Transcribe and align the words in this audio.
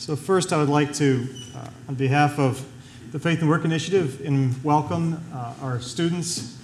So 0.00 0.16
first, 0.16 0.54
I 0.54 0.56
would 0.56 0.70
like 0.70 0.94
to, 0.94 1.28
uh, 1.54 1.68
on 1.88 1.94
behalf 1.94 2.38
of 2.38 2.66
the 3.12 3.18
Faith 3.18 3.40
and 3.40 3.50
Work 3.50 3.66
Initiative, 3.66 4.22
in 4.22 4.54
welcome 4.62 5.22
uh, 5.30 5.52
our 5.60 5.78
students, 5.78 6.56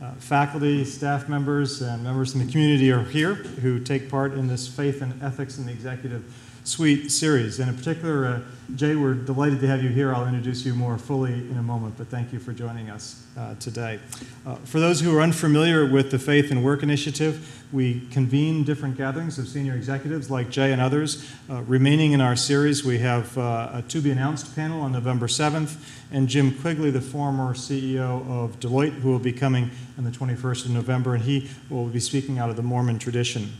uh, 0.00 0.12
faculty, 0.12 0.84
staff 0.84 1.28
members, 1.28 1.82
and 1.82 2.04
members 2.04 2.34
in 2.34 2.46
the 2.46 2.52
community 2.52 2.92
are 2.92 3.02
here 3.02 3.34
who 3.34 3.80
take 3.80 4.08
part 4.08 4.34
in 4.34 4.46
this 4.46 4.68
Faith 4.68 5.02
and 5.02 5.20
Ethics 5.24 5.58
in 5.58 5.66
the 5.66 5.72
Executive 5.72 6.22
Suite 6.64 7.12
series. 7.12 7.60
And 7.60 7.68
in 7.68 7.76
particular, 7.76 8.26
uh, 8.26 8.40
Jay, 8.74 8.96
we're 8.96 9.12
delighted 9.12 9.60
to 9.60 9.66
have 9.66 9.82
you 9.82 9.90
here. 9.90 10.14
I'll 10.14 10.26
introduce 10.26 10.64
you 10.64 10.72
more 10.72 10.96
fully 10.96 11.34
in 11.34 11.58
a 11.58 11.62
moment, 11.62 11.98
but 11.98 12.08
thank 12.08 12.32
you 12.32 12.38
for 12.38 12.54
joining 12.54 12.88
us 12.88 13.26
uh, 13.36 13.54
today. 13.56 14.00
Uh, 14.46 14.54
for 14.56 14.80
those 14.80 15.00
who 15.00 15.14
are 15.14 15.20
unfamiliar 15.20 15.86
with 15.86 16.10
the 16.10 16.18
Faith 16.18 16.50
and 16.50 16.64
Work 16.64 16.82
Initiative, 16.82 17.66
we 17.70 18.00
convene 18.10 18.64
different 18.64 18.96
gatherings 18.96 19.38
of 19.38 19.46
senior 19.46 19.74
executives 19.74 20.30
like 20.30 20.48
Jay 20.48 20.72
and 20.72 20.80
others. 20.80 21.30
Uh, 21.50 21.60
remaining 21.62 22.12
in 22.12 22.22
our 22.22 22.34
series, 22.34 22.82
we 22.82 22.98
have 22.98 23.36
uh, 23.36 23.70
a 23.74 23.82
to 23.82 24.00
be 24.00 24.10
announced 24.10 24.56
panel 24.56 24.80
on 24.80 24.92
November 24.92 25.26
7th, 25.26 25.76
and 26.10 26.28
Jim 26.28 26.50
Quigley, 26.50 26.90
the 26.90 27.00
former 27.02 27.52
CEO 27.52 28.26
of 28.30 28.58
Deloitte, 28.58 28.94
who 28.94 29.10
will 29.10 29.18
be 29.18 29.32
coming 29.32 29.70
on 29.98 30.04
the 30.04 30.10
21st 30.10 30.64
of 30.64 30.70
November, 30.70 31.14
and 31.14 31.24
he 31.24 31.50
will 31.68 31.88
be 31.88 32.00
speaking 32.00 32.38
out 32.38 32.48
of 32.48 32.56
the 32.56 32.62
Mormon 32.62 32.98
tradition. 32.98 33.52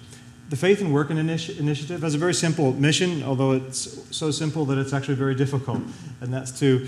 The 0.51 0.57
Faith 0.57 0.83
and 0.83 0.93
Work 0.93 1.11
Initiative 1.11 2.03
has 2.03 2.15
a 2.15 2.19
very 2.19 2.35
simple 2.35 2.73
mission, 2.73 3.23
although 3.23 3.53
it's 3.53 3.99
so 4.15 4.31
simple 4.31 4.67
that 4.67 4.77
it's 4.77 4.93
actually 4.93 5.15
very 5.15 5.35
difficult, 5.35 5.81
and 6.21 6.33
that's 6.33 6.59
to 6.61 6.87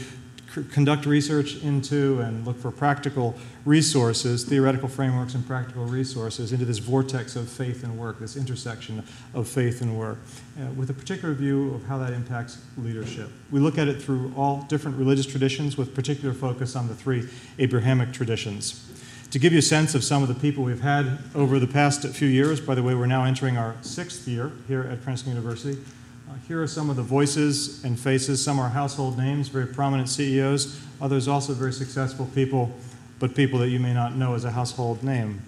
conduct 0.64 1.06
research 1.06 1.62
into 1.62 2.20
and 2.20 2.46
look 2.46 2.58
for 2.58 2.70
practical 2.70 3.34
resources, 3.64 4.44
theoretical 4.44 4.88
frameworks 4.88 5.34
and 5.34 5.46
practical 5.46 5.84
resources 5.84 6.52
into 6.52 6.64
this 6.64 6.78
vortex 6.78 7.36
of 7.36 7.48
faith 7.48 7.82
and 7.82 7.98
work, 7.98 8.18
this 8.18 8.36
intersection 8.36 9.02
of 9.34 9.48
faith 9.48 9.82
and 9.82 9.98
work, 9.98 10.18
uh, 10.58 10.70
with 10.72 10.88
a 10.90 10.94
particular 10.94 11.34
view 11.34 11.74
of 11.74 11.84
how 11.84 11.98
that 11.98 12.12
impacts 12.12 12.62
leadership. 12.78 13.30
We 13.50 13.60
look 13.60 13.78
at 13.78 13.88
it 13.88 14.00
through 14.00 14.32
all 14.36 14.62
different 14.68 14.96
religious 14.96 15.26
traditions 15.26 15.76
with 15.76 15.94
particular 15.94 16.34
focus 16.34 16.76
on 16.76 16.88
the 16.88 16.94
three 16.94 17.28
Abrahamic 17.58 18.12
traditions. 18.12 18.85
To 19.32 19.40
give 19.40 19.52
you 19.52 19.58
a 19.58 19.62
sense 19.62 19.94
of 19.96 20.04
some 20.04 20.22
of 20.22 20.28
the 20.28 20.34
people 20.34 20.62
we've 20.62 20.80
had 20.80 21.18
over 21.34 21.58
the 21.58 21.66
past 21.66 22.06
few 22.06 22.28
years, 22.28 22.60
by 22.60 22.76
the 22.76 22.82
way, 22.82 22.94
we're 22.94 23.06
now 23.06 23.24
entering 23.24 23.56
our 23.56 23.74
sixth 23.82 24.28
year 24.28 24.52
here 24.68 24.82
at 24.82 25.02
Princeton 25.02 25.32
University. 25.32 25.82
Uh, 26.30 26.34
here 26.46 26.62
are 26.62 26.66
some 26.68 26.88
of 26.90 26.96
the 26.96 27.02
voices 27.02 27.82
and 27.84 27.98
faces. 27.98 28.42
Some 28.42 28.60
are 28.60 28.68
household 28.68 29.18
names, 29.18 29.48
very 29.48 29.66
prominent 29.66 30.08
CEOs, 30.08 30.80
others 31.00 31.26
also 31.26 31.54
very 31.54 31.72
successful 31.72 32.26
people, 32.34 32.70
but 33.18 33.34
people 33.34 33.58
that 33.58 33.68
you 33.68 33.80
may 33.80 33.92
not 33.92 34.14
know 34.14 34.34
as 34.34 34.44
a 34.44 34.50
household 34.52 35.02
name. 35.02 35.42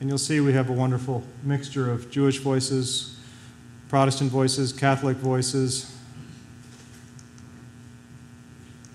And 0.00 0.08
you'll 0.08 0.18
see 0.18 0.40
we 0.40 0.52
have 0.52 0.68
a 0.68 0.74
wonderful 0.74 1.24
mixture 1.42 1.90
of 1.90 2.10
Jewish 2.10 2.38
voices, 2.38 3.18
Protestant 3.88 4.30
voices, 4.30 4.74
Catholic 4.74 5.16
voices, 5.16 5.96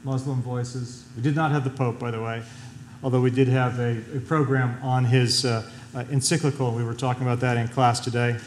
Muslim 0.03 0.43
voices. 0.43 1.05
We 1.15 1.23
did 1.23 1.35
not 1.35 1.49
have 1.49 1.63
the 1.63 1.71
Pope, 1.71 1.97
by 1.97 2.11
the 2.11 2.21
way 2.21 2.43
although 3.03 3.21
we 3.21 3.31
did 3.31 3.47
have 3.47 3.79
a, 3.79 3.97
a 4.15 4.19
program 4.19 4.77
on 4.83 5.05
his 5.05 5.45
uh, 5.45 5.69
uh, 5.95 6.03
encyclical. 6.11 6.71
We 6.71 6.83
were 6.83 6.93
talking 6.93 7.23
about 7.23 7.39
that 7.39 7.57
in 7.57 7.67
class 7.67 7.99
today. 7.99 8.37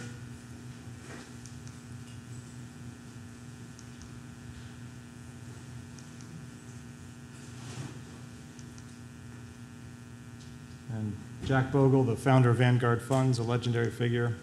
And 10.92 11.16
Jack 11.44 11.72
Bogle, 11.72 12.04
the 12.04 12.16
founder 12.16 12.50
of 12.50 12.56
Vanguard 12.56 13.02
Funds, 13.02 13.38
a 13.38 13.42
legendary 13.42 13.90
figure. 13.90 14.36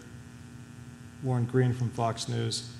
Warren 1.22 1.44
Green 1.44 1.72
from 1.72 1.90
Fox 1.90 2.28
News. 2.28 2.70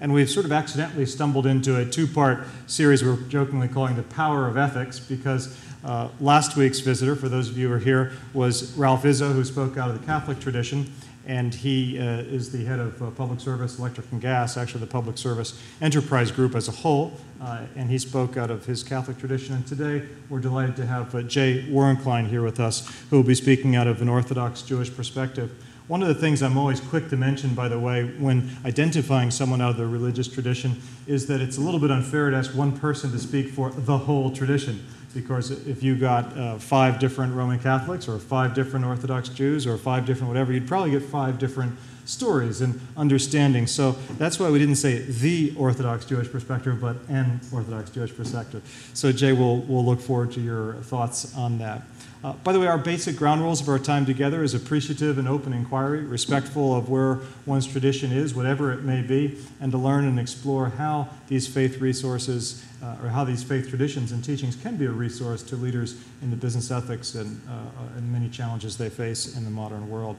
And 0.00 0.12
we've 0.12 0.28
sort 0.28 0.44
of 0.44 0.52
accidentally 0.52 1.06
stumbled 1.06 1.46
into 1.46 1.76
a 1.76 1.84
two 1.84 2.06
part 2.06 2.46
series 2.66 3.04
we're 3.04 3.16
jokingly 3.28 3.68
calling 3.68 3.96
The 3.96 4.02
Power 4.02 4.48
of 4.48 4.56
Ethics 4.56 4.98
because 4.98 5.56
uh, 5.84 6.08
last 6.18 6.56
week's 6.56 6.80
visitor, 6.80 7.14
for 7.14 7.28
those 7.28 7.50
of 7.50 7.58
you 7.58 7.68
who 7.68 7.74
are 7.74 7.78
here, 7.78 8.12
was 8.32 8.72
Ralph 8.76 9.02
Izzo, 9.02 9.32
who 9.32 9.44
spoke 9.44 9.76
out 9.76 9.90
of 9.90 10.00
the 10.00 10.06
Catholic 10.06 10.40
tradition. 10.40 10.90
And 11.26 11.54
he 11.54 11.98
uh, 11.98 12.20
is 12.20 12.52
the 12.52 12.64
head 12.64 12.78
of 12.78 13.02
uh, 13.02 13.10
public 13.10 13.40
service, 13.40 13.78
electric 13.78 14.10
and 14.12 14.20
gas, 14.20 14.58
actually, 14.58 14.80
the 14.80 14.86
public 14.86 15.16
service 15.16 15.58
enterprise 15.80 16.30
group 16.30 16.54
as 16.54 16.68
a 16.68 16.70
whole. 16.70 17.12
Uh, 17.40 17.62
and 17.76 17.90
he 17.90 17.98
spoke 17.98 18.36
out 18.36 18.50
of 18.50 18.66
his 18.66 18.82
Catholic 18.82 19.18
tradition. 19.18 19.54
And 19.54 19.66
today, 19.66 20.06
we're 20.28 20.40
delighted 20.40 20.76
to 20.76 20.86
have 20.86 21.14
uh, 21.14 21.22
Jay 21.22 21.64
Worenklein 21.68 22.28
here 22.28 22.42
with 22.42 22.60
us, 22.60 22.86
who 23.08 23.16
will 23.16 23.24
be 23.24 23.34
speaking 23.34 23.74
out 23.74 23.86
of 23.86 24.02
an 24.02 24.08
Orthodox 24.08 24.62
Jewish 24.62 24.94
perspective. 24.94 25.50
One 25.86 26.00
of 26.00 26.08
the 26.08 26.14
things 26.14 26.42
I'm 26.42 26.56
always 26.56 26.80
quick 26.80 27.10
to 27.10 27.16
mention, 27.16 27.54
by 27.54 27.68
the 27.68 27.78
way, 27.78 28.04
when 28.04 28.50
identifying 28.64 29.30
someone 29.30 29.60
out 29.60 29.70
of 29.72 29.76
the 29.76 29.86
religious 29.86 30.28
tradition, 30.28 30.80
is 31.06 31.26
that 31.26 31.42
it's 31.42 31.58
a 31.58 31.60
little 31.60 31.80
bit 31.80 31.90
unfair 31.90 32.30
to 32.30 32.36
ask 32.36 32.54
one 32.54 32.72
person 32.72 33.12
to 33.12 33.18
speak 33.18 33.48
for 33.48 33.70
the 33.70 33.98
whole 33.98 34.30
tradition 34.30 34.86
because 35.14 35.50
if 35.66 35.82
you 35.82 35.96
got 35.96 36.36
uh, 36.36 36.58
five 36.58 36.98
different 36.98 37.34
Roman 37.34 37.58
Catholics 37.58 38.08
or 38.08 38.18
five 38.18 38.54
different 38.54 38.84
Orthodox 38.84 39.28
Jews 39.28 39.66
or 39.66 39.78
five 39.78 40.04
different 40.04 40.28
whatever, 40.28 40.52
you'd 40.52 40.68
probably 40.68 40.90
get 40.90 41.02
five 41.02 41.38
different 41.38 41.74
stories 42.04 42.60
and 42.60 42.78
understandings. 42.96 43.70
So 43.70 43.92
that's 44.18 44.38
why 44.38 44.50
we 44.50 44.58
didn't 44.58 44.76
say 44.76 44.98
the 44.98 45.54
Orthodox 45.56 46.04
Jewish 46.04 46.30
perspective, 46.30 46.80
but 46.80 46.96
an 47.08 47.40
Orthodox 47.52 47.90
Jewish 47.90 48.14
perspective. 48.14 48.62
So 48.94 49.12
Jay, 49.12 49.32
we'll, 49.32 49.58
we'll 49.60 49.84
look 49.84 50.00
forward 50.00 50.32
to 50.32 50.40
your 50.40 50.74
thoughts 50.82 51.34
on 51.36 51.58
that. 51.58 51.82
Uh, 52.24 52.32
by 52.42 52.54
the 52.54 52.58
way, 52.58 52.66
our 52.66 52.78
basic 52.78 53.16
ground 53.16 53.42
rules 53.42 53.60
of 53.60 53.68
our 53.68 53.78
time 53.78 54.06
together 54.06 54.42
is 54.42 54.54
appreciative 54.54 55.18
and 55.18 55.28
open 55.28 55.52
inquiry, 55.52 56.00
respectful 56.00 56.74
of 56.74 56.88
where 56.88 57.18
one's 57.44 57.66
tradition 57.66 58.10
is, 58.10 58.34
whatever 58.34 58.72
it 58.72 58.82
may 58.82 59.02
be, 59.02 59.36
and 59.60 59.70
to 59.70 59.76
learn 59.76 60.06
and 60.06 60.18
explore 60.18 60.70
how 60.70 61.06
these 61.28 61.46
faith 61.46 61.82
resources 61.82 62.64
uh, 62.82 62.96
or 63.02 63.10
how 63.10 63.24
these 63.24 63.42
faith 63.42 63.68
traditions 63.68 64.10
and 64.10 64.24
teachings 64.24 64.56
can 64.56 64.74
be 64.74 64.86
a 64.86 64.90
resource 64.90 65.42
to 65.42 65.54
leaders 65.54 66.02
in 66.22 66.30
the 66.30 66.36
business 66.36 66.70
ethics 66.70 67.14
and, 67.14 67.38
uh, 67.46 67.98
and 67.98 68.10
many 68.10 68.30
challenges 68.30 68.78
they 68.78 68.88
face 68.88 69.36
in 69.36 69.44
the 69.44 69.50
modern 69.50 69.90
world. 69.90 70.16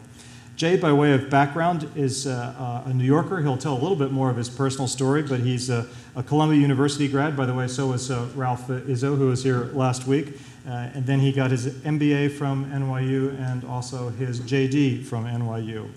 Jay, 0.56 0.78
by 0.78 0.94
way 0.94 1.12
of 1.12 1.28
background, 1.32 1.90
is 1.96 2.28
uh, 2.28 2.84
uh, 2.86 2.90
a 2.90 2.94
New 2.94 3.04
Yorker. 3.04 3.42
He'll 3.42 3.58
tell 3.58 3.74
a 3.74 3.82
little 3.82 3.98
bit 3.98 4.12
more 4.12 4.30
of 4.30 4.38
his 4.38 4.48
personal 4.48 4.88
story, 4.88 5.24
but 5.24 5.40
he's 5.40 5.72
a, 5.72 5.88
a 6.16 6.22
Columbia 6.22 6.62
University 6.62 7.08
grad. 7.08 7.36
By 7.36 7.48
the 7.48 7.54
way, 7.54 7.68
so 7.68 7.88
was 7.88 8.12
uh, 8.12 8.28
Ralph 8.36 8.68
Izzo, 8.68 9.18
who 9.18 9.28
was 9.28 9.44
here 9.44 9.72
last 9.74 10.06
week. 10.06 10.38
Uh, 10.68 10.90
and 10.94 11.06
then 11.06 11.20
he 11.20 11.32
got 11.32 11.52
his 11.52 11.68
MBA 11.68 12.32
from 12.32 12.66
NYU 12.72 13.40
and 13.40 13.64
also 13.66 14.10
his 14.10 14.40
JD 14.42 15.06
from 15.06 15.26
NYU. 15.26 15.90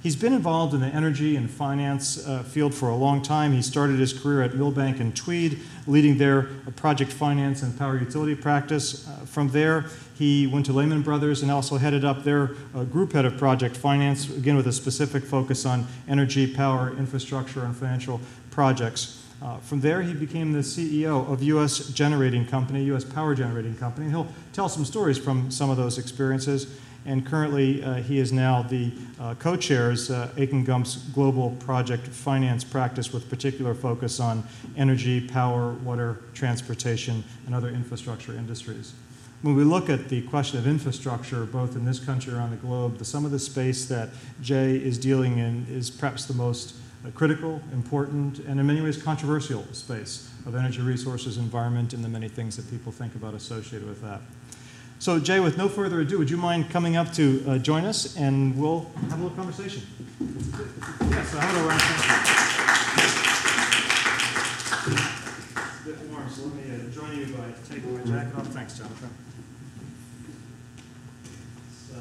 He's 0.00 0.14
been 0.14 0.32
involved 0.32 0.74
in 0.74 0.80
the 0.80 0.86
energy 0.86 1.34
and 1.34 1.50
finance 1.50 2.24
uh, 2.26 2.44
field 2.44 2.72
for 2.72 2.88
a 2.88 2.94
long 2.94 3.20
time. 3.20 3.52
He 3.52 3.62
started 3.62 3.98
his 3.98 4.12
career 4.12 4.42
at 4.42 4.54
Milbank 4.54 5.00
and 5.00 5.14
Tweed, 5.14 5.58
leading 5.88 6.18
their 6.18 6.42
project 6.76 7.12
finance 7.12 7.62
and 7.62 7.76
power 7.76 7.98
utility 7.98 8.36
practice. 8.36 9.08
Uh, 9.08 9.12
from 9.26 9.48
there, 9.48 9.86
he 10.16 10.46
went 10.46 10.66
to 10.66 10.72
Lehman 10.72 11.02
Brothers 11.02 11.42
and 11.42 11.50
also 11.50 11.78
headed 11.78 12.04
up 12.04 12.22
their 12.22 12.50
uh, 12.74 12.84
group 12.84 13.12
head 13.12 13.24
of 13.24 13.36
project 13.38 13.76
finance, 13.76 14.28
again 14.30 14.56
with 14.56 14.68
a 14.68 14.72
specific 14.72 15.24
focus 15.24 15.66
on 15.66 15.86
energy, 16.08 16.52
power, 16.52 16.96
infrastructure, 16.96 17.64
and 17.64 17.76
financial 17.76 18.20
projects. 18.52 19.17
Uh, 19.40 19.58
from 19.58 19.80
there, 19.80 20.02
he 20.02 20.14
became 20.14 20.52
the 20.52 20.60
CEO 20.60 21.30
of 21.30 21.42
U.S. 21.42 21.88
Generating 21.88 22.46
Company, 22.46 22.84
U.S. 22.84 23.04
Power 23.04 23.34
Generating 23.34 23.76
Company. 23.76 24.06
And 24.06 24.14
he'll 24.14 24.32
tell 24.52 24.68
some 24.68 24.84
stories 24.84 25.18
from 25.18 25.50
some 25.50 25.70
of 25.70 25.76
those 25.76 25.98
experiences 25.98 26.78
and 27.08 27.24
currently 27.24 27.82
uh, 27.82 27.94
he 27.94 28.18
is 28.18 28.32
now 28.32 28.62
the 28.62 28.92
uh, 29.18 29.34
co-chairs 29.38 30.10
uh, 30.10 30.30
Akin 30.36 30.64
Gump's 30.64 30.96
global 30.96 31.52
project 31.52 32.06
finance 32.06 32.64
practice 32.64 33.12
with 33.12 33.30
particular 33.30 33.74
focus 33.74 34.20
on 34.20 34.44
energy, 34.76 35.26
power, 35.26 35.72
water, 35.72 36.20
transportation, 36.34 37.24
and 37.46 37.54
other 37.54 37.68
infrastructure 37.68 38.32
industries. 38.32 38.92
When 39.40 39.54
we 39.54 39.64
look 39.64 39.88
at 39.88 40.08
the 40.08 40.22
question 40.22 40.58
of 40.58 40.66
infrastructure, 40.66 41.46
both 41.46 41.76
in 41.76 41.84
this 41.84 41.98
country 41.98 42.34
or 42.34 42.36
around 42.36 42.50
the 42.50 42.56
globe, 42.56 42.98
the, 42.98 43.04
some 43.04 43.24
of 43.24 43.30
the 43.30 43.38
space 43.38 43.86
that 43.86 44.10
Jay 44.42 44.76
is 44.76 44.98
dealing 44.98 45.38
in 45.38 45.66
is 45.70 45.90
perhaps 45.90 46.26
the 46.26 46.34
most 46.34 46.74
uh, 47.08 47.10
critical, 47.12 47.62
important, 47.72 48.38
and 48.40 48.60
in 48.60 48.66
many 48.66 48.80
ways 48.80 49.02
controversial 49.02 49.64
space 49.72 50.30
of 50.46 50.54
energy 50.54 50.80
resources, 50.80 51.38
environment, 51.38 51.92
and 51.92 52.04
the 52.04 52.08
many 52.08 52.28
things 52.28 52.56
that 52.56 52.70
people 52.70 52.92
think 52.92 53.14
about 53.14 53.34
associated 53.34 53.88
with 53.88 54.02
that. 54.02 54.20
So, 54.98 55.20
Jay, 55.20 55.40
with 55.40 55.56
no 55.56 55.68
further 55.68 56.00
ado, 56.00 56.18
would 56.18 56.28
you 56.28 56.36
mind 56.36 56.70
coming 56.70 56.96
up 56.96 57.12
to 57.14 57.44
uh, 57.46 57.58
join 57.58 57.84
us 57.84 58.16
and 58.16 58.58
we'll 58.58 58.90
have 59.10 59.20
a 59.20 59.22
little 59.22 59.30
conversation? 59.30 59.82
Yes, 61.10 61.34
I 61.34 61.50
it 61.50 61.66
around. 61.66 61.80
It's 65.56 65.80
a 65.80 65.88
bit 65.88 66.10
warm, 66.10 66.28
so 66.28 66.42
let 66.46 66.54
me 66.54 66.62
uh, 66.74 66.90
join 66.90 67.16
you 67.16 67.26
by 67.26 67.52
taking 67.68 67.94
my 67.94 68.02
jacket 68.02 68.36
off. 68.36 68.46
Thanks, 68.48 68.76
Jonathan. 68.76 69.10
So, 71.90 71.96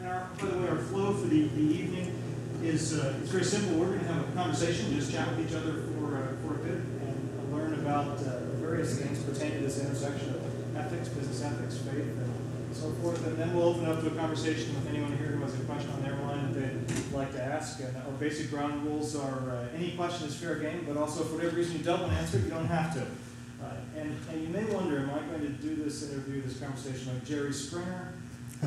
and 0.00 0.08
our, 0.08 0.28
by 0.40 0.46
the 0.46 0.58
way, 0.58 0.68
our 0.68 0.78
flow 0.78 1.12
for 1.12 1.28
the, 1.28 1.46
the 1.48 1.62
evening 1.62 2.23
is 2.64 2.98
uh, 2.98 3.14
it's 3.20 3.30
very 3.30 3.44
simple. 3.44 3.76
We're 3.76 3.86
going 3.86 4.00
to 4.00 4.06
have 4.06 4.28
a 4.28 4.32
conversation, 4.32 4.92
just 4.94 5.12
chat 5.12 5.28
with 5.28 5.46
each 5.46 5.54
other 5.54 5.82
for, 5.94 6.16
uh, 6.16 6.34
for 6.42 6.54
a 6.54 6.64
bit, 6.64 6.80
and 6.80 7.52
learn 7.52 7.74
about 7.74 8.18
uh, 8.20 8.40
various 8.56 8.98
things 8.98 9.22
pertaining 9.22 9.58
to 9.58 9.64
this 9.64 9.80
intersection 9.80 10.30
of 10.30 10.76
ethics, 10.76 11.08
business 11.08 11.42
ethics, 11.42 11.76
faith, 11.78 11.98
and 11.98 12.74
so 12.74 12.90
forth. 13.02 13.24
And 13.26 13.36
then 13.36 13.54
we'll 13.54 13.68
open 13.68 13.86
up 13.86 14.00
to 14.00 14.06
a 14.08 14.10
conversation 14.10 14.74
with 14.74 14.88
anyone 14.88 15.16
here 15.18 15.28
who 15.28 15.42
has 15.42 15.54
a 15.54 15.64
question 15.64 15.90
on 15.90 16.02
their 16.02 16.16
mind 16.16 16.54
that 16.54 16.88
they'd 16.88 17.12
like 17.12 17.32
to 17.32 17.42
ask. 17.42 17.80
And 17.80 17.96
our 17.96 18.12
basic 18.18 18.50
ground 18.50 18.84
rules 18.84 19.14
are 19.14 19.50
uh, 19.50 19.76
any 19.76 19.92
question 19.92 20.26
is 20.26 20.34
fair 20.34 20.56
game, 20.56 20.84
but 20.88 20.96
also 20.96 21.22
for 21.24 21.36
whatever 21.36 21.56
reason 21.56 21.76
you 21.76 21.84
don't 21.84 22.00
want 22.00 22.12
to 22.12 22.18
answer 22.18 22.38
it, 22.38 22.44
you 22.44 22.50
don't 22.50 22.66
have 22.66 22.94
to. 22.94 23.02
Uh, 23.02 23.76
and, 23.96 24.16
and 24.30 24.42
you 24.42 24.48
may 24.48 24.64
wonder, 24.64 24.98
am 24.98 25.10
I 25.10 25.20
going 25.20 25.40
to 25.40 25.48
do 25.48 25.76
this 25.76 26.10
interview, 26.10 26.42
this 26.42 26.58
conversation 26.58 27.14
like 27.14 27.24
Jerry 27.24 27.52
Springer 27.52 28.14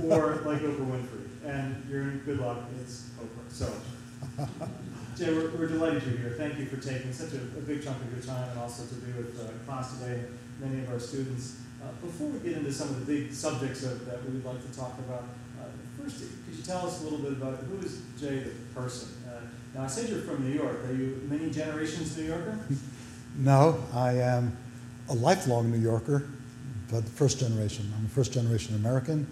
or 0.04 0.42
like 0.46 0.62
Oprah 0.62 0.86
Winfrey? 0.86 1.27
And 1.46 1.84
you're 1.90 2.04
in 2.04 2.20
good 2.26 2.40
luck, 2.40 2.60
it's 2.82 3.10
Oprah. 3.20 3.50
So, 3.50 3.72
Jay, 5.18 5.34
we're, 5.34 5.50
we're 5.52 5.68
delighted 5.68 6.04
you're 6.04 6.18
here. 6.18 6.36
Thank 6.38 6.60
you 6.60 6.66
for 6.66 6.78
taking 6.78 7.14
such 7.14 7.34
a, 7.34 7.38
a 7.38 7.62
big 7.62 7.84
chunk 7.84 7.98
of 8.02 8.12
your 8.12 8.22
time 8.22 8.50
and 8.50 8.60
also 8.60 8.86
to 8.86 8.96
be 8.96 9.12
with 9.14 9.40
uh, 9.40 9.52
class 9.66 9.98
today 9.98 10.20
and 10.20 10.38
many 10.60 10.84
of 10.84 10.92
our 10.92 11.00
students. 11.00 11.62
Uh, 11.82 11.88
before 12.06 12.28
we 12.28 12.40
get 12.40 12.58
into 12.58 12.72
some 12.72 12.90
of 12.90 13.06
the 13.06 13.14
big 13.14 13.34
subjects 13.34 13.84
of, 13.84 14.06
that 14.06 14.24
we 14.26 14.34
would 14.34 14.46
like 14.46 14.62
to 14.62 14.78
talk 14.78 14.98
about, 15.00 15.24
uh, 15.60 15.66
first, 16.02 16.20
could 16.20 16.56
you 16.56 16.64
tell 16.64 16.86
us 16.88 17.02
a 17.02 17.04
little 17.04 17.20
bit 17.20 17.34
about 17.34 17.56
who 17.60 17.86
is 17.86 18.02
Jay 18.20 18.40
the 18.40 18.52
person? 18.80 19.10
Uh, 19.28 19.42
now, 19.76 19.84
I 19.84 19.88
said 19.88 20.10
you're 20.10 20.22
from 20.22 20.44
New 20.44 20.56
York. 20.56 20.84
Are 20.86 20.94
you 20.94 21.22
many 21.30 21.50
generations 21.52 22.18
New 22.18 22.26
Yorker? 22.26 22.60
No, 23.40 23.84
I 23.94 24.14
am 24.14 24.58
a 25.10 25.14
lifelong 25.14 25.72
New 25.72 25.78
Yorker, 25.78 26.28
but 26.90 27.08
first 27.08 27.40
generation. 27.40 27.94
I'm 27.96 28.06
a 28.06 28.10
first 28.10 28.34
generation 28.34 28.74
American, 28.74 29.28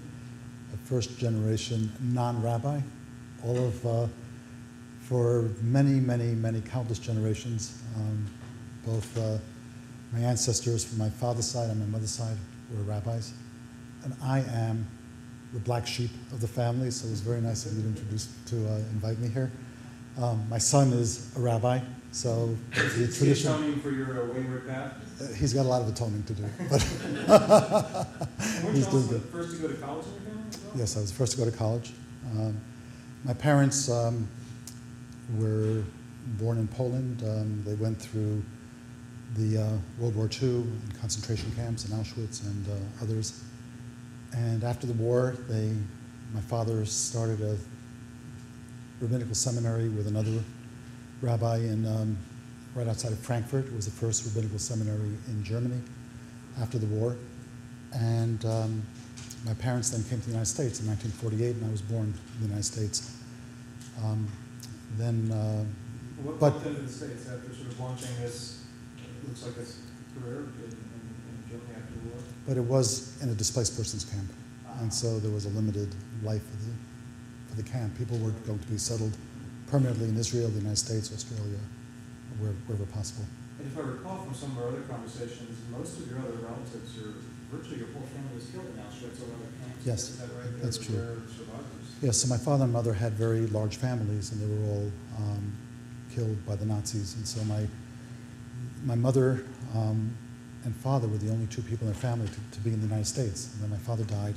a 0.73 0.77
first 0.87 1.17
generation 1.17 1.91
non 2.01 2.41
rabbi. 2.41 2.79
All 3.43 3.57
of, 3.57 3.85
uh, 3.85 4.07
for 5.01 5.49
many, 5.61 5.99
many, 5.99 6.33
many 6.33 6.61
countless 6.61 6.97
generations, 6.99 7.81
um, 7.95 8.25
both 8.85 9.17
uh, 9.17 9.37
my 10.11 10.19
ancestors 10.19 10.83
from 10.83 10.97
my 10.97 11.09
father's 11.09 11.45
side 11.49 11.69
and 11.69 11.79
my 11.79 11.85
mother's 11.85 12.11
side 12.11 12.37
were 12.73 12.81
rabbis. 12.83 13.33
And 14.03 14.15
I 14.23 14.39
am 14.39 14.87
the 15.53 15.59
black 15.59 15.85
sheep 15.85 16.11
of 16.31 16.41
the 16.41 16.47
family, 16.47 16.89
so 16.91 17.07
it 17.07 17.11
was 17.11 17.21
very 17.21 17.41
nice 17.41 17.65
of 17.65 17.73
you 17.75 17.83
to 17.83 17.87
introduce, 17.89 18.27
to 18.47 18.55
uh, 18.67 18.75
invite 18.91 19.19
me 19.19 19.27
here. 19.29 19.51
Um, 20.17 20.47
my 20.49 20.57
son 20.57 20.91
is 20.93 21.35
a 21.37 21.39
rabbi, 21.39 21.79
so 22.11 22.55
the 22.73 22.81
Is 22.85 22.95
he 22.95 23.17
tradition. 23.17 23.51
atoning 23.51 23.79
for 23.81 23.91
your 23.91 24.23
uh, 24.23 24.33
wayward 24.33 24.67
path? 24.67 24.93
Uh, 25.21 25.33
He's 25.33 25.53
got 25.53 25.65
a 25.65 25.69
lot 25.69 25.81
of 25.81 25.89
atoning 25.89 26.23
to 26.23 26.33
do. 26.33 26.43
But 26.69 26.81
He's 28.73 28.87
doing 28.87 29.07
good. 29.07 29.21
first 29.31 29.51
to 29.55 29.61
go 29.61 29.67
to 29.67 29.73
college 29.75 30.05
in 30.07 30.13
your 30.13 30.21
family? 30.21 30.44
Yes, 30.75 30.97
I 30.97 31.01
was 31.01 31.11
the 31.11 31.17
first 31.17 31.33
to 31.33 31.37
go 31.37 31.45
to 31.45 31.55
college. 31.55 31.93
Um, 32.31 32.59
my 33.23 33.33
parents 33.33 33.89
um, 33.89 34.27
were 35.37 35.83
born 36.39 36.57
in 36.57 36.67
Poland. 36.67 37.23
Um, 37.23 37.63
they 37.65 37.75
went 37.75 37.99
through 37.99 38.43
the 39.35 39.57
uh, 39.57 39.69
World 39.99 40.15
War 40.15 40.29
II 40.41 40.49
and 40.49 40.99
concentration 40.99 41.51
camps 41.55 41.85
in 41.85 41.91
Auschwitz 41.97 42.45
and 42.45 42.67
uh, 42.67 43.03
others. 43.03 43.43
And 44.33 44.63
after 44.63 44.85
the 44.85 44.93
war, 44.93 45.35
they, 45.47 45.73
my 46.33 46.41
father 46.41 46.85
started 46.85 47.41
a 47.41 47.57
rabbinical 48.99 49.35
seminary 49.35 49.89
with 49.89 50.07
another 50.07 50.43
rabbi 51.21 51.57
in, 51.57 51.85
um, 51.85 52.17
right 52.75 52.87
outside 52.87 53.11
of 53.11 53.19
Frankfurt. 53.19 53.65
It 53.65 53.73
was 53.73 53.85
the 53.85 53.91
first 53.91 54.25
rabbinical 54.25 54.59
seminary 54.59 55.11
in 55.27 55.43
Germany 55.43 55.81
after 56.61 56.77
the 56.77 56.87
war. 56.87 57.15
And 57.93 58.43
um, 58.45 58.83
my 59.45 59.53
parents 59.53 59.91
then 59.91 60.03
came 60.03 60.19
to 60.19 60.25
the 60.25 60.31
United 60.31 60.49
States 60.49 60.79
in 60.81 60.87
1948, 60.87 61.55
and 61.55 61.65
I 61.65 61.71
was 61.71 61.81
born 61.81 62.13
in 62.13 62.41
the 62.41 62.47
United 62.47 62.65
States. 62.65 63.15
Um, 64.03 64.27
then, 64.97 65.31
uh, 65.31 65.65
What 66.23 66.39
But- 66.39 66.63
them 66.63 66.85
the 66.85 66.91
States 66.91 67.27
after 67.27 67.53
sort 67.53 67.67
of 67.67 67.79
launching 67.79 68.09
this, 68.21 68.63
it 68.97 69.27
looks 69.27 69.43
like 69.43 69.55
this 69.55 69.77
career 70.17 70.47
in, 70.47 70.63
in, 70.63 70.71
in 70.71 71.35
Germany 71.49 71.75
after 71.75 71.93
the 71.93 72.09
war? 72.09 72.19
but 72.47 72.57
it 72.57 72.63
was 72.63 73.21
in 73.21 73.29
a 73.29 73.35
displaced 73.35 73.75
persons 73.77 74.05
camp, 74.05 74.31
and 74.79 74.91
so 74.91 75.19
there 75.19 75.31
was 75.31 75.45
a 75.45 75.49
limited 75.49 75.93
life 76.23 76.41
for 76.41 76.57
the, 76.65 76.71
for 77.49 77.55
the 77.61 77.69
camp. 77.69 77.95
People 77.97 78.17
were 78.17 78.31
going 78.47 78.59
to 78.59 78.67
be 78.67 78.77
settled 78.77 79.15
permanently 79.67 80.07
in 80.09 80.17
Israel, 80.17 80.47
the 80.49 80.59
United 80.59 80.77
States, 80.77 81.11
Australia, 81.13 81.59
where, 82.39 82.53
wherever 82.65 82.85
possible. 82.91 83.25
And 83.59 83.67
if 83.67 83.77
I 83.77 83.81
recall 83.81 84.23
from 84.23 84.33
some 84.33 84.51
of 84.51 84.63
our 84.63 84.69
other 84.69 84.81
conversations, 84.81 85.57
most 85.69 85.99
of 85.99 86.09
your 86.09 86.19
other 86.19 86.37
relatives, 86.41 86.95
your, 86.95 87.13
virtually 87.51 87.77
your 87.77 87.87
whole 87.87 88.03
family 88.03 88.35
was 88.35 88.45
killed 88.45 88.65
in 88.65 88.73
Auschwitz 88.81 89.21
or 89.21 89.33
other 89.35 89.51
camps. 89.61 89.85
Yes, 89.85 90.09
that 90.17 90.29
right? 90.37 90.61
That's 90.61 90.77
true. 90.77 91.21
Yes, 92.01 92.17
so 92.17 92.27
my 92.27 92.37
father 92.37 92.65
and 92.65 92.73
mother 92.73 92.93
had 92.93 93.13
very 93.13 93.47
large 93.47 93.77
families, 93.77 94.31
and 94.31 94.41
they 94.41 94.47
were 94.47 94.71
all 94.73 94.91
um, 95.17 95.55
killed 96.13 96.45
by 96.45 96.55
the 96.55 96.65
Nazis. 96.65 97.15
And 97.15 97.27
so 97.27 97.43
my 97.45 97.67
my 98.83 98.95
mother 98.95 99.43
um, 99.73 100.15
and 100.63 100.75
father 100.75 101.07
were 101.07 101.17
the 101.17 101.31
only 101.31 101.47
two 101.47 101.61
people 101.61 101.87
in 101.87 101.93
their 101.93 102.01
family 102.01 102.27
to, 102.27 102.39
to 102.51 102.59
be 102.61 102.71
in 102.71 102.79
the 102.79 102.87
United 102.87 103.05
States. 103.07 103.53
And 103.53 103.63
then 103.63 103.69
my 103.69 103.77
father 103.77 104.03
died 104.03 104.35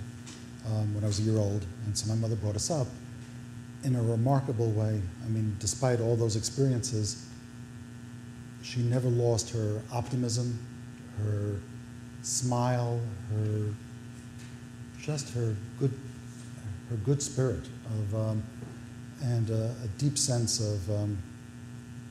um, 0.67 0.95
when 0.95 1.05
I 1.05 1.07
was 1.07 1.19
a 1.19 1.23
year 1.23 1.39
old, 1.39 1.65
and 1.87 1.97
so 1.97 2.09
my 2.09 2.15
mother 2.15 2.37
brought 2.37 2.57
us 2.57 2.71
up 2.71 2.87
in 3.85 3.97
a 3.97 4.03
remarkable 4.03 4.71
way. 4.71 5.01
I 5.25 5.29
mean, 5.29 5.57
despite 5.59 6.01
all 6.01 6.17
those 6.17 6.37
experiences, 6.37 7.27
she 8.63 8.81
never 8.81 9.09
lost 9.09 9.51
her 9.51 9.81
optimism, 9.93 10.59
her 11.23 11.57
smile, 12.29 13.01
her 13.33 13.75
just 15.01 15.33
her 15.35 15.57
good 15.79 15.93
her 16.91 16.97
good 16.97 17.23
spirit 17.23 17.67
of 17.87 18.15
um, 18.15 18.43
and 19.23 19.51
a, 19.51 19.75
a 19.85 19.89
deep 19.97 20.19
sense 20.19 20.61
of 20.61 20.91
um, 20.91 21.19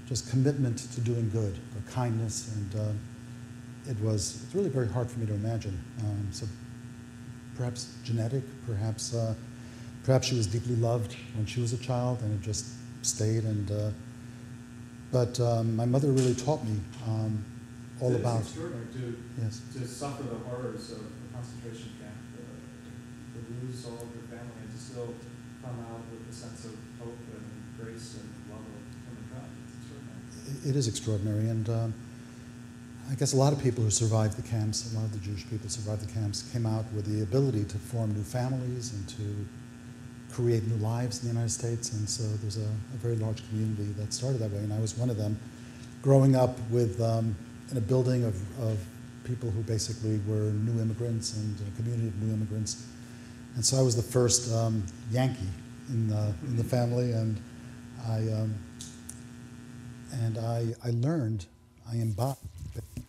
just 0.08 0.30
commitment 0.30 0.78
to 0.78 1.02
doing 1.02 1.30
good, 1.30 1.56
or 1.76 1.92
kindness, 1.92 2.52
and 2.56 2.82
um, 2.82 3.00
it 3.88 4.00
was 4.02 4.42
it's 4.44 4.56
really 4.56 4.70
very 4.70 4.88
hard 4.88 5.10
for 5.10 5.20
me 5.20 5.28
to 5.28 5.34
imagine. 5.34 5.80
Um, 6.00 6.28
so 6.32 6.48
perhaps 7.56 7.94
genetic, 8.04 8.44
perhaps 8.66 9.14
uh, 9.14 9.36
perhaps 10.04 10.28
she 10.28 10.36
was 10.36 10.48
deeply 10.48 10.76
loved 10.78 11.16
when 11.36 11.46
she 11.46 11.62
was 11.62 11.74
a 11.74 11.78
child, 11.78 12.22
and 12.22 12.34
it 12.34 12.44
just 12.44 12.66
stayed. 13.04 13.44
And 13.44 13.72
uh, 13.72 13.92
but 15.12 15.40
um, 15.40 15.76
my 15.76 15.86
mother 15.86 16.08
really 16.10 16.36
taught 16.36 16.64
me 16.66 16.80
um, 17.06 17.46
all 18.00 18.12
It's 18.12 18.20
about 18.20 18.42
extraordinary 18.42 18.88
to, 18.94 19.18
yes. 19.42 19.62
to 19.74 19.88
suffer 19.88 20.24
the 20.24 20.40
horrors 20.50 20.92
of 20.92 21.02
a 21.02 21.34
concentration 21.34 21.92
camp, 22.00 22.18
to 23.34 23.40
lose 23.62 23.86
all 23.86 24.02
of 24.02 24.10
your 24.14 24.26
family, 24.30 24.58
and 24.62 24.72
to 24.72 24.78
still 24.78 25.14
come 25.64 25.80
out 25.92 26.02
with 26.12 26.30
a 26.30 26.34
sense 26.34 26.66
of 26.66 26.74
hope 27.00 27.18
and 27.34 27.46
grace 27.80 28.18
and 28.22 28.30
love 28.50 28.62
of 28.62 28.82
human 29.06 29.26
kind. 29.34 29.52
It's 29.66 29.76
extraordinary. 29.78 30.70
It 30.70 30.76
is 30.76 30.88
extraordinary, 30.88 31.50
and 31.50 31.70
um, 31.70 31.94
I 33.10 33.16
guess 33.16 33.34
a 33.34 33.38
lot 33.38 33.54
of 33.54 33.62
people 33.62 33.84
who 33.84 33.92
survived 33.92 34.38
the 34.38 34.48
camps, 34.48 34.92
a 34.94 34.98
lot 34.98 35.06
of 35.06 35.14
the 35.14 35.20
Jewish 35.20 35.44
people 35.44 35.64
who 35.64 35.70
survived 35.70 36.08
the 36.08 36.12
camps, 36.12 36.44
came 36.52 36.66
out 36.66 36.86
with 36.94 37.06
the 37.06 37.24
ability 37.24 37.64
to 37.66 37.78
form 37.78 38.14
new 38.14 38.24
families 38.24 38.94
and 38.94 39.08
to 39.10 39.48
create 40.34 40.68
new 40.68 40.76
lives 40.76 41.22
in 41.22 41.30
the 41.30 41.34
United 41.34 41.52
States. 41.52 41.94
And 41.94 42.08
so 42.08 42.24
there's 42.42 42.58
a, 42.58 42.68
a 42.68 42.98
very 42.98 43.16
large 43.16 43.48
community 43.50 43.94
that 43.98 44.14
started 44.14 44.40
that 44.40 44.52
way, 44.52 44.60
and 44.60 44.74
I 44.74 44.80
was 44.80 44.98
one 44.98 45.10
of 45.10 45.18
them. 45.18 45.40
Growing 46.02 46.36
up 46.36 46.60
with 46.70 47.02
um, 47.02 47.36
in 47.72 47.78
a 47.78 47.82
building 47.82 48.24
of, 48.24 48.36
of 48.62 48.80
people 49.24 49.50
who 49.52 49.62
basically 49.62 50.20
were 50.28 50.52
new 50.52 50.82
immigrants 50.82 51.36
and 51.36 51.58
a 51.68 51.76
community 51.76 52.08
of 52.08 52.22
new 52.22 52.34
immigrants, 52.34 52.88
and 53.56 53.66
so 53.66 53.78
I 53.78 53.82
was 53.82 53.96
the 53.96 54.02
first 54.02 54.54
um, 54.54 54.86
Yankee 55.12 55.50
in 55.90 56.08
the, 56.10 56.34
in 56.44 56.56
the 56.56 56.64
family, 56.64 57.12
and 57.12 57.40
I. 58.08 58.18
Um, 58.32 58.56
and 60.12 60.38
I, 60.38 60.74
I 60.84 60.92
learned, 60.92 61.46
I 61.90 61.96
embodied 61.96 62.40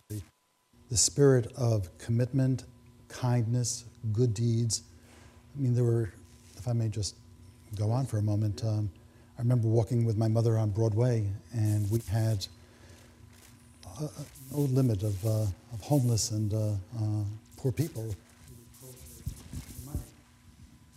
the 0.09 0.97
spirit 0.97 1.51
of 1.57 1.95
commitment, 1.97 2.63
kindness, 3.07 3.85
good 4.11 4.33
deeds. 4.33 4.83
I 5.55 5.61
mean, 5.61 5.73
there 5.73 5.83
were, 5.83 6.11
if 6.57 6.67
I 6.67 6.73
may 6.73 6.89
just 6.89 7.15
go 7.77 7.91
on 7.91 8.05
for 8.05 8.17
a 8.17 8.21
moment, 8.21 8.63
um, 8.63 8.89
I 9.37 9.41
remember 9.41 9.67
walking 9.67 10.05
with 10.05 10.17
my 10.17 10.27
mother 10.27 10.57
on 10.57 10.71
Broadway, 10.71 11.25
and 11.53 11.89
we 11.89 11.99
had 12.11 12.45
uh, 14.01 14.07
no 14.51 14.59
limit 14.59 15.03
of, 15.03 15.25
uh, 15.25 15.45
of 15.73 15.81
homeless 15.81 16.31
and 16.31 16.53
uh, 16.53 16.57
uh, 16.97 17.23
poor 17.57 17.71
people. 17.71 18.03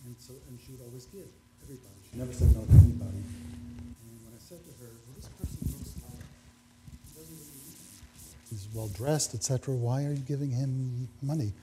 And, 0.05 0.15
so, 0.17 0.33
and 0.49 0.59
she 0.65 0.71
would 0.71 0.81
always 0.87 1.05
give 1.05 1.27
everybody. 1.63 1.93
She 2.11 2.17
never 2.17 2.33
said 2.33 2.55
no 2.55 2.63
to 2.65 2.71
anybody. 2.71 3.17
And 3.17 3.95
when 4.25 4.33
I 4.35 4.39
said 4.39 4.59
to 4.63 4.71
her, 4.83 4.89
well, 4.89 5.15
this 5.15 5.27
person 5.27 5.59
looks 5.71 5.93
like 6.03 6.23
he 7.07 7.19
doesn't 7.19 7.37
really 7.37 7.53
need. 7.65 7.77
He's 8.49 8.67
well 8.73 8.87
dressed, 8.89 9.35
etc. 9.35 9.73
Why 9.73 10.05
are 10.05 10.13
you 10.13 10.23
giving 10.25 10.51
him 10.51 11.07
money? 11.21 11.53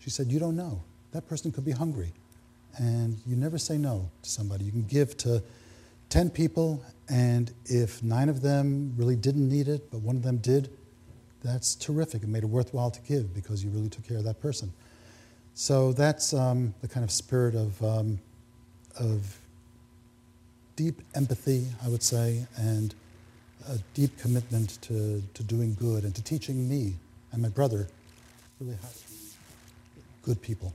She 0.00 0.10
said, 0.10 0.28
You 0.28 0.38
don't 0.38 0.56
know. 0.56 0.82
That 1.12 1.28
person 1.28 1.52
could 1.52 1.64
be 1.64 1.72
hungry. 1.72 2.12
And 2.76 3.18
you 3.26 3.36
never 3.36 3.58
say 3.58 3.76
no 3.76 4.10
to 4.22 4.30
somebody. 4.30 4.64
You 4.64 4.72
can 4.72 4.84
give 4.84 5.16
to 5.18 5.42
10 6.10 6.30
people, 6.30 6.82
and 7.08 7.52
if 7.66 8.02
nine 8.02 8.28
of 8.28 8.40
them 8.40 8.94
really 8.96 9.16
didn't 9.16 9.48
need 9.48 9.68
it, 9.68 9.90
but 9.90 10.00
one 10.00 10.16
of 10.16 10.22
them 10.22 10.38
did, 10.38 10.70
that's 11.42 11.74
terrific. 11.74 12.22
It 12.22 12.28
made 12.28 12.42
it 12.42 12.48
worthwhile 12.48 12.90
to 12.90 13.00
give 13.02 13.34
because 13.34 13.62
you 13.64 13.70
really 13.70 13.88
took 13.88 14.06
care 14.06 14.18
of 14.18 14.24
that 14.24 14.40
person. 14.40 14.72
So 15.54 15.92
that's 15.92 16.32
um, 16.34 16.74
the 16.82 16.88
kind 16.88 17.04
of 17.04 17.10
spirit 17.10 17.54
of, 17.54 17.82
um, 17.82 18.20
of 18.98 19.38
deep 20.76 21.02
empathy, 21.14 21.66
I 21.84 21.88
would 21.88 22.02
say, 22.02 22.46
and 22.56 22.94
a 23.68 23.78
deep 23.94 24.16
commitment 24.18 24.80
to, 24.82 25.22
to 25.34 25.42
doing 25.42 25.74
good 25.74 26.04
and 26.04 26.14
to 26.14 26.22
teaching 26.22 26.68
me 26.68 26.94
and 27.32 27.42
my 27.42 27.48
brother 27.48 27.88
really 28.60 28.76
how 28.80 28.88
to 28.88 28.94
be 28.94 29.16
good 30.22 30.40
people. 30.40 30.72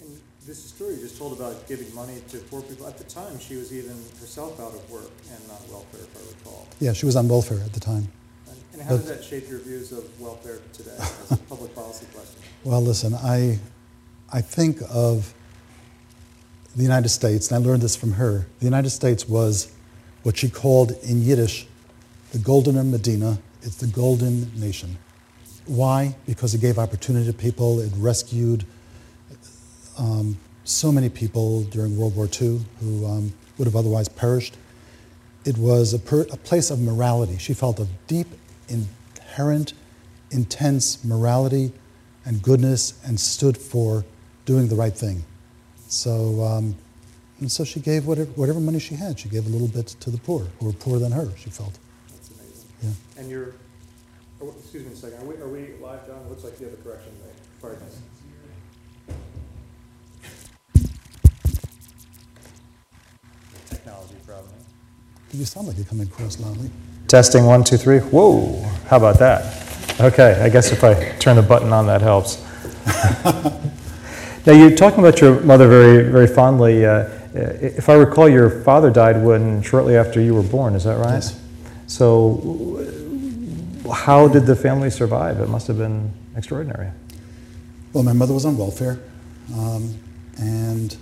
And 0.00 0.20
This 0.46 0.62
story 0.64 0.94
you 0.94 1.00
just 1.00 1.18
told 1.18 1.38
about 1.38 1.68
giving 1.68 1.94
money 1.94 2.22
to 2.30 2.38
poor 2.38 2.62
people, 2.62 2.86
at 2.86 2.98
the 2.98 3.04
time, 3.04 3.38
she 3.38 3.56
was 3.56 3.72
even 3.72 3.96
herself 4.20 4.58
out 4.60 4.74
of 4.74 4.90
work 4.90 5.10
and 5.30 5.42
on 5.50 5.70
welfare, 5.70 6.00
if 6.00 6.16
I 6.16 6.38
recall. 6.38 6.66
Yeah, 6.80 6.92
she 6.92 7.06
was 7.06 7.16
on 7.16 7.28
welfare 7.28 7.60
at 7.60 7.72
the 7.72 7.80
time. 7.80 8.08
And- 8.72 8.82
how 8.82 8.96
does 8.96 9.06
that 9.06 9.24
shape 9.24 9.48
your 9.48 9.58
views 9.60 9.92
of 9.92 10.04
welfare 10.20 10.58
today 10.72 10.96
as 10.98 11.32
a 11.32 11.36
public 11.36 11.74
policy 11.74 12.06
question? 12.14 12.40
Well, 12.64 12.80
listen, 12.80 13.14
I, 13.14 13.58
I 14.32 14.40
think 14.40 14.78
of 14.90 15.34
the 16.74 16.82
United 16.82 17.10
States, 17.10 17.50
and 17.50 17.62
I 17.62 17.68
learned 17.68 17.82
this 17.82 17.96
from 17.96 18.12
her. 18.12 18.46
The 18.58 18.64
United 18.64 18.90
States 18.90 19.28
was 19.28 19.72
what 20.22 20.36
she 20.38 20.48
called 20.48 20.92
in 21.02 21.22
Yiddish 21.22 21.66
the 22.32 22.38
Golden 22.38 22.90
Medina. 22.90 23.38
It's 23.62 23.76
the 23.76 23.86
golden 23.86 24.50
nation. 24.58 24.98
Why? 25.66 26.16
Because 26.26 26.54
it 26.54 26.60
gave 26.60 26.78
opportunity 26.78 27.26
to 27.26 27.32
people. 27.32 27.78
It 27.80 27.92
rescued 27.96 28.64
um, 29.98 30.38
so 30.64 30.90
many 30.90 31.08
people 31.08 31.62
during 31.64 31.96
World 31.96 32.16
War 32.16 32.26
II 32.26 32.60
who 32.80 33.06
um, 33.06 33.32
would 33.58 33.66
have 33.66 33.76
otherwise 33.76 34.08
perished. 34.08 34.56
It 35.44 35.58
was 35.58 35.92
a, 35.92 35.98
per, 35.98 36.22
a 36.22 36.36
place 36.36 36.70
of 36.70 36.80
morality. 36.80 37.36
She 37.38 37.52
felt 37.52 37.78
a 37.78 37.86
deep, 38.06 38.28
inherent, 38.72 39.74
intense 40.30 41.04
morality 41.04 41.72
and 42.24 42.42
goodness 42.42 42.94
and 43.04 43.18
stood 43.18 43.56
for 43.56 44.04
doing 44.44 44.68
the 44.68 44.76
right 44.76 44.96
thing. 44.96 45.24
So, 45.88 46.42
um, 46.42 46.74
and 47.40 47.50
so 47.50 47.64
she 47.64 47.80
gave 47.80 48.06
whatever, 48.06 48.30
whatever 48.32 48.60
money 48.60 48.78
she 48.78 48.94
had. 48.94 49.18
She 49.18 49.28
gave 49.28 49.46
a 49.46 49.48
little 49.48 49.68
bit 49.68 49.88
to 49.88 50.10
the 50.10 50.18
poor, 50.18 50.46
who 50.58 50.66
were 50.66 50.72
poorer 50.72 50.98
than 50.98 51.12
her, 51.12 51.28
she 51.36 51.50
felt. 51.50 51.78
That's 52.08 52.30
amazing. 52.30 52.68
Yeah. 52.82 53.20
And 53.20 53.30
you're, 53.30 53.54
oh, 54.40 54.54
excuse 54.58 54.86
me 54.86 54.92
a 54.92 54.96
second, 54.96 55.18
are 55.20 55.24
we, 55.24 55.34
are 55.36 55.48
we 55.48 55.74
live, 55.82 56.06
John? 56.06 56.20
It 56.20 56.28
looks 56.30 56.44
like 56.44 56.58
you 56.60 56.66
have 56.66 56.78
a 56.78 56.82
correction 56.82 57.12
made. 57.24 57.34
Pardon 57.60 57.82
us. 57.82 57.98
Technology 63.68 64.14
problem. 64.24 64.52
You 65.32 65.44
sound 65.44 65.66
like 65.66 65.76
you're 65.76 65.86
coming 65.86 66.06
across 66.06 66.38
loudly. 66.38 66.70
Testing, 67.12 67.44
one, 67.44 67.62
two, 67.62 67.76
three. 67.76 67.98
Whoa, 67.98 68.58
how 68.86 68.96
about 68.96 69.18
that? 69.18 70.00
Okay, 70.00 70.40
I 70.40 70.48
guess 70.48 70.72
if 70.72 70.82
I 70.82 71.10
turn 71.18 71.36
the 71.36 71.42
button 71.42 71.70
on, 71.70 71.86
that 71.86 72.00
helps. 72.00 72.42
now, 74.46 74.54
you're 74.54 74.74
talking 74.74 75.00
about 75.00 75.20
your 75.20 75.38
mother 75.42 75.68
very, 75.68 76.10
very 76.10 76.26
fondly. 76.26 76.86
Uh, 76.86 77.10
if 77.34 77.90
I 77.90 77.96
recall, 77.96 78.30
your 78.30 78.62
father 78.62 78.90
died 78.90 79.22
when 79.22 79.60
shortly 79.60 79.94
after 79.94 80.22
you 80.22 80.34
were 80.34 80.42
born. 80.42 80.74
Is 80.74 80.84
that 80.84 80.96
right? 80.96 81.16
Yes. 81.16 81.38
So, 81.86 82.82
how 83.92 84.26
did 84.26 84.46
the 84.46 84.56
family 84.56 84.88
survive? 84.88 85.38
It 85.38 85.50
must 85.50 85.66
have 85.66 85.76
been 85.76 86.10
extraordinary. 86.34 86.92
Well, 87.92 88.04
my 88.04 88.14
mother 88.14 88.32
was 88.32 88.46
on 88.46 88.56
welfare, 88.56 88.98
um, 89.54 89.98
and 90.38 90.96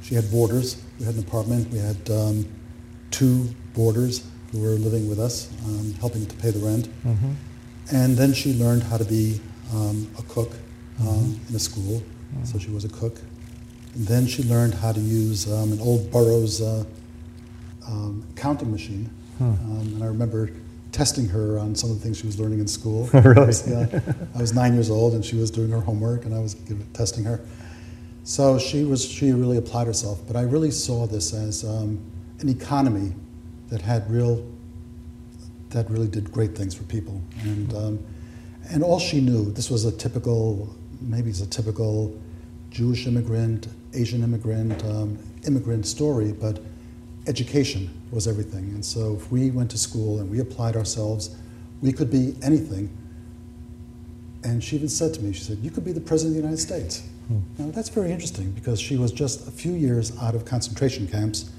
she 0.00 0.14
had 0.14 0.30
boarders. 0.30 0.82
We 0.98 1.04
had 1.04 1.16
an 1.16 1.20
apartment. 1.20 1.70
We 1.70 1.78
had 1.78 2.08
um, 2.08 2.46
two 3.10 3.54
boarders 3.74 4.26
who 4.52 4.60
were 4.60 4.70
living 4.70 5.08
with 5.08 5.18
us, 5.18 5.50
um, 5.64 5.94
helping 5.94 6.26
to 6.26 6.36
pay 6.36 6.50
the 6.50 6.64
rent. 6.64 6.88
Mm-hmm. 7.04 7.32
And 7.90 8.16
then 8.16 8.32
she 8.32 8.54
learned 8.54 8.82
how 8.84 8.98
to 8.98 9.04
be 9.04 9.40
um, 9.72 10.08
a 10.18 10.22
cook 10.22 10.52
um, 11.00 11.40
in 11.48 11.56
a 11.56 11.58
school, 11.58 12.02
so 12.44 12.58
she 12.58 12.70
was 12.70 12.84
a 12.84 12.88
cook. 12.88 13.18
And 13.94 14.06
then 14.06 14.26
she 14.26 14.42
learned 14.44 14.74
how 14.74 14.92
to 14.92 15.00
use 15.00 15.50
um, 15.52 15.72
an 15.72 15.80
old 15.80 16.10
Burroughs 16.10 16.60
uh, 16.62 16.84
um, 17.86 18.24
counting 18.36 18.70
machine. 18.70 19.10
Um, 19.40 19.92
and 19.94 20.04
I 20.04 20.06
remember 20.06 20.50
testing 20.92 21.26
her 21.28 21.58
on 21.58 21.74
some 21.74 21.90
of 21.90 21.98
the 21.98 22.02
things 22.02 22.18
she 22.18 22.26
was 22.26 22.38
learning 22.38 22.60
in 22.60 22.68
school. 22.68 23.08
Really? 23.12 23.52
yeah. 23.66 24.00
I 24.34 24.40
was 24.40 24.54
nine 24.54 24.74
years 24.74 24.90
old, 24.90 25.14
and 25.14 25.24
she 25.24 25.36
was 25.36 25.50
doing 25.50 25.70
her 25.70 25.80
homework, 25.80 26.24
and 26.26 26.34
I 26.34 26.38
was 26.38 26.54
testing 26.92 27.24
her. 27.24 27.40
So 28.24 28.58
she 28.58 28.84
was 28.84 29.04
she 29.04 29.32
really 29.32 29.56
applied 29.56 29.86
herself. 29.86 30.20
But 30.26 30.36
I 30.36 30.42
really 30.42 30.70
saw 30.70 31.06
this 31.06 31.34
as 31.34 31.64
um, 31.64 31.98
an 32.40 32.48
economy 32.48 33.14
that 33.72 33.80
had 33.80 34.08
real 34.10 34.44
that 35.70 35.88
really 35.90 36.06
did 36.06 36.30
great 36.30 36.54
things 36.54 36.74
for 36.74 36.84
people. 36.84 37.18
And, 37.44 37.74
um, 37.74 37.98
and 38.68 38.84
all 38.84 38.98
she 38.98 39.22
knew, 39.22 39.50
this 39.50 39.70
was 39.70 39.86
a 39.86 39.92
typical, 39.92 40.76
maybe 41.00 41.30
it's 41.30 41.40
a 41.40 41.46
typical 41.46 42.14
Jewish 42.68 43.06
immigrant, 43.06 43.68
Asian 43.94 44.22
immigrant, 44.22 44.84
um, 44.84 45.18
immigrant 45.46 45.86
story, 45.86 46.32
but 46.32 46.60
education 47.26 47.88
was 48.10 48.28
everything. 48.28 48.64
And 48.74 48.84
so 48.84 49.14
if 49.14 49.32
we 49.32 49.50
went 49.50 49.70
to 49.70 49.78
school 49.78 50.20
and 50.20 50.30
we 50.30 50.40
applied 50.40 50.76
ourselves, 50.76 51.34
we 51.80 51.90
could 51.90 52.10
be 52.10 52.36
anything. 52.42 52.94
And 54.44 54.62
she 54.62 54.76
even 54.76 54.90
said 54.90 55.14
to 55.14 55.22
me, 55.22 55.32
she 55.32 55.44
said, 55.44 55.56
you 55.62 55.70
could 55.70 55.86
be 55.86 55.92
the 55.92 56.00
President 56.02 56.36
of 56.36 56.42
the 56.42 56.48
United 56.48 56.60
States. 56.60 57.08
Now 57.56 57.70
that's 57.70 57.88
very 57.88 58.12
interesting 58.12 58.50
because 58.50 58.78
she 58.78 58.98
was 58.98 59.10
just 59.10 59.48
a 59.48 59.50
few 59.50 59.72
years 59.72 60.12
out 60.20 60.34
of 60.34 60.44
concentration 60.44 61.06
camps 61.08 61.50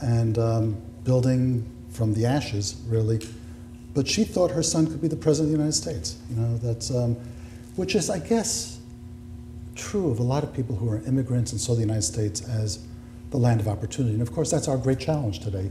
and 0.00 0.36
um, 0.38 0.82
building 1.04 1.68
from 1.90 2.14
the 2.14 2.26
ashes, 2.26 2.80
really. 2.88 3.20
But 3.94 4.08
she 4.08 4.24
thought 4.24 4.50
her 4.50 4.62
son 4.62 4.86
could 4.86 5.02
be 5.02 5.08
the 5.08 5.16
president 5.16 5.52
of 5.52 5.58
the 5.58 5.64
United 5.64 5.76
States. 5.76 6.16
You 6.30 6.36
know, 6.36 6.56
that's 6.58 6.90
um, 6.90 7.16
which 7.76 7.94
is, 7.94 8.10
I 8.10 8.18
guess, 8.18 8.80
true 9.74 10.10
of 10.10 10.18
a 10.18 10.22
lot 10.22 10.44
of 10.44 10.52
people 10.54 10.76
who 10.76 10.90
are 10.90 11.02
immigrants 11.06 11.52
and 11.52 11.60
saw 11.60 11.74
the 11.74 11.80
United 11.80 12.02
States 12.02 12.46
as 12.48 12.84
the 13.30 13.38
land 13.38 13.60
of 13.60 13.68
opportunity. 13.68 14.14
And 14.14 14.22
of 14.22 14.32
course, 14.32 14.50
that's 14.50 14.68
our 14.68 14.76
great 14.76 14.98
challenge 14.98 15.40
today, 15.40 15.70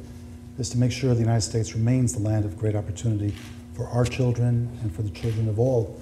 is 0.58 0.70
to 0.70 0.78
make 0.78 0.92
sure 0.92 1.14
the 1.14 1.20
United 1.20 1.42
States 1.42 1.74
remains 1.74 2.14
the 2.14 2.20
land 2.20 2.46
of 2.46 2.58
great 2.58 2.76
opportunity 2.76 3.34
for 3.74 3.88
our 3.88 4.06
children 4.06 4.70
and 4.82 4.94
for 4.94 5.02
the 5.04 5.10
children 5.12 5.48
of 5.48 5.60
all 5.60 6.00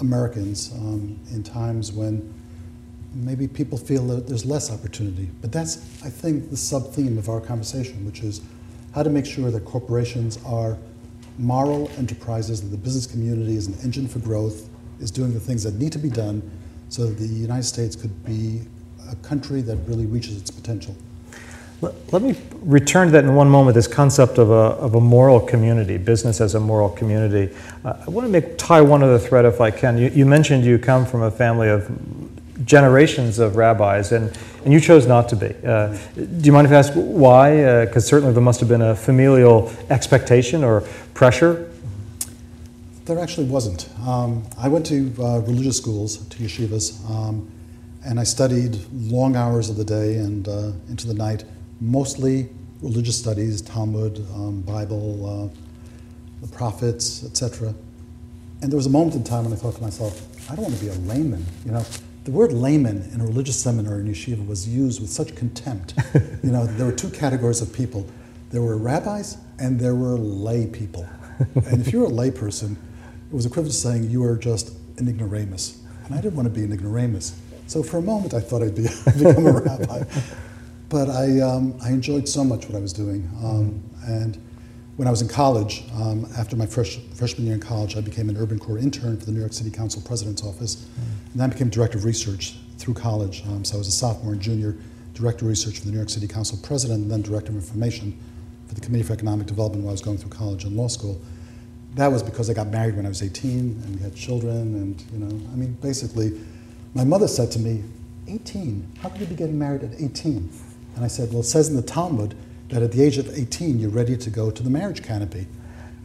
Americans 0.00 0.72
um, 0.74 1.18
in 1.32 1.42
times 1.42 1.92
when 1.92 2.32
maybe 3.14 3.48
people 3.48 3.78
feel 3.78 4.06
that 4.06 4.26
there's 4.26 4.44
less 4.44 4.70
opportunity. 4.70 5.30
But 5.40 5.50
that's, 5.50 5.76
I 6.04 6.10
think, 6.10 6.50
the 6.50 6.56
sub 6.56 6.92
theme 6.92 7.18
of 7.18 7.28
our 7.28 7.40
conversation, 7.40 8.04
which 8.04 8.20
is 8.22 8.42
how 8.94 9.02
to 9.02 9.10
make 9.10 9.26
sure 9.26 9.50
that 9.50 9.64
corporations 9.64 10.38
are 10.44 10.76
moral 11.38 11.90
enterprises, 11.96 12.60
that 12.62 12.68
the 12.68 12.76
business 12.76 13.06
community 13.06 13.56
is 13.56 13.66
an 13.66 13.74
engine 13.84 14.08
for 14.08 14.18
growth, 14.18 14.68
is 15.00 15.10
doing 15.10 15.32
the 15.32 15.40
things 15.40 15.62
that 15.62 15.74
need 15.74 15.92
to 15.92 15.98
be 15.98 16.10
done 16.10 16.42
so 16.88 17.06
that 17.06 17.18
the 17.18 17.26
United 17.26 17.64
States 17.64 17.94
could 17.94 18.24
be 18.24 18.62
a 19.10 19.16
country 19.16 19.62
that 19.62 19.76
really 19.86 20.06
reaches 20.06 20.36
its 20.36 20.50
potential. 20.50 20.94
Let, 21.80 22.22
me 22.22 22.34
return 22.62 23.06
to 23.06 23.12
that 23.12 23.22
in 23.22 23.36
one 23.36 23.48
moment. 23.48 23.76
This 23.76 23.86
concept 23.86 24.38
of 24.38 24.50
a, 24.50 24.52
of 24.54 24.96
a 24.96 25.00
moral 25.00 25.38
community, 25.38 25.96
business 25.96 26.40
as 26.40 26.56
a 26.56 26.60
moral 26.60 26.88
community. 26.88 27.54
Uh, 27.84 27.94
I 28.04 28.10
want 28.10 28.26
to 28.26 28.32
make 28.32 28.58
tie 28.58 28.80
one 28.80 29.04
other 29.04 29.18
thread, 29.18 29.44
if 29.44 29.60
I 29.60 29.70
can. 29.70 29.96
You, 29.96 30.08
you 30.08 30.26
mentioned 30.26 30.64
you 30.64 30.76
come 30.80 31.06
from 31.06 31.22
a 31.22 31.30
family 31.30 31.68
of 31.68 31.88
generations 32.64 33.38
of 33.38 33.56
rabbis, 33.56 34.12
and, 34.12 34.36
and 34.64 34.72
you 34.72 34.80
chose 34.80 35.06
not 35.06 35.28
to 35.28 35.36
be. 35.36 35.54
Uh, 35.64 35.96
do 36.14 36.24
you 36.42 36.52
mind 36.52 36.66
if 36.66 36.72
I 36.72 36.76
ask 36.76 36.92
why? 36.94 37.84
Because 37.84 38.06
certainly 38.06 38.32
there 38.32 38.42
must 38.42 38.60
have 38.60 38.68
been 38.68 38.82
a 38.82 38.96
familial 38.96 39.72
expectation 39.90 40.64
or 40.64 40.82
pressure. 41.14 41.70
There 43.04 43.18
actually 43.18 43.46
wasn't. 43.46 43.88
Um, 44.06 44.44
I 44.58 44.68
went 44.68 44.84
to 44.86 45.12
uh, 45.18 45.40
religious 45.40 45.76
schools, 45.76 46.18
to 46.26 46.38
yeshivas, 46.38 47.08
um, 47.10 47.50
and 48.04 48.20
I 48.20 48.24
studied 48.24 48.78
long 48.92 49.36
hours 49.36 49.70
of 49.70 49.76
the 49.76 49.84
day 49.84 50.16
and 50.16 50.46
uh, 50.46 50.72
into 50.88 51.06
the 51.06 51.14
night, 51.14 51.44
mostly 51.80 52.48
religious 52.82 53.18
studies, 53.18 53.62
Talmud, 53.62 54.18
um, 54.34 54.60
Bible, 54.62 55.50
uh, 55.52 55.56
the 56.40 56.48
prophets, 56.48 57.24
etc. 57.24 57.74
And 58.62 58.70
there 58.70 58.76
was 58.76 58.86
a 58.86 58.90
moment 58.90 59.14
in 59.14 59.24
time 59.24 59.44
when 59.44 59.52
I 59.52 59.56
thought 59.56 59.76
to 59.76 59.82
myself, 59.82 60.20
I 60.50 60.54
don't 60.54 60.64
want 60.64 60.76
to 60.76 60.84
be 60.84 60.88
a 60.88 60.94
layman. 60.94 61.44
You 61.64 61.72
know, 61.72 61.84
the 62.28 62.34
word 62.34 62.52
layman 62.52 63.08
in 63.14 63.22
a 63.22 63.24
religious 63.24 63.58
seminary 63.58 64.02
in 64.02 64.06
yeshiva 64.06 64.46
was 64.46 64.68
used 64.68 65.00
with 65.00 65.08
such 65.08 65.34
contempt. 65.34 65.94
you 66.42 66.50
know, 66.50 66.66
there 66.66 66.84
were 66.84 66.92
two 66.92 67.08
categories 67.08 67.62
of 67.62 67.72
people. 67.72 68.06
There 68.50 68.60
were 68.60 68.76
rabbis 68.76 69.38
and 69.58 69.80
there 69.80 69.94
were 69.94 70.18
lay 70.18 70.66
people. 70.66 71.08
and 71.54 71.80
if 71.80 71.90
you 71.90 72.00
were 72.00 72.04
a 72.04 72.10
lay 72.10 72.30
person, 72.30 72.76
it 73.30 73.34
was 73.34 73.46
equivalent 73.46 73.72
to 73.72 73.78
saying 73.78 74.10
you 74.10 74.20
were 74.20 74.36
just 74.36 74.76
an 74.98 75.08
ignoramus. 75.08 75.80
And 76.04 76.14
I 76.14 76.20
didn't 76.20 76.36
want 76.36 76.44
to 76.44 76.54
be 76.54 76.64
an 76.64 76.70
ignoramus. 76.70 77.34
So 77.66 77.82
for 77.82 77.96
a 77.96 78.02
moment, 78.02 78.34
I 78.34 78.40
thought 78.40 78.62
I'd 78.62 78.74
be, 78.74 78.82
become 79.06 79.46
a 79.46 79.52
rabbi. 79.52 80.02
But 80.90 81.08
I, 81.08 81.40
um, 81.40 81.78
I 81.82 81.88
enjoyed 81.88 82.28
so 82.28 82.44
much 82.44 82.66
what 82.66 82.76
I 82.76 82.80
was 82.80 82.92
doing. 82.92 83.26
Um, 83.42 83.82
and 84.06 84.38
when 84.96 85.08
I 85.08 85.10
was 85.10 85.22
in 85.22 85.28
college, 85.28 85.84
um, 85.94 86.26
after 86.36 86.56
my 86.56 86.66
fresh, 86.66 86.98
freshman 87.14 87.46
year 87.46 87.54
in 87.54 87.60
college, 87.60 87.96
I 87.96 88.02
became 88.02 88.28
an 88.28 88.36
Urban 88.36 88.58
Corps 88.58 88.76
intern 88.76 89.18
for 89.18 89.24
the 89.24 89.32
New 89.32 89.40
York 89.40 89.54
City 89.54 89.70
Council 89.70 90.02
President's 90.02 90.44
Office. 90.44 90.86
And 91.32 91.42
I 91.42 91.46
became 91.46 91.68
director 91.68 91.98
of 91.98 92.04
research 92.04 92.56
through 92.78 92.94
college. 92.94 93.42
Um, 93.46 93.64
so 93.64 93.76
I 93.76 93.78
was 93.78 93.88
a 93.88 93.92
sophomore 93.92 94.32
and 94.32 94.40
junior 94.40 94.76
director 95.14 95.44
of 95.44 95.50
research 95.50 95.78
for 95.78 95.84
the 95.84 95.90
New 95.90 95.96
York 95.96 96.10
City 96.10 96.28
Council 96.28 96.58
President, 96.62 97.02
and 97.02 97.10
then 97.10 97.22
director 97.22 97.50
of 97.50 97.56
information 97.56 98.16
for 98.68 98.74
the 98.74 98.80
Committee 98.80 99.04
for 99.04 99.12
Economic 99.12 99.46
Development 99.46 99.84
while 99.84 99.90
I 99.90 99.92
was 99.92 100.00
going 100.00 100.18
through 100.18 100.30
college 100.30 100.64
and 100.64 100.76
law 100.76 100.88
school. 100.88 101.20
That 101.94 102.08
was 102.08 102.22
because 102.22 102.48
I 102.48 102.54
got 102.54 102.68
married 102.68 102.96
when 102.96 103.06
I 103.06 103.08
was 103.08 103.22
18 103.22 103.50
and 103.84 103.96
we 103.96 104.02
had 104.02 104.14
children, 104.14 104.56
and 104.56 105.04
you 105.12 105.18
know, 105.18 105.50
I 105.52 105.56
mean, 105.56 105.72
basically, 105.82 106.40
my 106.94 107.04
mother 107.04 107.28
said 107.28 107.50
to 107.52 107.58
me, 107.58 107.82
18? 108.28 108.98
How 109.00 109.08
could 109.08 109.20
you 109.20 109.26
be 109.26 109.34
getting 109.34 109.58
married 109.58 109.82
at 109.82 109.94
18? 109.94 110.50
And 110.96 111.04
I 111.04 111.08
said, 111.08 111.30
Well, 111.30 111.40
it 111.40 111.44
says 111.44 111.68
in 111.68 111.76
the 111.76 111.82
Talmud 111.82 112.34
that 112.68 112.82
at 112.82 112.92
the 112.92 113.02
age 113.02 113.18
of 113.18 113.30
18, 113.36 113.78
you're 113.78 113.90
ready 113.90 114.16
to 114.16 114.30
go 114.30 114.50
to 114.50 114.62
the 114.62 114.70
marriage 114.70 115.02
canopy. 115.02 115.46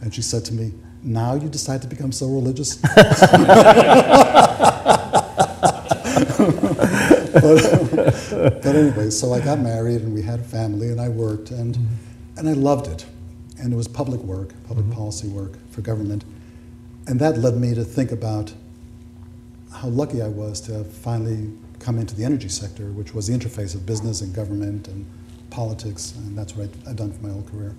And 0.00 0.14
she 0.14 0.22
said 0.22 0.44
to 0.46 0.54
me, 0.54 0.72
Now 1.04 1.34
you 1.34 1.48
decide 1.48 1.82
to 1.82 1.88
become 1.88 2.12
so 2.12 2.26
religious? 2.26 2.76
but, 7.34 8.62
but 8.62 8.66
anyway, 8.66 9.10
so 9.10 9.34
I 9.34 9.40
got 9.40 9.58
married 9.58 10.00
and 10.00 10.14
we 10.14 10.22
had 10.22 10.40
a 10.40 10.44
family 10.44 10.88
and 10.88 11.00
I 11.00 11.10
worked 11.10 11.50
and, 11.50 11.74
mm-hmm. 11.74 12.38
and 12.38 12.48
I 12.48 12.52
loved 12.52 12.86
it. 12.86 13.04
And 13.58 13.72
it 13.72 13.76
was 13.76 13.86
public 13.86 14.20
work, 14.22 14.54
public 14.66 14.86
mm-hmm. 14.86 14.94
policy 14.94 15.28
work 15.28 15.58
for 15.70 15.82
government. 15.82 16.24
And 17.06 17.20
that 17.20 17.36
led 17.38 17.56
me 17.56 17.74
to 17.74 17.84
think 17.84 18.10
about 18.10 18.54
how 19.72 19.88
lucky 19.88 20.22
I 20.22 20.28
was 20.28 20.60
to 20.62 20.72
have 20.72 20.90
finally 20.90 21.52
come 21.80 21.98
into 21.98 22.14
the 22.14 22.24
energy 22.24 22.48
sector, 22.48 22.86
which 22.92 23.12
was 23.12 23.26
the 23.26 23.36
interface 23.36 23.74
of 23.74 23.84
business 23.84 24.22
and 24.22 24.34
government 24.34 24.88
and 24.88 25.04
politics, 25.50 26.14
and 26.16 26.36
that's 26.36 26.56
what 26.56 26.70
I'd 26.88 26.96
done 26.96 27.12
for 27.12 27.22
my 27.26 27.30
whole 27.30 27.42
career. 27.42 27.76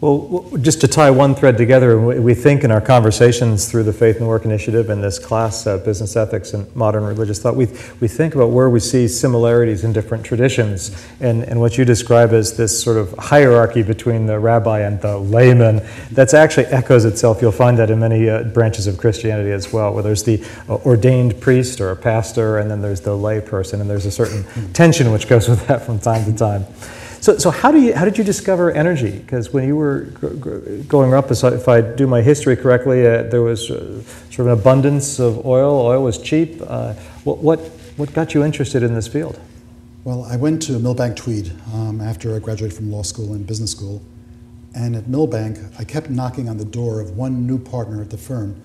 Well, 0.00 0.48
just 0.60 0.80
to 0.82 0.86
tie 0.86 1.10
one 1.10 1.34
thread 1.34 1.58
together, 1.58 1.98
we 1.98 2.32
think 2.32 2.62
in 2.62 2.70
our 2.70 2.80
conversations 2.80 3.68
through 3.68 3.82
the 3.82 3.92
Faith 3.92 4.18
and 4.18 4.28
Work 4.28 4.44
Initiative 4.44 4.90
and 4.90 5.02
this 5.02 5.18
class, 5.18 5.66
uh, 5.66 5.78
Business 5.78 6.14
Ethics 6.14 6.54
and 6.54 6.72
Modern 6.76 7.02
Religious 7.02 7.40
Thought, 7.40 7.56
we, 7.56 7.66
we 7.98 8.06
think 8.06 8.36
about 8.36 8.50
where 8.50 8.70
we 8.70 8.78
see 8.78 9.08
similarities 9.08 9.82
in 9.82 9.92
different 9.92 10.24
traditions. 10.24 11.04
And, 11.18 11.42
and 11.42 11.58
what 11.58 11.78
you 11.78 11.84
describe 11.84 12.32
as 12.32 12.56
this 12.56 12.80
sort 12.80 12.96
of 12.96 13.12
hierarchy 13.18 13.82
between 13.82 14.26
the 14.26 14.38
rabbi 14.38 14.82
and 14.82 15.00
the 15.00 15.18
layman, 15.18 15.84
that's 16.12 16.32
actually 16.32 16.66
echoes 16.66 17.04
itself. 17.04 17.42
You'll 17.42 17.50
find 17.50 17.76
that 17.78 17.90
in 17.90 17.98
many 17.98 18.28
uh, 18.30 18.44
branches 18.44 18.86
of 18.86 18.98
Christianity 18.98 19.50
as 19.50 19.72
well, 19.72 19.92
where 19.92 20.04
there's 20.04 20.22
the 20.22 20.40
uh, 20.68 20.76
ordained 20.76 21.40
priest 21.40 21.80
or 21.80 21.90
a 21.90 21.96
pastor, 21.96 22.58
and 22.58 22.70
then 22.70 22.82
there's 22.82 23.00
the 23.00 23.16
lay 23.16 23.40
person, 23.40 23.80
and 23.80 23.90
there's 23.90 24.06
a 24.06 24.12
certain 24.12 24.44
tension 24.74 25.10
which 25.10 25.26
goes 25.26 25.48
with 25.48 25.66
that 25.66 25.84
from 25.84 25.98
time 25.98 26.24
to 26.24 26.38
time. 26.38 26.66
So, 27.20 27.36
so 27.36 27.50
how, 27.50 27.72
do 27.72 27.80
you, 27.80 27.94
how 27.94 28.04
did 28.04 28.16
you 28.16 28.24
discover 28.24 28.70
energy? 28.70 29.18
Because 29.18 29.52
when 29.52 29.66
you 29.66 29.76
were 29.76 30.02
gr- 30.14 30.34
gr- 30.34 30.82
growing 30.86 31.14
up, 31.14 31.30
if 31.30 31.68
I 31.68 31.80
do 31.80 32.06
my 32.06 32.22
history 32.22 32.56
correctly, 32.56 33.06
uh, 33.06 33.24
there 33.24 33.42
was 33.42 33.70
uh, 33.70 34.02
sort 34.30 34.40
of 34.40 34.46
an 34.46 34.52
abundance 34.52 35.18
of 35.18 35.44
oil. 35.44 35.84
Oil 35.86 36.02
was 36.02 36.18
cheap. 36.18 36.60
Uh, 36.64 36.94
what, 37.24 37.38
what, 37.38 37.58
what 37.96 38.12
got 38.12 38.34
you 38.34 38.44
interested 38.44 38.82
in 38.82 38.94
this 38.94 39.08
field? 39.08 39.38
Well, 40.04 40.24
I 40.24 40.36
went 40.36 40.62
to 40.62 40.78
Milbank 40.78 41.16
Tweed 41.16 41.52
um, 41.74 42.00
after 42.00 42.36
I 42.36 42.38
graduated 42.38 42.76
from 42.76 42.90
law 42.90 43.02
school 43.02 43.34
and 43.34 43.46
business 43.46 43.72
school. 43.72 44.00
And 44.74 44.94
at 44.94 45.04
Millbank, 45.04 45.72
I 45.78 45.84
kept 45.84 46.10
knocking 46.10 46.48
on 46.48 46.56
the 46.56 46.64
door 46.64 47.00
of 47.00 47.16
one 47.16 47.46
new 47.46 47.58
partner 47.58 48.00
at 48.00 48.10
the 48.10 48.16
firm, 48.16 48.60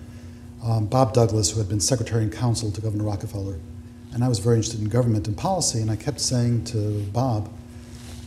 um, 0.62 0.86
Bob 0.86 1.12
Douglas, 1.12 1.50
who 1.50 1.58
had 1.58 1.68
been 1.68 1.80
secretary 1.80 2.22
and 2.22 2.32
counsel 2.32 2.70
to 2.70 2.80
Governor 2.80 3.04
Rockefeller. 3.04 3.58
And 4.12 4.22
I 4.22 4.28
was 4.28 4.38
very 4.38 4.56
interested 4.56 4.80
in 4.80 4.88
government 4.88 5.26
and 5.26 5.36
policy, 5.36 5.80
and 5.80 5.90
I 5.90 5.96
kept 5.96 6.20
saying 6.20 6.64
to 6.66 7.02
Bob, 7.12 7.50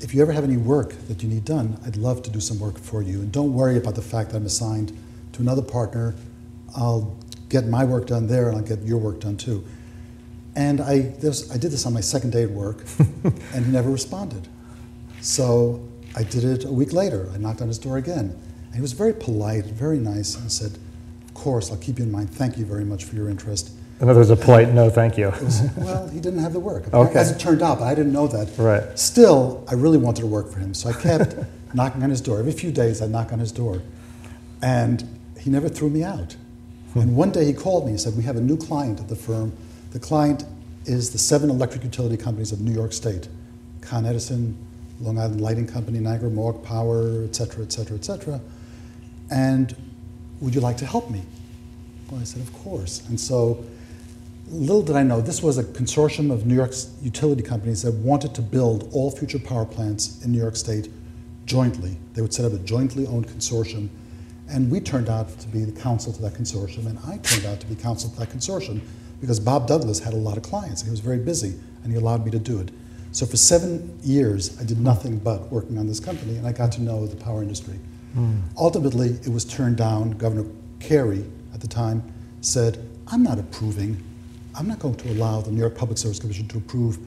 if 0.01 0.13
you 0.13 0.21
ever 0.21 0.31
have 0.31 0.43
any 0.43 0.57
work 0.57 0.93
that 1.07 1.23
you 1.23 1.29
need 1.29 1.45
done, 1.45 1.79
I'd 1.85 1.97
love 1.97 2.21
to 2.23 2.29
do 2.29 2.39
some 2.39 2.59
work 2.59 2.77
for 2.77 3.01
you. 3.01 3.21
And 3.21 3.31
don't 3.31 3.53
worry 3.53 3.77
about 3.77 3.95
the 3.95 4.01
fact 4.01 4.31
that 4.31 4.37
I'm 4.37 4.45
assigned 4.45 4.97
to 5.33 5.41
another 5.41 5.61
partner. 5.61 6.15
I'll 6.75 7.17
get 7.49 7.65
my 7.65 7.83
work 7.83 8.07
done 8.07 8.27
there, 8.27 8.49
and 8.49 8.57
I'll 8.57 8.63
get 8.63 8.81
your 8.81 8.97
work 8.97 9.19
done 9.19 9.37
too. 9.37 9.65
And 10.55 10.81
I, 10.81 10.99
this, 10.99 11.51
I 11.51 11.57
did 11.57 11.71
this 11.71 11.85
on 11.85 11.93
my 11.93 12.01
second 12.01 12.31
day 12.31 12.43
at 12.43 12.51
work, 12.51 12.83
and 13.23 13.65
he 13.65 13.71
never 13.71 13.89
responded. 13.89 14.47
So 15.21 15.87
I 16.15 16.23
did 16.23 16.43
it 16.43 16.65
a 16.65 16.71
week 16.71 16.93
later. 16.93 17.29
I 17.33 17.37
knocked 17.37 17.61
on 17.61 17.67
his 17.67 17.79
door 17.79 17.97
again. 17.97 18.39
And 18.65 18.75
he 18.75 18.81
was 18.81 18.93
very 18.93 19.13
polite, 19.13 19.65
very 19.65 19.99
nice, 19.99 20.35
and 20.35 20.51
said, 20.51 20.77
Of 21.27 21.33
course, 21.33 21.71
I'll 21.71 21.77
keep 21.77 21.99
you 21.99 22.05
in 22.05 22.11
mind. 22.11 22.29
Thank 22.29 22.57
you 22.57 22.65
very 22.65 22.85
much 22.85 23.03
for 23.05 23.15
your 23.15 23.29
interest. 23.29 23.71
In 23.99 24.09
other 24.09 24.19
words, 24.19 24.29
a 24.29 24.35
polite 24.35 24.73
no, 24.73 24.89
thank 24.89 25.17
you. 25.17 25.33
Well, 25.77 26.07
he 26.09 26.19
didn't 26.19 26.39
have 26.39 26.53
the 26.53 26.59
work. 26.59 26.93
Okay. 26.93 27.17
As 27.17 27.31
it 27.31 27.39
turned 27.39 27.61
out, 27.61 27.79
but 27.79 27.85
I 27.85 27.95
didn't 27.95 28.13
know 28.13 28.27
that. 28.27 28.55
Right. 28.57 28.97
Still, 28.97 29.63
I 29.67 29.73
really 29.73 29.97
wanted 29.97 30.21
to 30.21 30.27
work 30.27 30.51
for 30.51 30.59
him, 30.59 30.73
so 30.73 30.89
I 30.89 30.93
kept 30.93 31.35
knocking 31.73 32.03
on 32.03 32.09
his 32.09 32.21
door. 32.21 32.39
Every 32.39 32.51
few 32.51 32.71
days, 32.71 33.01
I'd 33.01 33.09
knock 33.09 33.31
on 33.31 33.39
his 33.39 33.51
door. 33.51 33.81
And 34.61 35.19
he 35.39 35.49
never 35.49 35.69
threw 35.69 35.89
me 35.89 36.03
out. 36.03 36.35
Hmm. 36.93 36.99
And 36.99 37.15
one 37.15 37.31
day 37.31 37.45
he 37.45 37.53
called 37.53 37.85
me 37.85 37.91
and 37.91 37.99
said, 38.01 38.15
We 38.15 38.23
have 38.23 38.35
a 38.35 38.41
new 38.41 38.57
client 38.57 38.99
at 38.99 39.07
the 39.07 39.15
firm. 39.15 39.53
The 39.91 39.99
client 39.99 40.45
is 40.85 41.11
the 41.11 41.17
seven 41.17 41.49
electric 41.49 41.83
utility 41.83 42.17
companies 42.17 42.51
of 42.51 42.61
New 42.61 42.73
York 42.73 42.93
State 42.93 43.27
Con 43.81 44.05
Edison, 44.05 44.57
Long 44.99 45.17
Island 45.17 45.41
Lighting 45.41 45.67
Company, 45.67 45.99
Niagara 45.99 46.29
Mohawk 46.29 46.63
Power, 46.63 47.23
et 47.23 47.35
cetera, 47.35 47.63
et 47.63 47.71
cetera, 47.71 47.97
et 47.97 48.05
cetera. 48.05 48.39
And 49.31 49.75
would 50.39 50.53
you 50.53 50.61
like 50.61 50.77
to 50.77 50.85
help 50.85 51.09
me? 51.09 51.23
Well, 52.11 52.21
I 52.21 52.25
said, 52.25 52.41
Of 52.41 52.53
course. 52.53 53.07
And 53.09 53.19
so 53.19 53.65
Little 54.49 54.81
did 54.81 54.95
I 54.95 55.03
know, 55.03 55.19
this 55.19 55.43
was 55.43 55.57
a 55.57 55.63
consortium 55.63 56.31
of 56.31 56.45
New 56.45 56.55
York's 56.55 56.93
utility 57.01 57.41
companies 57.41 57.81
that 57.81 57.93
wanted 57.95 58.33
to 58.35 58.41
build 58.41 58.89
all 58.93 59.11
future 59.11 59.39
power 59.39 59.65
plants 59.65 60.23
in 60.23 60.31
New 60.31 60.37
York 60.37 60.55
State 60.55 60.89
jointly. 61.45 61.97
They 62.13 62.21
would 62.21 62.33
set 62.33 62.45
up 62.45 62.53
a 62.53 62.59
jointly 62.59 63.07
owned 63.07 63.27
consortium, 63.27 63.89
and 64.49 64.71
we 64.71 64.79
turned 64.79 65.09
out 65.09 65.27
to 65.39 65.47
be 65.49 65.65
the 65.65 65.77
counsel 65.77 66.13
to 66.13 66.21
that 66.21 66.33
consortium, 66.33 66.85
and 66.85 66.97
I 66.99 67.17
turned 67.17 67.45
out 67.45 67.59
to 67.59 67.67
be 67.67 67.75
counsel 67.75 68.09
to 68.09 68.19
that 68.19 68.29
consortium 68.29 68.79
because 69.19 69.37
Bob 69.37 69.67
Douglas 69.67 69.99
had 69.99 70.13
a 70.13 70.17
lot 70.17 70.37
of 70.37 70.43
clients, 70.43 70.81
and 70.81 70.87
he 70.87 70.91
was 70.91 71.01
very 71.01 71.19
busy, 71.19 71.59
and 71.83 71.91
he 71.91 71.97
allowed 71.97 72.23
me 72.23 72.31
to 72.31 72.39
do 72.39 72.59
it. 72.59 72.71
So 73.11 73.25
for 73.25 73.35
seven 73.35 73.99
years, 74.01 74.57
I 74.61 74.63
did 74.63 74.79
nothing 74.79 75.17
but 75.17 75.51
working 75.51 75.77
on 75.77 75.87
this 75.87 75.99
company, 75.99 76.37
and 76.37 76.47
I 76.47 76.53
got 76.53 76.71
to 76.73 76.81
know 76.81 77.05
the 77.05 77.17
power 77.17 77.41
industry. 77.41 77.79
Hmm. 78.13 78.39
Ultimately, 78.57 79.09
it 79.09 79.29
was 79.29 79.43
turned 79.43 79.75
down. 79.75 80.11
Governor 80.11 80.45
Carey, 80.79 81.25
at 81.53 81.59
the 81.59 81.67
time, 81.67 82.03
said, 82.41 82.77
I'm 83.07 83.23
not 83.23 83.39
approving 83.39 84.03
I'm 84.57 84.67
not 84.67 84.79
going 84.79 84.95
to 84.95 85.11
allow 85.11 85.41
the 85.41 85.51
New 85.51 85.59
York 85.59 85.75
Public 85.75 85.99
Service 85.99 86.19
Commission 86.19 86.47
to 86.47 86.57
approve 86.57 86.97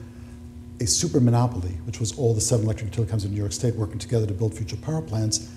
a 0.79 0.87
super 0.87 1.19
monopoly, 1.19 1.77
which 1.85 1.99
was 1.99 2.17
all 2.17 2.33
the 2.33 2.41
seven 2.41 2.65
electric 2.65 2.91
utility 2.91 3.09
companies 3.09 3.25
in 3.25 3.31
New 3.31 3.41
York 3.41 3.51
State 3.51 3.75
working 3.75 3.99
together 3.99 4.25
to 4.25 4.33
build 4.33 4.53
future 4.53 4.77
power 4.77 5.01
plants, 5.01 5.51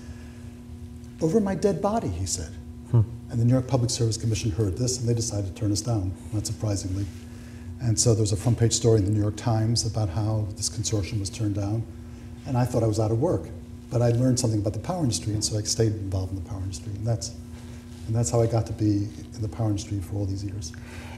over 1.21 1.39
my 1.39 1.55
dead 1.55 1.81
body, 1.81 2.09
he 2.09 2.25
said. 2.25 2.51
Hmm. 2.91 3.01
And 3.31 3.39
the 3.39 3.45
New 3.45 3.53
York 3.53 3.67
Public 3.67 3.89
Service 3.89 4.17
Commission 4.17 4.51
heard 4.51 4.77
this 4.77 4.99
and 4.99 5.07
they 5.07 5.13
decided 5.13 5.55
to 5.55 5.59
turn 5.59 5.71
us 5.71 5.81
down, 5.81 6.11
not 6.33 6.45
surprisingly. 6.45 7.05
And 7.81 7.97
so 7.97 8.13
there 8.13 8.21
was 8.21 8.33
a 8.33 8.37
front 8.37 8.59
page 8.59 8.73
story 8.73 8.99
in 8.99 9.05
the 9.05 9.11
New 9.11 9.21
York 9.21 9.37
Times 9.37 9.85
about 9.85 10.09
how 10.09 10.47
this 10.57 10.69
consortium 10.69 11.19
was 11.19 11.29
turned 11.29 11.55
down. 11.55 11.83
And 12.45 12.57
I 12.57 12.65
thought 12.65 12.83
I 12.83 12.87
was 12.87 12.99
out 12.99 13.11
of 13.11 13.19
work. 13.19 13.49
But 13.89 14.01
I 14.01 14.09
learned 14.09 14.39
something 14.39 14.59
about 14.59 14.73
the 14.73 14.79
power 14.79 15.01
industry, 15.01 15.33
and 15.33 15.43
so 15.43 15.57
I 15.57 15.61
stayed 15.61 15.93
involved 15.93 16.31
in 16.31 16.43
the 16.43 16.49
power 16.49 16.59
industry. 16.59 16.91
And 16.95 17.05
that's, 17.05 17.29
and 18.07 18.15
that's 18.15 18.29
how 18.29 18.41
I 18.41 18.47
got 18.47 18.65
to 18.67 18.73
be 18.73 19.07
in 19.35 19.41
the 19.41 19.47
power 19.47 19.67
industry 19.67 19.99
for 19.99 20.15
all 20.17 20.25
these 20.25 20.43
years. 20.43 20.73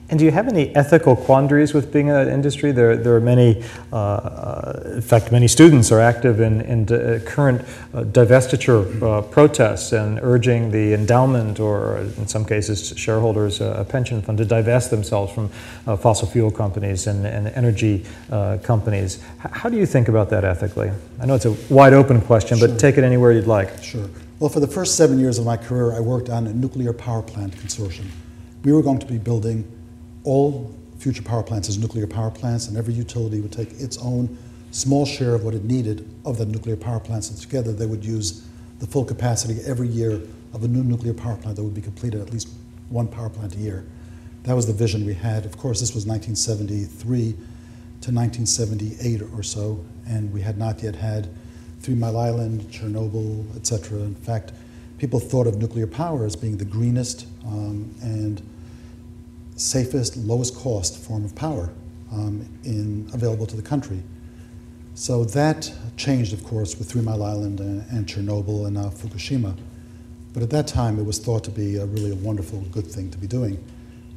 And 0.09 0.17
do 0.17 0.23
you 0.23 0.31
have 0.31 0.47
any 0.47 0.73
ethical 0.73 1.17
quandaries 1.17 1.73
with 1.73 1.91
being 1.91 2.07
in 2.07 2.13
that 2.13 2.29
industry? 2.29 2.71
There, 2.71 2.95
there 2.95 3.13
are 3.15 3.19
many, 3.19 3.61
uh, 3.91 3.95
uh, 3.97 4.81
in 4.95 5.01
fact, 5.01 5.33
many 5.33 5.49
students 5.49 5.91
are 5.91 5.99
active 5.99 6.39
in, 6.39 6.61
in 6.61 6.85
d- 6.85 7.19
current 7.25 7.61
uh, 7.93 8.03
divestiture 8.03 9.01
uh, 9.03 9.21
protests 9.23 9.91
and 9.91 10.17
urging 10.23 10.71
the 10.71 10.93
endowment, 10.93 11.59
or 11.59 11.97
in 11.97 12.25
some 12.25 12.45
cases, 12.45 12.93
shareholders, 12.95 13.59
uh, 13.59 13.75
a 13.77 13.83
pension 13.83 14.21
fund, 14.21 14.37
to 14.37 14.45
divest 14.45 14.91
themselves 14.91 15.33
from 15.33 15.49
uh, 15.85 15.97
fossil 15.97 16.25
fuel 16.25 16.51
companies 16.51 17.07
and, 17.07 17.27
and 17.27 17.47
energy 17.49 18.05
uh, 18.31 18.57
companies. 18.63 19.17
H- 19.43 19.51
how 19.51 19.67
do 19.67 19.75
you 19.75 19.85
think 19.85 20.07
about 20.07 20.29
that 20.29 20.45
ethically? 20.45 20.89
I 21.19 21.25
know 21.25 21.35
it's 21.35 21.45
a 21.45 21.55
wide 21.69 21.91
open 21.93 22.21
question, 22.21 22.57
Sure. 22.59 22.69
but 22.69 22.79
take 22.79 22.97
it 22.97 23.03
anywhere 23.03 23.33
you'd 23.33 23.45
like. 23.47 23.83
Sure. 23.83 24.09
Well, 24.39 24.49
for 24.49 24.61
the 24.61 24.67
first 24.67 24.95
seven 24.95 25.19
years 25.19 25.37
of 25.37 25.45
my 25.45 25.57
career, 25.57 25.91
I 25.91 25.99
worked 25.99 26.29
on 26.29 26.47
a 26.47 26.53
nuclear 26.53 26.93
power 26.93 27.21
plant 27.21 27.53
consortium. 27.57 28.05
We 28.63 28.71
were 28.71 28.81
going 28.81 28.99
to 28.99 29.05
be 29.05 29.17
building 29.17 29.65
all 30.27 30.69
future 30.97 31.23
power 31.23 31.41
plants 31.41 31.69
as 31.69 31.77
nuclear 31.77 32.05
power 32.05 32.29
plants, 32.29 32.67
and 32.67 32.75
every 32.75 32.93
utility 32.93 33.39
would 33.39 33.51
take 33.51 33.71
its 33.79 33.97
own 33.99 34.37
small 34.71 35.05
share 35.05 35.33
of 35.33 35.45
what 35.45 35.53
it 35.53 35.63
needed 35.63 36.05
of 36.25 36.37
the 36.37 36.45
nuclear 36.45 36.75
power 36.75 36.99
plants, 36.99 37.29
and 37.29 37.39
together 37.39 37.71
they 37.71 37.85
would 37.85 38.03
use 38.03 38.45
the 38.79 38.87
full 38.87 39.05
capacity 39.05 39.59
every 39.65 39.87
year 39.87 40.21
of 40.53 40.63
a 40.65 40.67
new 40.67 40.83
nuclear 40.83 41.13
power 41.13 41.37
plant 41.37 41.55
that 41.55 41.63
would 41.63 41.73
be 41.73 41.81
completed 41.81 42.19
at 42.19 42.29
least 42.29 42.49
one 42.89 43.07
power 43.07 43.29
plant 43.29 43.55
a 43.55 43.57
year. 43.57 43.85
That 44.43 44.53
was 44.53 44.67
the 44.67 44.73
vision 44.73 45.05
we 45.05 45.13
had. 45.13 45.45
Of 45.45 45.57
course, 45.57 45.79
this 45.79 45.95
was 45.95 46.05
1973 46.05 47.31
to 47.31 48.11
1978 48.11 49.21
or 49.33 49.43
so, 49.43 49.83
and 50.07 50.31
we 50.33 50.41
had 50.41 50.57
not 50.57 50.83
yet 50.83 50.95
had 50.95 51.29
Three 51.79 51.95
Mile 51.95 52.17
Island, 52.17 52.63
Chernobyl, 52.69 53.55
etc. 53.55 53.99
In 53.99 54.15
fact, 54.15 54.51
people 54.97 55.21
thought 55.21 55.47
of 55.47 55.57
nuclear 55.57 55.87
power 55.87 56.25
as 56.25 56.35
being 56.35 56.57
the 56.57 56.65
greenest 56.65 57.27
um, 57.45 57.95
and 58.01 58.41
safest, 59.57 60.15
lowest 60.17 60.55
cost 60.55 60.97
form 60.97 61.25
of 61.25 61.35
power 61.35 61.69
um, 62.11 62.47
in, 62.63 63.09
available 63.13 63.45
to 63.45 63.55
the 63.55 63.61
country. 63.61 64.01
So 64.93 65.25
that 65.25 65.71
changed, 65.97 66.33
of 66.33 66.43
course, 66.43 66.77
with 66.77 66.89
Three 66.89 67.01
Mile 67.01 67.23
Island 67.23 67.59
and, 67.59 67.85
and 67.91 68.07
Chernobyl 68.07 68.65
and 68.65 68.75
now 68.75 68.89
Fukushima. 68.89 69.55
But 70.33 70.43
at 70.43 70.49
that 70.51 70.67
time, 70.67 70.99
it 70.99 71.03
was 71.03 71.19
thought 71.19 71.43
to 71.45 71.51
be 71.51 71.77
a 71.77 71.85
really 71.85 72.11
a 72.11 72.15
wonderful, 72.15 72.61
good 72.71 72.87
thing 72.87 73.11
to 73.11 73.17
be 73.17 73.27
doing. 73.27 73.63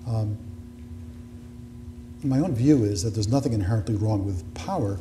Um, 0.07 0.39
my 2.23 2.39
own 2.39 2.55
view 2.55 2.85
is 2.85 3.03
that 3.03 3.15
there's 3.15 3.29
nothing 3.29 3.55
inherently 3.55 3.95
wrong 3.95 4.27
with 4.27 4.43
power. 4.55 4.99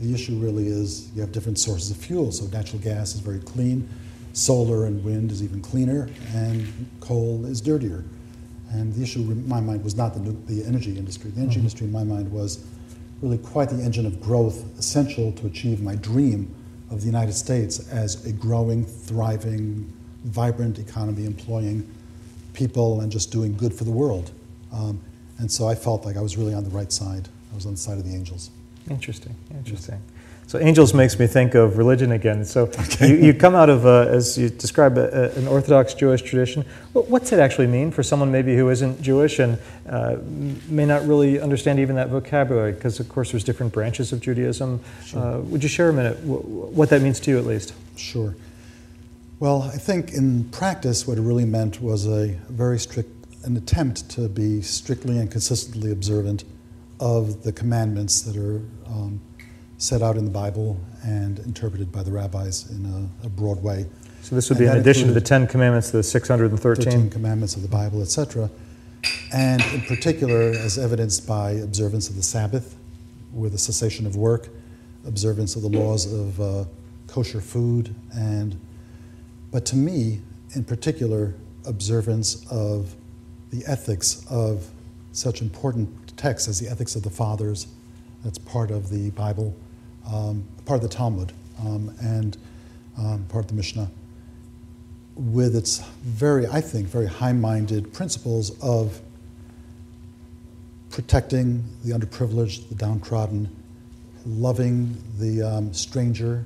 The 0.00 0.14
issue 0.14 0.36
really 0.36 0.68
is 0.68 1.10
you 1.14 1.20
have 1.20 1.32
different 1.32 1.58
sources 1.58 1.90
of 1.90 1.96
fuel. 1.96 2.30
So 2.30 2.46
natural 2.46 2.80
gas 2.80 3.14
is 3.14 3.20
very 3.20 3.40
clean, 3.40 3.88
solar 4.32 4.86
and 4.86 5.02
wind 5.02 5.32
is 5.32 5.42
even 5.42 5.60
cleaner, 5.60 6.08
and 6.32 6.88
coal 7.00 7.44
is 7.44 7.60
dirtier. 7.60 8.04
And 8.72 8.94
the 8.94 9.02
issue 9.02 9.20
in 9.20 9.48
my 9.48 9.60
mind 9.60 9.82
was 9.82 9.96
not 9.96 10.14
the, 10.14 10.30
the 10.52 10.64
energy 10.64 10.96
industry. 10.96 11.30
The 11.30 11.40
energy 11.40 11.56
Mhm. 11.56 11.64
industry 11.64 11.86
in 11.86 11.92
my 11.92 12.04
mind 12.04 12.30
was 12.30 12.60
really 13.20 13.38
quite 13.38 13.68
the 13.70 13.82
engine 13.82 14.06
of 14.06 14.20
growth 14.20 14.64
essential 14.78 15.32
to 15.32 15.46
achieve 15.46 15.82
my 15.82 15.96
dream 15.96 16.54
of 16.90 17.00
the 17.00 17.06
United 17.06 17.34
States 17.34 17.88
as 17.90 18.24
a 18.24 18.32
growing, 18.32 18.84
thriving, 18.84 19.92
vibrant 20.24 20.78
economy 20.78 21.24
employing 21.24 21.84
people 22.52 23.00
and 23.00 23.10
just 23.12 23.30
doing 23.30 23.56
good 23.56 23.72
for 23.74 23.84
the 23.84 23.90
world. 23.90 24.30
Um, 24.72 25.00
and 25.38 25.50
so 25.50 25.68
I 25.68 25.74
felt 25.74 26.04
like 26.04 26.16
I 26.16 26.20
was 26.20 26.36
really 26.36 26.54
on 26.54 26.64
the 26.64 26.70
right 26.70 26.92
side 26.92 27.28
I 27.52 27.54
was 27.56 27.66
on 27.66 27.72
the 27.72 27.78
side 27.78 27.98
of 27.98 28.04
the 28.04 28.14
angels. 28.14 28.50
Interesting, 28.88 29.34
interesting. 29.50 30.00
So 30.50 30.58
angels 30.58 30.92
makes 30.92 31.16
me 31.16 31.28
think 31.28 31.54
of 31.54 31.78
religion 31.78 32.10
again. 32.10 32.44
So 32.44 32.68
you, 33.00 33.14
you 33.14 33.34
come 33.34 33.54
out 33.54 33.70
of, 33.70 33.86
uh, 33.86 34.06
as 34.08 34.36
you 34.36 34.48
describe, 34.48 34.98
a, 34.98 35.04
a- 35.04 35.38
an 35.38 35.46
Orthodox 35.46 35.94
Jewish 35.94 36.22
tradition. 36.22 36.64
What, 36.92 37.06
what's 37.08 37.30
it 37.30 37.38
actually 37.38 37.68
mean 37.68 37.92
for 37.92 38.02
someone 38.02 38.32
maybe 38.32 38.56
who 38.56 38.68
isn't 38.68 39.00
Jewish 39.00 39.38
and 39.38 39.58
uh, 39.88 40.16
may 40.68 40.86
not 40.86 41.06
really 41.06 41.38
understand 41.40 41.78
even 41.78 41.94
that 41.94 42.08
vocabulary? 42.08 42.72
Because 42.72 42.98
of 42.98 43.08
course 43.08 43.30
there's 43.30 43.44
different 43.44 43.72
branches 43.72 44.10
of 44.12 44.20
Judaism. 44.20 44.80
Uh, 45.14 45.38
would 45.44 45.62
you 45.62 45.68
share 45.68 45.88
a 45.90 45.92
minute 45.92 46.16
wh- 46.16 46.44
what 46.76 46.90
that 46.90 47.00
means 47.00 47.20
to 47.20 47.30
you 47.30 47.38
at 47.38 47.46
least? 47.46 47.72
Sure. 47.96 48.34
Well, 49.38 49.62
I 49.72 49.76
think 49.76 50.14
in 50.14 50.48
practice, 50.50 51.06
what 51.06 51.16
it 51.16 51.22
really 51.22 51.44
meant 51.44 51.80
was 51.80 52.08
a 52.08 52.26
very 52.48 52.80
strict, 52.80 53.10
an 53.44 53.56
attempt 53.56 54.10
to 54.10 54.28
be 54.28 54.62
strictly 54.62 55.16
and 55.16 55.30
consistently 55.30 55.92
observant 55.92 56.42
of 56.98 57.44
the 57.44 57.52
commandments 57.52 58.22
that 58.22 58.36
are 58.36 58.56
um, 58.86 59.20
set 59.80 60.02
out 60.02 60.16
in 60.16 60.26
the 60.26 60.30
Bible 60.30 60.78
and 61.02 61.38
interpreted 61.40 61.90
by 61.90 62.02
the 62.02 62.10
rabbis 62.12 62.70
in 62.70 62.84
a, 63.22 63.26
a 63.26 63.30
broad 63.30 63.62
way. 63.62 63.86
So 64.20 64.34
this 64.34 64.50
would 64.50 64.58
And 64.58 64.66
be 64.66 64.70
in 64.70 64.76
addition 64.76 65.08
to 65.08 65.14
the 65.14 65.22
Ten 65.22 65.46
Commandments, 65.46 65.90
the 65.90 66.02
613. 66.02 66.84
13 66.84 67.10
commandments 67.10 67.56
of 67.56 67.62
the 67.62 67.68
Bible, 67.68 68.02
etc. 68.02 68.50
And 69.32 69.62
in 69.72 69.80
particular, 69.80 70.50
as 70.50 70.76
evidenced 70.76 71.26
by 71.26 71.52
observance 71.52 72.10
of 72.10 72.16
the 72.16 72.22
Sabbath, 72.22 72.76
with 73.32 73.54
a 73.54 73.58
cessation 73.58 74.06
of 74.06 74.16
work, 74.16 74.48
observance 75.06 75.56
of 75.56 75.62
the 75.62 75.68
laws 75.68 76.12
of 76.12 76.40
uh, 76.40 76.64
kosher 77.06 77.40
food, 77.40 77.94
and, 78.14 78.60
but 79.50 79.64
to 79.66 79.76
me, 79.76 80.20
in 80.54 80.62
particular, 80.62 81.34
observance 81.64 82.44
of 82.50 82.94
the 83.50 83.64
ethics 83.66 84.26
of 84.28 84.68
such 85.12 85.40
important 85.40 86.16
texts 86.18 86.48
as 86.48 86.60
the 86.60 86.68
ethics 86.68 86.96
of 86.96 87.02
the 87.02 87.10
fathers, 87.10 87.66
that's 88.22 88.38
part 88.38 88.70
of 88.70 88.90
the 88.90 89.10
Bible, 89.12 89.56
um, 90.06 90.44
part 90.64 90.82
of 90.82 90.88
the 90.88 90.94
Talmud, 90.94 91.32
um, 91.60 91.94
and 92.00 92.36
um, 92.98 93.24
part 93.28 93.44
of 93.44 93.48
the 93.48 93.56
Mishnah 93.56 93.90
with 95.20 95.54
its 95.54 95.80
very, 96.02 96.46
I 96.46 96.60
think, 96.60 96.88
very 96.88 97.06
high 97.06 97.32
minded 97.32 97.92
principles 97.92 98.58
of 98.62 99.00
protecting 100.88 101.64
the 101.84 101.92
underprivileged, 101.92 102.68
the 102.68 102.74
downtrodden, 102.74 103.54
loving 104.26 104.96
the 105.18 105.42
um, 105.42 105.74
stranger 105.74 106.44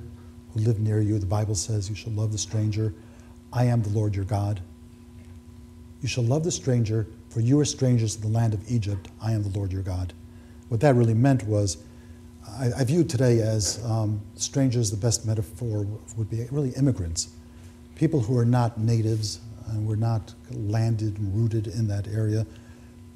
who 0.53 0.59
live 0.59 0.79
near 0.79 0.99
you. 0.99 1.17
The 1.19 1.25
Bible 1.25 1.55
says 1.55 1.89
you 1.89 1.95
shall 1.95 2.13
love 2.13 2.31
the 2.31 2.37
stranger. 2.37 2.93
I 3.53 3.65
am 3.65 3.81
the 3.81 3.89
Lord 3.89 4.15
your 4.15 4.25
God. 4.25 4.59
You 6.01 6.07
shall 6.07 6.25
love 6.25 6.43
the 6.43 6.51
stranger, 6.51 7.07
for 7.29 7.39
you 7.39 7.59
are 7.59 7.65
strangers 7.65 8.15
in 8.15 8.21
the 8.21 8.37
land 8.37 8.53
of 8.53 8.69
Egypt. 8.69 9.07
I 9.21 9.31
am 9.31 9.41
the 9.41 9.57
Lord 9.57 9.71
your 9.71 9.81
God. 9.81 10.13
What 10.67 10.81
that 10.81 10.95
really 10.95 11.13
meant 11.13 11.43
was, 11.43 11.77
I, 12.47 12.71
I 12.77 12.83
viewed 12.83 13.09
today 13.09 13.41
as 13.41 13.83
um, 13.85 14.21
strangers, 14.35 14.91
the 14.91 14.97
best 14.97 15.25
metaphor 15.25 15.85
would 16.17 16.29
be 16.29 16.45
really 16.51 16.71
immigrants 16.71 17.29
people 17.95 18.19
who 18.19 18.37
are 18.37 18.45
not 18.45 18.77
natives 18.77 19.39
and 19.67 19.87
were 19.87 19.95
not 19.95 20.33
landed 20.51 21.17
and 21.17 21.33
rooted 21.35 21.67
in 21.67 21.87
that 21.87 22.07
area 22.07 22.45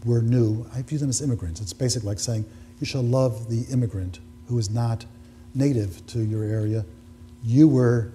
were 0.05 0.21
new. 0.21 0.65
I 0.73 0.81
view 0.81 0.97
them 0.97 1.09
as 1.09 1.21
immigrants. 1.21 1.61
It's 1.61 1.73
basically 1.73 2.07
like 2.07 2.19
saying 2.19 2.45
you 2.79 2.85
shall 2.85 3.03
love 3.03 3.49
the 3.49 3.71
immigrant 3.71 4.19
who 4.47 4.57
is 4.57 4.69
not 4.69 5.05
native 5.53 6.05
to 6.07 6.21
your 6.21 6.43
area. 6.43 6.85
You 7.43 7.67
were 7.67 8.13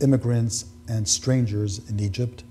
immigrants 0.00 0.64
and 0.88 1.06
strangers 1.06 1.88
in 1.88 2.00
Egypt. 2.00 2.42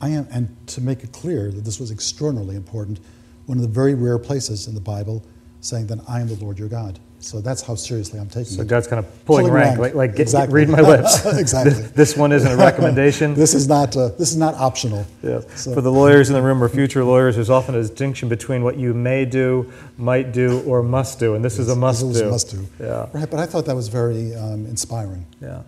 I 0.00 0.10
am, 0.10 0.26
and 0.30 0.54
to 0.68 0.80
make 0.80 1.04
it 1.04 1.12
clear 1.12 1.50
that 1.50 1.64
this 1.64 1.78
was 1.78 1.90
extraordinarily 1.90 2.56
important, 2.56 3.00
one 3.46 3.58
of 3.58 3.62
the 3.62 3.68
very 3.68 3.94
rare 3.94 4.18
places 4.18 4.66
in 4.66 4.74
the 4.74 4.80
Bible 4.80 5.24
saying 5.60 5.86
that 5.88 5.98
I 6.08 6.20
am 6.20 6.28
the 6.28 6.34
Lord 6.36 6.58
your 6.58 6.68
God. 6.68 6.98
So 7.22 7.42
that's 7.42 7.60
how 7.60 7.74
seriously 7.74 8.18
I'm 8.18 8.28
taking 8.28 8.44
So 8.46 8.54
it. 8.62 8.64
So 8.64 8.64
God's 8.64 8.86
kind 8.86 8.98
of 9.04 9.24
pulling, 9.26 9.42
Pulling 9.44 9.52
rank, 9.52 9.68
rank. 9.78 9.80
like, 9.80 9.94
like 9.94 10.10
get, 10.12 10.22
Exactly. 10.22 10.54
read 10.54 10.70
my 10.70 10.80
lips. 10.80 11.26
Exactly. 11.38 11.74
This, 11.74 11.90
this 12.02 12.16
one 12.16 12.32
isn't 12.32 12.50
a 12.50 12.56
recommendation. 12.56 13.34
This 13.44 13.52
is 13.52 13.68
not, 13.68 13.94
uh, 13.94 14.08
this 14.18 14.30
is 14.30 14.38
not 14.38 14.54
optional. 14.54 15.06
Yeah. 15.22 15.40
So- 15.54 15.74
For 15.74 15.82
the 15.82 15.92
lawyers 15.92 16.30
in 16.30 16.34
the 16.34 16.40
room 16.40 16.64
or 16.64 16.68
future 16.70 17.04
lawyers, 17.04 17.34
there's 17.34 17.50
often 17.50 17.74
a 17.74 17.82
distinction 17.82 18.30
between 18.30 18.64
what 18.64 18.78
you 18.78 18.94
may 18.94 19.26
do, 19.26 19.70
might 19.98 20.32
do, 20.32 20.62
or 20.62 20.82
must 20.82 21.18
do, 21.18 21.34
and 21.34 21.44
this 21.44 21.58
is 21.58 21.68
a 21.68 21.76
must 21.76 22.00
This 22.08 22.20
do. 22.20 22.28
a 22.28 22.30
must 22.30 22.50
do. 22.52 22.66
Yeah. 22.80 23.06
Right, 23.12 23.30
but 23.30 23.38
I 23.38 23.44
thought 23.44 23.66
that 23.66 23.76
was 23.76 23.88
very 23.88 24.34
um, 24.34 24.64
inspiring. 24.64 25.26
Yeah. 25.42 25.60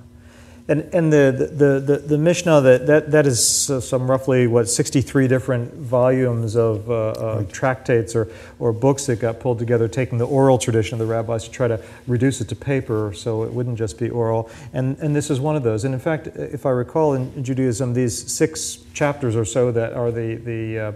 And, 0.68 0.82
and 0.94 1.12
the, 1.12 1.50
the, 1.52 1.80
the, 1.80 1.98
the 1.98 2.18
Mishnah, 2.18 2.60
that, 2.60 2.86
that, 2.86 3.10
that 3.10 3.26
is 3.26 3.44
some 3.44 4.08
roughly, 4.08 4.46
what, 4.46 4.68
63 4.68 5.26
different 5.26 5.74
volumes 5.74 6.54
of 6.54 6.88
uh, 6.88 7.10
uh, 7.10 7.44
tractates 7.50 8.14
or, 8.14 8.28
or 8.60 8.72
books 8.72 9.06
that 9.06 9.18
got 9.18 9.40
pulled 9.40 9.58
together, 9.58 9.88
taking 9.88 10.18
the 10.18 10.26
oral 10.26 10.58
tradition 10.58 10.94
of 10.94 11.06
the 11.06 11.12
rabbis 11.12 11.44
to 11.44 11.50
try 11.50 11.66
to 11.66 11.82
reduce 12.06 12.40
it 12.40 12.48
to 12.48 12.56
paper 12.56 13.12
so 13.12 13.42
it 13.42 13.52
wouldn't 13.52 13.76
just 13.76 13.98
be 13.98 14.08
oral. 14.08 14.48
And, 14.72 14.96
and 14.98 15.16
this 15.16 15.30
is 15.30 15.40
one 15.40 15.56
of 15.56 15.64
those. 15.64 15.84
And 15.84 15.94
in 15.94 16.00
fact, 16.00 16.28
if 16.28 16.64
I 16.64 16.70
recall 16.70 17.14
in 17.14 17.42
Judaism, 17.42 17.94
these 17.94 18.32
six 18.32 18.84
chapters 18.94 19.34
or 19.34 19.44
so 19.44 19.72
that 19.72 19.94
are 19.94 20.12
the, 20.12 20.36
the, 20.36 20.78
uh, 20.78 20.92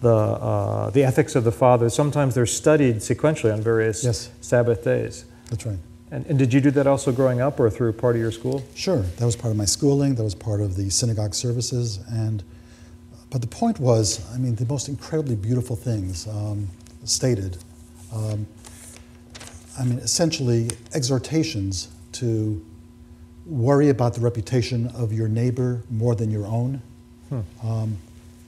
the, 0.00 0.14
uh, 0.14 0.90
the 0.90 1.02
ethics 1.02 1.34
of 1.34 1.42
the 1.42 1.52
fathers, 1.52 1.92
sometimes 1.92 2.36
they're 2.36 2.46
studied 2.46 2.96
sequentially 2.96 3.52
on 3.52 3.62
various 3.62 4.04
Yes. 4.04 4.30
Sabbath 4.40 4.84
days. 4.84 5.24
That's 5.50 5.66
right. 5.66 5.78
And, 6.10 6.24
and 6.26 6.38
did 6.38 6.54
you 6.54 6.60
do 6.60 6.70
that 6.72 6.86
also 6.86 7.12
growing 7.12 7.40
up 7.40 7.60
or 7.60 7.68
through 7.68 7.92
part 7.92 8.16
of 8.16 8.22
your 8.22 8.32
school? 8.32 8.64
Sure, 8.74 9.02
that 9.02 9.24
was 9.24 9.36
part 9.36 9.50
of 9.50 9.56
my 9.56 9.66
schooling. 9.66 10.14
That 10.14 10.24
was 10.24 10.34
part 10.34 10.60
of 10.60 10.76
the 10.76 10.88
synagogue 10.90 11.34
services, 11.34 11.98
and 12.08 12.42
but 13.30 13.42
the 13.42 13.46
point 13.46 13.78
was, 13.78 14.26
I 14.34 14.38
mean, 14.38 14.54
the 14.54 14.64
most 14.64 14.88
incredibly 14.88 15.36
beautiful 15.36 15.76
things 15.76 16.26
um, 16.26 16.68
stated. 17.04 17.58
Um, 18.14 18.46
I 19.78 19.84
mean, 19.84 19.98
essentially 19.98 20.70
exhortations 20.94 21.88
to 22.12 22.64
worry 23.44 23.90
about 23.90 24.14
the 24.14 24.20
reputation 24.20 24.88
of 24.88 25.12
your 25.12 25.28
neighbor 25.28 25.82
more 25.90 26.14
than 26.14 26.30
your 26.30 26.46
own, 26.46 26.82
um, 27.62 27.98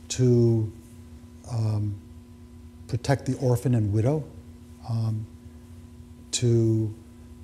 to 0.09 0.73
um, 1.53 1.94
protect 2.88 3.27
the 3.27 3.37
orphan 3.38 3.75
and 3.75 3.92
widow, 3.92 4.25
um, 4.88 5.27
to 6.33 6.92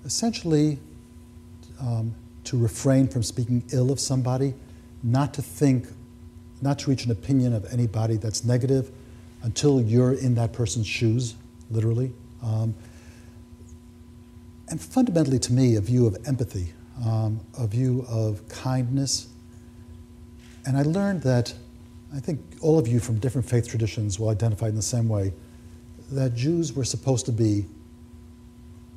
essentially 0.06 0.78
um, 1.80 2.14
to 2.44 2.56
refrain 2.56 3.08
from 3.08 3.22
speaking 3.22 3.62
ill 3.72 3.90
of 3.90 3.98
somebody, 3.98 4.54
not 5.02 5.34
to 5.34 5.42
think, 5.42 5.88
not 6.62 6.78
to 6.78 6.90
reach 6.90 7.04
an 7.04 7.10
opinion 7.10 7.52
of 7.52 7.66
anybody 7.72 8.16
that's 8.16 8.44
negative 8.44 8.90
until 9.42 9.82
you're 9.82 10.14
in 10.14 10.34
that 10.36 10.52
person's 10.52 10.86
shoes, 10.86 11.34
literally. 11.70 12.12
Um, 12.42 12.74
and 14.68 14.80
fundamentally, 14.80 15.38
to 15.40 15.52
me, 15.52 15.76
a 15.76 15.80
view 15.80 16.06
of 16.06 16.16
empathy, 16.26 16.72
um, 17.04 17.40
a 17.58 17.66
view 17.66 18.06
of 18.08 18.48
kindness. 18.48 19.28
And 20.64 20.76
I 20.76 20.82
learned 20.82 21.22
that, 21.22 21.52
I 22.14 22.20
think 22.20 22.40
all 22.60 22.78
of 22.78 22.88
you 22.88 23.00
from 23.00 23.18
different 23.18 23.48
faith 23.48 23.68
traditions 23.68 24.18
will 24.18 24.28
identify 24.28 24.68
in 24.68 24.76
the 24.76 24.82
same 24.82 25.08
way, 25.08 25.32
that 26.10 26.34
Jews 26.34 26.72
were 26.72 26.84
supposed 26.84 27.26
to 27.26 27.32
be 27.32 27.66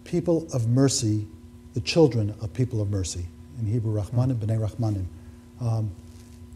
people 0.10 0.48
of 0.54 0.68
mercy, 0.68 1.28
the 1.76 1.82
children 1.82 2.34
of 2.42 2.52
people 2.54 2.82
of 2.82 2.90
mercy. 2.90 3.26
In 3.60 3.68
Hebrew, 3.68 3.94
Rahmanim, 4.02 4.36
B'nai 4.38 4.68
Rahmanim. 4.68 5.06
Um, 5.62 5.92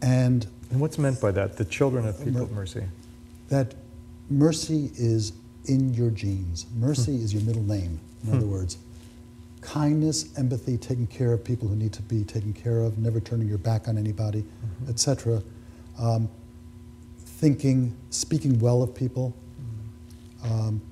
and 0.02 0.46
And 0.70 0.80
what's 0.80 0.98
meant 0.98 1.20
by 1.20 1.30
that? 1.30 1.56
The 1.56 1.64
children 1.64 2.06
of 2.06 2.18
people 2.22 2.42
of 2.42 2.52
mercy. 2.52 2.82
that 3.48 3.74
mercy 4.28 4.90
is 4.96 5.32
in 5.66 5.94
your 5.94 6.10
genes. 6.10 6.66
Mercy 6.76 7.14
is 7.16 7.32
your 7.32 7.42
middle 7.44 7.62
name, 7.62 8.00
in 8.24 8.36
other 8.36 8.46
words. 8.46 8.76
Kindness, 9.60 10.36
empathy, 10.36 10.76
taking 10.76 11.06
care 11.06 11.32
of 11.32 11.44
people 11.44 11.68
who 11.68 11.76
need 11.76 11.92
to 11.92 12.02
be 12.02 12.24
taken 12.24 12.52
care 12.52 12.80
of, 12.80 12.98
never 12.98 13.20
turning 13.20 13.48
your 13.48 13.58
back 13.58 13.86
on 13.88 13.96
anybody, 13.96 14.44
etc. 14.88 15.42
Um, 15.98 16.28
thinking, 17.24 17.94
speaking 18.10 18.58
well 18.58 18.82
of 18.82 18.94
people, 18.94 19.34
um, 20.42 20.82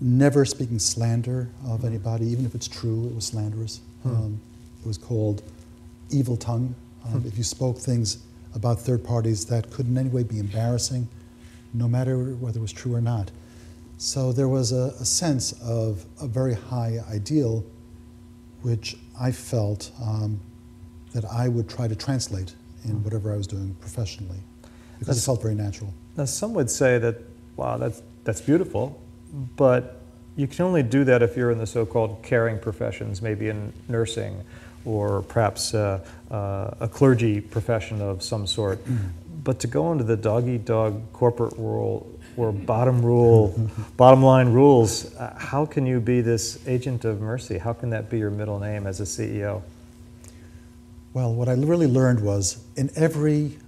never 0.00 0.44
speaking 0.44 0.78
slander 0.78 1.48
of 1.66 1.84
anybody, 1.84 2.26
even 2.26 2.44
if 2.46 2.54
it's 2.54 2.68
true, 2.68 3.06
it 3.06 3.14
was 3.14 3.26
slanderous. 3.26 3.80
Um, 4.04 4.40
it 4.82 4.86
was 4.86 4.96
called 4.98 5.42
evil 6.10 6.36
tongue. 6.36 6.74
Um, 7.06 7.22
If 7.26 7.36
you 7.36 7.44
spoke 7.44 7.78
things 7.78 8.18
about 8.54 8.80
third 8.80 9.04
parties 9.04 9.44
that 9.46 9.70
could 9.70 9.86
in 9.86 9.96
any 9.98 10.08
way 10.08 10.22
be 10.22 10.38
embarrassing, 10.38 11.06
no 11.74 11.86
matter 11.86 12.34
whether 12.34 12.58
it 12.58 12.62
was 12.62 12.72
true 12.72 12.94
or 12.94 13.00
not. 13.00 13.30
So 13.98 14.32
there 14.32 14.48
was 14.48 14.72
a, 14.72 14.94
a 15.00 15.04
sense 15.04 15.52
of 15.62 16.04
a 16.20 16.26
very 16.26 16.54
high 16.54 16.98
ideal, 17.10 17.64
which 18.62 18.96
I 19.20 19.30
felt 19.30 19.92
um, 20.02 20.40
that 21.12 21.24
I 21.26 21.48
would 21.48 21.68
try 21.68 21.86
to 21.86 21.94
translate 21.94 22.54
in 22.84 23.02
whatever 23.04 23.32
I 23.32 23.36
was 23.36 23.46
doing 23.46 23.74
professionally, 23.80 24.40
because 24.98 25.18
it 25.18 25.20
That's- 25.20 25.26
felt 25.26 25.42
very 25.42 25.54
natural. 25.54 25.92
Now, 26.16 26.24
some 26.24 26.54
would 26.54 26.70
say 26.70 26.98
that, 26.98 27.16
wow, 27.56 27.76
that's, 27.76 28.02
that's 28.24 28.40
beautiful, 28.40 28.99
but 29.56 30.00
you 30.36 30.46
can 30.46 30.64
only 30.64 30.82
do 30.82 31.04
that 31.04 31.22
if 31.22 31.36
you're 31.36 31.50
in 31.50 31.58
the 31.58 31.66
so 31.66 31.84
called 31.84 32.22
caring 32.22 32.58
professions, 32.58 33.20
maybe 33.20 33.48
in 33.48 33.72
nursing 33.88 34.44
or 34.84 35.22
perhaps 35.22 35.74
uh, 35.74 36.00
uh, 36.30 36.70
a 36.80 36.88
clergy 36.88 37.40
profession 37.40 38.00
of 38.00 38.22
some 38.22 38.46
sort. 38.46 38.80
But 39.44 39.60
to 39.60 39.66
go 39.66 39.92
into 39.92 40.04
the 40.04 40.16
dog 40.16 40.48
eat 40.48 40.64
dog 40.64 41.12
corporate 41.12 41.58
world, 41.58 42.20
for 42.40 42.52
bottom 42.52 43.04
rule, 43.04 43.70
bottom 43.98 44.22
line 44.22 44.48
rules. 44.48 45.14
Uh, 45.16 45.36
how 45.38 45.66
can 45.66 45.84
you 45.84 46.00
be 46.00 46.22
this 46.22 46.58
agent 46.66 47.04
of 47.04 47.20
mercy? 47.20 47.58
How 47.58 47.74
can 47.74 47.90
that 47.90 48.08
be 48.08 48.18
your 48.18 48.30
middle 48.30 48.58
name 48.58 48.86
as 48.86 49.00
a 49.00 49.04
CEO? 49.04 49.62
Well, 51.12 51.34
what 51.34 51.48
I 51.48 51.52
really 51.52 51.86
learned 51.86 52.20
was 52.20 52.64
in 52.76 52.88
every 52.96 53.58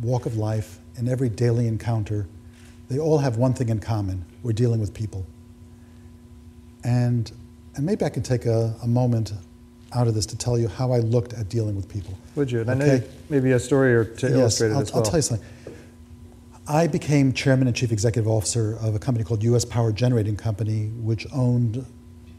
walk 0.00 0.24
of 0.24 0.36
life, 0.36 0.78
in 0.96 1.08
every 1.08 1.28
daily 1.28 1.66
encounter, 1.66 2.26
they 2.88 2.98
all 2.98 3.18
have 3.18 3.36
one 3.36 3.52
thing 3.52 3.68
in 3.68 3.80
common 3.80 4.24
we're 4.42 4.52
dealing 4.52 4.80
with 4.80 4.94
people. 4.94 5.26
And, 6.84 7.30
and 7.76 7.84
maybe 7.84 8.04
I 8.04 8.08
can 8.08 8.22
take 8.22 8.46
a, 8.46 8.74
a 8.82 8.86
moment 8.86 9.32
out 9.92 10.06
of 10.06 10.14
this 10.14 10.26
to 10.26 10.36
tell 10.36 10.58
you 10.58 10.68
how 10.68 10.92
I 10.92 10.98
looked 10.98 11.32
at 11.32 11.48
dealing 11.48 11.76
with 11.76 11.88
people. 11.88 12.16
Would 12.36 12.50
you? 12.50 12.60
And 12.60 12.70
I 12.70 12.74
know 12.74 12.94
you, 12.94 13.02
maybe 13.28 13.52
a 13.52 13.58
story 13.58 13.94
or 13.94 14.04
to 14.04 14.26
Yes, 14.28 14.36
illustrate 14.36 14.68
it 14.68 14.74
I'll, 14.74 14.80
as 14.80 14.92
well. 14.92 15.02
I'll 15.02 15.10
tell 15.10 15.18
you 15.18 15.22
something. 15.22 15.46
I 16.68 16.86
became 16.86 17.32
chairman 17.32 17.66
and 17.66 17.76
chief 17.76 17.90
executive 17.90 18.30
officer 18.30 18.76
of 18.80 18.94
a 18.94 18.98
company 18.98 19.24
called 19.24 19.42
U.S. 19.42 19.64
Power 19.64 19.90
Generating 19.90 20.36
Company, 20.36 20.86
which 21.00 21.26
owned, 21.32 21.84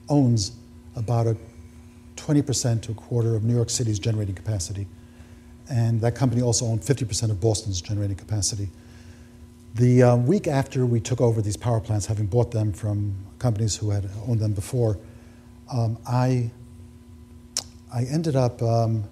owns 0.08 0.54
about 0.96 1.28
a 1.28 1.36
20% 2.16 2.82
to 2.84 2.92
a 2.92 2.96
quarter 2.96 3.36
of 3.36 3.44
New 3.44 3.56
York 3.56 3.70
City's 3.70 4.00
generating 4.00 4.36
capacity. 4.36 4.88
And 5.70 6.00
that 6.02 6.16
company 6.16 6.42
also 6.42 6.66
owned 6.66 6.82
50% 6.82 7.30
of 7.30 7.42
Boston's 7.42 7.82
generating 7.82 8.16
capacity. 8.16 8.70
The 9.75 10.03
uh, 10.03 10.15
week 10.17 10.47
after 10.47 10.86
we 10.86 10.99
took 10.99 11.21
over 11.21 11.41
these 11.41 11.55
power 11.55 11.79
plants, 11.79 12.05
having 12.05 12.25
bought 12.25 12.51
them 12.51 12.73
from 12.73 13.15
companies 13.39 13.77
who 13.77 13.91
had 13.91 14.10
owned 14.27 14.41
them 14.41 14.51
before, 14.51 14.97
um, 15.71 15.97
I, 16.05 16.51
I 17.93 18.03
ended 18.03 18.36
up 18.36 18.62
um, 18.62 19.05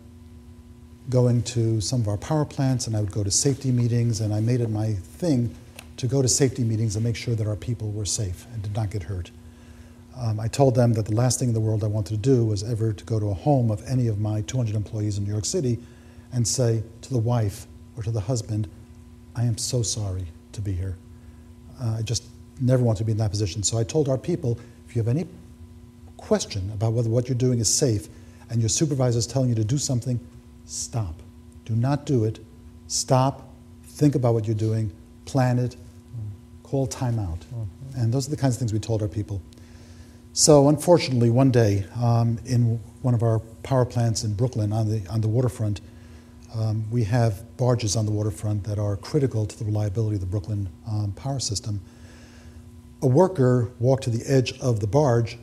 going 1.09 1.43
to 1.43 1.79
some 1.79 2.01
of 2.01 2.09
our 2.09 2.17
power 2.17 2.43
plants 2.43 2.87
and 2.87 2.97
I 2.97 2.99
would 2.99 3.11
go 3.11 3.23
to 3.23 3.31
safety 3.31 3.71
meetings 3.71 4.19
and 4.19 4.33
I 4.33 4.41
made 4.41 4.59
it 4.59 4.69
my 4.69 4.95
thing 4.95 5.55
to 5.95 6.07
go 6.07 6.21
to 6.21 6.27
safety 6.27 6.65
meetings 6.65 6.97
and 6.97 7.05
make 7.05 7.15
sure 7.15 7.35
that 7.35 7.47
our 7.47 7.55
people 7.55 7.91
were 7.91 8.05
safe 8.05 8.45
and 8.51 8.61
did 8.61 8.75
not 8.75 8.89
get 8.89 9.03
hurt. 9.03 9.31
Um, 10.17 10.41
I 10.41 10.49
told 10.49 10.75
them 10.75 10.91
that 10.93 11.05
the 11.05 11.15
last 11.15 11.39
thing 11.39 11.47
in 11.47 11.53
the 11.53 11.61
world 11.61 11.85
I 11.85 11.87
wanted 11.87 12.15
to 12.15 12.17
do 12.17 12.43
was 12.43 12.69
ever 12.69 12.91
to 12.91 13.05
go 13.05 13.17
to 13.17 13.29
a 13.29 13.33
home 13.33 13.71
of 13.71 13.81
any 13.87 14.07
of 14.07 14.19
my 14.19 14.41
200 14.41 14.75
employees 14.75 15.17
in 15.17 15.23
New 15.23 15.31
York 15.31 15.45
City 15.45 15.79
and 16.33 16.45
say 16.45 16.83
to 17.03 17.09
the 17.09 17.17
wife 17.17 17.65
or 17.95 18.03
to 18.03 18.11
the 18.11 18.19
husband, 18.19 18.69
I 19.37 19.43
am 19.45 19.57
so 19.57 19.83
sorry 19.83 20.25
to 20.59 20.69
be 20.69 20.75
here. 20.75 20.97
Uh, 21.81 21.97
I 21.99 22.01
just 22.01 22.23
never 22.59 22.83
want 22.83 22.97
to 22.97 23.03
be 23.03 23.11
in 23.11 23.17
that 23.17 23.31
position. 23.31 23.63
So 23.63 23.77
I 23.77 23.83
told 23.83 24.09
our 24.09 24.17
people, 24.17 24.59
if 24.87 24.95
you 24.95 25.01
have 25.01 25.07
any 25.07 25.27
question 26.17 26.69
about 26.73 26.93
whether 26.93 27.09
what 27.09 27.27
you're 27.27 27.37
doing 27.37 27.59
is 27.59 27.73
safe 27.73 28.07
and 28.49 28.59
your 28.59 28.69
supervisor 28.69 29.19
is 29.19 29.27
telling 29.27 29.49
you 29.49 29.55
to 29.55 29.63
do 29.63 29.77
something, 29.77 30.19
stop. 30.65 31.15
Do 31.65 31.75
not 31.75 32.05
do 32.05 32.25
it. 32.25 32.39
Stop. 32.87 33.47
Think 33.85 34.15
about 34.15 34.33
what 34.33 34.45
you're 34.45 34.55
doing. 34.55 34.91
Plan 35.25 35.59
it. 35.59 35.75
Call 36.63 36.87
timeout. 36.87 37.41
And 37.95 38.13
those 38.13 38.27
are 38.27 38.31
the 38.31 38.37
kinds 38.37 38.55
of 38.55 38.59
things 38.59 38.73
we 38.73 38.79
told 38.79 39.01
our 39.01 39.07
people. 39.07 39.41
So, 40.33 40.69
unfortunately, 40.69 41.29
one 41.29 41.51
day 41.51 41.85
um, 41.99 42.39
in 42.45 42.79
one 43.01 43.13
of 43.13 43.23
our 43.23 43.39
power 43.63 43.85
plants 43.85 44.23
in 44.23 44.33
Brooklyn 44.35 44.71
on 44.71 44.87
the, 44.87 45.07
on 45.09 45.21
the 45.21 45.27
waterfront, 45.27 45.81
um, 46.55 46.89
we 46.89 47.03
have 47.03 47.57
barges 47.57 47.95
on 47.95 48.05
the 48.05 48.11
waterfront 48.11 48.63
that 48.63 48.79
are 48.79 48.97
critical 48.97 49.45
to 49.45 49.59
the 49.59 49.65
reliability 49.65 50.15
of 50.15 50.21
the 50.21 50.27
Brooklyn 50.27 50.69
um, 50.87 51.11
power 51.13 51.39
system. 51.39 51.79
A 53.01 53.07
worker 53.07 53.71
walked 53.79 54.03
to 54.03 54.09
the 54.09 54.23
edge 54.25 54.57
of 54.59 54.79
the 54.79 54.87
barge, 54.87 55.37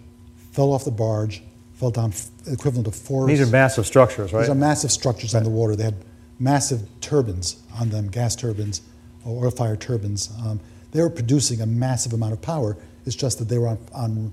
fell 0.52 0.72
off 0.72 0.84
the 0.84 0.90
barge, 0.90 1.42
fell 1.74 1.90
down 1.90 2.12
equivalent 2.46 2.86
of 2.86 2.94
four. 2.94 3.26
These 3.26 3.40
are 3.40 3.46
massive 3.46 3.86
structures, 3.86 4.32
right? 4.32 4.40
These 4.40 4.50
are 4.50 4.54
massive 4.54 4.90
structures 4.90 5.34
on 5.34 5.44
the 5.44 5.50
water. 5.50 5.76
They 5.76 5.84
had 5.84 5.96
massive 6.38 6.82
turbines 7.00 7.62
on 7.78 7.90
them, 7.90 8.08
gas 8.08 8.36
turbines 8.36 8.82
or 9.24 9.44
oil 9.44 9.50
fired 9.50 9.80
turbines. 9.80 10.30
Um, 10.44 10.60
they 10.92 11.00
were 11.00 11.10
producing 11.10 11.60
a 11.60 11.66
massive 11.66 12.12
amount 12.12 12.32
of 12.32 12.42
power. 12.42 12.76
It's 13.04 13.16
just 13.16 13.38
that 13.38 13.48
they 13.48 13.58
were 13.58 13.68
on, 13.68 13.78
on 13.94 14.32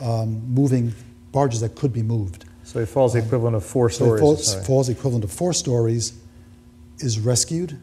um, 0.00 0.54
moving 0.54 0.94
barges 1.32 1.60
that 1.60 1.74
could 1.74 1.92
be 1.92 2.02
moved. 2.02 2.43
So 2.64 2.80
he 2.80 2.86
falls 2.86 3.12
the 3.12 3.20
equivalent 3.20 3.54
of 3.54 3.64
four 3.64 3.90
So 3.90 4.16
stories. 4.16 4.20
it 4.20 4.24
falls, 4.24 4.66
falls 4.66 4.88
equivalent 4.88 5.24
of 5.24 5.30
four 5.30 5.52
stories, 5.52 6.18
is 6.98 7.20
rescued. 7.20 7.78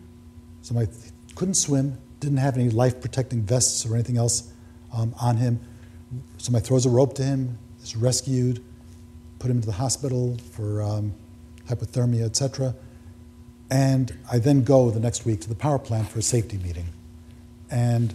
Somebody 0.63 0.91
couldn't 1.36 1.54
swim, 1.54 1.98
didn't 2.20 2.38
have 2.38 2.56
any 2.58 2.70
life 2.70 3.00
protecting 3.00 3.41
vests 3.44 3.86
or 3.86 3.94
anything 3.94 4.17
else 4.17 4.52
um, 4.94 5.13
on 5.22 5.38
him. 5.38 5.60
Somebody 6.38 6.65
throws 6.65 6.86
a 6.86 6.89
rope 6.89 7.13
to 7.15 7.24
him, 7.24 7.58
is 7.84 7.96
rescued, 7.96 8.63
put 9.39 9.50
him 9.50 9.58
into 9.58 9.67
the 9.67 9.74
hospital 9.74 10.38
for 10.52 10.82
um, 10.82 11.13
hypothermia, 11.70 12.24
etc. 12.26 12.76
And 13.70 14.13
I 14.32 14.39
then 14.39 14.63
go 14.63 14.89
the 14.91 15.00
next 15.00 15.26
week 15.26 15.41
to 15.41 15.50
the 15.50 15.56
power 15.56 15.80
plant 15.80 16.10
for 16.10 16.20
a 16.20 16.22
safety 16.22 16.58
meeting. 16.58 16.88
And 17.70 18.13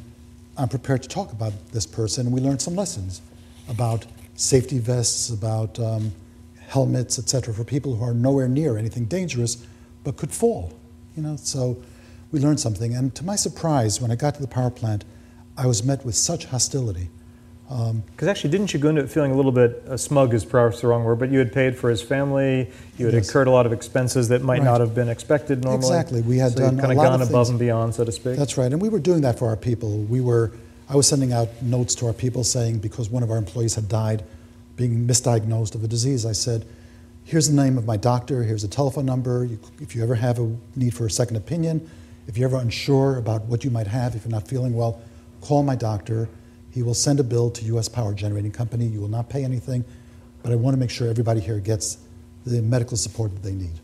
I'm 0.59 0.68
prepared 0.68 1.02
to 1.02 1.09
talk 1.09 1.33
about 1.33 1.52
this 1.72 1.87
person, 1.87 2.26
and 2.26 2.35
we 2.35 2.40
learned 2.40 2.61
some 2.61 2.74
lessons 2.74 3.22
about 3.68 4.05
safety 4.35 4.79
vests, 4.79 5.31
about 5.31 5.79
um, 5.81 6.12
helmets, 6.68 7.18
etc., 7.18 7.55
for 7.55 7.64
people 7.64 7.94
who 7.96 8.05
are 8.05 8.14
nowhere 8.14 8.48
near 8.48 8.76
anything 8.76 9.05
dangerous 9.07 9.64
but 10.05 10.16
could 10.16 10.31
fall. 10.33 10.72
You 11.16 11.22
know, 11.22 11.37
so 11.37 11.76
we 12.33 12.40
learned 12.40 12.61
something. 12.61 12.94
And 12.94 13.14
to 13.14 13.24
my 13.24 13.37
surprise, 13.37 14.00
when 14.00 14.11
I 14.11 14.16
got 14.16 14.35
to 14.35 14.40
the 14.42 14.48
power 14.48 14.70
plant, 14.70 15.05
I 15.57 15.66
was 15.66 15.83
met 15.85 16.05
with 16.05 16.14
such 16.14 16.46
hostility. 16.46 17.09
Because 17.68 18.29
actually, 18.29 18.50
didn't 18.50 18.72
you 18.72 18.79
go 18.79 18.90
into 18.90 19.00
it 19.02 19.11
feeling 19.11 19.33
a 19.33 19.35
little 19.35 19.50
bit 19.50 19.83
uh, 19.88 19.96
smug 19.96 20.33
is 20.35 20.44
perhaps 20.44 20.83
the 20.83 20.87
wrong 20.87 21.02
word, 21.02 21.18
but 21.18 21.31
you 21.33 21.40
had 21.40 21.52
paid 21.52 21.76
for 21.76 21.90
his 21.90 22.00
family, 22.00 22.70
you 22.96 23.07
had 23.07 23.14
Yes. 23.14 23.26
incurred 23.26 23.48
a 23.48 23.50
lot 23.50 23.66
of 23.66 23.72
expenses 23.72 24.29
that 24.29 24.42
might 24.42 24.59
Right. 24.59 24.64
not 24.64 24.81
have 24.81 24.94
been 24.94 25.09
expected 25.09 25.64
normally. 25.64 25.85
Exactly. 25.88 26.20
We 26.22 26.38
had 26.38 26.52
so 26.52 26.59
done 26.61 26.79
kind 26.79 26.92
of 26.92 26.98
lot 26.98 27.11
gone 27.11 27.22
of 27.22 27.29
above 27.29 27.48
and 27.48 27.59
beyond, 27.59 27.94
so 27.96 28.05
to 28.05 28.12
speak. 28.12 28.37
That's 28.37 28.57
right, 28.57 28.70
and 28.72 28.81
we 28.81 28.88
were 28.88 29.00
doing 29.00 29.22
that 29.22 29.37
for 29.37 29.48
our 29.48 29.57
people. 29.57 29.98
We 29.98 30.20
were, 30.20 30.52
I 30.88 30.94
was 30.94 31.09
sending 31.09 31.33
out 31.33 31.48
notes 31.61 31.96
to 31.96 32.07
our 32.07 32.12
people 32.12 32.44
saying 32.44 32.79
because 32.79 33.11
one 33.11 33.24
of 33.24 33.33
our 33.33 33.37
employees 33.37 33.74
had 33.74 33.88
died, 33.88 34.22
being 34.76 35.06
misdiagnosed 35.06 35.74
of 35.74 35.82
a 35.82 35.88
disease, 35.88 36.24
I 36.24 36.32
said, 36.32 36.66
"Here's 37.24 37.48
the 37.48 37.56
name 37.56 37.78
of 37.78 37.86
my 37.86 37.96
doctor. 37.96 38.44
Here's 38.44 38.64
a 38.64 38.68
telephone 38.68 39.06
number. 39.06 39.44
You, 39.44 39.58
if 39.80 39.96
you 39.96 40.02
ever 40.02 40.14
have 40.14 40.38
a 40.38 40.54
need 40.76 40.94
for 40.94 41.06
a 41.06 41.10
second 41.10 41.36
opinion, 41.36 41.88
if 42.28 42.36
you're 42.36 42.48
ever 42.48 42.58
unsure 42.58 43.16
about 43.16 43.42
what 43.46 43.64
you 43.64 43.70
might 43.70 43.86
have, 43.86 44.14
if 44.14 44.24
you're 44.24 44.32
not 44.32 44.46
feeling 44.46 44.74
well, 44.74 45.00
call 45.40 45.62
my 45.62 45.76
doctor. 45.76 46.28
He 46.70 46.82
will 46.82 46.94
send 46.94 47.20
a 47.20 47.24
bill 47.24 47.50
to 47.50 47.64
U.S. 47.66 47.88
Power 47.88 48.12
Generating 48.12 48.52
Company. 48.52 48.84
You 48.84 49.00
will 49.00 49.08
not 49.08 49.30
pay 49.30 49.44
anything, 49.44 49.82
but 50.42 50.52
I 50.52 50.56
want 50.56 50.74
to 50.74 50.78
make 50.78 50.90
sure 50.90 51.08
everybody 51.08 51.40
here 51.40 51.58
gets 51.58 51.98
the 52.44 52.60
medical 52.60 52.96
support 52.98 53.32
that 53.32 53.42
they 53.42 53.54
need." 53.54 53.80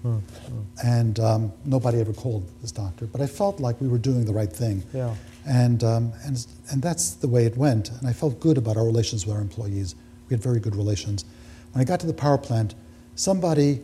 And 0.85 1.19
um, 1.19 1.53
nobody 1.65 2.01
ever 2.01 2.13
called 2.13 2.47
this 2.61 2.71
doctor, 2.71 3.07
but 3.07 3.21
I 3.21 3.27
felt 3.27 3.61
like 3.61 3.81
we 3.81 3.89
were 3.89 3.99
doing 3.99 4.25
the 4.27 4.33
right 4.33 4.53
thing. 4.53 4.83
Yeah. 4.93 5.15
And, 5.45 5.83
um, 5.83 6.13
and, 6.25 6.47
and 6.71 6.81
that's 6.83 7.15
the 7.15 7.27
way 7.27 7.47
it 7.47 7.57
went. 7.57 7.91
And 7.91 8.07
I 8.07 8.13
felt 8.13 8.39
good 8.39 8.59
about 8.59 8.77
our 8.77 8.85
relations 8.85 9.27
with 9.27 9.35
our 9.35 9.41
employees. 9.41 9.95
We 10.33 10.37
had 10.37 10.43
very 10.43 10.61
good 10.61 10.75
relations. 10.75 11.27
When 11.73 11.83
I 11.83 11.85
got 11.85 12.01
to 12.01 12.07
the 12.07 12.15
power 12.15 12.39
plant, 12.39 12.75
somebody, 13.17 13.83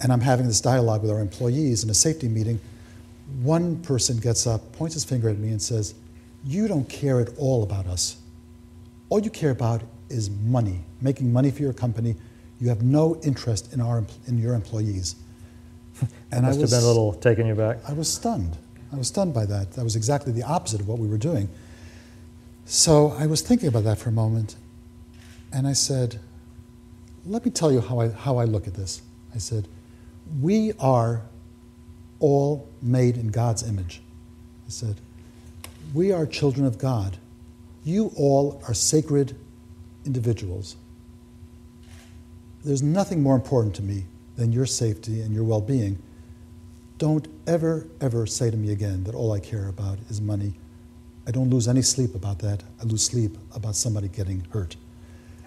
and 0.00 0.12
I'm 0.12 0.20
having 0.20 0.48
this 0.48 0.60
dialogue 0.60 1.02
with 1.02 1.12
our 1.12 1.20
employees 1.20 1.84
in 1.84 1.90
a 1.90 1.94
safety 1.94 2.26
meeting, 2.26 2.58
one 3.40 3.80
person 3.82 4.18
gets 4.18 4.48
up, 4.48 4.72
points 4.72 4.94
his 4.94 5.04
finger 5.04 5.28
at 5.28 5.38
me, 5.38 5.50
and 5.50 5.62
says, 5.62 5.94
You 6.44 6.66
don't 6.66 6.88
care 6.88 7.20
at 7.20 7.28
all 7.38 7.62
about 7.62 7.86
us. 7.86 8.16
All 9.10 9.20
you 9.20 9.30
care 9.30 9.52
about 9.52 9.82
is 10.08 10.28
money, 10.28 10.80
making 11.00 11.32
money 11.32 11.52
for 11.52 11.62
your 11.62 11.72
company. 11.72 12.16
You 12.60 12.68
have 12.68 12.82
no 12.82 13.20
interest 13.22 13.72
in, 13.72 13.80
our, 13.80 14.04
in 14.26 14.38
your 14.38 14.54
employees. 14.54 15.14
That 16.30 16.42
must 16.42 16.60
have 16.60 16.70
been 16.70 16.82
a 16.82 16.86
little 16.86 17.12
taken 17.12 17.46
you 17.46 17.54
back. 17.54 17.78
I 17.88 17.92
was 17.92 18.12
stunned. 18.12 18.56
I 18.92 18.96
was 18.96 19.06
stunned 19.06 19.34
by 19.34 19.46
that. 19.46 19.74
That 19.74 19.84
was 19.84 19.94
exactly 19.94 20.32
the 20.32 20.42
opposite 20.42 20.80
of 20.80 20.88
what 20.88 20.98
we 20.98 21.06
were 21.06 21.16
doing. 21.16 21.48
So 22.64 23.14
I 23.16 23.26
was 23.26 23.40
thinking 23.40 23.68
about 23.68 23.84
that 23.84 23.98
for 23.98 24.08
a 24.08 24.12
moment, 24.12 24.56
and 25.52 25.66
I 25.66 25.72
said, 25.72 26.18
Let 27.26 27.44
me 27.44 27.50
tell 27.50 27.70
you 27.70 27.80
how 27.80 28.00
I, 28.00 28.08
how 28.08 28.38
I 28.38 28.44
look 28.44 28.66
at 28.66 28.74
this. 28.74 29.02
I 29.34 29.38
said, 29.38 29.68
We 30.40 30.72
are 30.78 31.22
all 32.20 32.68
made 32.80 33.16
in 33.16 33.28
God's 33.28 33.62
image. 33.62 34.02
I 34.66 34.70
said, 34.70 35.00
We 35.92 36.12
are 36.12 36.26
children 36.26 36.66
of 36.66 36.78
God. 36.78 37.18
You 37.84 38.12
all 38.16 38.62
are 38.68 38.74
sacred 38.74 39.36
individuals. 40.04 40.76
There's 42.64 42.82
nothing 42.82 43.22
more 43.22 43.34
important 43.34 43.74
to 43.76 43.82
me 43.82 44.04
than 44.36 44.52
your 44.52 44.66
safety 44.66 45.20
and 45.20 45.34
your 45.34 45.44
well 45.44 45.60
being. 45.60 46.00
Don't 46.98 47.26
ever, 47.46 47.88
ever 48.00 48.26
say 48.26 48.50
to 48.50 48.56
me 48.56 48.70
again 48.70 49.02
that 49.04 49.14
all 49.14 49.32
I 49.32 49.40
care 49.40 49.68
about 49.68 49.98
is 50.08 50.20
money. 50.20 50.54
I 51.26 51.32
don't 51.32 51.50
lose 51.50 51.66
any 51.66 51.82
sleep 51.82 52.14
about 52.14 52.38
that. 52.40 52.62
I 52.80 52.84
lose 52.84 53.02
sleep 53.04 53.36
about 53.54 53.74
somebody 53.74 54.08
getting 54.08 54.46
hurt. 54.52 54.76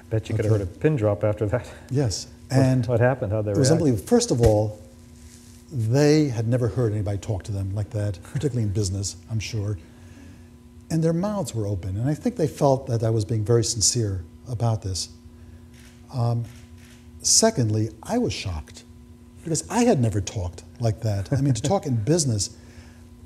Bet 0.09 0.29
you 0.29 0.35
could 0.35 0.45
have 0.45 0.51
heard 0.51 0.61
a 0.61 0.65
pin 0.65 0.95
drop 0.95 1.23
after 1.23 1.45
that. 1.47 1.71
Yes. 1.89 2.27
And 2.51 2.85
what, 2.85 2.99
happened? 2.99 3.31
How'd 3.31 3.45
they 3.45 3.53
it 3.53 3.57
was 3.57 3.71
unbelievable. 3.71 4.05
First 4.05 4.29
of 4.29 4.39
all, 4.39 4.79
they 5.71 6.27
had 6.27 6.47
never 6.47 6.67
heard 6.67 6.93
anybody 6.93 7.17
talk 7.17 7.41
to 7.45 7.51
them 7.51 7.73
like 7.73 7.89
that, 7.89 8.19
particularly 8.33 8.61
in 8.61 8.69
business, 8.69 9.15
I'm 9.31 9.39
sure. 9.39 9.79
And 10.91 11.03
their 11.03 11.11
mouths 11.11 11.55
were 11.55 11.65
open. 11.65 11.97
And 11.97 12.07
I 12.07 12.13
think 12.13 12.35
they 12.35 12.47
felt 12.47 12.85
that 12.85 13.01
I 13.03 13.09
was 13.09 13.25
being 13.25 13.43
very 13.43 13.63
sincere 13.63 14.23
about 14.47 14.83
this. 14.83 15.09
Um, 16.13 16.45
secondly, 17.23 17.89
I 18.03 18.19
was 18.19 18.31
shocked 18.31 18.83
because 19.43 19.67
I 19.69 19.85
had 19.85 19.99
never 19.99 20.21
talked 20.21 20.63
like 20.79 21.01
that. 21.01 21.33
I 21.33 21.41
mean, 21.41 21.55
to 21.55 21.61
talk 21.61 21.87
in 21.87 21.95
business, 22.03 22.55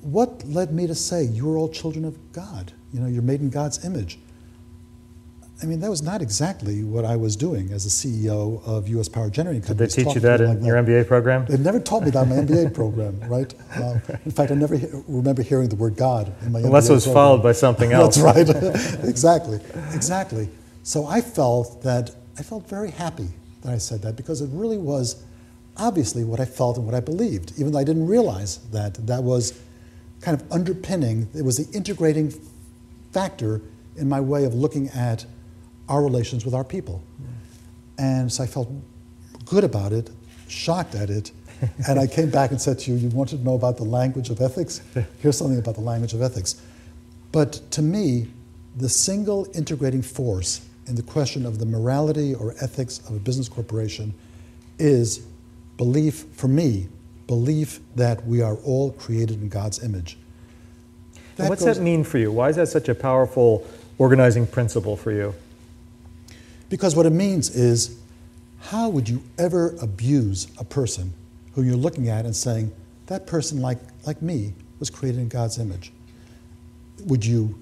what 0.02 0.48
led 0.48 0.74
me 0.74 0.88
to 0.88 0.96
say, 0.96 1.24
You're 1.24 1.58
all 1.58 1.70
children 1.70 2.06
of 2.06 2.32
God? 2.32 2.72
You 2.94 3.02
know, 3.02 3.08
you're 3.08 3.22
made 3.22 3.42
in 3.42 3.50
God's 3.50 3.84
image. 3.86 4.18
I 5.62 5.66
mean, 5.66 5.82
that 5.82 5.90
was 5.90 6.02
not 6.02 6.22
exactly 6.22 6.84
what 6.86 7.04
I 7.04 7.18
was 7.18 7.36
doing 7.36 7.72
as 7.74 7.86
a 7.86 7.90
CEO 7.90 8.66
of 8.66 8.88
U.S. 8.88 9.10
Power 9.10 9.30
Generating 9.30 9.62
Did 9.62 9.78
they 9.78 9.88
teach 9.88 10.16
you 10.16 10.22
that 10.22 10.40
in 10.40 10.64
your 10.64 10.78
MBA 10.78 11.06
program? 11.08 11.46
They've 11.48 11.60
never 11.60 11.82
taught 11.82 12.04
me 12.04 12.12
that 12.12 12.24
in 12.24 12.30
my 12.30 12.36
MBA 12.36 12.74
program, 12.82 13.20
right? 13.30 13.54
Uh, 13.76 14.00
in 14.24 14.32
fact, 14.32 14.52
I 14.52 14.56
never 14.56 14.78
he- 14.78 14.88
remember 15.08 15.42
hearing 15.42 15.68
the 15.68 15.76
word 15.76 15.98
God 15.98 16.34
in 16.44 16.54
my 16.54 16.60
Unless 16.60 16.86
MBA 16.86 16.90
it 16.90 16.94
was 16.94 17.04
program. 17.04 17.14
followed 17.16 17.44
by 17.44 17.52
something 17.52 17.92
else. 18.00 18.16
That's 18.16 18.50
right. 18.50 19.04
exactly. 19.10 19.60
Exactly. 19.94 20.50
So 20.84 21.06
I 21.06 21.20
felt 21.20 21.84
that 21.84 22.12
I 22.38 22.42
felt 22.44 22.70
very 22.70 22.92
happy 22.92 23.28
that 23.64 23.74
I 23.74 23.78
said 23.80 24.02
that 24.04 24.16
because 24.16 24.40
it 24.40 24.50
really 24.54 24.78
was 24.78 25.22
obviously 25.76 26.24
what 26.24 26.40
I 26.40 26.46
felt 26.46 26.78
and 26.78 26.86
what 26.86 26.96
I 26.96 27.02
believed, 27.02 27.52
even 27.60 27.74
though 27.74 27.80
I 27.80 27.84
didn't 27.84 28.08
realize 28.08 28.60
that 28.72 28.94
that 29.08 29.24
was 29.24 29.60
kind 30.22 30.40
of 30.40 30.50
underpinning, 30.52 31.28
it 31.36 31.44
was 31.44 31.58
the 31.58 31.76
integrating 31.78 32.34
factor 33.12 33.62
in 33.98 34.08
my 34.08 34.22
way 34.22 34.46
of 34.46 34.54
looking 34.54 34.88
at 34.90 35.26
our 35.90 36.02
relations 36.02 36.46
with 36.46 36.54
our 36.54 36.64
people. 36.64 37.04
And 37.98 38.32
so 38.32 38.44
I 38.44 38.48
felt 38.48 38.70
good 39.46 39.64
about 39.64 39.92
it, 39.92 40.10
shocked 40.48 40.96
at 40.96 41.10
it, 41.10 41.32
and 41.88 42.00
I 42.00 42.08
came 42.08 42.30
back 42.30 42.52
and 42.52 42.62
said 42.62 42.80
to 42.80 42.92
you, 42.92 42.98
You 42.98 43.10
wanted 43.10 43.40
to 43.40 43.44
know 43.44 43.56
about 43.56 43.76
the 43.78 43.84
language 43.84 44.30
of 44.30 44.40
ethics? 44.40 44.82
Here's 45.20 45.38
something 45.38 45.60
about 45.60 45.76
the 45.76 45.82
language 45.82 46.14
of 46.14 46.22
ethics. 46.22 46.62
But 47.32 47.54
to 47.72 47.82
me, 47.82 48.28
the 48.78 48.90
single 48.90 49.48
integrating 49.54 50.02
force 50.02 50.66
in 50.88 50.96
the 50.96 51.04
question 51.04 51.46
of 51.46 51.60
the 51.60 51.66
morality 51.66 52.34
or 52.34 52.56
ethics 52.62 53.00
of 53.00 53.16
a 53.16 53.20
business 53.20 53.50
corporation 53.50 54.14
is 54.78 55.20
belief, 55.78 56.26
for 56.34 56.48
me, 56.48 56.88
belief 57.28 57.80
that 57.96 58.26
we 58.26 58.42
are 58.42 58.56
all 58.58 58.92
created 58.94 59.42
in 59.42 59.50
God's 59.50 59.84
image. 59.84 60.18
And 61.38 61.50
What's 61.50 61.64
that 61.64 61.80
mean 61.80 62.04
for 62.04 62.18
you? 62.18 62.32
Why 62.32 62.50
is 62.50 62.56
that 62.56 62.68
such 62.68 62.90
a 62.90 62.96
powerful 62.96 63.68
organizing 63.98 64.48
principle 64.48 64.96
for 64.96 65.12
you? 65.12 65.34
Because 66.70 66.96
what 66.96 67.06
it 67.06 67.12
means 67.12 67.50
is, 67.50 68.00
how 68.60 68.90
would 68.90 69.10
you 69.10 69.24
ever 69.38 69.76
abuse 69.82 70.48
a 70.60 70.64
person 70.64 71.14
who 71.54 71.64
you're 71.64 71.76
looking 71.76 72.10
at 72.10 72.26
and 72.26 72.36
saying, 72.36 72.72
that 73.08 73.26
person, 73.26 73.62
like, 73.62 73.80
like 74.06 74.22
me, 74.22 74.54
was 74.80 74.90
created 74.90 75.20
in 75.20 75.30
God's 75.30 75.58
image? 75.58 75.92
Would 77.06 77.26
you 77.26 77.60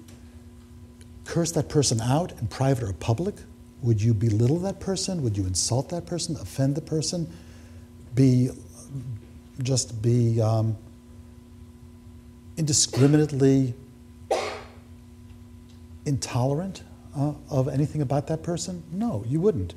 curse 1.24 1.52
that 1.52 1.68
person 1.68 2.00
out 2.00 2.32
in 2.40 2.48
private 2.48 2.84
or 2.84 2.92
public? 2.92 3.36
Would 3.82 4.02
you 4.02 4.12
belittle 4.12 4.58
that 4.60 4.80
person? 4.80 5.22
Would 5.22 5.36
you 5.36 5.46
insult 5.46 5.88
that 5.90 6.04
person, 6.04 6.36
offend 6.36 6.74
the 6.74 6.80
person? 6.80 7.32
Be 8.14 8.50
just 9.62 10.00
be 10.00 10.40
um, 10.40 10.76
indiscriminately 12.56 13.74
intolerant 16.06 16.82
uh, 17.18 17.32
of 17.50 17.68
anything 17.68 18.00
about 18.00 18.28
that 18.28 18.42
person? 18.42 18.82
No, 18.92 19.24
you 19.26 19.40
wouldn't. 19.40 19.74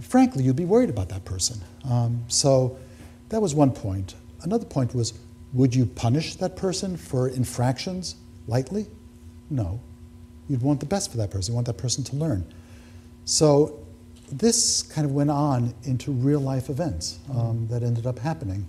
Frankly, 0.00 0.42
you'd 0.42 0.56
be 0.56 0.64
worried 0.64 0.90
about 0.90 1.08
that 1.10 1.24
person. 1.24 1.60
Um, 1.88 2.24
so 2.28 2.78
that 3.28 3.40
was 3.40 3.54
one 3.54 3.70
point. 3.70 4.14
Another 4.42 4.64
point 4.64 4.94
was 4.94 5.12
would 5.52 5.74
you 5.74 5.86
punish 5.86 6.34
that 6.36 6.56
person 6.56 6.96
for 6.96 7.28
infractions 7.28 8.16
lightly? 8.48 8.86
No. 9.50 9.80
You'd 10.48 10.62
want 10.62 10.80
the 10.80 10.86
best 10.86 11.10
for 11.10 11.16
that 11.18 11.30
person. 11.30 11.52
You 11.52 11.54
want 11.54 11.66
that 11.68 11.78
person 11.78 12.02
to 12.04 12.16
learn. 12.16 12.44
So 13.24 13.78
this 14.32 14.82
kind 14.82 15.04
of 15.04 15.12
went 15.12 15.30
on 15.30 15.74
into 15.84 16.10
real 16.10 16.40
life 16.40 16.70
events 16.70 17.18
um, 17.32 17.68
that 17.70 17.82
ended 17.82 18.06
up 18.06 18.18
happening 18.18 18.66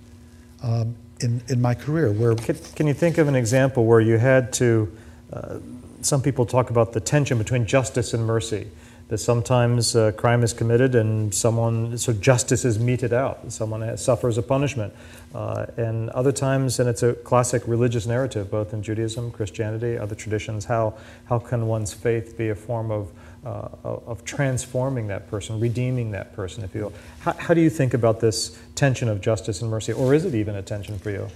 um, 0.61 0.95
in, 1.21 1.41
in 1.47 1.61
my 1.61 1.73
career 1.73 2.11
where 2.11 2.35
Can, 2.35 2.55
can 2.75 2.87
you 2.87 2.93
think 2.93 3.17
of 3.17 3.27
an 3.27 3.35
example 3.35 3.85
where 3.85 3.99
you 3.99 4.17
had 4.17 4.53
to? 4.53 4.95
Uh, 5.33 5.57
some 6.05 6.21
people 6.21 6.45
talk 6.45 6.69
about 6.69 6.93
the 6.93 6.99
tension 6.99 7.37
between 7.37 7.65
justice 7.65 8.13
and 8.13 8.25
mercy. 8.25 8.67
That 9.07 9.19
sometimes 9.19 9.95
uh, 9.95 10.13
crime 10.13 10.43
is 10.43 10.51
committed 10.51 10.95
and 10.95 11.33
someone, 11.33 11.95
so 11.97 12.11
justice 12.11 12.65
is 12.65 12.79
meted 12.79 13.13
out. 13.13 13.51
Someone 13.51 13.95
suffers 13.97 14.39
a 14.39 14.41
punishment. 14.41 14.93
Uh, 15.33 15.67
and 15.77 16.09
other 16.11 16.31
times, 16.31 16.79
and 16.79 16.89
it's 16.89 17.03
a 17.03 17.13
classic 17.13 17.61
religious 17.67 18.07
narrative, 18.07 18.49
both 18.49 18.73
in 18.73 18.81
Judaism, 18.81 19.29
Christianity, 19.29 19.95
other 19.95 20.15
traditions, 20.15 20.65
how, 20.65 20.95
how 21.25 21.37
can 21.37 21.67
one's 21.67 21.93
faith 21.93 22.35
be 22.35 22.49
a 22.49 22.55
form 22.55 22.89
of, 22.89 23.11
uh, 23.45 23.67
of 23.83 24.23
transforming 24.25 25.05
that 25.07 25.29
person, 25.29 25.59
redeeming 25.59 26.09
that 26.11 26.33
person, 26.33 26.63
if 26.63 26.73
you 26.73 26.81
will? 26.85 26.93
How, 27.19 27.33
how 27.33 27.53
do 27.53 27.61
you 27.61 27.69
think 27.69 27.93
about 27.93 28.21
this 28.21 28.59
tension 28.73 29.07
of 29.07 29.21
justice 29.21 29.61
and 29.61 29.69
mercy, 29.69 29.93
or 29.93 30.15
is 30.15 30.25
it 30.25 30.33
even 30.33 30.55
a 30.55 30.63
tension 30.63 30.97
for 30.97 31.11
you? 31.11 31.29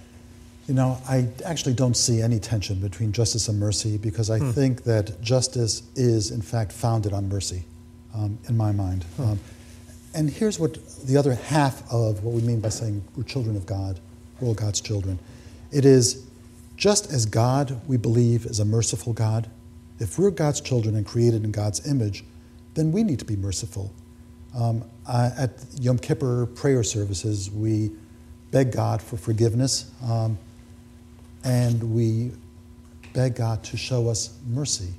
You 0.69 0.75
know, 0.75 1.01
I 1.09 1.27
actually 1.45 1.73
don't 1.73 1.97
see 1.97 2.21
any 2.21 2.39
tension 2.39 2.79
between 2.79 3.11
justice 3.11 3.47
and 3.47 3.59
mercy 3.59 3.97
because 3.97 4.29
I 4.29 4.37
think 4.37 4.83
that 4.83 5.19
justice 5.19 5.81
is, 5.95 6.29
in 6.29 6.43
fact, 6.43 6.71
founded 6.71 7.11
on 7.11 7.27
mercy, 7.27 7.63
um, 8.13 8.37
in 8.47 8.55
my 8.55 8.71
mind. 8.71 9.03
Um, 9.17 9.39
and 10.13 10.29
here's 10.29 10.59
what 10.59 10.77
the 11.07 11.17
other 11.17 11.33
half 11.33 11.81
of 11.91 12.23
what 12.23 12.35
we 12.35 12.41
mean 12.41 12.59
by 12.59 12.69
saying 12.69 13.03
we're 13.15 13.23
children 13.23 13.55
of 13.55 13.65
God, 13.65 13.99
we're 14.39 14.49
all 14.49 14.53
God's 14.53 14.79
children. 14.79 15.17
It 15.71 15.85
is 15.85 16.27
just 16.77 17.11
as 17.11 17.25
God, 17.25 17.81
we 17.87 17.97
believe, 17.97 18.45
is 18.45 18.59
a 18.59 18.65
merciful 18.65 19.13
God. 19.13 19.49
If 19.97 20.19
we're 20.19 20.29
God's 20.29 20.61
children 20.61 20.95
and 20.95 21.03
created 21.03 21.43
in 21.43 21.51
God's 21.51 21.87
image, 21.87 22.23
then 22.75 22.91
we 22.91 23.01
need 23.01 23.17
to 23.17 23.25
be 23.25 23.35
merciful. 23.35 23.91
Um, 24.55 24.83
I, 25.07 25.31
at 25.35 25.51
Yom 25.79 25.97
Kippur 25.97 26.45
prayer 26.45 26.83
services, 26.83 27.49
we 27.49 27.89
beg 28.51 28.71
God 28.71 29.01
for 29.01 29.17
forgiveness. 29.17 29.91
And 31.43 31.95
we 31.95 32.31
beg 33.13 33.35
God 33.35 33.63
to 33.65 33.77
show 33.77 34.09
us 34.09 34.37
mercy. 34.47 34.93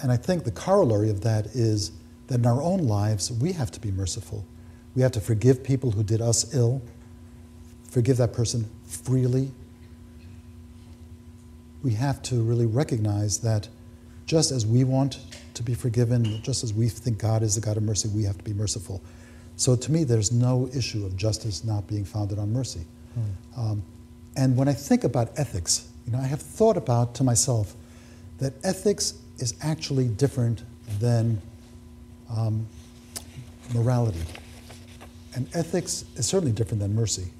And 0.00 0.12
I 0.12 0.16
think 0.16 0.44
the 0.44 0.52
corollary 0.52 1.10
of 1.10 1.22
that 1.22 1.46
is 1.46 1.92
that 2.28 2.36
in 2.36 2.46
our 2.46 2.62
own 2.62 2.86
lives, 2.86 3.32
we 3.32 3.52
have 3.52 3.70
to 3.72 3.80
be 3.80 3.90
merciful. 3.90 4.46
We 4.94 5.02
have 5.02 5.12
to 5.12 5.20
forgive 5.20 5.64
people 5.64 5.90
who 5.90 6.02
did 6.02 6.20
us 6.20 6.54
ill, 6.54 6.82
forgive 7.90 8.16
that 8.18 8.32
person 8.32 8.68
freely. 8.86 9.50
We 11.82 11.94
have 11.94 12.22
to 12.22 12.42
really 12.42 12.66
recognize 12.66 13.38
that 13.38 13.68
just 14.26 14.50
as 14.50 14.66
we 14.66 14.84
want 14.84 15.20
to 15.54 15.62
be 15.62 15.74
forgiven, 15.74 16.42
just 16.42 16.62
as 16.62 16.74
we 16.74 16.88
think 16.88 17.18
God 17.18 17.42
is 17.42 17.54
the 17.54 17.60
God 17.60 17.76
of 17.76 17.82
mercy, 17.82 18.08
we 18.08 18.24
have 18.24 18.36
to 18.38 18.44
be 18.44 18.52
merciful. 18.52 19.02
So 19.56 19.74
to 19.74 19.92
me, 19.92 20.04
there's 20.04 20.30
no 20.30 20.68
issue 20.74 21.04
of 21.04 21.16
justice 21.16 21.64
not 21.64 21.86
being 21.86 22.04
founded 22.04 22.38
on 22.38 22.52
mercy. 22.52 22.84
Um, 23.56 23.82
and 24.38 24.56
when 24.56 24.68
I 24.68 24.72
think 24.72 25.02
about 25.02 25.36
ethics, 25.36 25.88
you 26.06 26.12
know, 26.12 26.20
I 26.20 26.26
have 26.26 26.40
thought 26.40 26.76
about 26.76 27.16
to 27.16 27.24
myself 27.24 27.74
that 28.38 28.52
ethics 28.62 29.14
is 29.38 29.54
actually 29.62 30.06
different 30.06 30.62
than 31.00 31.42
um, 32.30 32.64
morality. 33.74 34.22
And 35.34 35.48
ethics 35.54 36.04
is 36.14 36.26
certainly 36.26 36.52
different 36.52 36.80
than 36.80 36.94
mercy. 36.94 37.32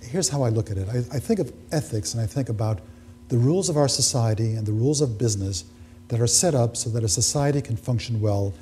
Here's 0.00 0.30
how 0.30 0.42
I 0.42 0.48
look 0.48 0.70
at 0.70 0.78
it 0.78 0.88
I, 0.88 1.16
I 1.16 1.20
think 1.20 1.38
of 1.38 1.52
ethics 1.70 2.14
and 2.14 2.22
I 2.22 2.26
think 2.26 2.48
about 2.48 2.80
the 3.28 3.36
rules 3.36 3.68
of 3.68 3.76
our 3.76 3.88
society 3.88 4.54
and 4.54 4.66
the 4.66 4.72
rules 4.72 5.02
of 5.02 5.18
business 5.18 5.64
that 6.08 6.18
are 6.18 6.26
set 6.26 6.54
up 6.54 6.78
so 6.78 6.88
that 6.90 7.04
a 7.04 7.08
society 7.08 7.60
can 7.60 7.76
function 7.76 8.22
well, 8.22 8.54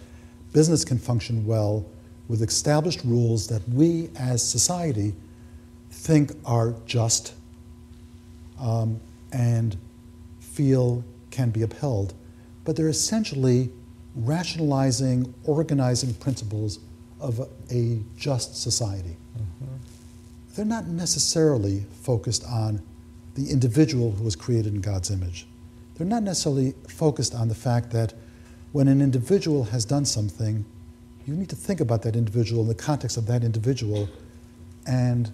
business 0.52 0.84
can 0.84 0.98
function 0.98 1.46
well, 1.46 1.86
with 2.26 2.42
established 2.42 3.02
rules 3.04 3.46
that 3.46 3.62
we 3.68 4.10
as 4.18 4.42
society 4.42 5.14
think 5.92 6.32
are 6.44 6.74
just 6.84 7.34
um, 8.58 9.00
and 9.32 9.76
feel 10.40 11.04
can 11.30 11.50
be 11.50 11.62
upheld. 11.62 12.14
But 12.64 12.76
they're 12.76 12.88
essentially 12.88 13.70
rationalizing, 14.14 15.34
organizing 15.44 16.14
principles 16.14 16.78
of 17.20 17.48
a 17.70 18.00
just 18.16 18.60
society. 18.60 19.16
They're 20.54 20.64
not 20.64 20.86
necessarily 20.86 21.84
focused 22.02 22.44
on 22.44 22.80
the 23.34 23.50
individual 23.50 24.12
who 24.12 24.22
was 24.22 24.36
created 24.36 24.72
in 24.72 24.80
God's 24.80 25.10
image. 25.10 25.46
They're 25.96 26.06
not 26.06 26.22
necessarily 26.22 26.74
focused 26.88 27.34
on 27.34 27.48
the 27.48 27.54
fact 27.54 27.90
that 27.90 28.14
when 28.72 28.86
an 28.86 29.00
individual 29.00 29.64
has 29.64 29.84
done 29.84 30.04
something, 30.04 30.64
you 31.26 31.34
need 31.34 31.48
to 31.48 31.56
think 31.56 31.80
about 31.80 32.02
that 32.02 32.14
individual 32.14 32.62
in 32.62 32.68
the 32.68 32.74
context 32.74 33.16
of 33.16 33.26
that 33.26 33.42
individual 33.42 34.08
and 34.86 35.32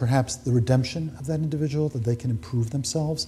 perhaps 0.00 0.36
the 0.36 0.50
redemption 0.50 1.14
of 1.18 1.26
that 1.26 1.40
individual, 1.40 1.90
that 1.90 2.04
they 2.04 2.16
can 2.16 2.30
improve 2.30 2.70
themselves, 2.70 3.26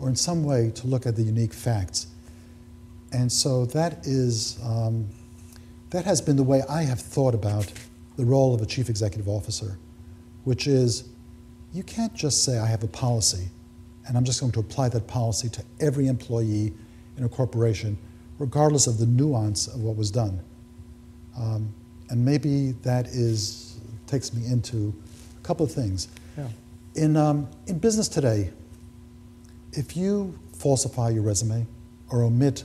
or 0.00 0.08
in 0.08 0.16
some 0.16 0.42
way 0.42 0.68
to 0.68 0.88
look 0.88 1.06
at 1.06 1.14
the 1.14 1.22
unique 1.22 1.54
facts. 1.54 2.08
And 3.12 3.30
so 3.30 3.66
that 3.66 4.04
is, 4.04 4.58
um, 4.64 5.06
that 5.90 6.04
has 6.06 6.20
been 6.20 6.34
the 6.34 6.42
way 6.42 6.62
I 6.68 6.82
have 6.82 6.98
thought 6.98 7.34
about 7.36 7.72
the 8.16 8.24
role 8.24 8.52
of 8.52 8.60
a 8.60 8.66
chief 8.66 8.90
executive 8.90 9.28
officer, 9.28 9.78
which 10.42 10.66
is 10.66 11.08
you 11.72 11.84
can't 11.84 12.14
just 12.14 12.42
say, 12.42 12.58
I 12.58 12.66
have 12.66 12.82
a 12.82 12.88
policy, 12.88 13.46
and 14.08 14.16
I'm 14.16 14.24
just 14.24 14.40
going 14.40 14.50
to 14.52 14.60
apply 14.60 14.88
that 14.88 15.06
policy 15.06 15.48
to 15.50 15.62
every 15.78 16.08
employee 16.08 16.72
in 17.16 17.22
a 17.22 17.28
corporation, 17.28 17.96
regardless 18.40 18.88
of 18.88 18.98
the 18.98 19.06
nuance 19.06 19.68
of 19.68 19.82
what 19.82 19.94
was 19.94 20.10
done. 20.10 20.40
Um, 21.38 21.72
and 22.10 22.24
maybe 22.24 22.72
that 22.82 23.06
is, 23.06 23.78
takes 24.08 24.34
me 24.34 24.44
into 24.50 24.92
couple 25.48 25.64
of 25.64 25.72
things. 25.72 26.08
Yeah. 26.36 26.48
In, 26.94 27.16
um, 27.16 27.48
in 27.66 27.78
business 27.78 28.06
today, 28.06 28.50
if 29.72 29.96
you 29.96 30.38
falsify 30.52 31.08
your 31.08 31.22
resume 31.22 31.66
or 32.10 32.22
omit 32.22 32.64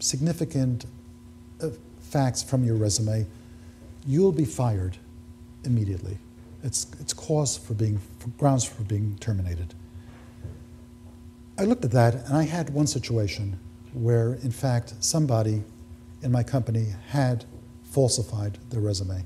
significant 0.00 0.86
uh, 1.62 1.68
facts 2.00 2.42
from 2.42 2.64
your 2.64 2.74
resume, 2.74 3.26
you'll 4.04 4.32
be 4.32 4.44
fired 4.44 4.96
immediately. 5.62 6.18
It's, 6.64 6.88
it's 6.98 7.12
cause 7.12 7.56
for 7.56 7.74
being, 7.74 8.00
for 8.18 8.28
grounds 8.30 8.64
for 8.64 8.82
being 8.82 9.16
terminated. 9.20 9.72
I 11.58 11.62
looked 11.62 11.84
at 11.84 11.92
that 11.92 12.26
and 12.26 12.36
I 12.36 12.42
had 12.42 12.70
one 12.70 12.88
situation 12.88 13.56
where, 13.92 14.34
in 14.42 14.50
fact, 14.50 14.94
somebody 14.98 15.62
in 16.22 16.32
my 16.32 16.42
company 16.42 16.86
had 17.10 17.44
falsified 17.84 18.58
their 18.70 18.80
resume. 18.80 19.22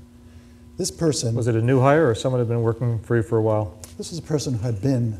This 0.77 0.89
person, 0.91 1.35
Was 1.35 1.47
it 1.47 1.55
a 1.55 1.61
new 1.61 1.81
hire 1.81 2.09
or 2.09 2.15
someone 2.15 2.39
had 2.39 2.47
been 2.47 2.63
working 2.63 2.99
for 2.99 3.15
you 3.15 3.23
for 3.23 3.37
a 3.37 3.41
while? 3.41 3.77
this 3.97 4.11
is 4.11 4.17
a 4.17 4.23
person 4.23 4.55
who 4.55 4.65
had 4.65 4.81
been 4.81 5.19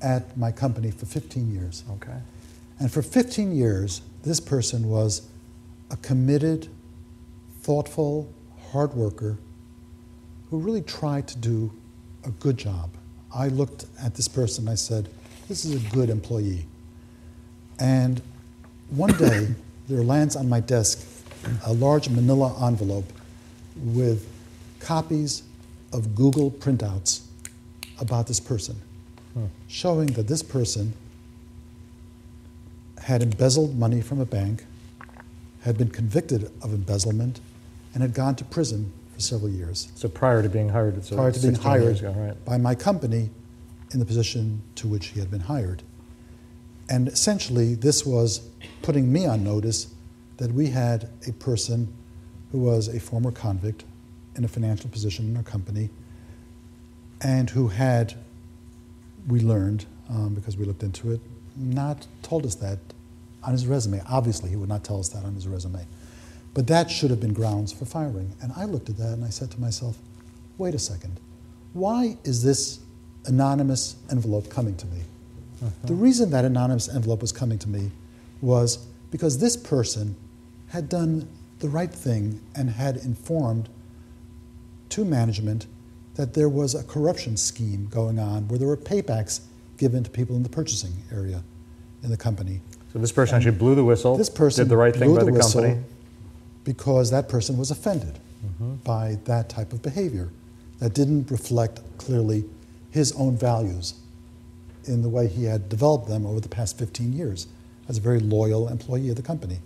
at 0.00 0.36
my 0.36 0.50
company 0.50 0.90
for 0.90 1.04
15 1.04 1.52
years. 1.52 1.84
Okay. 1.92 2.16
And 2.80 2.90
for 2.90 3.02
15 3.02 3.54
years, 3.54 4.00
this 4.22 4.40
person 4.40 4.88
was 4.88 5.28
a 5.90 5.96
committed, 5.98 6.68
thoughtful, 7.60 8.32
hard 8.72 8.94
worker 8.94 9.36
who 10.50 10.58
really 10.58 10.80
tried 10.82 11.28
to 11.28 11.38
do 11.38 11.70
a 12.24 12.30
good 12.30 12.56
job. 12.56 12.90
I 13.34 13.48
looked 13.48 13.84
at 14.02 14.14
this 14.14 14.26
person 14.26 14.64
and 14.64 14.70
I 14.70 14.74
said, 14.76 15.08
This 15.48 15.64
is 15.64 15.74
a 15.84 15.90
good 15.90 16.08
employee. 16.08 16.66
And 17.78 18.22
one 18.88 19.12
day, 19.12 19.48
there 19.88 20.02
lands 20.02 20.34
on 20.34 20.48
my 20.48 20.60
desk 20.60 21.06
a 21.66 21.72
large 21.74 22.08
manila 22.08 22.66
envelope 22.66 23.12
with 23.76 24.26
copies 24.84 25.42
of 25.92 26.14
Google 26.14 26.50
printouts 26.50 27.22
about 27.98 28.26
this 28.26 28.38
person, 28.38 28.76
hmm. 29.32 29.46
showing 29.66 30.06
that 30.08 30.28
this 30.28 30.42
person 30.42 30.92
had 32.98 33.22
embezzled 33.22 33.78
money 33.78 34.00
from 34.00 34.20
a 34.20 34.26
bank, 34.26 34.64
had 35.62 35.78
been 35.78 35.88
convicted 35.90 36.44
of 36.62 36.72
embezzlement, 36.72 37.40
and 37.94 38.02
had 38.02 38.12
gone 38.12 38.34
to 38.36 38.44
prison 38.44 38.92
for 39.14 39.20
several 39.20 39.50
years 39.50 39.88
So 39.94 40.08
prior 40.08 40.42
to 40.42 40.48
being 40.48 40.68
hired, 40.68 41.02
so 41.04 41.16
prior 41.16 41.32
to 41.32 41.40
being 41.40 41.54
hired 41.54 41.98
ago, 41.98 42.12
right? 42.12 42.44
by 42.44 42.58
my 42.58 42.74
company 42.74 43.30
in 43.92 44.00
the 44.00 44.04
position 44.04 44.60
to 44.74 44.88
which 44.88 45.06
he 45.08 45.20
had 45.20 45.30
been 45.30 45.40
hired. 45.40 45.82
And 46.90 47.08
essentially, 47.08 47.74
this 47.74 48.04
was 48.04 48.48
putting 48.82 49.10
me 49.10 49.24
on 49.26 49.44
notice 49.44 49.94
that 50.36 50.52
we 50.52 50.66
had 50.66 51.08
a 51.26 51.32
person 51.32 51.94
who 52.50 52.58
was 52.58 52.88
a 52.88 53.00
former 53.00 53.30
convict 53.30 53.84
in 54.36 54.44
a 54.44 54.48
financial 54.48 54.90
position 54.90 55.26
in 55.26 55.36
our 55.36 55.42
company 55.42 55.90
and 57.20 57.50
who 57.50 57.68
had, 57.68 58.14
we 59.28 59.40
learned, 59.40 59.86
um, 60.10 60.34
because 60.34 60.56
we 60.56 60.64
looked 60.64 60.82
into 60.82 61.12
it, 61.12 61.20
not 61.56 62.06
told 62.22 62.44
us 62.44 62.54
that 62.56 62.78
on 63.42 63.52
his 63.52 63.66
resume. 63.66 64.02
Obviously, 64.08 64.50
he 64.50 64.56
would 64.56 64.68
not 64.68 64.84
tell 64.84 64.98
us 64.98 65.08
that 65.10 65.24
on 65.24 65.34
his 65.34 65.46
resume. 65.46 65.86
But 66.52 66.66
that 66.68 66.90
should 66.90 67.10
have 67.10 67.20
been 67.20 67.32
grounds 67.32 67.72
for 67.72 67.84
firing. 67.84 68.34
And 68.42 68.52
I 68.56 68.64
looked 68.64 68.88
at 68.88 68.96
that 68.98 69.14
and 69.14 69.24
I 69.24 69.30
said 69.30 69.50
to 69.52 69.60
myself, 69.60 69.98
wait 70.58 70.74
a 70.74 70.78
second. 70.78 71.18
Why 71.72 72.16
is 72.24 72.42
this 72.42 72.80
anonymous 73.26 73.96
envelope 74.10 74.50
coming 74.50 74.76
to 74.76 74.86
me? 74.86 75.00
The 75.84 75.94
reason 75.94 76.30
that 76.30 76.44
anonymous 76.44 76.88
envelope 76.88 77.22
was 77.22 77.32
coming 77.32 77.58
to 77.58 77.68
me 77.68 77.90
was 78.42 78.76
because 79.10 79.38
this 79.38 79.56
person 79.56 80.14
had 80.68 80.88
done 80.88 81.28
the 81.60 81.68
right 81.68 81.90
thing 81.90 82.40
and 82.54 82.68
had 82.68 82.98
informed 82.98 83.68
to 84.94 85.04
management 85.04 85.66
that 86.14 86.34
there 86.34 86.48
was 86.48 86.76
a 86.76 86.84
corruption 86.84 87.36
scheme 87.36 87.88
going 87.90 88.16
on 88.20 88.46
where 88.46 88.60
there 88.60 88.68
were 88.68 88.76
paybacks 88.76 89.40
given 89.76 90.04
to 90.04 90.10
people 90.10 90.36
in 90.36 90.44
the 90.44 90.48
purchasing 90.48 90.92
area 91.12 91.42
in 92.04 92.10
the 92.10 92.16
company. 92.16 92.60
So 92.92 93.00
this 93.00 93.10
person 93.10 93.34
actually 93.34 93.58
blew 93.58 93.74
the 93.74 93.82
whistle, 93.82 94.16
This 94.16 94.30
person 94.30 94.64
did 94.64 94.70
the 94.70 94.76
right 94.76 94.94
thing 94.94 95.12
by 95.12 95.24
the 95.24 95.32
the 95.32 95.40
company. 95.40 95.82
because 96.62 97.10
that 97.10 97.28
person 97.28 97.58
was 97.58 97.72
offended 97.72 98.20
mm-hmm. 98.46 98.74
by 98.84 99.18
that 99.24 99.48
type 99.48 99.72
of 99.72 99.82
behavior 99.82 100.30
that 100.78 100.94
didn't 100.94 101.28
reflect 101.28 101.80
clearly 101.98 102.44
his 102.92 103.10
own 103.14 103.36
values 103.36 103.94
in 104.84 105.02
the 105.02 105.08
way 105.08 105.26
he 105.26 105.44
had 105.44 105.68
developed 105.68 106.06
them 106.06 106.24
over 106.24 106.38
the 106.38 106.48
past 106.48 106.78
15 106.78 107.12
years 107.12 107.48
as 107.88 107.98
a 107.98 108.00
very 108.00 108.20
loyal 108.20 108.68
employee 108.68 109.08
of 109.08 109.16
the 109.16 109.22
company. 109.22 109.58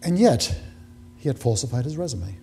And 0.00 0.16
yet, 0.16 0.56
he 1.16 1.28
had 1.28 1.40
falsified 1.40 1.84
his 1.84 1.96
resume 1.96 2.36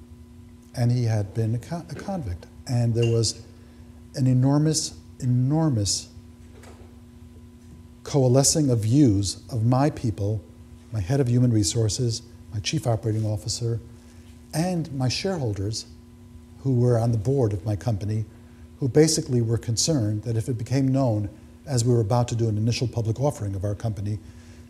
and 0.76 0.92
he 0.92 1.06
had 1.06 1.34
been 1.34 1.56
a, 1.56 1.86
a 1.90 1.96
convict. 1.96 2.46
And 2.68 2.94
there 2.94 3.12
was 3.12 3.42
an 4.16 4.28
enormous, 4.28 4.96
enormous 5.20 6.10
coalescing 8.04 8.70
of 8.70 8.80
views 8.80 9.42
of 9.52 9.66
my 9.66 9.90
people, 9.90 10.42
my 10.92 11.00
head 11.00 11.20
of 11.20 11.28
human 11.28 11.52
resources, 11.52 12.22
my 12.54 12.60
chief 12.60 12.88
operating 12.88 13.26
officer, 13.26 13.80
and 14.54 14.92
my 14.94 15.10
shareholders 15.10 15.86
who 16.60 16.80
were 16.80 16.98
on 16.98 17.12
the 17.12 17.18
board 17.18 17.54
of 17.54 17.66
my 17.66 17.76
company, 17.76 18.26
who 18.80 18.88
basically 18.88 19.42
were 19.42 19.58
concerned 19.58 20.24
that 20.24 20.38
if 20.38 20.48
it 20.48 20.58
became 20.58 20.88
known 20.88 21.30
as 21.66 21.84
we 21.84 21.94
were 21.94 22.02
about 22.02 22.28
to 22.28 22.36
do 22.36 22.48
an 22.48 22.58
initial 22.58 22.88
public 22.88 23.20
offering 23.20 23.56
of 23.56 23.64
our 23.64 23.76
company, 23.76 24.20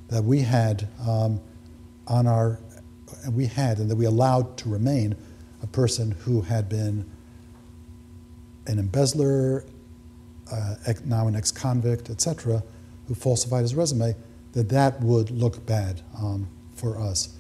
that 0.08 0.24
we 0.24 0.41
had 0.41 0.88
um, 1.08 1.39
on 2.08 2.28
our, 2.28 2.60
we 3.32 3.45
had 3.45 3.80
and 3.80 3.89
that 3.89 3.95
we 3.95 4.06
allowed 4.06 4.58
to 4.58 4.70
remain 4.70 5.16
a 5.62 5.68
person 5.68 6.12
who 6.12 6.41
had 6.41 6.70
been 6.70 7.10
an 8.68 8.80
embezzler, 8.80 9.66
uh, 10.51 10.76
ex- 10.86 11.06
now 11.06 11.28
an 11.28 11.36
ex-convict, 11.36 12.10
etc., 12.10 12.64
who 13.08 13.16
falsified 13.16 13.62
his 13.62 13.76
resume, 13.76 14.16
that 14.53 14.70
that 14.70 14.99
would 15.01 15.30
look 15.32 15.66
bad 15.66 16.01
um, 16.18 16.47
for 16.74 16.99
us. 16.99 17.38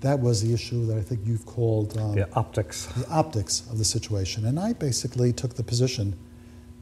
That 0.00 0.20
was 0.20 0.42
the 0.42 0.52
issue 0.52 0.84
that 0.86 0.98
I 0.98 1.00
think 1.00 1.20
you've 1.24 1.46
called 1.46 1.96
um, 1.96 2.14
The 2.14 2.28
optics. 2.34 2.86
the 2.86 3.08
optics 3.08 3.62
of 3.70 3.78
the 3.78 3.84
situation. 3.84 4.44
And 4.44 4.60
I 4.60 4.72
basically 4.74 5.32
took 5.32 5.54
the 5.54 5.62
position 5.62 6.16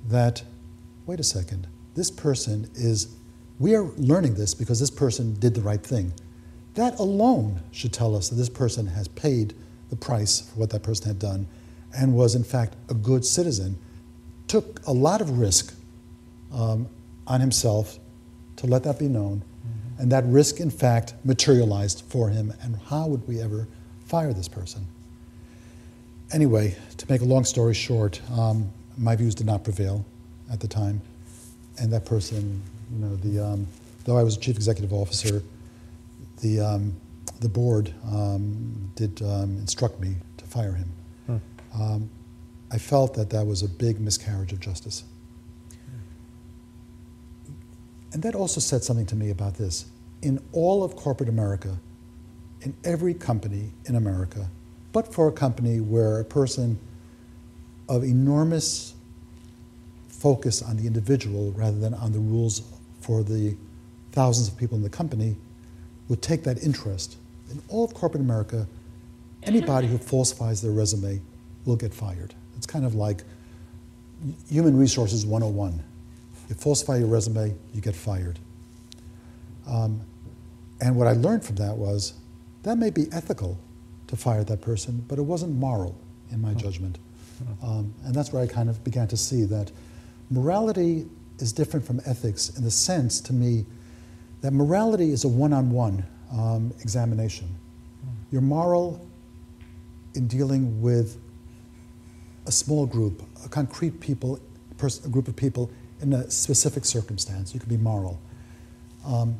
that, 0.09 0.43
wait 1.07 1.21
a 1.21 1.25
second, 1.25 1.67
this 1.95 2.11
person 2.11 2.69
is, 2.75 3.15
we 3.61 3.75
are 3.77 3.85
learning 3.97 4.35
this 4.35 4.53
because 4.53 4.81
this 4.81 4.91
person 4.91 5.35
did 5.35 5.55
the 5.55 5.61
right 5.61 5.83
thing. 5.83 6.13
That 6.75 6.99
alone 6.99 7.63
should 7.71 7.93
tell 7.93 8.17
us 8.17 8.29
that 8.31 8.35
this 8.35 8.49
person 8.49 8.89
has 8.89 9.07
paid 9.07 9.55
the 9.91 9.97
price 9.97 10.41
for 10.41 10.61
what 10.61 10.71
that 10.71 10.83
person 10.83 11.07
had 11.07 11.19
done 11.19 11.47
and 11.97 12.15
was, 12.15 12.35
in 12.35 12.45
fact, 12.45 12.75
a 12.89 12.95
good 12.95 13.25
citizen. 13.25 13.79
Took 14.49 14.81
a 14.87 14.93
lot 14.93 15.21
of 15.21 15.39
risk 15.39 15.75
um, 16.53 16.89
on 17.27 17.41
himself 17.41 17.99
to 18.57 18.67
let 18.67 18.83
that 18.85 18.99
be 18.99 19.09
known. 19.09 19.43
And 19.99 20.11
that 20.11 20.25
risk, 20.27 20.61
in 20.61 20.71
fact, 20.71 21.15
materialized 21.25 22.05
for 22.09 22.29
him. 22.29 22.53
And 22.63 22.77
how 22.89 23.07
would 23.07 23.27
we 23.29 23.41
ever 23.41 23.69
fire 24.07 24.33
this 24.33 24.49
person? 24.49 24.87
Anyway, 26.33 26.77
to 26.97 27.07
make 27.09 27.21
a 27.21 27.25
long 27.25 27.45
story 27.45 27.75
short, 27.75 28.21
um, 28.33 28.71
my 28.99 29.15
views 29.15 29.35
did 29.35 29.47
not 29.47 29.63
prevail 29.63 30.05
at 30.53 30.61
the 30.61 30.69
time. 30.69 31.01
And 31.79 31.93
that 31.93 32.05
person, 32.05 32.61
you 32.93 32.99
know, 32.99 33.17
the, 33.17 33.45
um, 33.45 33.67
though 34.05 34.19
I 34.19 34.23
was 34.23 34.37
chief 34.37 34.57
executive 34.57 34.93
officer, 34.93 35.43
the, 36.41 36.61
um, 36.61 36.97
the 37.45 37.49
board 37.51 37.93
um, 38.11 38.91
did 38.95 39.21
um, 39.21 39.59
instruct 39.59 40.01
me 40.01 40.17
to 40.39 40.47
fire 40.47 40.73
him. 40.73 40.91
Um, 41.75 42.09
I 42.73 42.79
felt 42.79 43.13
that 43.15 43.29
that 43.31 43.47
was 43.47 43.63
a 43.63 43.69
big 43.69 44.01
miscarriage 44.01 44.51
of 44.53 44.61
justice. 44.61 45.05
And 48.13 48.23
that 48.23 48.35
also 48.35 48.61
said 48.61 48.83
something 48.83 49.05
to 49.07 49.17
me 49.17 49.31
about 49.31 49.57
this. 49.57 49.85
In 50.23 50.43
all 50.53 50.83
of 50.83 50.97
corporate 50.97 51.29
America, 51.29 51.77
in 52.63 52.75
every 52.83 53.13
company 53.13 53.73
in 53.85 53.97
America, 53.97 54.49
but 54.93 55.13
for 55.13 55.29
a 55.29 55.33
company 55.33 55.81
where 55.81 56.21
a 56.21 56.25
person 56.25 56.79
of 57.91 58.05
enormous 58.05 58.95
focus 60.09 60.63
on 60.63 60.79
the 60.79 60.87
individual 60.87 61.53
rather 61.53 61.79
than 61.79 61.93
on 61.93 62.13
the 62.13 62.21
rules 62.21 62.63
for 63.01 63.23
the 63.23 63.55
thousands 64.13 64.49
of 64.49 64.57
people 64.57 64.79
in 64.79 64.83
the 64.83 64.89
company 64.89 65.37
would 66.09 66.23
take 66.23 66.45
that 66.45 66.63
interest. 66.63 67.19
In 67.51 67.63
all 67.69 67.85
of 67.85 67.95
corporate 67.95 68.23
America, 68.23 68.67
anybody 69.43 69.87
who 69.87 69.99
falsifies 69.99 70.63
their 70.63 70.73
resume 70.73 71.21
will 71.65 71.77
get 71.77 71.95
fired. 71.95 72.35
It's 72.57 72.67
kind 72.67 72.85
of 72.85 72.95
like 72.95 73.23
human 74.51 74.77
resources 74.77 75.27
101. 75.27 75.83
You 76.49 76.55
falsify 76.55 76.99
your 76.99 77.09
resume, 77.09 77.55
you 77.73 77.81
get 77.81 77.95
fired. 77.95 78.39
Um, 79.67 80.01
and 80.81 80.97
what 80.97 81.07
I 81.07 81.13
learned 81.13 81.45
from 81.45 81.57
that 81.57 81.77
was 81.77 82.15
that 82.63 82.77
may 82.77 82.91
be 82.91 83.07
ethical 83.13 83.59
to 84.09 84.17
fire 84.17 84.45
that 84.45 84.61
person, 84.61 85.05
but 85.09 85.19
it 85.19 85.23
wasn't 85.23 85.55
moral 85.55 85.97
in 86.31 86.41
my 86.41 86.55
judgment. 86.55 86.99
Um, 87.63 87.95
and 88.05 88.15
that's 88.15 88.33
where 88.33 88.43
I 88.43 88.47
kind 88.47 88.69
of 88.69 88.83
began 88.85 89.09
to 89.09 89.17
see 89.17 89.45
that 89.45 89.71
morality 90.31 91.07
is 91.39 91.53
different 91.53 91.85
from 91.87 92.01
ethics 92.07 92.51
in 92.57 92.65
the 92.65 92.71
sense, 92.71 93.21
to 93.23 93.33
me, 93.33 93.65
that 94.41 94.53
morality 94.53 95.11
is 95.11 95.25
a 95.25 95.29
one 95.29 95.53
on 95.53 95.71
one 95.71 96.05
examination. 96.81 97.49
You're 98.31 98.43
moral 98.43 99.07
in 100.15 100.27
dealing 100.27 100.83
with 100.83 101.21
a 102.47 102.53
small 102.53 102.87
group, 102.87 103.23
a 103.45 103.49
concrete 103.49 104.01
people, 104.01 104.39
a 104.81 105.09
group 105.09 105.29
of 105.29 105.37
people 105.37 105.71
in 106.01 106.13
a 106.13 106.31
specific 106.31 106.85
circumstance. 106.85 107.55
You 107.55 107.61
can 107.61 107.69
be 107.69 107.77
moral. 107.77 108.21
Um, 109.07 109.37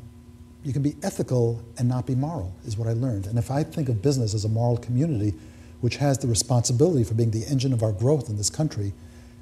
you 0.63 0.73
can 0.73 0.83
be 0.83 0.97
ethical 1.03 1.63
and 1.79 1.89
not 1.89 2.07
be 2.07 2.15
moral, 2.15 2.55
is 2.65 2.79
what 2.79 2.89
I 2.89 2.93
learned. 2.93 3.27
And 3.27 3.39
if 3.39 3.51
I 3.51 3.63
think 3.63 3.89
of 3.89 4.01
business 4.01 4.33
as 4.35 4.45
a 4.45 4.49
moral 4.49 4.79
community, 4.79 5.35
which 5.81 5.97
has 5.97 6.19
the 6.19 6.27
responsibility 6.27 7.05
for 7.05 7.15
being 7.15 7.31
the 7.31 7.45
engine 7.45 7.73
of 7.73 7.83
our 7.83 7.93
growth 7.93 8.31
in 8.31 8.37
this 8.37 8.49
country, 8.49 8.93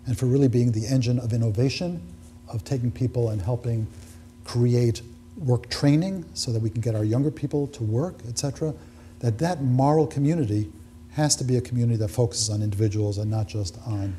and 0.07 0.19
for 0.19 0.27
really 0.27 0.49
being 0.49 0.73
the 0.73 0.85
engine 0.87 1.21
of 1.21 1.33
innovation, 1.33 2.03
of 2.49 2.65
taking 2.65 2.91
people 2.91 3.31
and 3.31 3.41
helping 3.41 3.87
create 4.45 5.03
work 5.37 5.69
training 5.71 6.25
so 6.35 6.53
that 6.53 6.63
we 6.63 6.71
can 6.71 6.81
get 6.81 6.95
our 6.95 7.05
younger 7.05 7.31
people 7.31 7.67
to 7.69 7.83
work, 7.83 8.17
et 8.29 8.39
cetera, 8.39 8.75
that 9.21 9.39
that 9.39 9.63
moral 9.63 10.07
community 10.07 10.71
has 11.13 11.37
to 11.37 11.45
be 11.45 11.57
a 11.57 11.61
community 11.61 11.97
that 11.97 12.09
focuses 12.09 12.51
on 12.51 12.63
individuals 12.63 13.19
and 13.19 13.31
not 13.31 13.47
just 13.47 13.79
on 13.87 14.17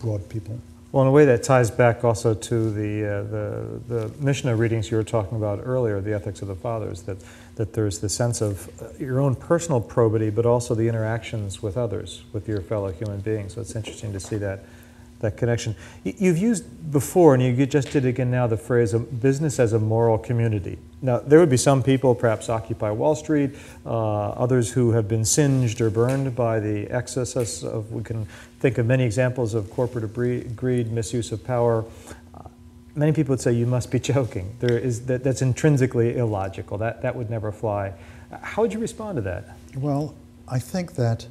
broad 0.00 0.28
people. 0.28 0.58
Well, 0.92 1.02
in 1.02 1.08
a 1.08 1.12
way 1.12 1.24
that 1.26 1.42
ties 1.42 1.70
back 1.70 2.04
also 2.04 2.32
to 2.32 2.70
the, 2.70 3.04
uh, 3.04 3.22
the, 3.24 3.80
the 3.88 4.12
Mishnah 4.18 4.56
readings 4.56 4.90
you 4.90 4.96
were 4.96 5.04
talking 5.04 5.36
about 5.36 5.60
earlier, 5.62 6.00
the 6.00 6.14
ethics 6.14 6.40
of 6.42 6.48
the 6.48 6.54
fathers, 6.54 7.02
that, 7.02 7.18
that 7.56 7.74
there's 7.74 7.98
the 7.98 8.08
sense 8.08 8.40
of 8.40 8.70
uh, 8.80 8.88
your 8.98 9.20
own 9.20 9.34
personal 9.34 9.80
probity, 9.80 10.30
but 10.30 10.46
also 10.46 10.74
the 10.74 10.88
interactions 10.88 11.62
with 11.62 11.76
others, 11.76 12.22
with 12.32 12.48
your 12.48 12.62
fellow 12.62 12.92
human 12.92 13.20
beings. 13.20 13.54
So 13.54 13.60
it's 13.60 13.76
interesting 13.76 14.12
to 14.12 14.20
see 14.20 14.36
that 14.36 14.64
that 15.20 15.36
connection. 15.36 15.74
You've 16.04 16.38
used 16.38 16.92
before, 16.92 17.34
and 17.34 17.42
you 17.42 17.66
just 17.66 17.90
did 17.90 18.04
again 18.04 18.30
now, 18.30 18.46
the 18.46 18.56
phrase 18.56 18.92
business 18.92 19.58
as 19.58 19.72
a 19.72 19.78
moral 19.78 20.18
community. 20.18 20.78
Now, 21.02 21.18
there 21.18 21.38
would 21.38 21.50
be 21.50 21.56
some 21.56 21.82
people, 21.82 22.14
perhaps 22.14 22.48
Occupy 22.48 22.90
Wall 22.90 23.14
Street, 23.14 23.54
uh, 23.84 24.30
others 24.30 24.72
who 24.72 24.92
have 24.92 25.08
been 25.08 25.24
singed 25.24 25.80
or 25.80 25.90
burned 25.90 26.34
by 26.34 26.60
the 26.60 26.90
excesses 26.90 27.64
of, 27.64 27.92
we 27.92 28.02
can 28.02 28.26
think 28.60 28.78
of 28.78 28.86
many 28.86 29.04
examples 29.04 29.54
of 29.54 29.70
corporate 29.70 30.12
greed, 30.56 30.92
misuse 30.92 31.32
of 31.32 31.44
power. 31.44 31.84
Uh, 32.34 32.48
many 32.94 33.12
people 33.12 33.32
would 33.32 33.40
say 33.40 33.52
you 33.52 33.66
must 33.66 33.90
be 33.90 33.98
joking. 34.14 34.56
There 34.60 34.78
is, 34.78 35.06
that, 35.06 35.22
that's 35.22 35.42
intrinsically 35.42 36.16
illogical. 36.16 36.78
That, 36.78 37.02
that 37.02 37.14
would 37.14 37.30
never 37.30 37.52
fly. 37.52 37.92
How 38.42 38.62
would 38.62 38.72
you 38.72 38.80
respond 38.80 39.16
to 39.16 39.22
that? 39.22 39.56
Well, 39.76 40.14
I 40.48 40.58
think 40.58 40.94
that 40.94 41.26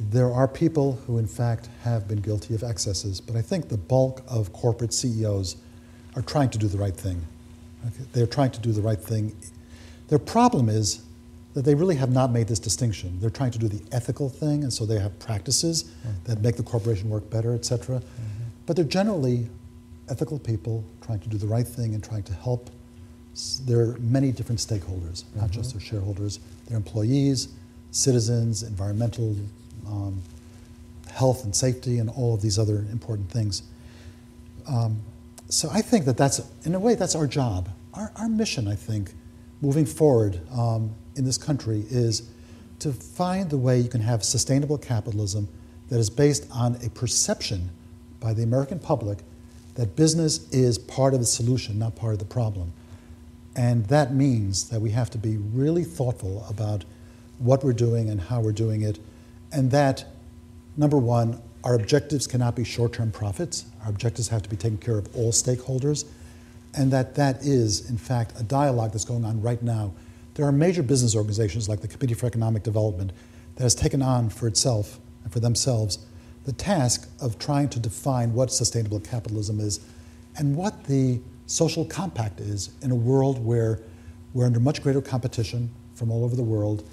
there 0.00 0.32
are 0.32 0.46
people 0.46 1.00
who, 1.06 1.18
in 1.18 1.26
fact, 1.26 1.68
have 1.82 2.06
been 2.06 2.20
guilty 2.20 2.54
of 2.54 2.62
excesses, 2.62 3.20
but 3.20 3.36
I 3.36 3.42
think 3.42 3.68
the 3.68 3.76
bulk 3.76 4.22
of 4.28 4.52
corporate 4.52 4.92
CEOs 4.92 5.56
are 6.14 6.22
trying 6.22 6.50
to 6.50 6.58
do 6.58 6.68
the 6.68 6.78
right 6.78 6.96
thing. 6.96 7.24
Okay? 7.86 8.04
They're 8.12 8.26
trying 8.26 8.52
to 8.52 8.60
do 8.60 8.72
the 8.72 8.82
right 8.82 9.00
thing. 9.00 9.36
Their 10.08 10.18
problem 10.18 10.68
is 10.68 11.02
that 11.54 11.64
they 11.64 11.74
really 11.74 11.96
have 11.96 12.10
not 12.10 12.30
made 12.30 12.46
this 12.46 12.60
distinction. 12.60 13.18
They're 13.20 13.30
trying 13.30 13.50
to 13.50 13.58
do 13.58 13.68
the 13.68 13.82
ethical 13.90 14.28
thing, 14.28 14.62
and 14.62 14.72
so 14.72 14.86
they 14.86 14.98
have 14.98 15.18
practices 15.18 15.84
mm-hmm. 15.84 16.10
that 16.24 16.40
make 16.40 16.56
the 16.56 16.62
corporation 16.62 17.10
work 17.10 17.28
better, 17.30 17.54
et 17.54 17.64
cetera. 17.64 17.96
Mm-hmm. 17.96 18.44
But 18.66 18.76
they're 18.76 18.84
generally 18.84 19.48
ethical 20.08 20.38
people 20.38 20.84
trying 21.00 21.18
to 21.20 21.28
do 21.28 21.36
the 21.36 21.46
right 21.46 21.66
thing 21.66 21.94
and 21.94 22.04
trying 22.04 22.22
to 22.24 22.34
help. 22.34 22.70
There 23.64 23.80
are 23.80 23.98
many 23.98 24.30
different 24.30 24.60
stakeholders, 24.60 25.24
mm-hmm. 25.24 25.40
not 25.40 25.50
just 25.50 25.72
their 25.72 25.80
shareholders, 25.80 26.38
their 26.68 26.76
employees, 26.76 27.48
citizens, 27.90 28.62
environmental 28.62 29.34
um, 29.90 30.22
health 31.10 31.44
and 31.44 31.54
safety, 31.54 31.98
and 31.98 32.10
all 32.10 32.34
of 32.34 32.42
these 32.42 32.58
other 32.58 32.86
important 32.92 33.30
things. 33.30 33.62
Um, 34.68 35.00
so 35.48 35.68
I 35.72 35.80
think 35.80 36.04
that 36.04 36.16
that's, 36.16 36.40
in 36.64 36.74
a 36.74 36.78
way, 36.78 36.94
that's 36.94 37.14
our 37.14 37.26
job. 37.26 37.68
Our, 37.94 38.12
our 38.16 38.28
mission, 38.28 38.68
I 38.68 38.74
think, 38.74 39.12
moving 39.60 39.86
forward 39.86 40.40
um, 40.52 40.94
in 41.16 41.24
this 41.24 41.38
country 41.38 41.84
is 41.88 42.28
to 42.80 42.92
find 42.92 43.50
the 43.50 43.58
way 43.58 43.80
you 43.80 43.88
can 43.88 44.02
have 44.02 44.22
sustainable 44.22 44.78
capitalism 44.78 45.48
that 45.88 45.98
is 45.98 46.10
based 46.10 46.46
on 46.52 46.76
a 46.84 46.90
perception 46.90 47.70
by 48.20 48.34
the 48.34 48.42
American 48.42 48.78
public 48.78 49.18
that 49.74 49.96
business 49.96 50.48
is 50.50 50.78
part 50.78 51.14
of 51.14 51.20
the 51.20 51.26
solution, 51.26 51.78
not 51.78 51.96
part 51.96 52.12
of 52.12 52.18
the 52.18 52.24
problem. 52.24 52.72
And 53.56 53.86
that 53.86 54.12
means 54.12 54.68
that 54.70 54.80
we 54.80 54.90
have 54.90 55.10
to 55.10 55.18
be 55.18 55.36
really 55.36 55.84
thoughtful 55.84 56.44
about 56.48 56.84
what 57.38 57.64
we're 57.64 57.72
doing 57.72 58.10
and 58.10 58.20
how 58.20 58.40
we're 58.40 58.52
doing 58.52 58.82
it 58.82 58.98
and 59.52 59.70
that, 59.70 60.04
number 60.76 60.98
one, 60.98 61.40
our 61.64 61.74
objectives 61.74 62.26
cannot 62.26 62.54
be 62.54 62.64
short 62.64 62.92
term 62.92 63.10
profits. 63.10 63.66
Our 63.84 63.90
objectives 63.90 64.28
have 64.28 64.42
to 64.42 64.48
be 64.48 64.56
taking 64.56 64.78
care 64.78 64.98
of 64.98 65.14
all 65.16 65.32
stakeholders, 65.32 66.04
and 66.74 66.92
that 66.92 67.14
that 67.16 67.42
is, 67.42 67.90
in 67.90 67.98
fact, 67.98 68.38
a 68.38 68.42
dialogue 68.42 68.92
that's 68.92 69.04
going 69.04 69.24
on 69.24 69.40
right 69.42 69.62
now. 69.62 69.92
There 70.34 70.46
are 70.46 70.52
major 70.52 70.82
business 70.82 71.16
organizations 71.16 71.68
like 71.68 71.80
the 71.80 71.88
Committee 71.88 72.14
for 72.14 72.26
Economic 72.26 72.62
Development 72.62 73.12
that 73.56 73.62
has 73.64 73.74
taken 73.74 74.02
on 74.02 74.28
for 74.30 74.46
itself 74.46 75.00
and 75.24 75.32
for 75.32 75.40
themselves 75.40 75.98
the 76.48 76.52
task 76.54 77.10
of 77.20 77.38
trying 77.38 77.68
to 77.68 77.78
define 77.78 78.32
what 78.32 78.50
sustainable 78.50 79.00
capitalism 79.00 79.60
is 79.60 79.80
and 80.38 80.56
what 80.56 80.84
the 80.84 81.20
social 81.44 81.84
compact 81.84 82.40
is 82.40 82.70
in 82.80 82.90
a 82.90 82.94
world 82.94 83.44
where 83.44 83.80
we're 84.32 84.46
under 84.46 84.58
much 84.58 84.82
greater 84.82 85.02
competition 85.02 85.68
from 85.94 86.10
all 86.10 86.24
over 86.24 86.34
the 86.36 86.42
world. 86.42 86.88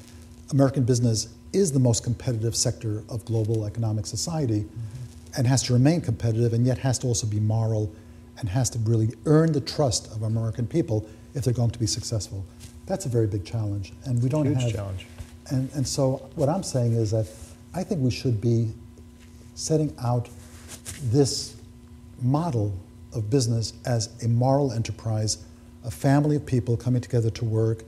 American 0.52 0.84
business 0.84 1.30
is 1.56 1.72
the 1.72 1.80
most 1.80 2.04
competitive 2.04 2.56
sector 2.56 3.04
of 3.10 3.24
global 3.26 3.66
economic 3.66 4.06
society 4.06 4.62
mm-hmm. 4.62 5.38
and 5.38 5.48
has 5.48 5.64
to 5.64 5.74
remain 5.74 6.02
competitive 6.02 6.54
and 6.54 6.66
yet 6.66 6.78
has 6.78 7.00
to 7.00 7.08
also 7.08 7.26
be 7.26 7.40
moral 7.40 7.92
and 8.40 8.50
has 8.50 8.70
to 8.70 8.80
really 8.80 9.10
earn 9.26 9.52
the 9.54 9.62
trust 9.62 10.12
of 10.12 10.24
American 10.24 10.68
people 10.68 11.08
if 11.34 11.44
they're 11.46 11.54
going 11.54 11.72
to 11.72 11.80
be 11.80 11.88
successful. 11.88 12.46
That's 12.86 13.06
a 13.06 13.10
very 13.10 13.28
big 13.28 13.46
challenge. 13.46 13.94
And 14.04 14.22
we 14.22 14.30
don't 14.30 14.46
Huge 14.46 14.62
have 14.62 14.72
challenge. 14.74 15.08
And, 15.50 15.72
and 15.74 15.88
so 15.88 16.30
what 16.36 16.50
I'm 16.50 16.64
saying 16.64 16.94
is 16.94 17.12
that 17.12 17.28
I 17.74 17.84
think 17.84 18.02
we 18.02 18.12
should 18.12 18.42
be 18.42 18.72
setting 19.56 19.96
out 20.04 20.30
this 21.04 21.56
model 22.22 22.74
of 23.14 23.30
business 23.30 23.74
as 23.86 24.10
a 24.24 24.28
moral 24.28 24.72
enterprise, 24.72 25.46
a 25.86 25.92
family 25.92 26.36
of 26.36 26.46
people 26.46 26.76
coming 26.76 27.02
together 27.02 27.30
to 27.30 27.46
work, 27.46 27.84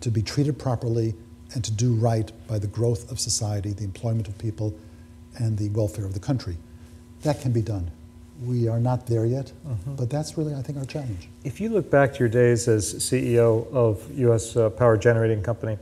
to 0.00 0.10
be 0.10 0.22
treated 0.22 0.58
properly, 0.58 1.14
and 1.54 1.64
to 1.64 1.70
do 1.70 1.94
right 1.94 2.30
by 2.46 2.58
the 2.58 2.66
growth 2.66 3.10
of 3.10 3.20
society, 3.20 3.72
the 3.72 3.84
employment 3.84 4.28
of 4.28 4.36
people, 4.38 4.74
and 5.38 5.58
the 5.58 5.68
welfare 5.70 6.04
of 6.04 6.14
the 6.14 6.20
country. 6.20 6.56
That 7.22 7.40
can 7.40 7.52
be 7.52 7.62
done. 7.62 7.90
We 8.44 8.68
are 8.68 8.80
not 8.80 9.06
there 9.06 9.24
yet, 9.24 9.52
mm-hmm. 9.66 9.94
but 9.94 10.10
that's 10.10 10.36
really, 10.36 10.54
I 10.54 10.62
think, 10.62 10.78
our 10.78 10.84
challenge. 10.84 11.28
If 11.44 11.60
you 11.60 11.68
look 11.68 11.90
back 11.90 12.12
to 12.14 12.18
your 12.18 12.28
days 12.28 12.66
as 12.66 12.94
CEO 12.94 13.70
of 13.72 14.02
U.S. 14.18 14.56
Uh, 14.56 14.70
Power 14.70 14.96
Generating 14.96 15.42
Company, 15.42 15.78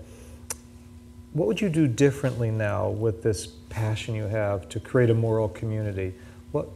what 1.33 1.47
would 1.47 1.61
you 1.61 1.69
do 1.69 1.87
differently 1.87 2.51
now 2.51 2.89
with 2.89 3.23
this 3.23 3.47
passion 3.47 4.15
you 4.15 4.25
have 4.25 4.69
to 4.71 4.81
create 4.81 5.11
a 5.11 5.15
moral 5.15 5.49
community? 5.49 6.13
What, 6.53 6.69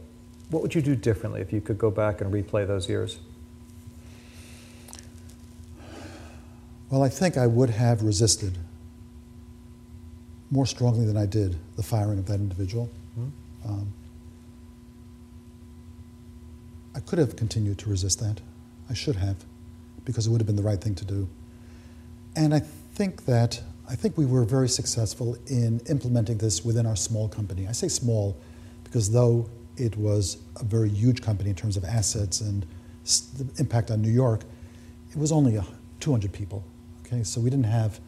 what 0.49 0.61
would 0.61 0.73
you 0.73 0.81
do 0.81 0.95
differently 0.95 1.41
if 1.41 1.51
you 1.51 1.61
could 1.61 1.77
go 1.77 1.91
back 1.91 2.21
and 2.21 2.33
replay 2.33 2.65
those 2.65 2.89
years? 2.89 3.19
Well, 6.89 7.03
I 7.03 7.09
think 7.09 7.35
I 7.37 7.47
would 7.47 7.71
have 7.71 8.01
resisted 8.03 8.57
more 10.51 10.65
strongly 10.65 11.05
than 11.05 11.17
I 11.17 11.25
did 11.25 11.55
the 11.75 11.83
firing 11.83 12.19
of 12.19 12.25
that 12.27 12.35
individual. 12.35 12.89
Mm-hmm. 13.19 13.69
Um, 13.69 13.93
I 16.95 16.99
could 16.99 17.19
have 17.19 17.35
continued 17.35 17.77
to 17.79 17.89
resist 17.89 18.19
that. 18.19 18.39
I 18.89 18.93
should 18.93 19.15
have, 19.17 19.37
because 20.05 20.27
it 20.27 20.29
would 20.29 20.39
have 20.39 20.47
been 20.47 20.55
the 20.55 20.63
right 20.63 20.79
thing 20.79 20.95
to 20.95 21.05
do. 21.05 21.27
And 22.35 22.53
I 22.53 22.59
think 22.59 23.25
that 23.25 23.61
I 23.87 23.95
think 23.95 24.17
we 24.17 24.25
were 24.25 24.43
very 24.43 24.67
successful 24.67 25.37
in 25.47 25.79
implementing 25.87 26.39
this 26.39 26.65
within 26.65 26.87
our 26.87 26.95
small 26.95 27.27
company. 27.27 27.67
I 27.67 27.71
say 27.71 27.87
small 27.87 28.35
because 28.83 29.11
though 29.11 29.47
it 29.77 29.95
was 29.95 30.37
a 30.59 30.63
very 30.63 30.89
huge 30.89 31.21
company 31.21 31.49
in 31.51 31.55
terms 31.55 31.77
of 31.77 31.83
assets 31.83 32.41
and 32.41 32.65
the 33.37 33.47
impact 33.59 33.91
on 33.91 34.01
New 34.01 34.11
York, 34.11 34.41
it 35.11 35.17
was 35.17 35.31
only 35.31 35.61
200 35.99 36.33
people. 36.33 36.63
Okay, 37.05 37.23
so 37.23 37.39
we 37.39 37.49
didn't 37.49 37.65
have 37.65 37.99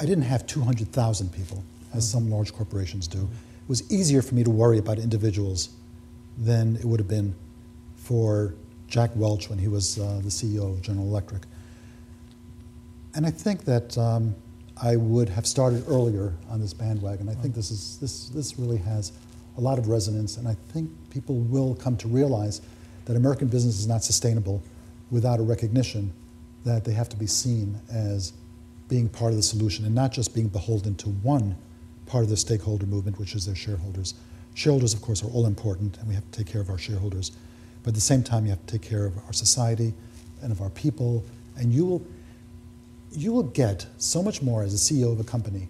I 0.00 0.06
didn't 0.06 0.24
have 0.24 0.46
200,000 0.46 1.30
people, 1.30 1.62
as 1.92 2.10
some 2.10 2.30
large 2.30 2.54
corporations 2.54 3.06
do. 3.06 3.18
It 3.18 3.68
was 3.68 3.90
easier 3.92 4.22
for 4.22 4.34
me 4.34 4.42
to 4.42 4.50
worry 4.50 4.78
about 4.78 4.98
individuals 4.98 5.68
than 6.38 6.76
it 6.76 6.86
would 6.86 6.98
have 6.98 7.08
been 7.08 7.34
for 7.96 8.54
Jack 8.88 9.10
Welch 9.14 9.50
when 9.50 9.58
he 9.58 9.68
was 9.68 9.98
uh, 9.98 10.20
the 10.22 10.30
CEO 10.30 10.72
of 10.72 10.80
General 10.80 11.06
Electric. 11.06 11.42
And 13.14 13.26
I 13.26 13.30
think 13.30 13.66
that 13.66 13.98
um, 13.98 14.34
I 14.82 14.96
would 14.96 15.28
have 15.28 15.46
started 15.46 15.84
earlier 15.86 16.32
on 16.48 16.60
this 16.60 16.72
bandwagon. 16.72 17.28
I 17.28 17.34
think 17.34 17.54
this, 17.54 17.70
is, 17.70 17.98
this, 17.98 18.30
this 18.30 18.58
really 18.58 18.78
has 18.78 19.12
a 19.58 19.60
lot 19.60 19.78
of 19.78 19.88
resonance, 19.88 20.38
and 20.38 20.48
I 20.48 20.56
think 20.72 20.90
people 21.10 21.36
will 21.36 21.74
come 21.74 21.98
to 21.98 22.08
realize 22.08 22.62
that 23.04 23.16
American 23.16 23.48
business 23.48 23.78
is 23.78 23.86
not 23.86 24.02
sustainable 24.02 24.62
without 25.10 25.40
a 25.40 25.42
recognition 25.42 26.10
that 26.64 26.86
they 26.86 26.92
have 26.92 27.10
to 27.10 27.16
be 27.16 27.26
seen 27.26 27.78
as 27.90 28.32
being 28.90 29.08
part 29.08 29.30
of 29.30 29.36
the 29.36 29.42
solution 29.42 29.86
and 29.86 29.94
not 29.94 30.12
just 30.12 30.34
being 30.34 30.48
beholden 30.48 30.94
to 30.96 31.08
one 31.08 31.56
part 32.04 32.24
of 32.24 32.28
the 32.28 32.36
stakeholder 32.36 32.84
movement, 32.84 33.18
which 33.18 33.34
is 33.34 33.46
their 33.46 33.54
shareholders. 33.54 34.14
Shareholders, 34.54 34.92
of 34.92 35.00
course, 35.00 35.22
are 35.22 35.28
all 35.28 35.46
important, 35.46 35.96
and 35.98 36.08
we 36.08 36.14
have 36.14 36.28
to 36.30 36.38
take 36.38 36.52
care 36.52 36.60
of 36.60 36.68
our 36.68 36.76
shareholders. 36.76 37.30
But 37.82 37.90
at 37.90 37.94
the 37.94 38.00
same 38.00 38.22
time, 38.22 38.44
you 38.44 38.50
have 38.50 38.66
to 38.66 38.78
take 38.78 38.82
care 38.82 39.06
of 39.06 39.16
our 39.24 39.32
society 39.32 39.94
and 40.42 40.50
of 40.50 40.60
our 40.60 40.70
people, 40.70 41.24
and 41.56 41.72
you 41.72 41.86
will, 41.86 42.02
you 43.12 43.32
will 43.32 43.44
get 43.44 43.86
so 43.98 44.22
much 44.22 44.42
more 44.42 44.62
as 44.64 44.74
a 44.74 44.76
CEO 44.76 45.12
of 45.12 45.20
a 45.20 45.24
company 45.24 45.68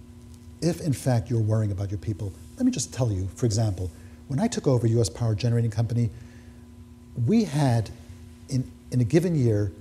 if, 0.63 0.81
in 0.81 0.93
fact, 0.93 1.31
you're 1.31 1.41
worrying 1.41 1.73
about 1.73 1.91
your 1.91 1.99
people. 1.99 2.33
Let 2.57 2.65
me 2.65 2.73
just 2.73 2.93
tell 2.93 3.13
you, 3.13 3.29
for 3.37 3.47
example, 3.47 3.91
when 4.29 4.41
I 4.41 4.49
took 4.49 4.67
over 4.67 4.87
U.S. 4.87 5.09
Power 5.11 5.35
Generating 5.35 5.71
Company, 5.71 6.11
we 7.27 7.45
had 7.45 7.91
in, 8.49 8.71
in 8.91 9.01
a 9.01 9.05
given 9.05 9.35
year 9.35 9.73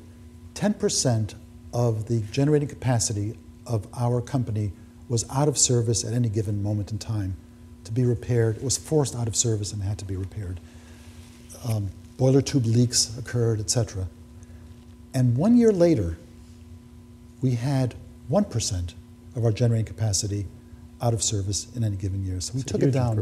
10% 0.55 1.35
of 1.73 2.07
the 2.07 2.21
generating 2.31 2.67
capacity 2.67 3.35
of 3.65 3.87
our 3.97 4.21
company 4.21 4.71
was 5.07 5.25
out 5.31 5.47
of 5.47 5.57
service 5.57 6.03
at 6.03 6.13
any 6.13 6.29
given 6.29 6.61
moment 6.61 6.91
in 6.91 6.97
time 6.97 7.35
to 7.83 7.91
be 7.91 8.05
repaired. 8.05 8.57
It 8.57 8.63
was 8.63 8.77
forced 8.77 9.15
out 9.15 9.27
of 9.27 9.35
service 9.35 9.73
and 9.73 9.81
had 9.81 9.97
to 9.99 10.05
be 10.05 10.15
repaired. 10.15 10.59
Um, 11.67 11.89
boiler 12.17 12.41
tube 12.41 12.65
leaks 12.65 13.17
occurred, 13.17 13.59
etc. 13.59 14.07
And 15.13 15.35
one 15.35 15.57
year 15.57 15.71
later, 15.71 16.17
we 17.41 17.51
had 17.51 17.95
1% 18.29 18.93
of 19.35 19.45
our 19.45 19.51
generating 19.51 19.85
capacity 19.85 20.45
out 21.01 21.13
of 21.13 21.23
service 21.23 21.67
in 21.75 21.83
any 21.83 21.95
given 21.95 22.25
year. 22.25 22.39
So 22.41 22.53
we 22.53 22.61
It's 22.61 22.71
took 22.71 22.83
it 22.83 22.91
down 22.91 23.15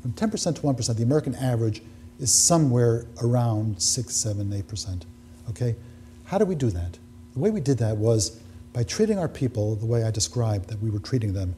from 0.00 0.12
10% 0.12 0.54
to 0.54 0.60
1%. 0.62 0.96
The 0.96 1.02
American 1.02 1.34
average 1.34 1.82
is 2.18 2.32
somewhere 2.32 3.06
around 3.22 3.80
6, 3.82 4.14
7, 4.14 4.50
8%. 4.50 5.02
Okay? 5.50 5.76
How 6.24 6.38
do 6.38 6.44
we 6.44 6.54
do 6.54 6.70
that? 6.70 6.98
The 7.34 7.40
way 7.40 7.50
we 7.50 7.60
did 7.60 7.78
that 7.78 7.96
was 7.96 8.40
by 8.72 8.84
treating 8.84 9.18
our 9.18 9.28
people 9.28 9.74
the 9.76 9.86
way 9.86 10.04
I 10.04 10.10
described 10.10 10.68
that 10.68 10.80
we 10.80 10.88
were 10.88 11.00
treating 11.00 11.32
them, 11.32 11.54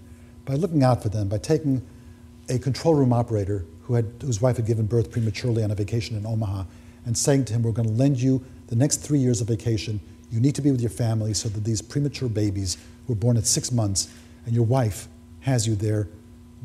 by 0.47 0.55
looking 0.55 0.83
out 0.83 1.03
for 1.03 1.11
them, 1.11 1.29
by 1.29 1.39
taking 1.39 1.87
a 2.49 2.59
control 2.59 2.95
room 2.95 3.12
operator 3.12 3.64
who 3.83 3.95
had, 3.95 4.11
whose 4.22 4.41
wife 4.41 4.57
had 4.57 4.66
given 4.66 4.87
birth 4.87 5.11
prematurely 5.11 5.62
on 5.62 5.70
a 5.70 5.74
vacation 5.74 6.16
in 6.16 6.27
Omaha 6.27 6.64
and 7.05 7.16
saying 7.16 7.45
to 7.47 7.53
him, 7.53 7.62
We're 7.62 7.72
going 7.72 7.89
to 7.89 7.95
lend 7.95 8.20
you 8.20 8.43
the 8.68 8.77
next 8.77 8.99
three 8.99 9.18
years 9.18 9.41
of 9.41 9.49
vacation. 9.49 10.01
You 10.31 10.41
need 10.41 10.55
to 10.55 10.62
be 10.62 10.70
with 10.70 10.81
your 10.81 10.91
family 10.91 11.35
so 11.35 11.49
that 11.51 11.64
these 11.64 11.83
premature 11.83 12.29
babies 12.29 12.77
who 13.07 13.12
were 13.12 13.18
born 13.18 13.37
at 13.37 13.47
six 13.47 13.70
months 13.70 14.09
and 14.47 14.55
your 14.55 14.64
wife 14.64 15.09
has 15.41 15.66
you 15.66 15.74
there 15.74 16.09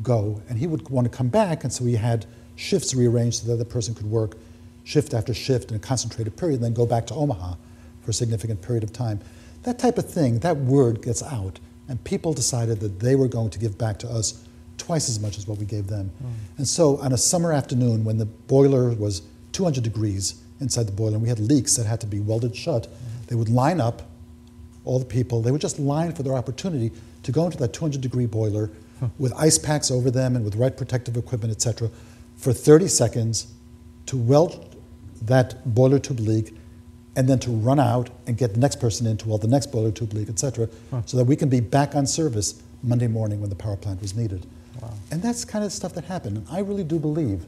go. 0.02 0.40
And 0.48 0.58
he 0.58 0.66
would 0.66 0.88
want 0.88 1.10
to 1.10 1.16
come 1.16 1.28
back, 1.28 1.64
and 1.64 1.72
so 1.72 1.84
he 1.84 1.96
had 1.96 2.24
shifts 2.56 2.94
rearranged 2.94 3.42
so 3.42 3.48
that 3.48 3.56
the 3.56 3.64
person 3.64 3.94
could 3.94 4.10
work 4.10 4.36
shift 4.84 5.14
after 5.14 5.34
shift 5.34 5.70
in 5.70 5.76
a 5.76 5.80
concentrated 5.80 6.36
period 6.36 6.56
and 6.56 6.64
then 6.64 6.74
go 6.74 6.86
back 6.86 7.06
to 7.08 7.14
Omaha 7.14 7.54
for 8.02 8.10
a 8.10 8.14
significant 8.14 8.62
period 8.62 8.84
of 8.84 8.92
time. 8.92 9.20
That 9.62 9.78
type 9.78 9.98
of 9.98 10.08
thing, 10.08 10.40
that 10.40 10.56
word 10.56 11.02
gets 11.02 11.22
out, 11.22 11.60
and 11.88 12.02
people 12.04 12.32
decided 12.32 12.80
that 12.80 13.00
they 13.00 13.14
were 13.14 13.28
going 13.28 13.50
to 13.50 13.58
give 13.58 13.78
back 13.78 13.98
to 14.00 14.08
us 14.08 14.44
twice 14.78 15.08
as 15.08 15.20
much 15.20 15.38
as 15.38 15.46
what 15.46 15.58
we 15.58 15.64
gave 15.64 15.86
them. 15.86 16.08
Hmm. 16.08 16.28
And 16.58 16.68
so 16.68 16.96
on 16.98 17.12
a 17.12 17.18
summer 17.18 17.52
afternoon 17.52 18.04
when 18.04 18.18
the 18.18 18.26
boiler 18.26 18.90
was 18.90 19.22
200 19.52 19.84
degrees 19.84 20.42
inside 20.60 20.86
the 20.86 20.92
boiler 20.92 21.14
and 21.14 21.22
we 21.22 21.28
had 21.28 21.38
leaks 21.38 21.76
that 21.76 21.86
had 21.86 22.00
to 22.00 22.06
be 22.06 22.18
welded 22.18 22.56
shut, 22.56 22.86
hmm. 22.86 22.92
they 23.28 23.34
would 23.34 23.48
line 23.48 23.80
up, 23.80 24.02
all 24.84 24.98
the 24.98 25.04
people, 25.04 25.42
they 25.42 25.52
would 25.52 25.60
just 25.60 25.78
line 25.78 26.12
for 26.12 26.24
their 26.24 26.34
opportunity 26.34 26.90
to 27.22 27.30
go 27.30 27.44
into 27.44 27.56
that 27.58 27.72
200 27.72 28.00
degree 28.00 28.26
boiler 28.26 28.70
with 29.18 29.32
ice 29.34 29.58
packs 29.58 29.90
over 29.90 30.10
them 30.10 30.36
and 30.36 30.44
with 30.44 30.56
right 30.56 30.76
protective 30.76 31.16
equipment, 31.16 31.52
etc., 31.52 31.88
for 32.36 32.52
30 32.52 32.88
seconds 32.88 33.52
to 34.06 34.16
weld 34.16 34.76
that 35.22 35.74
boiler 35.74 35.98
tube 35.98 36.20
leak 36.20 36.56
and 37.14 37.28
then 37.28 37.38
to 37.40 37.50
run 37.50 37.78
out 37.78 38.10
and 38.26 38.36
get 38.36 38.54
the 38.54 38.60
next 38.60 38.80
person 38.80 39.06
in 39.06 39.16
to 39.18 39.28
weld 39.28 39.42
the 39.42 39.48
next 39.48 39.66
boiler 39.66 39.90
tube 39.90 40.12
leak, 40.14 40.28
et 40.28 40.32
etc., 40.32 40.68
so 41.06 41.16
that 41.16 41.24
we 41.24 41.36
can 41.36 41.48
be 41.48 41.60
back 41.60 41.94
on 41.94 42.06
service 42.06 42.62
Monday 42.82 43.06
morning 43.06 43.40
when 43.40 43.50
the 43.50 43.56
power 43.56 43.76
plant 43.76 44.00
was 44.00 44.16
needed. 44.16 44.46
And 45.10 45.22
that's 45.22 45.44
kind 45.44 45.64
of 45.64 45.70
the 45.70 45.76
stuff 45.76 45.94
that 45.94 46.04
happened. 46.04 46.38
And 46.38 46.46
I 46.50 46.60
really 46.60 46.84
do 46.84 46.98
believe 46.98 47.44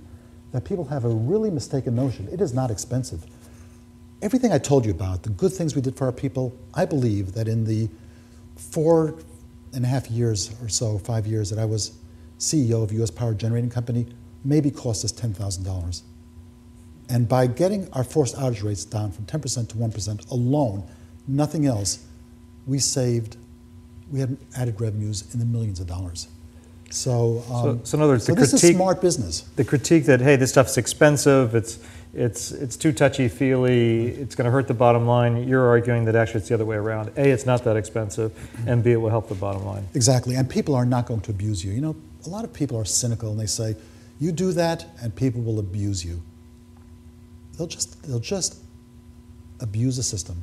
that 0.53 0.65
people 0.65 0.85
have 0.85 1.05
a 1.05 1.09
really 1.09 1.51
mistaken 1.51 1.97
notion. 1.97 2.29
It 2.31 2.41
is 2.41 2.55
not 2.55 2.71
expensive. 2.71 3.25
Everything 4.23 4.53
I 4.53 4.59
told 4.59 4.85
you 4.85 4.93
about, 4.93 5.23
the 5.23 5.31
good 5.31 5.53
things 5.53 5.75
we 5.75 5.83
did 5.83 5.97
for 5.97 6.05
our 6.05 6.13
people, 6.13 6.57
I 6.75 6.85
believe 6.85 7.33
that 7.33 7.49
in 7.49 7.65
the 7.65 7.89
four 8.57 9.17
and 9.73 9.85
a 9.85 9.89
half 9.89 10.11
years 10.11 10.55
or 10.63 10.69
so, 10.69 10.99
five 10.99 11.27
years 11.27 11.51
that 11.51 11.59
I 11.59 11.65
was 11.65 11.99
CEO 12.39 12.83
of 12.83 12.93
U.S. 12.93 13.11
Power 13.11 13.35
Generating 13.35 13.71
Company, 13.71 14.07
maybe 14.45 14.71
cost 14.71 15.05
us 15.05 15.13
$10,000. 15.13 16.03
And 17.09 17.29
by 17.29 17.47
getting 17.47 17.91
our 17.93 18.05
forced 18.05 18.37
outage 18.37 18.63
rates 18.63 18.85
down 18.85 19.13
from 19.13 19.27
10% 19.27 19.69
to 19.69 19.77
1% 19.77 20.31
alone, 20.31 20.85
nothing 21.27 21.67
else, 21.67 22.05
we 22.67 22.79
saved, 22.79 23.37
we 24.11 24.21
had 24.21 24.37
added 24.57 24.81
revenues 24.81 25.33
in 25.35 25.41
the 25.41 25.47
millions 25.47 25.81
of 25.81 25.87
dollars. 25.87 26.29
So, 26.91 27.43
um, 27.51 27.85
so 27.85 27.99
in 27.99 28.03
other 28.03 28.13
words, 28.13 28.25
so 28.25 28.35
the 28.35 28.41
this 28.41 28.55
is 28.55 28.75
smart 28.75 29.01
business. 29.01 29.43
The 29.57 29.65
critique 29.65 30.05
that, 30.05 30.21
hey, 30.21 30.37
this 30.37 30.51
stuff's 30.51 30.79
expensive, 30.79 31.55
it's, 31.55 31.81
it's, 32.15 32.53
it's 32.53 32.77
too 32.77 32.93
touchy-feely, 32.93 34.09
it's 34.09 34.35
going 34.35 34.45
to 34.45 34.51
hurt 34.51 34.69
the 34.69 34.75
bottom 34.75 35.07
line, 35.07 35.49
you're 35.49 35.67
arguing 35.67 36.05
that 36.05 36.15
actually 36.15 36.39
it's 36.41 36.49
the 36.49 36.55
other 36.55 36.65
way 36.65 36.77
around. 36.77 37.09
A, 37.17 37.31
it's 37.31 37.47
not 37.47 37.65
that 37.65 37.77
expensive, 37.77 38.33
and 38.67 38.85
B, 38.85 38.93
it 38.93 38.97
will 38.97 39.11
help 39.11 39.29
the 39.29 39.35
bottom 39.35 39.65
line. 39.67 39.87
Exactly, 39.95 40.37
and 40.37 40.49
people 40.49 40.75
are 40.75 40.87
not 40.87 41.07
going 41.07 41.21
to 41.23 41.33
abuse 41.33 41.65
you. 41.65 41.73
You 41.73 41.81
know, 41.81 41.97
a 42.25 42.29
lot 42.29 42.45
of 42.45 42.53
people 42.53 42.79
are 42.79 42.85
cynical 42.85 43.31
and 43.31 43.41
they 43.41 43.47
say, 43.47 43.77
"You 44.21 44.33
do 44.33 44.53
that, 44.53 44.87
and 45.03 45.15
people 45.15 45.43
will 45.43 45.59
abuse 45.59 46.05
you." 46.05 46.23
They'll 47.57 47.67
just 47.67 48.03
they'll 48.03 48.19
just 48.19 48.59
abuse 49.61 49.97
the 49.97 50.03
system, 50.03 50.43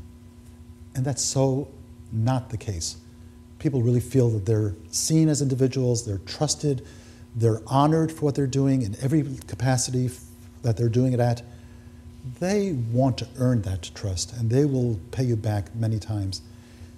and 0.96 1.06
that's 1.06 1.24
so 1.24 1.68
not 2.12 2.50
the 2.50 2.58
case. 2.58 2.98
People 3.60 3.82
really 3.82 4.00
feel 4.00 4.30
that 4.30 4.46
they're 4.46 4.74
seen 4.92 5.30
as 5.30 5.42
individuals, 5.42 6.06
they're 6.06 6.20
trusted, 6.20 6.86
they're 7.36 7.62
honored 7.68 8.12
for 8.12 8.26
what 8.26 8.36
they're 8.36 8.48
doing 8.48 8.82
in 8.82 8.96
every 9.02 9.24
capacity 9.48 10.10
that 10.64 10.78
they're 10.78 10.90
doing 10.90 11.14
it 11.14 11.20
at. 11.20 11.44
They 12.40 12.74
want 12.74 13.18
to 13.20 13.28
earn 13.38 13.62
that 13.64 13.92
trust, 13.96 14.34
and 14.34 14.50
they 14.50 14.66
will 14.66 15.00
pay 15.12 15.24
you 15.24 15.36
back 15.36 15.74
many 15.76 16.00
times. 16.00 16.42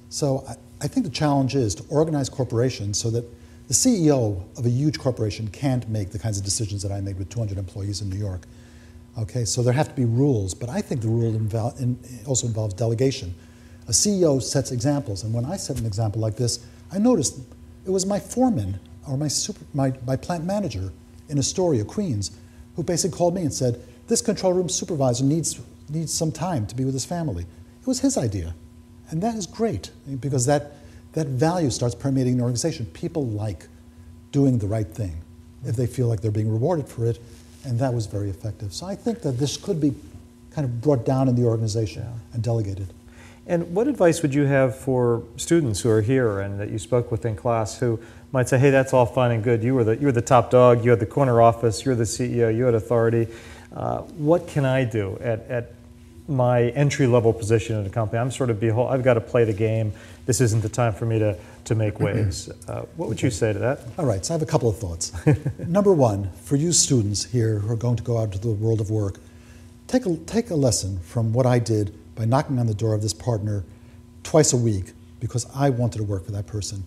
So 0.09 0.43
I, 0.47 0.55
I 0.81 0.87
think 0.87 1.05
the 1.05 1.11
challenge 1.11 1.55
is 1.55 1.75
to 1.75 1.83
organize 1.89 2.29
corporations 2.29 2.99
so 2.99 3.09
that 3.11 3.25
the 3.67 3.73
CEO 3.73 4.43
of 4.57 4.65
a 4.65 4.69
huge 4.69 4.99
corporation 4.99 5.47
can't 5.47 5.87
make 5.87 6.11
the 6.11 6.19
kinds 6.19 6.37
of 6.37 6.43
decisions 6.43 6.81
that 6.83 6.91
I 6.91 6.99
made 6.99 7.17
with 7.17 7.29
200 7.29 7.57
employees 7.57 8.01
in 8.01 8.09
New 8.09 8.17
York. 8.17 8.41
Okay, 9.17 9.45
so 9.45 9.61
there 9.61 9.73
have 9.73 9.89
to 9.89 9.95
be 9.95 10.05
rules, 10.05 10.53
but 10.53 10.69
I 10.69 10.81
think 10.81 11.01
the 11.01 11.07
rule 11.07 11.31
invol- 11.31 11.79
in, 11.79 11.99
also 12.25 12.47
involves 12.47 12.73
delegation. 12.73 13.35
A 13.87 13.91
CEO 13.91 14.41
sets 14.41 14.71
examples, 14.71 15.23
and 15.23 15.33
when 15.33 15.45
I 15.45 15.57
set 15.57 15.79
an 15.79 15.85
example 15.85 16.19
like 16.19 16.35
this, 16.35 16.65
I 16.91 16.97
noticed 16.97 17.39
it 17.85 17.91
was 17.91 18.05
my 18.05 18.19
foreman 18.19 18.79
or 19.07 19.17
my, 19.17 19.27
super, 19.27 19.63
my, 19.73 19.93
my 20.07 20.15
plant 20.15 20.45
manager 20.45 20.91
in 21.29 21.37
Astoria, 21.37 21.83
Queens, 21.83 22.31
who 22.75 22.83
basically 22.83 23.17
called 23.17 23.35
me 23.35 23.41
and 23.41 23.53
said, 23.53 23.83
This 24.07 24.21
control 24.21 24.53
room 24.53 24.69
supervisor 24.69 25.23
needs, 25.23 25.59
needs 25.89 26.13
some 26.13 26.31
time 26.31 26.65
to 26.67 26.75
be 26.75 26.85
with 26.85 26.93
his 26.93 27.05
family. 27.05 27.43
It 27.81 27.87
was 27.87 27.99
his 27.99 28.17
idea. 28.17 28.55
And 29.09 29.21
that 29.21 29.35
is 29.35 29.45
great 29.45 29.91
because 30.21 30.45
that, 30.47 30.73
that 31.11 31.27
value 31.27 31.69
starts 31.69 31.93
permeating 31.93 32.37
the 32.37 32.43
organization. 32.43 32.85
People 32.87 33.27
like 33.27 33.67
doing 34.31 34.57
the 34.57 34.67
right 34.67 34.87
thing 34.87 35.21
if 35.65 35.75
they 35.75 35.85
feel 35.85 36.07
like 36.07 36.21
they're 36.21 36.31
being 36.31 36.51
rewarded 36.51 36.87
for 36.87 37.05
it, 37.05 37.19
and 37.63 37.79
that 37.79 37.93
was 37.93 38.05
very 38.05 38.29
effective. 38.29 38.73
So 38.73 38.85
I 38.85 38.95
think 38.95 39.21
that 39.21 39.33
this 39.33 39.57
could 39.57 39.79
be 39.79 39.93
kind 40.51 40.65
of 40.65 40.81
brought 40.81 41.05
down 41.05 41.27
in 41.27 41.35
the 41.35 41.45
organization 41.45 42.05
and 42.33 42.43
delegated. 42.43 42.93
And 43.45 43.75
what 43.75 43.87
advice 43.87 44.21
would 44.21 44.33
you 44.33 44.45
have 44.45 44.77
for 44.77 45.23
students 45.35 45.81
who 45.81 45.89
are 45.89 46.01
here 46.01 46.39
and 46.39 46.59
that 46.59 46.69
you 46.69 46.79
spoke 46.79 47.11
with 47.11 47.25
in 47.25 47.35
class 47.35 47.77
who 47.77 47.99
might 48.31 48.47
say, 48.47 48.57
hey, 48.57 48.69
that's 48.69 48.93
all 48.93 49.05
fine 49.05 49.31
and 49.31 49.43
good. 49.43 49.63
You 49.63 49.75
were 49.75 49.83
the, 49.83 49.97
you 49.97 50.05
were 50.05 50.13
the 50.13 50.21
top 50.21 50.49
dog, 50.49 50.83
you 50.83 50.91
had 50.91 50.99
the 50.99 51.05
corner 51.05 51.41
office, 51.41 51.83
you're 51.83 51.95
the 51.95 52.03
CEO, 52.03 52.55
you 52.55 52.63
had 52.63 52.73
authority. 52.73 53.27
Uh, 53.75 53.99
what 53.99 54.47
can 54.47 54.65
I 54.65 54.85
do 54.85 55.17
at, 55.21 55.41
at 55.49 55.73
my 56.27 56.69
entry 56.69 57.07
level 57.07 57.33
position 57.33 57.79
in 57.79 57.85
a 57.85 57.89
company? 57.89 58.19
I'm 58.19 58.31
sort 58.31 58.49
of, 58.49 58.59
behold, 58.59 58.91
I've 58.91 59.03
got 59.03 59.15
to 59.15 59.21
play 59.21 59.43
the 59.43 59.53
game. 59.53 59.93
This 60.25 60.41
isn't 60.41 60.61
the 60.61 60.69
time 60.69 60.93
for 60.93 61.05
me 61.05 61.19
to, 61.19 61.37
to 61.65 61.75
make 61.75 61.99
waves. 61.99 62.49
Uh, 62.67 62.85
what 62.95 63.09
would 63.09 63.21
you 63.21 63.29
say 63.29 63.51
to 63.51 63.59
that? 63.59 63.81
All 63.97 64.05
right, 64.05 64.25
so 64.25 64.33
I 64.33 64.35
have 64.35 64.41
a 64.41 64.49
couple 64.49 64.69
of 64.69 64.77
thoughts. 64.77 65.11
Number 65.59 65.93
one, 65.93 66.31
for 66.43 66.55
you 66.55 66.71
students 66.71 67.25
here 67.25 67.59
who 67.59 67.71
are 67.71 67.77
going 67.77 67.97
to 67.97 68.03
go 68.03 68.17
out 68.17 68.25
into 68.25 68.39
the 68.39 68.51
world 68.53 68.79
of 68.79 68.89
work, 68.89 69.19
take 69.87 70.05
a, 70.05 70.15
take 70.17 70.49
a 70.49 70.55
lesson 70.55 70.99
from 70.99 71.33
what 71.33 71.45
I 71.45 71.59
did 71.59 71.93
by 72.15 72.25
knocking 72.25 72.59
on 72.59 72.67
the 72.67 72.73
door 72.73 72.93
of 72.93 73.01
this 73.01 73.13
partner 73.13 73.63
twice 74.23 74.53
a 74.53 74.57
week 74.57 74.93
because 75.19 75.45
I 75.55 75.69
wanted 75.69 75.97
to 75.99 76.03
work 76.03 76.25
for 76.25 76.31
that 76.31 76.47
person. 76.47 76.83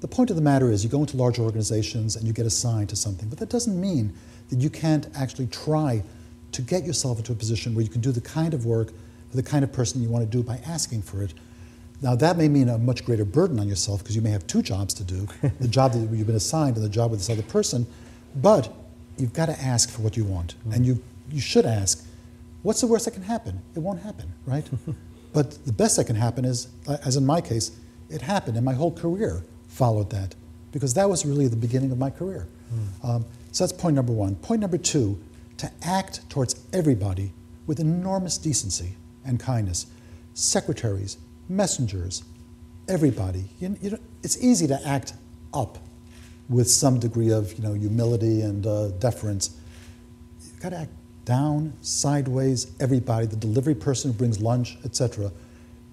The 0.00 0.08
point 0.08 0.30
of 0.30 0.36
the 0.36 0.42
matter 0.42 0.70
is, 0.70 0.84
you 0.84 0.90
go 0.90 1.00
into 1.00 1.16
large 1.16 1.38
organizations 1.38 2.16
and 2.16 2.26
you 2.26 2.32
get 2.32 2.46
assigned 2.46 2.90
to 2.90 2.96
something, 2.96 3.28
but 3.28 3.38
that 3.38 3.48
doesn't 3.48 3.80
mean 3.80 4.12
that 4.50 4.60
you 4.60 4.70
can't 4.70 5.08
actually 5.16 5.46
try 5.46 6.02
to 6.56 6.62
get 6.62 6.84
yourself 6.84 7.18
into 7.18 7.32
a 7.32 7.34
position 7.34 7.74
where 7.74 7.84
you 7.84 7.90
can 7.90 8.00
do 8.00 8.10
the 8.10 8.20
kind 8.20 8.54
of 8.54 8.64
work 8.64 8.88
for 9.30 9.36
the 9.36 9.42
kind 9.42 9.62
of 9.62 9.72
person 9.72 10.02
you 10.02 10.08
want 10.08 10.24
to 10.24 10.30
do 10.30 10.42
by 10.42 10.58
asking 10.66 11.02
for 11.02 11.22
it. 11.22 11.34
Now, 12.00 12.14
that 12.16 12.38
may 12.38 12.48
mean 12.48 12.70
a 12.70 12.78
much 12.78 13.04
greater 13.04 13.26
burden 13.26 13.60
on 13.60 13.68
yourself 13.68 14.02
because 14.02 14.16
you 14.16 14.22
may 14.22 14.30
have 14.30 14.46
two 14.46 14.62
jobs 14.62 14.94
to 14.94 15.04
do 15.04 15.28
the 15.60 15.68
job 15.68 15.92
that 15.92 15.98
you've 15.98 16.26
been 16.26 16.36
assigned 16.36 16.76
and 16.76 16.84
the 16.84 16.90
job 16.90 17.10
with 17.10 17.20
this 17.20 17.28
other 17.30 17.42
person, 17.42 17.86
but 18.36 18.72
you've 19.18 19.34
got 19.34 19.46
to 19.46 19.60
ask 19.60 19.90
for 19.90 20.00
what 20.00 20.16
you 20.16 20.24
want. 20.24 20.54
And 20.72 20.86
you, 20.86 21.02
you 21.30 21.40
should 21.40 21.66
ask, 21.66 22.06
what's 22.62 22.80
the 22.80 22.86
worst 22.86 23.04
that 23.04 23.12
can 23.12 23.22
happen? 23.22 23.60
It 23.74 23.80
won't 23.80 24.00
happen, 24.00 24.32
right? 24.46 24.66
but 25.34 25.62
the 25.66 25.72
best 25.72 25.96
that 25.98 26.06
can 26.06 26.16
happen 26.16 26.46
is, 26.46 26.68
uh, 26.88 26.96
as 27.04 27.16
in 27.16 27.26
my 27.26 27.42
case, 27.42 27.72
it 28.08 28.22
happened, 28.22 28.56
and 28.56 28.64
my 28.64 28.74
whole 28.74 28.92
career 28.92 29.42
followed 29.68 30.08
that 30.10 30.34
because 30.72 30.94
that 30.94 31.08
was 31.08 31.26
really 31.26 31.48
the 31.48 31.56
beginning 31.56 31.90
of 31.90 31.98
my 31.98 32.08
career. 32.08 32.46
Um, 33.02 33.24
so 33.52 33.64
that's 33.64 33.72
point 33.72 33.96
number 33.96 34.12
one. 34.12 34.36
Point 34.36 34.60
number 34.60 34.78
two, 34.78 35.18
to 35.58 35.70
act 35.82 36.28
towards 36.28 36.54
everybody 36.72 37.32
with 37.66 37.80
enormous 37.80 38.38
decency 38.38 38.96
and 39.24 39.40
kindness. 39.40 39.86
Secretaries, 40.34 41.18
messengers, 41.48 42.22
everybody. 42.88 43.44
You, 43.58 43.76
you 43.80 43.90
know, 43.90 43.98
it's 44.22 44.42
easy 44.42 44.66
to 44.68 44.86
act 44.86 45.14
up 45.54 45.78
with 46.48 46.70
some 46.70 46.98
degree 46.98 47.30
of 47.30 47.52
you 47.54 47.64
know, 47.64 47.74
humility 47.74 48.42
and 48.42 48.66
uh, 48.66 48.88
deference. 48.88 49.56
You've 50.44 50.60
got 50.60 50.70
to 50.70 50.78
act 50.78 50.92
down, 51.24 51.72
sideways, 51.80 52.70
everybody, 52.78 53.26
the 53.26 53.36
delivery 53.36 53.74
person 53.74 54.12
who 54.12 54.18
brings 54.18 54.40
lunch, 54.40 54.76
etc. 54.84 55.32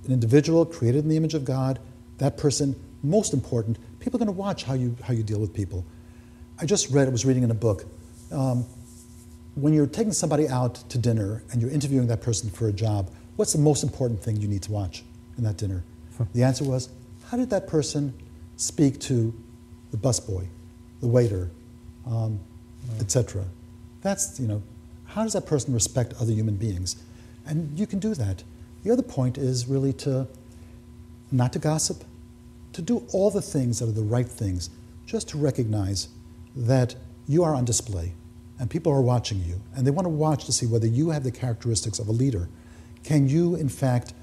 An 0.06 0.12
individual 0.12 0.66
created 0.66 1.04
in 1.04 1.10
the 1.10 1.18
image 1.18 1.34
of 1.34 1.44
God, 1.44 1.80
that 2.20 2.38
person, 2.38 2.76
most 3.02 3.34
important, 3.34 3.78
people 4.00 4.18
are 4.18 4.24
going 4.24 4.34
to 4.34 4.40
watch 4.40 4.64
how 4.64 4.74
you, 4.74 4.96
how 5.04 5.14
you 5.14 5.24
deal 5.24 5.40
with 5.40 5.54
people. 5.54 5.84
I 6.60 6.66
just 6.66 6.92
read, 6.92 7.08
I 7.08 7.12
was 7.12 7.26
reading 7.26 7.44
in 7.44 7.50
a 7.50 7.56
book, 7.56 7.86
um, 8.32 8.66
when 9.56 9.74
you're 9.74 9.88
taking 9.88 10.14
somebody 10.14 10.48
out 10.48 10.76
to 10.90 10.98
dinner 10.98 11.44
and 11.52 11.62
you're 11.62 11.72
interviewing 11.72 12.08
that 12.08 12.22
person 12.22 12.50
for 12.50 12.68
a 12.68 12.74
job, 12.74 13.12
what's 13.36 13.54
the 13.54 13.60
most 13.60 13.84
important 13.84 14.22
thing 14.22 14.38
you 14.38 14.48
need 14.48 14.64
to 14.64 14.72
watch 14.72 15.04
in 15.38 15.44
that 15.44 15.58
dinner? 15.58 15.84
The 16.34 16.44
answer 16.44 16.64
was, 16.64 16.90
how 17.26 17.38
did 17.38 17.50
that 17.50 17.68
person 17.68 18.14
speak 18.58 19.00
to 19.02 19.34
the 19.92 19.98
busboy, 19.98 20.48
the 21.02 21.08
waiter, 21.08 21.50
um, 22.06 22.40
etc.? 23.00 23.46
That's, 24.02 24.40
you 24.40 24.48
know, 24.48 24.62
how 25.06 25.24
does 25.24 25.34
that 25.34 25.46
person 25.46 25.74
respect 25.74 26.14
other 26.20 26.32
human 26.32 26.56
beings? 26.56 26.96
And 27.46 27.78
you 27.78 27.88
can 27.88 28.00
do 28.00 28.14
that. 28.16 28.44
The 28.84 28.92
other 28.92 29.04
point 29.04 29.38
is 29.38 29.68
really 29.68 29.94
to 29.94 30.28
not 31.32 31.54
to 31.54 31.60
gossip, 31.60 32.04
to 32.74 32.82
do 32.82 33.06
all 33.12 33.32
the 33.32 33.42
things 33.42 33.80
that 33.80 33.90
are 33.90 33.94
the 33.94 34.02
right 34.02 34.28
things, 34.28 34.70
just 35.06 35.30
to 35.30 35.38
recognize 35.38 36.10
that 36.56 36.96
you 37.28 37.44
are 37.44 37.56
on 37.56 37.66
display 37.66 38.14
and 38.60 38.70
people 38.70 38.92
are 38.92 39.02
watching 39.02 39.44
you 39.44 39.62
and 39.76 39.86
they 39.86 39.92
want 39.92 40.06
to 40.06 40.10
watch 40.10 40.46
to 40.46 40.52
see 40.52 40.66
whether 40.66 40.88
you 40.88 41.10
have 41.10 41.24
the 41.24 41.32
characteristics 41.32 42.00
of 42.00 42.08
a 42.08 42.12
leader. 42.12 42.50
Can 43.04 43.28
you, 43.28 43.56
in 43.56 43.70
fact, 43.70 44.14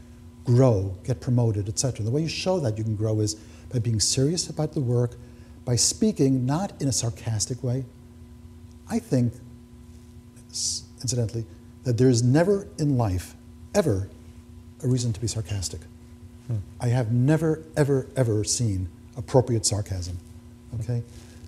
grow, 0.45 0.97
get 1.05 1.21
promoted, 1.21 1.69
etc.? 1.69 2.05
The 2.05 2.11
way 2.11 2.23
you 2.23 2.29
show 2.29 2.59
that 2.61 2.79
you 2.79 2.85
can 2.85 2.97
grow 2.97 3.21
is 3.21 3.35
by 3.73 3.79
being 3.79 4.01
serious 4.01 4.49
about 4.49 4.73
the 4.73 4.81
work, 4.81 5.17
by 5.65 5.77
speaking 5.77 6.47
not 6.47 6.81
in 6.81 6.89
a 6.89 6.93
sarcastic 6.93 7.63
way. 7.63 7.85
I 8.89 8.99
think, 8.99 9.35
incidentally, 11.01 11.45
that 11.85 11.99
there 11.99 12.09
is 12.09 12.23
never 12.23 12.67
in 12.79 12.97
life, 12.97 13.35
ever, 13.75 14.09
a 14.83 14.89
reason 14.89 15.13
to 15.13 15.21
be 15.21 15.27
sarcastic. 15.27 15.81
Hmm. 16.47 16.57
I 16.81 16.89
have 16.89 17.13
never, 17.13 17.63
ever, 17.77 18.07
ever 18.17 18.43
seen 18.45 18.89
appropriate 19.17 19.67
sarcasm. 19.67 20.19
Okay? 20.81 21.03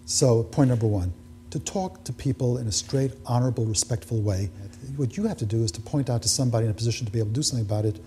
So, 0.05 0.43
point 0.45 0.69
number 0.69 0.87
one 0.87 1.13
to 1.53 1.61
talk 1.61 2.03
to 2.05 2.13
people 2.13 2.59
in 2.59 2.67
a 2.67 2.73
straight, 2.73 3.13
honorable, 3.27 3.65
respectful 3.65 4.21
way. 4.21 4.51
What 4.97 5.17
you 5.17 5.25
have 5.25 5.39
to 5.39 5.47
do 5.47 5.63
is 5.63 5.71
to 5.73 5.81
point 5.81 6.11
out 6.11 6.23
to 6.23 6.29
somebody 6.29 6.65
in 6.65 6.71
a 6.71 6.75
position 6.75 7.07
to 7.07 7.13
be 7.13 7.19
able 7.19 7.29
to 7.29 7.35
do 7.35 7.43
something 7.43 7.65
about 7.65 7.85
it 7.85 8.01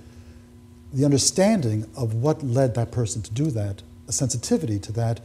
the 0.94 1.04
understanding 1.04 1.86
of 1.98 2.14
what 2.16 2.42
led 2.42 2.74
that 2.76 2.92
person 2.92 3.22
to 3.22 3.32
do 3.34 3.52
that, 3.52 3.82
a 4.08 4.12
sensitivity 4.14 4.80
to 4.80 4.94
that, 4.94 5.20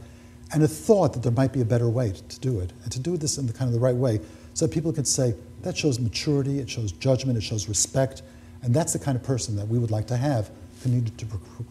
and 0.53 0.61
a 0.63 0.67
thought 0.67 1.13
that 1.13 1.23
there 1.23 1.31
might 1.31 1.53
be 1.53 1.61
a 1.61 1.65
better 1.65 1.87
way 1.87 2.11
to 2.11 2.39
do 2.41 2.59
it, 2.59 2.73
and 2.83 2.91
to 2.91 2.99
do 2.99 3.15
this 3.15 3.37
in 3.37 3.47
the 3.47 3.53
kind 3.53 3.69
of 3.69 3.73
the 3.73 3.79
right 3.79 3.95
way, 3.95 4.19
so 4.53 4.67
that 4.67 4.73
people 4.73 4.91
can 4.91 5.05
say 5.05 5.33
that 5.61 5.77
shows 5.77 5.97
maturity, 5.97 6.59
it 6.59 6.69
shows 6.69 6.91
judgment, 6.91 7.37
it 7.37 7.41
shows 7.41 7.69
respect, 7.69 8.21
and 8.63 8.73
that's 8.73 8.91
the 8.91 8.99
kind 8.99 9.15
of 9.15 9.23
person 9.23 9.55
that 9.55 9.67
we 9.67 9.79
would 9.79 9.91
like 9.91 10.07
to 10.07 10.17
have 10.17 10.51
continue 10.81 11.09
to 11.09 11.25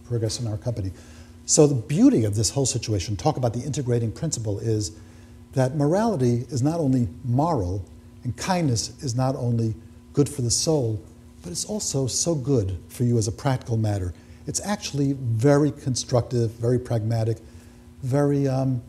progress 0.07 0.41
in 0.41 0.47
our 0.47 0.57
company. 0.57 0.93
So 1.45 1.67
the 1.67 1.75
beauty 1.75 2.25
of 2.25 2.37
this 2.37 2.49
whole 2.49 2.67
situation, 2.67 3.17
talk 3.17 3.37
about 3.37 3.53
the 3.53 3.61
integrating 3.61 4.13
principle, 4.13 4.61
is 4.61 4.93
that 5.53 5.77
morality 5.77 6.47
is 6.51 6.63
not 6.63 6.81
only 6.81 7.09
moral, 7.25 7.85
and 8.25 8.37
kindness 8.37 8.93
is 9.03 9.15
not 9.15 9.35
only 9.37 9.75
good 10.13 10.29
for 10.29 10.43
the 10.43 10.51
soul, 10.51 11.03
but 11.43 11.51
it's 11.51 11.65
also 11.65 12.07
so 12.07 12.35
good 12.35 12.79
for 12.89 13.05
you 13.05 13.19
as 13.19 13.29
a 13.29 13.33
practical 13.33 13.77
matter. 13.77 14.13
It's 14.47 14.61
actually 14.65 15.15
very 15.15 15.71
constructive, 15.71 16.51
very 16.53 16.79
pragmatic, 16.79 17.39
very, 18.03 18.47
um, 18.49 18.83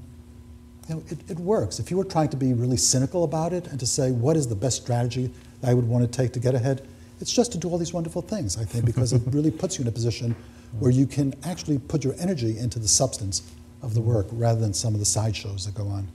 you 0.89 0.95
know, 0.95 1.03
it, 1.09 1.17
it 1.29 1.39
works. 1.39 1.79
If 1.79 1.91
you 1.91 1.97
were 1.97 2.03
trying 2.03 2.29
to 2.29 2.37
be 2.37 2.53
really 2.53 2.77
cynical 2.77 3.23
about 3.23 3.53
it 3.53 3.67
and 3.67 3.79
to 3.79 3.85
say, 3.85 4.11
what 4.11 4.35
is 4.35 4.47
the 4.47 4.55
best 4.55 4.81
strategy 4.81 5.31
I 5.63 5.73
would 5.73 5.87
want 5.87 6.09
to 6.09 6.11
take 6.11 6.33
to 6.33 6.39
get 6.39 6.55
ahead, 6.55 6.87
it's 7.19 7.31
just 7.31 7.51
to 7.51 7.57
do 7.57 7.69
all 7.69 7.77
these 7.77 7.93
wonderful 7.93 8.21
things, 8.21 8.57
I 8.57 8.65
think, 8.65 8.85
because 8.85 9.13
it 9.13 9.21
really 9.27 9.51
puts 9.51 9.77
you 9.77 9.83
in 9.83 9.87
a 9.87 9.91
position 9.91 10.35
where 10.79 10.91
you 10.91 11.05
can 11.05 11.33
actually 11.43 11.77
put 11.77 12.03
your 12.03 12.15
energy 12.19 12.57
into 12.57 12.79
the 12.79 12.87
substance 12.87 13.43
of 13.81 13.93
the 13.93 14.01
work 14.01 14.27
rather 14.31 14.59
than 14.59 14.73
some 14.73 14.93
of 14.93 14.99
the 14.99 15.05
sideshows 15.05 15.65
that 15.65 15.75
go 15.75 15.87
on. 15.87 16.07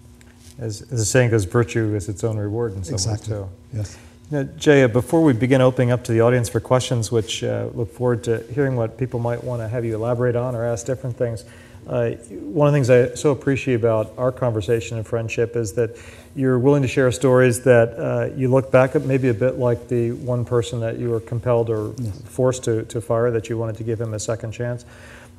As, 0.58 0.82
as 0.82 0.88
the 0.88 1.04
saying 1.04 1.30
goes, 1.30 1.44
virtue 1.44 1.94
is 1.94 2.08
its 2.08 2.24
own 2.24 2.38
reward 2.38 2.74
in 2.74 2.84
some 2.84 2.94
exactly. 2.94 3.34
ways, 3.34 3.42
too. 3.42 3.76
Yes. 3.76 3.98
Now, 4.30 4.42
Jay, 4.42 4.82
uh, 4.82 4.88
before 4.88 5.22
we 5.22 5.32
begin 5.32 5.60
opening 5.60 5.92
up 5.92 6.02
to 6.04 6.12
the 6.12 6.20
audience 6.20 6.48
for 6.48 6.58
questions, 6.58 7.12
which 7.12 7.44
uh, 7.44 7.68
look 7.74 7.92
forward 7.92 8.24
to 8.24 8.44
hearing 8.52 8.74
what 8.74 8.98
people 8.98 9.20
might 9.20 9.44
want 9.44 9.60
to 9.62 9.68
have 9.68 9.84
you 9.84 9.94
elaborate 9.94 10.34
on 10.34 10.56
or 10.56 10.64
ask 10.64 10.86
different 10.86 11.16
things, 11.16 11.44
uh, 11.86 12.10
one 12.10 12.66
of 12.66 12.72
the 12.72 12.76
things 12.76 12.90
I 12.90 13.14
so 13.14 13.30
appreciate 13.30 13.74
about 13.74 14.12
our 14.18 14.32
conversation 14.32 14.96
and 14.96 15.06
friendship 15.06 15.54
is 15.54 15.74
that 15.74 15.96
you're 16.34 16.58
willing 16.58 16.82
to 16.82 16.88
share 16.88 17.12
stories 17.12 17.62
that 17.62 17.96
uh, 17.96 18.34
you 18.34 18.48
look 18.48 18.72
back 18.72 18.96
at 18.96 19.02
maybe 19.02 19.28
a 19.28 19.34
bit 19.34 19.58
like 19.58 19.86
the 19.86 20.12
one 20.12 20.44
person 20.44 20.80
that 20.80 20.98
you 20.98 21.10
were 21.10 21.20
compelled 21.20 21.70
or 21.70 21.94
yes. 21.98 22.20
forced 22.22 22.64
to, 22.64 22.82
to 22.86 23.00
fire 23.00 23.30
that 23.30 23.48
you 23.48 23.56
wanted 23.56 23.76
to 23.76 23.84
give 23.84 24.00
him 24.00 24.14
a 24.14 24.18
second 24.18 24.50
chance 24.50 24.84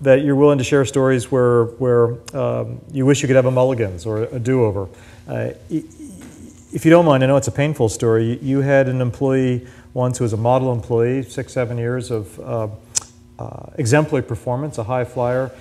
that 0.02 0.24
you're 0.24 0.36
willing 0.36 0.58
to 0.60 0.64
share 0.64 0.86
stories 0.86 1.32
where, 1.32 1.66
where 1.66 2.18
um, 2.36 2.80
you 2.92 3.06
wish 3.06 3.22
you 3.22 3.28
could 3.28 3.36
have 3.36 3.46
a 3.46 3.52
mulligans 3.52 4.06
or 4.06 4.24
a 4.24 4.40
do-over. 4.40 4.88
Uh, 5.28 5.50
if 5.70 6.86
you 6.86 6.92
don't 6.92 7.06
mind, 7.06 7.24
I 7.24 7.28
know 7.28 7.38
it's 7.38 7.48
a 7.48 7.52
painful 7.52 7.90
story. 7.90 8.38
You 8.42 8.62
had 8.62 8.88
an 8.90 9.02
employee 9.02 9.66
once 9.94 10.20
who 10.20 10.24
was 10.24 10.34
a 10.34 10.38
model 10.38 10.72
employee, 10.72 11.24
six, 11.24 11.54
seven 11.54 11.78
years 11.78 12.12
of 12.12 12.40
uh, 12.40 12.68
uh, 13.40 13.70
exemplary 13.78 14.24
performance, 14.24 14.78
a 14.78 14.84
high 14.84 15.04
flyer, 15.04 15.52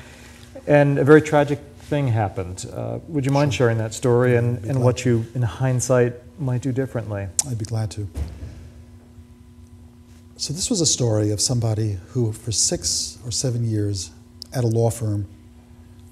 and 0.67 0.99
a 0.99 1.05
very 1.05 1.23
tragic 1.23 1.59
thing 1.79 2.09
happened. 2.09 2.67
Uh, 2.73 2.99
would 3.09 3.25
you 3.25 3.33
mind 3.33 3.55
sharing 3.55 3.79
that 3.79 3.95
story 3.95 4.37
and, 4.37 4.63
and 4.65 4.83
what 4.83 5.05
you, 5.05 5.25
in 5.35 5.43
hindsight, 5.43 6.15
might 6.39 6.61
do 6.61 6.73
differently? 6.73 7.29
I'd 7.49 7.59
be 7.59 7.65
glad 7.65 7.91
to. 7.93 8.09
So, 10.37 10.53
this 10.53 10.69
was 10.69 10.83
a 10.83 10.87
story 10.87 11.31
of 11.31 11.41
somebody 11.41 11.99
who, 12.09 12.33
for 12.33 12.53
six 12.53 13.19
or 13.25 13.31
seven 13.31 13.65
years, 13.65 14.11
at 14.57 14.65
a 14.65 14.67
law 14.67 14.91
firm 14.91 15.29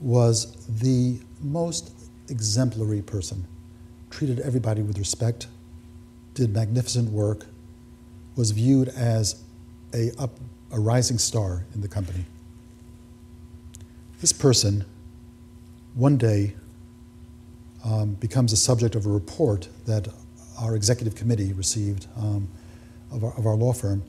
was 0.01 0.67
the 0.67 1.19
most 1.41 1.93
exemplary 2.29 3.01
person. 3.01 3.47
Treated 4.11 4.39
everybody 4.41 4.83
with 4.83 4.99
respect, 4.99 5.47
did 6.35 6.53
magnificent 6.53 7.11
work, 7.11 7.47
was 8.37 8.51
viewed 8.51 8.89
as 8.89 9.43
a, 9.95 10.11
up, 10.19 10.31
a 10.73 10.79
rising 10.79 11.19
star 11.19 11.65
in 11.75 11.81
the 11.81 11.89
company. 11.89 12.27
This 14.21 14.33
person, 14.33 14.85
one 15.95 16.19
day, 16.19 16.55
um, 17.85 18.15
becomes 18.15 18.53
a 18.53 18.57
subject 18.57 18.95
of 18.95 19.07
a 19.07 19.11
report 19.11 19.69
that 19.87 20.09
our 20.61 20.77
executive 20.77 21.15
committee 21.15 21.53
received 21.53 22.07
um, 22.17 22.49
of, 23.11 23.25
our, 23.25 23.33
of 23.37 23.47
our 23.47 23.55
law 23.55 23.73
firm 23.73 24.03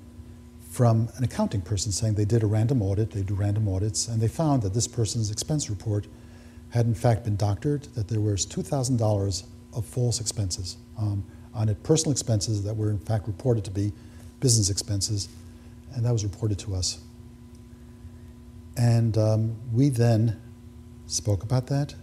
from 0.76 1.07
an 1.15 1.23
accounting 1.23 1.61
person 1.61 1.89
saying 1.89 2.15
they 2.15 2.26
did 2.26 2.43
a 2.43 2.45
random 2.45 2.82
audit, 2.82 3.09
they 3.11 3.21
do 3.21 3.34
random 3.34 3.65
audits, 3.69 4.09
and 4.09 4.21
they 4.21 4.28
found 4.28 4.61
that 4.61 4.73
this 4.73 4.89
person's 4.89 5.32
expense 5.32 5.69
report 5.69 6.05
had 6.71 6.86
in 6.86 6.93
fact 6.93 7.23
been 7.23 7.38
doctored, 7.38 7.84
that 7.95 8.09
there 8.09 8.19
was 8.19 8.45
$2,000 8.45 9.43
of 9.73 9.86
false 9.86 10.19
expenses 10.19 10.76
um, 10.97 11.23
on 11.53 11.69
it, 11.69 11.82
personal 11.84 12.11
expenses 12.11 12.61
that 12.65 12.76
were 12.76 12.89
in 12.89 12.99
fact 12.99 13.26
reported 13.26 13.63
to 13.63 13.71
be 13.71 13.93
business 14.41 14.69
expenses, 14.69 15.30
and 15.93 16.05
that 16.05 16.11
was 16.11 16.26
reported 16.26 16.59
to 16.59 16.76
us. 16.76 16.99
And 18.76 19.17
um, 19.17 19.55
we 19.71 19.88
then 19.88 20.41
spoke 21.07 21.41
about 21.41 21.67
that 21.67 21.95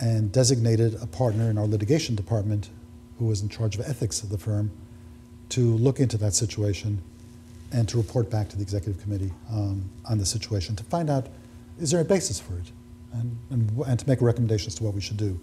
and 0.00 0.32
designated 0.32 0.96
a 1.02 1.06
partner 1.06 1.50
in 1.50 1.58
our 1.58 1.66
litigation 1.66 2.14
department 2.14 2.70
who 3.18 3.26
was 3.26 3.42
in 3.42 3.50
charge 3.50 3.78
of 3.78 3.86
ethics 3.86 4.22
of 4.22 4.30
the 4.30 4.38
firm 4.38 4.70
to 5.50 5.76
look 5.76 6.00
into 6.00 6.16
that 6.16 6.32
situation 6.32 7.02
and 7.72 7.88
to 7.88 7.96
report 7.96 8.30
back 8.30 8.48
to 8.50 8.56
the 8.56 8.62
executive 8.62 9.00
committee 9.02 9.32
um, 9.50 9.88
on 10.08 10.18
the 10.18 10.26
situation 10.26 10.76
to 10.76 10.84
find 10.84 11.08
out 11.08 11.28
is 11.78 11.90
there 11.90 12.00
a 12.00 12.04
basis 12.04 12.38
for 12.38 12.54
it 12.54 12.70
and, 13.14 13.36
and, 13.50 13.70
and, 13.86 13.98
to 13.98 14.08
make 14.08 14.20
recommendations 14.20 14.74
to 14.76 14.84
what 14.84 14.94
we 14.94 15.00
should 15.00 15.16
do. 15.16 15.38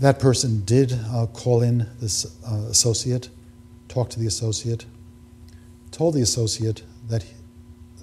That 0.00 0.18
person 0.18 0.64
did 0.64 0.92
uh, 1.12 1.26
call 1.26 1.62
in 1.62 1.86
this 2.00 2.38
uh, 2.46 2.54
associate, 2.68 3.28
talk 3.88 4.10
to 4.10 4.20
the 4.20 4.26
associate, 4.26 4.84
told 5.90 6.14
the 6.14 6.22
associate 6.22 6.82
that 7.08 7.22
he, 7.22 7.34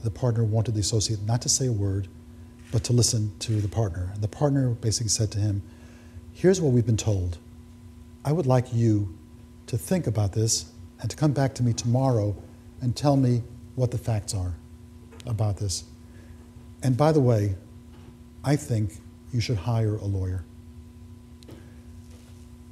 the 0.04 0.10
partner 0.10 0.43
wanted 0.43 0.74
the 0.74 0.80
associate 0.80 1.22
not 1.24 1.41
to 1.43 1.49
say 1.49 1.68
a 1.68 1.72
word, 1.72 2.08
but 2.72 2.84
to 2.86 2.93
listen 2.93 3.32
to 3.39 3.60
the 3.60 3.68
partner. 3.68 4.10
And 4.14 4.24
the 4.24 4.28
partner 4.28 4.70
basically 4.70 5.10
said 5.10 5.32
to 5.32 5.39
him, 5.39 5.62
Here's 6.34 6.62
what 6.62 6.72
we've 6.72 6.86
been 6.86 6.97
told. 6.97 7.38
I 8.24 8.32
would 8.32 8.45
like 8.45 8.74
you 8.74 9.16
to 9.68 9.78
think 9.78 10.08
about 10.08 10.34
this 10.34 10.72
and 11.02 11.10
to 11.10 11.18
come 11.18 11.34
back 11.34 11.54
to 11.56 11.64
me 11.64 11.74
tomorrow 11.74 12.36
and 12.82 12.95
tell 12.95 13.15
me 13.15 13.43
what 13.75 13.91
the 13.91 13.97
facts 13.97 14.34
are 14.34 14.53
about 15.25 15.57
this. 15.57 15.84
And 16.84 16.97
by 16.97 17.11
the 17.11 17.19
way, 17.19 17.55
I 18.43 18.55
think 18.55 18.93
you 19.32 19.39
should 19.39 19.57
hire 19.57 19.95
a 19.95 20.05
lawyer. 20.05 20.43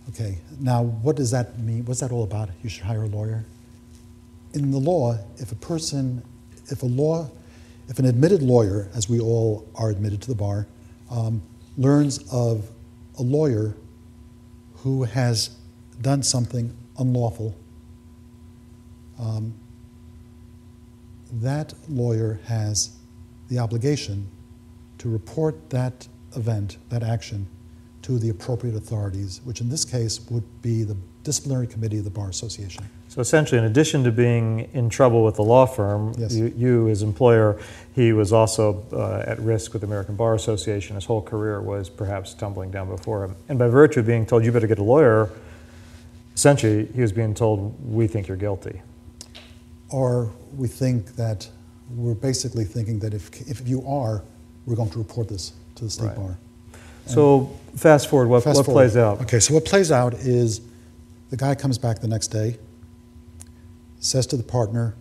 Okay, 0.09 0.39
now 0.59 0.83
what 0.83 1.15
does 1.15 1.31
that 1.31 1.59
mean? 1.59 1.85
What's 1.85 1.99
that 1.99 2.11
all 2.11 2.23
about? 2.23 2.49
You 2.63 2.69
should 2.69 2.83
hire 2.83 3.03
a 3.03 3.07
lawyer? 3.07 3.45
In 4.53 4.71
the 4.71 4.79
law, 4.79 5.17
if 5.37 5.51
a 5.51 5.55
person, 5.55 6.23
if 6.67 6.81
a 6.81 6.87
law, 6.87 7.29
if 7.87 7.99
an 7.99 8.05
admitted 8.05 8.41
lawyer, 8.41 8.89
as 8.95 9.07
we 9.07 9.19
all 9.19 9.67
are 9.75 9.91
admitted 9.91 10.21
to 10.23 10.27
the 10.27 10.35
bar, 10.35 10.65
um, 11.11 11.41
learns 11.77 12.19
of 12.31 12.69
a 13.19 13.21
lawyer 13.21 13.75
who 14.77 15.03
has 15.03 15.51
done 16.01 16.23
something 16.23 16.75
unlawful, 16.97 17.55
um, 19.19 19.53
that 21.31 21.73
lawyer 21.89 22.39
has 22.45 22.95
the 23.49 23.59
obligation 23.59 24.27
to 24.99 25.09
report 25.09 25.69
that 25.69 26.07
event, 26.35 26.77
that 26.89 27.03
action, 27.03 27.47
to 28.01 28.17
the 28.19 28.29
appropriate 28.29 28.75
authorities, 28.75 29.41
which 29.43 29.61
in 29.61 29.69
this 29.69 29.85
case 29.85 30.19
would 30.29 30.43
be 30.61 30.83
the 30.83 30.95
disciplinary 31.23 31.67
committee 31.67 31.97
of 31.97 32.03
the 32.03 32.09
Bar 32.09 32.29
Association. 32.29 32.83
So 33.07 33.21
essentially, 33.21 33.57
in 33.57 33.65
addition 33.65 34.03
to 34.03 34.11
being 34.11 34.69
in 34.73 34.89
trouble 34.89 35.23
with 35.23 35.35
the 35.35 35.43
law 35.43 35.65
firm, 35.65 36.13
Yes. 36.17 36.33
you, 36.33 36.53
you 36.55 36.89
as 36.89 37.01
employer, 37.01 37.59
he 37.95 38.13
was 38.13 38.31
also 38.31 38.83
uh, 38.93 39.23
at 39.25 39.39
risk 39.39 39.73
with 39.73 39.81
the 39.81 39.87
American 39.87 40.15
Bar 40.15 40.35
Association. 40.35 40.95
His 40.95 41.05
whole 41.05 41.21
career 41.21 41.59
was 41.61 41.89
perhaps 41.89 42.33
tumbling 42.33 42.71
down 42.71 42.87
before 42.87 43.25
him. 43.25 43.35
And 43.49 43.57
by 43.57 43.67
virtue 43.67 43.99
of 44.01 44.05
being 44.07 44.25
told, 44.25 44.45
you 44.45 44.51
better 44.51 44.67
get 44.67 44.79
a 44.79 44.83
lawyer, 44.83 45.29
essentially, 46.35 46.85
he 46.93 47.01
was 47.01 47.11
being 47.11 47.33
told, 47.33 47.75
we 47.83 48.07
think 48.07 48.27
you're 48.27 48.37
guilty. 48.37 48.81
Or 49.91 50.31
we 50.55 50.67
think 50.67 51.15
that 51.15 51.49
we're 51.95 52.13
basically 52.13 52.65
thinking 52.65 52.99
that 52.99 53.13
if, 53.13 53.41
if 53.49 53.67
you 53.67 53.85
are, 53.87 54.23
we're 54.65 54.75
going 54.75 54.89
to 54.91 54.99
report 54.99 55.27
this 55.27 55.53
to 55.75 55.85
the 55.85 55.89
state 55.89 56.07
Right. 56.07 56.15
bar. 56.15 56.37
So 57.07 57.49
fast 57.75 58.07
forward, 58.07 58.27
what, 58.27 58.43
Fast 58.43 58.57
what 58.57 58.65
forward. 58.67 58.81
plays 58.81 58.97
out? 58.97 59.19
Okay, 59.21 59.39
so 59.39 59.55
what 59.55 59.65
plays 59.65 59.91
out 59.91 60.13
is 60.13 60.61
the 61.31 61.37
guy 61.37 61.55
comes 61.55 61.79
back 61.79 61.99
the 61.99 62.07
next 62.07 62.27
day, 62.27 62.57
says 63.99 64.27
to 64.27 64.37
the 64.37 64.43
partner, 64.43 64.93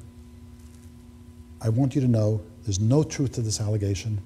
I 1.61 1.69
want 1.69 1.95
you 1.95 2.01
to 2.01 2.09
know 2.09 2.41
there's 2.65 2.81
no 2.81 3.03
truth 3.03 3.33
to 3.33 3.43
this 3.43 3.61
allegation. 3.61 4.21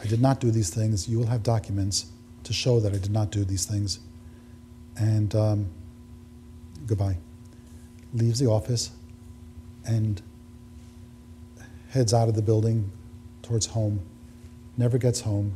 I 0.00 0.06
did 0.06 0.20
not 0.22 0.40
do 0.40 0.50
these 0.50 0.70
things. 0.70 1.06
You 1.08 1.18
will 1.18 1.26
have 1.26 1.42
documents 1.42 2.06
to 2.44 2.52
show 2.52 2.80
that 2.80 2.92
I 2.94 2.98
did 2.98 3.10
not 3.10 3.30
do 3.30 3.44
these 3.44 3.66
things. 3.66 4.00
And 4.96 5.34
um, 5.34 5.66
goodbye. 6.86 7.16
Leaves 8.14 8.38
the 8.38 8.46
office 8.46 8.90
and 9.86 10.20
heads 11.90 12.12
out 12.12 12.28
of 12.28 12.34
the 12.34 12.42
building 12.42 12.90
towards 13.42 13.66
home. 13.66 14.00
Never 14.76 14.98
gets 14.98 15.20
home. 15.20 15.54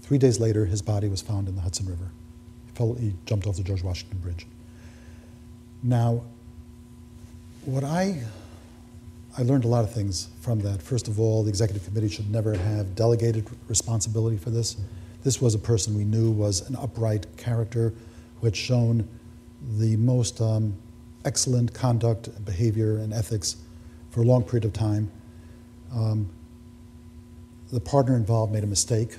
Three 0.00 0.18
days 0.18 0.40
later, 0.40 0.66
his 0.66 0.82
body 0.82 1.08
was 1.08 1.20
found 1.20 1.48
in 1.48 1.54
the 1.54 1.60
Hudson 1.60 1.86
River. 1.86 2.10
He, 2.66 2.72
fell, 2.72 2.94
he 2.94 3.14
jumped 3.26 3.46
off 3.46 3.56
the 3.56 3.62
George 3.62 3.82
Washington 3.82 4.18
Bridge. 4.18 4.46
Now, 5.82 6.22
what 7.64 7.84
I 7.84 8.22
I 9.36 9.42
learned 9.42 9.64
a 9.64 9.68
lot 9.68 9.82
of 9.82 9.92
things 9.92 10.28
from 10.40 10.60
that. 10.60 10.80
First 10.80 11.08
of 11.08 11.18
all, 11.18 11.42
the 11.42 11.48
executive 11.48 11.84
committee 11.84 12.08
should 12.08 12.30
never 12.30 12.54
have 12.54 12.94
delegated 12.94 13.44
responsibility 13.68 14.36
for 14.36 14.50
this. 14.50 14.76
This 15.24 15.40
was 15.40 15.56
a 15.56 15.58
person 15.58 15.96
we 15.96 16.04
knew 16.04 16.30
was 16.30 16.68
an 16.68 16.76
upright 16.76 17.26
character 17.36 17.92
who 18.38 18.46
had 18.46 18.54
shown 18.54 19.08
the 19.78 19.96
most 19.96 20.40
um, 20.40 20.76
excellent 21.24 21.74
conduct, 21.74 22.44
behavior, 22.44 22.98
and 22.98 23.12
ethics 23.12 23.56
for 24.14 24.20
a 24.22 24.24
long 24.24 24.44
period 24.44 24.64
of 24.64 24.72
time. 24.72 25.10
Um, 25.92 26.30
the 27.72 27.80
partner 27.80 28.14
involved 28.14 28.52
made 28.52 28.62
a 28.62 28.66
mistake, 28.68 29.16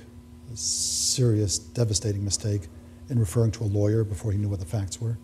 a 0.50 0.56
serious, 0.56 1.58
devastating 1.58 2.24
mistake, 2.24 2.62
in 3.10 3.18
referring 3.18 3.50
to 3.52 3.64
a 3.64 3.66
lawyer 3.66 4.04
before 4.04 4.32
he 4.32 4.38
knew 4.38 4.48
what 4.48 4.58
the 4.58 4.64
facts 4.64 4.98
were. 4.98 5.18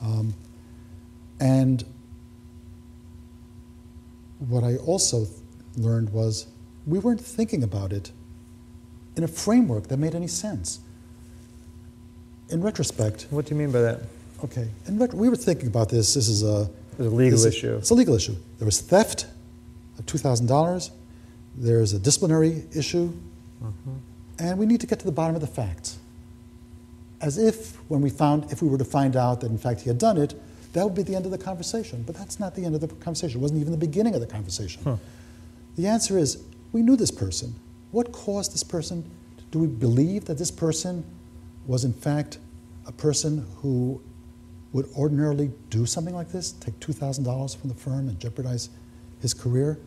Um, 0.00 0.34
and 1.40 1.84
what 4.38 4.62
I 4.62 4.76
also 4.76 5.26
learned 5.76 6.10
was 6.10 6.46
we 6.86 7.00
weren't 7.00 7.20
thinking 7.20 7.64
about 7.64 7.92
it 7.92 8.12
in 9.16 9.24
a 9.24 9.28
framework 9.28 9.88
that 9.88 9.96
made 9.96 10.14
any 10.14 10.28
sense. 10.28 10.78
In 12.50 12.62
retrospect, 12.62 13.26
What 13.30 13.46
do 13.46 13.54
you 13.54 13.58
mean 13.60 13.72
by 13.72 13.80
that? 13.80 14.00
okay, 14.44 14.68
in 14.86 14.98
ret- 14.98 15.14
we 15.14 15.28
were 15.28 15.36
thinking 15.36 15.66
about 15.66 15.88
this. 15.88 16.14
This 16.14 16.28
is 16.28 16.44
a 16.44 16.70
It's 16.92 17.00
a 17.00 17.02
legal 17.10 17.38
is- 17.38 17.44
issue. 17.46 17.76
It's 17.76 17.90
a 17.90 17.94
legal 17.94 18.14
issue. 18.14 18.36
There 18.58 18.66
was 18.66 18.80
theft 18.80 19.26
of 19.98 20.06
two 20.06 20.18
thousand 20.18 20.46
dollars. 20.46 20.90
There's 21.56 21.92
a 21.92 21.98
disciplinary 21.98 22.64
issue, 22.74 23.12
Mm-hmm. 23.62 23.90
and 24.40 24.58
we 24.58 24.66
need 24.66 24.80
to 24.80 24.86
get 24.88 24.98
to 25.00 25.04
the 25.04 25.12
bottom 25.12 25.34
of 25.36 25.40
the 25.40 25.46
facts. 25.46 25.98
As 27.20 27.38
if, 27.38 27.76
when 27.88 28.00
we 28.00 28.10
found, 28.10 28.50
if 28.50 28.60
we 28.60 28.68
were 28.68 28.78
to 28.78 28.84
find 28.84 29.14
out 29.14 29.40
that 29.42 29.50
in 29.52 29.58
fact 29.58 29.82
he 29.82 29.88
had 29.88 29.98
done 29.98 30.18
it, 30.18 30.34
that 30.72 30.82
would 30.84 30.94
be 30.96 31.02
the 31.04 31.14
end 31.14 31.26
of 31.26 31.30
the 31.30 31.38
conversation. 31.38 32.02
But 32.04 32.16
that's 32.16 32.40
not 32.40 32.56
the 32.56 32.64
end 32.64 32.74
of 32.74 32.80
the 32.80 32.88
conversation. 32.88 33.38
It 33.38 33.42
wasn't 33.42 33.60
even 33.60 33.70
the 33.70 33.78
beginning 33.78 34.14
of 34.16 34.20
the 34.20 34.26
conversation. 34.26 34.82
Huh. 34.82 34.96
The 35.76 35.86
answer 35.86 36.18
is 36.18 36.42
we 36.72 36.82
knew 36.82 36.96
this 36.96 37.12
person. 37.12 37.54
What 37.92 38.10
caused 38.10 38.52
this 38.52 38.64
person? 38.64 39.08
Do 39.52 39.60
we 39.60 39.68
believe 39.68 40.24
that 40.24 40.38
this 40.38 40.50
person 40.50 41.04
was 41.66 41.84
in 41.84 41.92
fact 41.92 42.38
a 42.86 42.92
person 42.92 43.46
who 43.58 44.00
would 44.72 44.88
ordinarily 44.96 45.50
do 45.70 45.86
something 45.86 46.14
like 46.14 46.30
this, 46.30 46.52
take 46.52 46.78
$2,000 46.80 47.56
from 47.56 47.68
the 47.68 47.74
firm 47.74 48.08
and 48.08 48.18
jeopardize 48.18 48.70
his 49.20 49.34
career? 49.34 49.78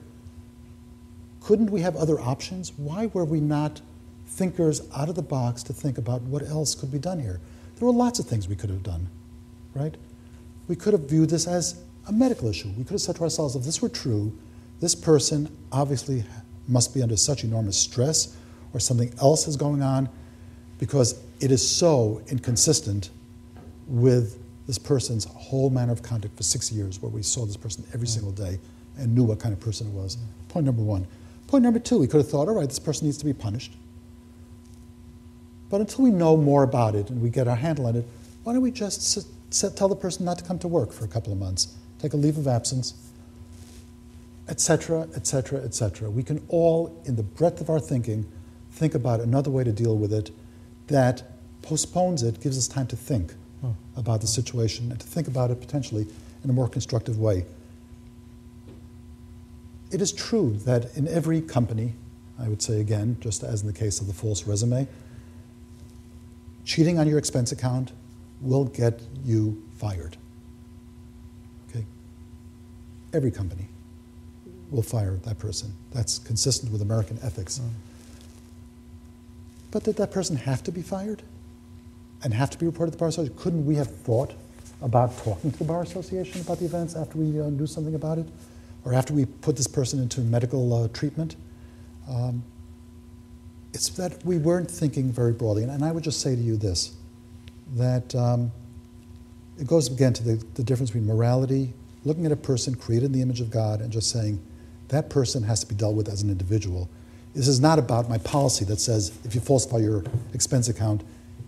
Couldn't 1.41 1.71
we 1.71 1.81
have 1.81 1.95
other 1.95 2.19
options? 2.19 2.71
Why 2.77 3.07
were 3.07 3.25
we 3.25 3.39
not 3.39 3.81
thinkers 4.27 4.81
out 4.95 5.09
of 5.09 5.15
the 5.15 5.21
box 5.21 5.63
to 5.63 5.73
think 5.73 5.97
about 5.97 6.21
what 6.23 6.43
else 6.43 6.75
could 6.75 6.91
be 6.91 6.99
done 6.99 7.19
here? 7.19 7.39
There 7.77 7.85
were 7.85 7.93
lots 7.93 8.19
of 8.19 8.27
things 8.27 8.47
we 8.47 8.55
could 8.55 8.69
have 8.69 8.83
done, 8.83 9.07
right? 9.73 9.95
We 10.67 10.75
could 10.75 10.93
have 10.93 11.09
viewed 11.09 11.29
this 11.29 11.47
as 11.47 11.81
a 12.07 12.11
medical 12.11 12.47
issue. 12.47 12.69
We 12.69 12.83
could 12.83 12.93
have 12.93 13.01
said 13.01 13.15
to 13.17 13.23
ourselves, 13.23 13.55
if 13.55 13.63
this 13.63 13.81
were 13.81 13.89
true, 13.89 14.35
this 14.79 14.95
person 14.95 15.55
obviously 15.71 16.23
must 16.67 16.93
be 16.93 17.01
under 17.01 17.17
such 17.17 17.43
enormous 17.43 17.77
stress 17.77 18.35
or 18.73 18.79
something 18.79 19.13
else 19.21 19.47
is 19.47 19.55
going 19.55 19.81
on 19.81 20.09
because 20.79 21.19
it 21.39 21.51
is 21.51 21.67
so 21.67 22.21
inconsistent 22.27 23.09
with 23.87 24.41
this 24.67 24.77
person's 24.77 25.25
whole 25.25 25.69
manner 25.69 25.91
of 25.91 26.01
conduct 26.01 26.35
for 26.35 26.43
six 26.43 26.71
years, 26.71 27.01
where 27.01 27.09
we 27.09 27.21
saw 27.21 27.45
this 27.45 27.57
person 27.57 27.83
every 27.93 28.07
single 28.07 28.31
mm. 28.31 28.37
day 28.37 28.59
and 28.97 29.13
knew 29.13 29.23
what 29.23 29.39
kind 29.39 29.53
of 29.53 29.59
person 29.59 29.87
it 29.87 29.93
was. 29.93 30.15
Mm. 30.15 30.21
Point 30.49 30.65
number 30.65 30.81
one. 30.81 31.07
Point 31.47 31.63
number 31.63 31.79
two, 31.79 31.99
we 31.99 32.07
could 32.07 32.17
have 32.17 32.29
thought, 32.29 32.47
all 32.47 32.55
right, 32.55 32.67
this 32.67 32.79
person 32.79 33.05
needs 33.05 33.17
to 33.19 33.25
be 33.25 33.33
punished. 33.33 33.73
But 35.69 35.81
until 35.81 36.03
we 36.05 36.11
know 36.11 36.37
more 36.37 36.63
about 36.63 36.95
it 36.95 37.09
and 37.09 37.21
we 37.21 37.29
get 37.29 37.47
our 37.47 37.55
handle 37.55 37.85
on 37.85 37.95
it, 37.95 38.05
why 38.43 38.53
don't 38.53 38.61
we 38.61 38.71
just 38.71 39.01
sit, 39.01 39.25
sit, 39.49 39.75
tell 39.75 39.87
the 39.87 39.95
person 39.95 40.25
not 40.25 40.37
to 40.39 40.43
come 40.43 40.59
to 40.59 40.67
work 40.67 40.91
for 40.91 41.05
a 41.05 41.07
couple 41.07 41.31
of 41.31 41.39
months, 41.39 41.75
take 41.99 42.13
a 42.13 42.17
leave 42.17 42.37
of 42.37 42.47
absence, 42.47 42.93
etc., 44.47 45.07
etc., 45.15 45.59
etc. 45.61 46.09
We 46.09 46.23
can 46.23 46.43
all, 46.49 47.01
in 47.05 47.15
the 47.15 47.23
breadth 47.23 47.61
of 47.61 47.69
our 47.69 47.79
thinking, 47.79 48.31
think 48.71 48.93
about 48.95 49.19
another 49.19 49.49
way 49.49 49.63
to 49.63 49.71
deal 49.71 49.97
with 49.97 50.13
it 50.13 50.31
that 50.87 51.23
postpones 51.61 52.21
it, 52.21 52.41
gives 52.41 52.57
us 52.57 52.67
time 52.67 52.87
to 52.87 52.95
think 52.95 53.33
Hmm. 53.61 53.71
about 53.95 54.21
the 54.21 54.27
situation 54.27 54.91
and 54.91 54.99
to 54.99 55.07
think 55.07 55.27
about 55.27 55.49
it 55.49 55.59
potentially 55.59 56.05
in 56.43 56.49
a 56.49 56.53
more 56.53 56.67
constructive 56.67 57.17
way. 57.17 57.45
It 59.91 60.01
is 60.01 60.11
true 60.11 60.57
that 60.65 60.95
in 60.97 61.07
every 61.07 61.41
company, 61.41 61.93
I 62.37 62.49
would 62.49 62.61
say 62.61 62.81
again, 62.81 63.17
just 63.21 63.43
as 63.43 63.61
in 63.61 63.67
the 63.67 63.73
case 63.73 64.01
of 64.01 64.07
the 64.07 64.13
false 64.13 64.45
resume, 64.45 64.87
cheating 66.65 66.99
on 66.99 67.07
your 67.07 67.17
expense 67.17 67.51
account 67.51 67.93
will 68.41 68.65
get 68.65 69.01
you 69.23 69.63
fired. 69.77 70.17
Okay? 71.69 71.85
Every 73.13 73.31
company 73.31 73.67
will 74.69 74.83
fire 74.83 75.15
that 75.23 75.39
person. 75.39 75.73
That's 75.93 76.19
consistent 76.19 76.71
with 76.71 76.81
American 76.81 77.19
ethics. 77.23 77.57
Hmm. 77.59 77.67
But 79.71 79.83
did 79.83 79.95
that 79.95 80.11
person 80.11 80.35
have 80.35 80.61
to 80.63 80.71
be 80.71 80.81
fired 80.81 81.23
and 82.23 82.33
have 82.33 82.49
to 82.51 82.57
be 82.57 82.65
reported 82.65 82.91
to 82.91 82.97
the 82.97 82.99
Bar 82.99 83.09
Association? 83.09 83.37
Couldn't 83.37 83.65
we 83.65 83.75
have 83.75 83.87
thought 83.87 84.33
about 84.81 85.17
talking 85.17 85.51
to 85.51 85.57
the 85.57 85.63
Bar 85.63 85.83
Association 85.83 86.41
about 86.41 86.59
the 86.59 86.65
events 86.65 86.95
after 86.95 87.17
we 87.17 87.39
uh, 87.39 87.49
knew 87.49 87.67
something 87.67 87.95
about 87.95 88.17
it? 88.17 88.27
Or 88.83 88.93
after 88.93 89.13
we 89.13 89.25
put 89.25 89.55
this 89.55 89.67
person 89.67 89.99
into 90.01 90.21
medical 90.21 90.73
uh, 90.73 90.87
treatment? 90.89 91.35
Um, 92.09 92.43
it's 93.73 93.89
that 93.89 94.23
we 94.23 94.37
weren't 94.37 94.69
thinking 94.71 95.11
very 95.11 95.33
broadly. 95.33 95.63
And, 95.63 95.71
and 95.71 95.83
I 95.83 95.91
would 95.91 96.03
just 96.03 96.21
say 96.21 96.35
to 96.35 96.41
you 96.41 96.55
this 96.55 96.95
that 97.75 98.13
um, 98.15 98.51
it 99.59 99.67
goes 99.67 99.91
again 99.91 100.13
to 100.13 100.23
the, 100.23 100.45
the 100.53 100.63
difference 100.63 100.91
between 100.91 101.07
morality, 101.07 101.73
looking 102.03 102.25
at 102.25 102.31
a 102.31 102.35
person 102.37 102.75
created 102.75 103.07
in 103.07 103.11
the 103.11 103.21
image 103.21 103.41
of 103.41 103.49
God, 103.49 103.81
and 103.81 103.91
just 103.91 104.11
saying 104.11 104.39
that 104.89 105.09
person 105.09 105.43
has 105.43 105.61
to 105.61 105.67
be 105.67 105.75
dealt 105.75 105.95
with 105.95 106.07
as 106.07 106.21
an 106.21 106.29
individual. 106.29 106.89
This 107.33 107.47
is 107.47 107.59
not 107.59 107.79
about 107.79 108.07
my 108.07 108.17
policy 108.19 108.63
that 108.65 108.79
says 108.79 109.11
if 109.25 109.35
you 109.35 109.41
falsify 109.41 109.77
your 109.77 110.03
expense 110.33 110.69
account, 110.69 111.03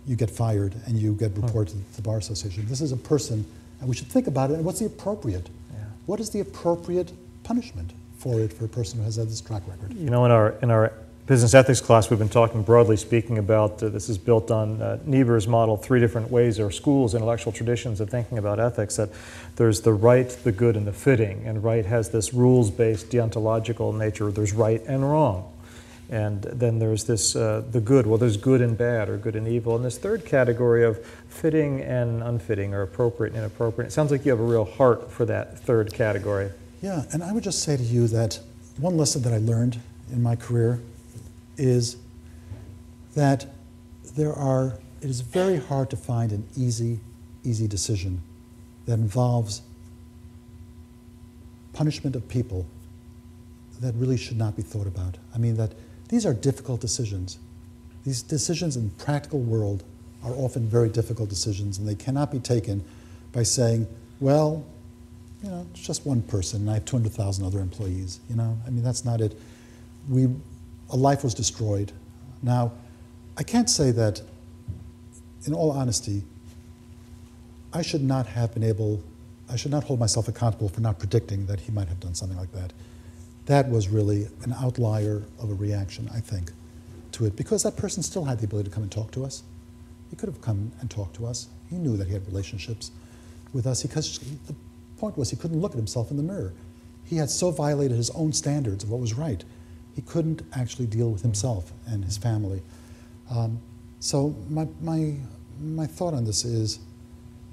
you 0.06 0.16
get 0.16 0.30
fired 0.30 0.74
and 0.86 0.98
you 0.98 1.12
get 1.14 1.36
reported 1.36 1.72
to 1.72 1.96
the 1.96 2.02
Bar 2.02 2.18
Association. 2.18 2.64
This 2.66 2.80
is 2.80 2.92
a 2.92 2.96
person, 2.96 3.44
and 3.80 3.88
we 3.88 3.94
should 3.94 4.08
think 4.08 4.26
about 4.26 4.50
it. 4.50 4.54
And 4.54 4.64
what's 4.64 4.78
the 4.78 4.86
appropriate? 4.86 5.48
Yeah. 5.72 5.84
What 6.06 6.20
is 6.20 6.30
the 6.30 6.40
appropriate 6.40 7.12
punishment 7.44 7.92
for 8.18 8.40
it 8.40 8.52
for 8.52 8.64
a 8.64 8.68
person 8.68 8.98
who 8.98 9.04
has 9.04 9.16
had 9.16 9.28
this 9.28 9.40
track 9.40 9.62
record? 9.66 9.94
You 9.94 10.10
know, 10.10 10.24
in 10.24 10.30
our 10.30 10.54
in 10.62 10.70
our 10.70 10.92
business 11.26 11.52
ethics 11.52 11.82
class, 11.82 12.08
we've 12.08 12.18
been 12.18 12.28
talking 12.30 12.62
broadly 12.62 12.96
speaking 12.96 13.36
about 13.36 13.82
uh, 13.82 13.90
this 13.90 14.08
is 14.08 14.16
built 14.16 14.50
on 14.50 14.80
uh, 14.80 14.98
Niebuhr's 15.04 15.46
model, 15.46 15.76
three 15.76 16.00
different 16.00 16.30
ways 16.30 16.58
or 16.58 16.70
schools, 16.70 17.14
intellectual 17.14 17.52
traditions 17.52 18.00
of 18.00 18.08
thinking 18.08 18.38
about 18.38 18.58
ethics. 18.58 18.96
That 18.96 19.10
there's 19.56 19.82
the 19.82 19.92
right, 19.92 20.30
the 20.42 20.52
good, 20.52 20.74
and 20.74 20.86
the 20.86 20.92
fitting, 20.92 21.46
and 21.46 21.62
right 21.62 21.84
has 21.84 22.08
this 22.08 22.32
rules-based 22.32 23.10
deontological 23.10 23.94
nature. 23.94 24.30
There's 24.30 24.54
right 24.54 24.82
and 24.86 25.02
wrong, 25.02 25.52
And 26.10 26.42
then 26.42 26.78
there's 26.78 27.04
this, 27.04 27.36
uh, 27.36 27.62
the 27.70 27.80
good, 27.80 28.06
well, 28.06 28.16
there's 28.16 28.38
good 28.38 28.62
and 28.62 28.78
bad, 28.78 29.10
or 29.10 29.18
good 29.18 29.36
and 29.36 29.46
evil. 29.46 29.76
And 29.76 29.84
this 29.84 29.98
third 29.98 30.24
category 30.24 30.84
of 30.84 31.04
fitting 31.28 31.82
and 31.82 32.22
unfitting, 32.22 32.72
or 32.72 32.80
appropriate 32.82 33.34
and 33.34 33.38
inappropriate. 33.38 33.88
It 33.88 33.92
sounds 33.92 34.10
like 34.10 34.24
you 34.24 34.30
have 34.30 34.40
a 34.40 34.44
real 34.44 34.64
heart 34.64 35.10
for 35.12 35.26
that 35.26 35.58
third 35.58 35.92
category. 35.92 36.50
Yeah, 36.80 37.04
and 37.12 37.22
I 37.22 37.32
would 37.32 37.44
just 37.44 37.62
say 37.62 37.76
to 37.76 37.82
you 37.82 38.08
that 38.08 38.40
one 38.78 38.96
lesson 38.96 39.22
that 39.22 39.32
I 39.34 39.38
learned 39.38 39.80
in 40.10 40.22
my 40.22 40.36
career 40.36 40.80
is 41.58 41.96
that 43.14 43.46
there 44.16 44.32
are, 44.32 44.78
it 45.02 45.10
is 45.10 45.20
very 45.20 45.58
hard 45.58 45.90
to 45.90 45.96
find 45.96 46.32
an 46.32 46.46
easy, 46.56 47.00
easy 47.44 47.68
decision 47.68 48.22
that 48.86 48.94
involves 48.94 49.60
punishment 51.74 52.16
of 52.16 52.26
people 52.28 52.64
that 53.80 53.94
really 53.96 54.16
should 54.16 54.38
not 54.38 54.56
be 54.56 54.62
thought 54.62 54.86
about. 54.86 55.18
I 55.34 55.38
mean, 55.38 55.56
that 55.56 55.72
these 56.08 56.24
are 56.26 56.34
difficult 56.34 56.80
decisions. 56.80 57.38
These 58.04 58.22
decisions 58.22 58.76
in 58.76 58.88
the 58.88 59.04
practical 59.04 59.40
world 59.40 59.84
are 60.24 60.32
often 60.32 60.68
very 60.68 60.88
difficult 60.88 61.28
decisions, 61.28 61.78
and 61.78 61.86
they 61.86 61.94
cannot 61.94 62.32
be 62.32 62.38
taken 62.38 62.84
by 63.32 63.42
saying, 63.42 63.86
well, 64.20 64.64
you 65.42 65.50
know, 65.50 65.66
it's 65.70 65.86
just 65.86 66.04
one 66.04 66.22
person, 66.22 66.62
and 66.62 66.70
I 66.70 66.74
have 66.74 66.84
200,000 66.84 67.44
other 67.44 67.60
employees. 67.60 68.20
You 68.28 68.36
know, 68.36 68.58
I 68.66 68.70
mean, 68.70 68.82
that's 68.82 69.04
not 69.04 69.20
it. 69.20 69.38
We, 70.08 70.28
a 70.90 70.96
life 70.96 71.22
was 71.22 71.34
destroyed. 71.34 71.92
Now, 72.42 72.72
I 73.36 73.42
can't 73.42 73.70
say 73.70 73.90
that, 73.92 74.20
in 75.44 75.54
all 75.54 75.70
honesty, 75.70 76.22
I 77.72 77.82
should 77.82 78.02
not 78.02 78.26
have 78.26 78.54
been 78.54 78.64
able, 78.64 79.00
I 79.48 79.56
should 79.56 79.70
not 79.70 79.84
hold 79.84 80.00
myself 80.00 80.26
accountable 80.26 80.68
for 80.68 80.80
not 80.80 80.98
predicting 80.98 81.46
that 81.46 81.60
he 81.60 81.70
might 81.70 81.88
have 81.88 82.00
done 82.00 82.14
something 82.14 82.38
like 82.38 82.52
that. 82.52 82.72
That 83.48 83.70
was 83.70 83.88
really 83.88 84.28
an 84.44 84.52
outlier 84.52 85.22
of 85.38 85.50
a 85.50 85.54
reaction, 85.54 86.10
I 86.12 86.20
think, 86.20 86.52
to 87.12 87.24
it, 87.24 87.34
because 87.34 87.62
that 87.62 87.78
person 87.78 88.02
still 88.02 88.26
had 88.26 88.40
the 88.40 88.44
ability 88.44 88.68
to 88.68 88.74
come 88.74 88.82
and 88.82 88.92
talk 88.92 89.10
to 89.12 89.24
us. 89.24 89.42
He 90.10 90.16
could 90.16 90.28
have 90.28 90.42
come 90.42 90.70
and 90.80 90.90
talked 90.90 91.16
to 91.16 91.24
us. 91.24 91.48
He 91.70 91.76
knew 91.76 91.96
that 91.96 92.08
he 92.08 92.12
had 92.12 92.26
relationships 92.26 92.90
with 93.54 93.66
us 93.66 93.82
because 93.82 94.18
the 94.18 94.54
point 94.98 95.16
was 95.16 95.30
he 95.30 95.36
couldn't 95.36 95.62
look 95.62 95.72
at 95.72 95.78
himself 95.78 96.10
in 96.10 96.18
the 96.18 96.22
mirror. 96.22 96.52
He 97.06 97.16
had 97.16 97.30
so 97.30 97.50
violated 97.50 97.96
his 97.96 98.10
own 98.10 98.34
standards 98.34 98.84
of 98.84 98.90
what 98.90 99.00
was 99.00 99.14
right, 99.14 99.42
he 99.94 100.02
couldn't 100.02 100.42
actually 100.52 100.86
deal 100.86 101.10
with 101.10 101.22
himself 101.22 101.72
and 101.86 102.04
his 102.04 102.18
family. 102.18 102.62
Um, 103.30 103.60
so 103.98 104.36
my, 104.50 104.68
my, 104.82 105.14
my 105.58 105.86
thought 105.86 106.12
on 106.12 106.24
this 106.24 106.44
is 106.44 106.80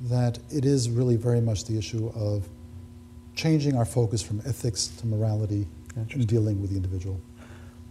that 0.09 0.39
it 0.51 0.65
is 0.65 0.89
really 0.89 1.15
very 1.15 1.39
much 1.39 1.63
the 1.63 1.77
issue 1.77 2.11
of 2.13 2.49
changing 3.33 3.77
our 3.77 3.85
focus 3.85 4.21
from 4.21 4.41
ethics 4.45 4.87
to 4.87 5.07
morality 5.07 5.67
dealing 6.25 6.61
with 6.61 6.71
the 6.71 6.77
individual. 6.77 7.19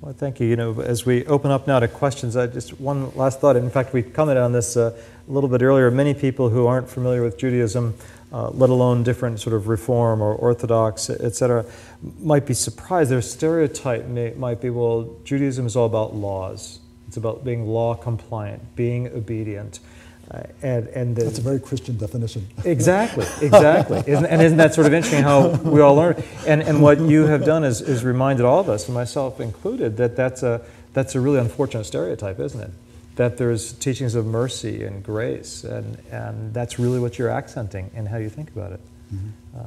Well, 0.01 0.13
thank 0.13 0.39
you. 0.39 0.47
You 0.47 0.57
know, 0.57 0.81
as 0.81 1.07
we 1.07 1.25
open 1.27 1.51
up 1.51 1.67
now 1.67 1.81
to 1.81 1.89
questions, 1.89 2.37
I 2.37 2.47
just 2.47 2.79
one 2.79 3.15
last 3.17 3.41
thought. 3.41 3.57
In 3.57 3.71
fact, 3.71 3.95
we 3.95 4.03
commented 4.03 4.43
on 4.43 4.53
this 4.53 4.77
uh, 4.77 4.95
a 5.27 5.33
little 5.33 5.49
bit 5.49 5.63
earlier. 5.63 5.91
Many 5.91 6.13
people 6.13 6.51
who 6.51 6.67
aren't 6.67 6.91
familiar 6.91 7.23
with 7.23 7.39
Judaism, 7.39 7.95
uh, 8.31 8.51
let 8.51 8.69
alone 8.69 9.03
different 9.03 9.41
sort 9.41 9.55
of 9.55 9.67
Reform 9.67 10.21
or 10.21 10.35
Orthodox, 10.35 11.09
et 11.09 11.35
cetera, 11.35 11.65
might 12.21 12.45
be 12.45 12.53
surprised. 12.53 13.11
Their 13.11 13.23
stereotype 13.23 14.05
may, 14.07 14.33
might 14.33 14.61
be, 14.61 14.69
well, 14.69 15.17
Judaism 15.25 15.65
is 15.65 15.75
all 15.75 15.87
about 15.87 16.15
laws. 16.15 16.81
It's 17.09 17.17
about 17.17 17.43
being 17.43 17.67
law 17.67 17.95
compliant, 17.95 18.77
being 18.77 19.09
obedient. 19.09 19.81
Uh, 20.31 20.43
and, 20.63 20.89
and 20.89 21.17
the, 21.17 21.25
That's 21.25 21.39
a 21.39 21.43
very 21.43 21.61
Christian 21.61 21.97
definition. 21.99 22.47
Exactly, 22.65 23.27
exactly. 23.43 24.03
Isn't, 24.07 24.25
and 24.25 24.41
isn't 24.41 24.59
that 24.59 24.75
sort 24.75 24.87
of 24.87 24.95
interesting 24.95 25.23
how 25.23 25.49
we 25.49 25.81
all 25.81 25.95
learn? 25.95 26.23
And, 26.47 26.63
and 26.63 26.83
what 26.83 27.01
you 27.01 27.27
have 27.27 27.45
done 27.45 27.63
is, 27.63 27.81
is 27.81 28.05
reminded 28.05 28.47
all 28.47 28.61
of 28.61 28.69
us, 28.69 28.87
and 28.87 28.95
myself 28.95 29.41
included, 29.41 29.99
that 29.99 30.17
that's 30.17 30.43
a, 30.43 30.63
that's 30.95 31.15
a 31.15 31.21
really 31.21 31.39
unfortunate 31.39 31.85
stereotype, 31.85 32.41
isn't 32.41 32.61
it? 32.61 32.71
That 33.17 33.37
there's 33.37 33.75
teachings 33.75 34.15
of 34.15 34.25
mercy 34.27 34.85
and 34.85 35.05
grace, 35.05 35.63
and, 35.63 35.99
and 36.11 36.55
that's 36.55 36.79
really 36.79 36.99
what 36.99 37.19
you're 37.19 37.31
accenting 37.31 37.91
in 37.95 38.07
how 38.07 38.17
you 38.17 38.31
think 38.31 38.51
about 38.51 38.73
it. 38.73 38.81
Mm-hmm. 39.15 39.59
Uh, 39.59 39.63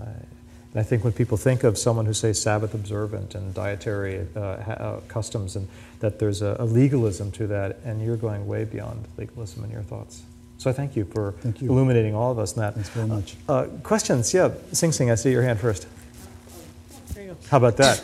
and 0.73 0.81
I 0.81 0.83
think 0.83 1.03
when 1.03 1.13
people 1.13 1.37
think 1.37 1.63
of 1.63 1.77
someone 1.77 2.05
who 2.05 2.13
say 2.13 2.33
Sabbath 2.33 2.73
observant 2.73 3.35
and 3.35 3.53
dietary 3.53 4.27
uh, 4.35 4.61
ha- 4.61 4.71
uh, 4.71 4.99
customs, 5.07 5.55
and 5.55 5.67
that 5.99 6.19
there's 6.19 6.41
a, 6.41 6.57
a 6.59 6.65
legalism 6.65 7.31
to 7.33 7.47
that, 7.47 7.79
and 7.85 8.03
you're 8.03 8.17
going 8.17 8.47
way 8.47 8.65
beyond 8.65 9.07
legalism 9.17 9.63
in 9.63 9.71
your 9.71 9.83
thoughts. 9.83 10.23
So 10.57 10.69
I 10.69 10.73
thank 10.73 10.95
you 10.95 11.05
for 11.05 11.33
Thank 11.41 11.61
you. 11.61 11.69
illuminating 11.69 12.15
all 12.15 12.31
of 12.31 12.39
us 12.39 12.53
in 12.55 12.61
that. 12.61 12.73
Thanks 12.73 12.89
very 12.89 13.07
much. 13.07 13.35
Uh, 13.47 13.65
questions? 13.83 14.33
Yeah, 14.33 14.51
Sing 14.71 14.91
Sing, 14.91 15.11
I 15.11 15.15
see 15.15 15.31
your 15.31 15.43
hand 15.43 15.59
first. 15.59 15.87
There 17.13 17.23
you 17.23 17.29
go. 17.31 17.37
How 17.49 17.57
about 17.57 17.77
that? 17.77 18.03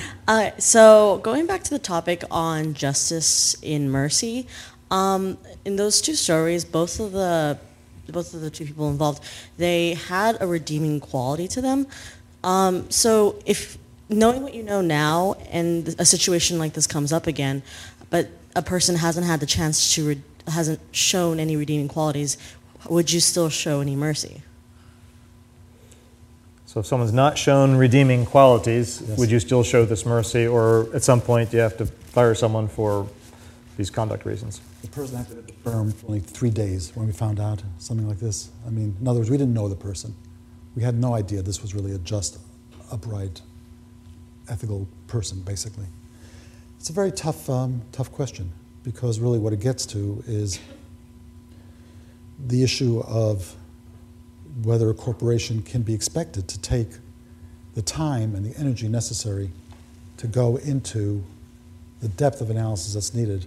Uh, 0.28 0.50
so 0.58 1.20
going 1.22 1.46
back 1.46 1.62
to 1.62 1.70
the 1.70 1.78
topic 1.78 2.24
on 2.32 2.74
justice 2.74 3.54
in 3.62 3.88
mercy, 3.88 4.44
um, 4.90 5.38
in 5.64 5.76
those 5.76 6.00
two 6.00 6.14
stories, 6.16 6.64
both 6.64 6.98
of 6.98 7.12
the 7.12 7.56
both 8.08 8.34
of 8.34 8.40
the 8.40 8.50
two 8.50 8.64
people 8.64 8.90
involved, 8.90 9.22
they 9.56 9.94
had 9.94 10.36
a 10.40 10.46
redeeming 10.48 10.98
quality 10.98 11.46
to 11.46 11.60
them. 11.60 11.86
Um, 12.42 12.90
so 12.90 13.40
if 13.46 13.78
knowing 14.08 14.42
what 14.42 14.52
you 14.52 14.64
know 14.64 14.80
now, 14.80 15.34
and 15.50 15.94
a 16.00 16.04
situation 16.04 16.58
like 16.58 16.72
this 16.72 16.88
comes 16.88 17.12
up 17.12 17.28
again, 17.28 17.62
but 18.10 18.28
a 18.56 18.62
person 18.62 18.96
hasn't 18.96 19.26
had 19.28 19.38
the 19.38 19.46
chance 19.46 19.94
to 19.94 20.08
re- 20.08 20.22
hasn't 20.48 20.80
shown 20.92 21.40
any 21.40 21.56
redeeming 21.56 21.88
qualities, 21.88 22.38
would 22.88 23.12
you 23.12 23.20
still 23.20 23.48
show 23.48 23.80
any 23.80 23.96
mercy? 23.96 24.42
so 26.66 26.80
if 26.80 26.86
someone's 26.86 27.12
not 27.12 27.38
shown 27.38 27.76
redeeming 27.76 28.26
qualities, 28.26 29.02
Yes. 29.08 29.18
would 29.18 29.30
you 29.30 29.40
still 29.40 29.62
show 29.62 29.86
this 29.86 30.04
mercy, 30.04 30.46
or 30.46 30.88
at 30.94 31.02
some 31.02 31.22
point 31.22 31.50
you 31.54 31.58
have 31.60 31.74
to 31.78 31.86
fire 31.86 32.34
someone 32.34 32.68
for 32.68 33.06
these 33.78 33.88
conduct 33.88 34.26
reasons? 34.26 34.60
The 34.82 34.88
person 34.88 35.16
had 35.16 35.26
been 35.28 35.38
at 35.38 35.46
the 35.46 35.54
firm 35.54 35.90
for 35.92 36.06
only 36.08 36.20
three 36.20 36.50
days 36.50 36.92
when 36.94 37.06
we 37.06 37.12
found 37.14 37.40
out 37.40 37.62
something 37.78 38.06
like 38.06 38.18
this. 38.20 38.50
I 38.66 38.70
mean, 38.70 38.94
in 39.00 39.08
other 39.08 39.20
words, 39.20 39.30
we 39.30 39.38
didn't 39.38 39.54
know 39.54 39.68
the 39.68 39.76
person. 39.76 40.14
We 40.74 40.82
had 40.82 40.96
no 41.00 41.14
idea 41.14 41.40
this 41.40 41.62
was 41.62 41.74
really 41.74 41.92
a 41.92 41.98
just, 41.98 42.38
upright, 42.92 43.40
ethical 44.50 44.86
person, 45.06 45.40
basically. 45.40 45.86
It's 46.78 46.90
a 46.90 46.92
very 46.92 47.10
tough, 47.10 47.48
um, 47.48 47.80
tough 47.90 48.12
question 48.12 48.52
because 48.86 49.18
really 49.18 49.40
what 49.40 49.52
it 49.52 49.58
gets 49.58 49.84
to 49.84 50.22
is 50.28 50.60
the 52.46 52.62
issue 52.62 53.00
of 53.00 53.56
whether 54.62 54.88
a 54.88 54.94
corporation 54.94 55.60
can 55.60 55.82
be 55.82 55.92
expected 55.92 56.46
to 56.46 56.60
take 56.60 56.86
the 57.74 57.82
time 57.82 58.36
and 58.36 58.46
the 58.46 58.56
energy 58.58 58.86
necessary 58.86 59.50
to 60.18 60.28
go 60.28 60.56
into 60.58 61.24
the 62.00 62.06
depth 62.08 62.40
of 62.40 62.48
analysis 62.48 62.94
that's 62.94 63.12
needed 63.12 63.44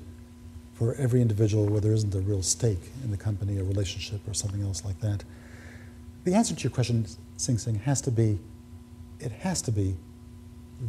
for 0.73 0.93
every 0.95 1.21
individual 1.21 1.65
where 1.65 1.79
there 1.79 1.93
isn't 1.93 2.13
a 2.13 2.19
real 2.19 2.43
stake 2.43 2.91
in 3.05 3.09
the 3.09 3.17
company, 3.17 3.57
a 3.59 3.63
relationship, 3.63 4.19
or 4.27 4.33
something 4.33 4.61
else 4.61 4.83
like 4.83 4.99
that. 4.99 5.23
The 6.25 6.33
answer 6.33 6.53
to 6.53 6.61
your 6.61 6.71
question, 6.71 7.05
Sing 7.37 7.57
Sing, 7.57 7.75
has 7.75 8.01
to 8.01 8.11
be 8.11 8.39
it 9.21 9.31
has 9.31 9.61
to 9.63 9.71
be 9.71 9.95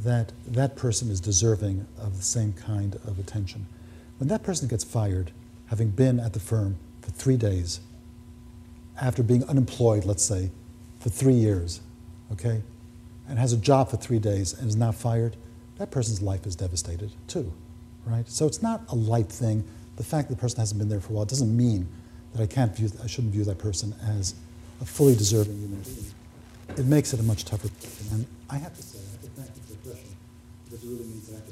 that 0.05 0.32
that 0.46 0.76
person 0.76 1.09
is 1.09 1.20
deserving 1.20 1.86
of 1.98 2.16
the 2.16 2.22
same 2.22 2.53
kind 2.53 2.96
of 3.07 3.18
attention. 3.18 3.66
When 4.20 4.28
that 4.28 4.42
person 4.42 4.68
gets 4.68 4.84
fired, 4.84 5.30
having 5.68 5.88
been 5.88 6.20
at 6.20 6.34
the 6.34 6.40
firm 6.40 6.76
for 7.00 7.10
three 7.10 7.38
days, 7.38 7.80
after 9.00 9.22
being 9.22 9.44
unemployed, 9.44 10.04
let's 10.04 10.22
say, 10.22 10.50
for 10.98 11.08
three 11.08 11.32
years, 11.32 11.80
okay, 12.30 12.60
and 13.26 13.38
has 13.38 13.54
a 13.54 13.56
job 13.56 13.88
for 13.88 13.96
three 13.96 14.18
days 14.18 14.52
and 14.52 14.68
is 14.68 14.76
now 14.76 14.92
fired, 14.92 15.36
that 15.78 15.90
person's 15.90 16.20
life 16.20 16.44
is 16.46 16.54
devastated 16.54 17.10
too, 17.28 17.50
right? 18.04 18.28
So 18.28 18.46
it's 18.46 18.60
not 18.60 18.82
a 18.90 18.94
light 18.94 19.30
thing. 19.30 19.64
The 19.96 20.04
fact 20.04 20.28
that 20.28 20.34
the 20.34 20.40
person 20.42 20.58
hasn't 20.58 20.78
been 20.78 20.90
there 20.90 21.00
for 21.00 21.14
a 21.14 21.16
while 21.16 21.24
doesn't 21.24 21.56
mean 21.56 21.88
that 22.34 22.42
I 22.42 22.46
can't 22.46 22.76
view, 22.76 22.90
I 23.02 23.06
shouldn't 23.06 23.32
view 23.32 23.44
that 23.44 23.58
person 23.58 23.94
as 24.04 24.34
a 24.82 24.84
fully 24.84 25.14
deserving 25.14 25.56
human 25.56 25.80
being. 25.80 26.12
It 26.76 26.84
makes 26.84 27.14
it 27.14 27.20
a 27.20 27.22
much 27.22 27.46
tougher. 27.46 27.70
And 28.12 28.26
I 28.50 28.58
have 28.58 28.76
to 28.76 28.82
say, 28.82 28.98
I 28.98 29.12
have 29.12 29.22
to 29.22 29.28
thank 29.28 29.48
you 29.56 29.62
for 29.62 29.72
the 29.72 29.88
question, 29.88 30.16
because 30.66 30.84
it 30.84 30.88
really 30.88 31.04
means 31.04 31.26
that 31.28 31.49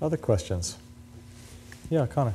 Other 0.00 0.16
questions? 0.18 0.76
Yeah, 1.88 2.06
Connor. 2.06 2.34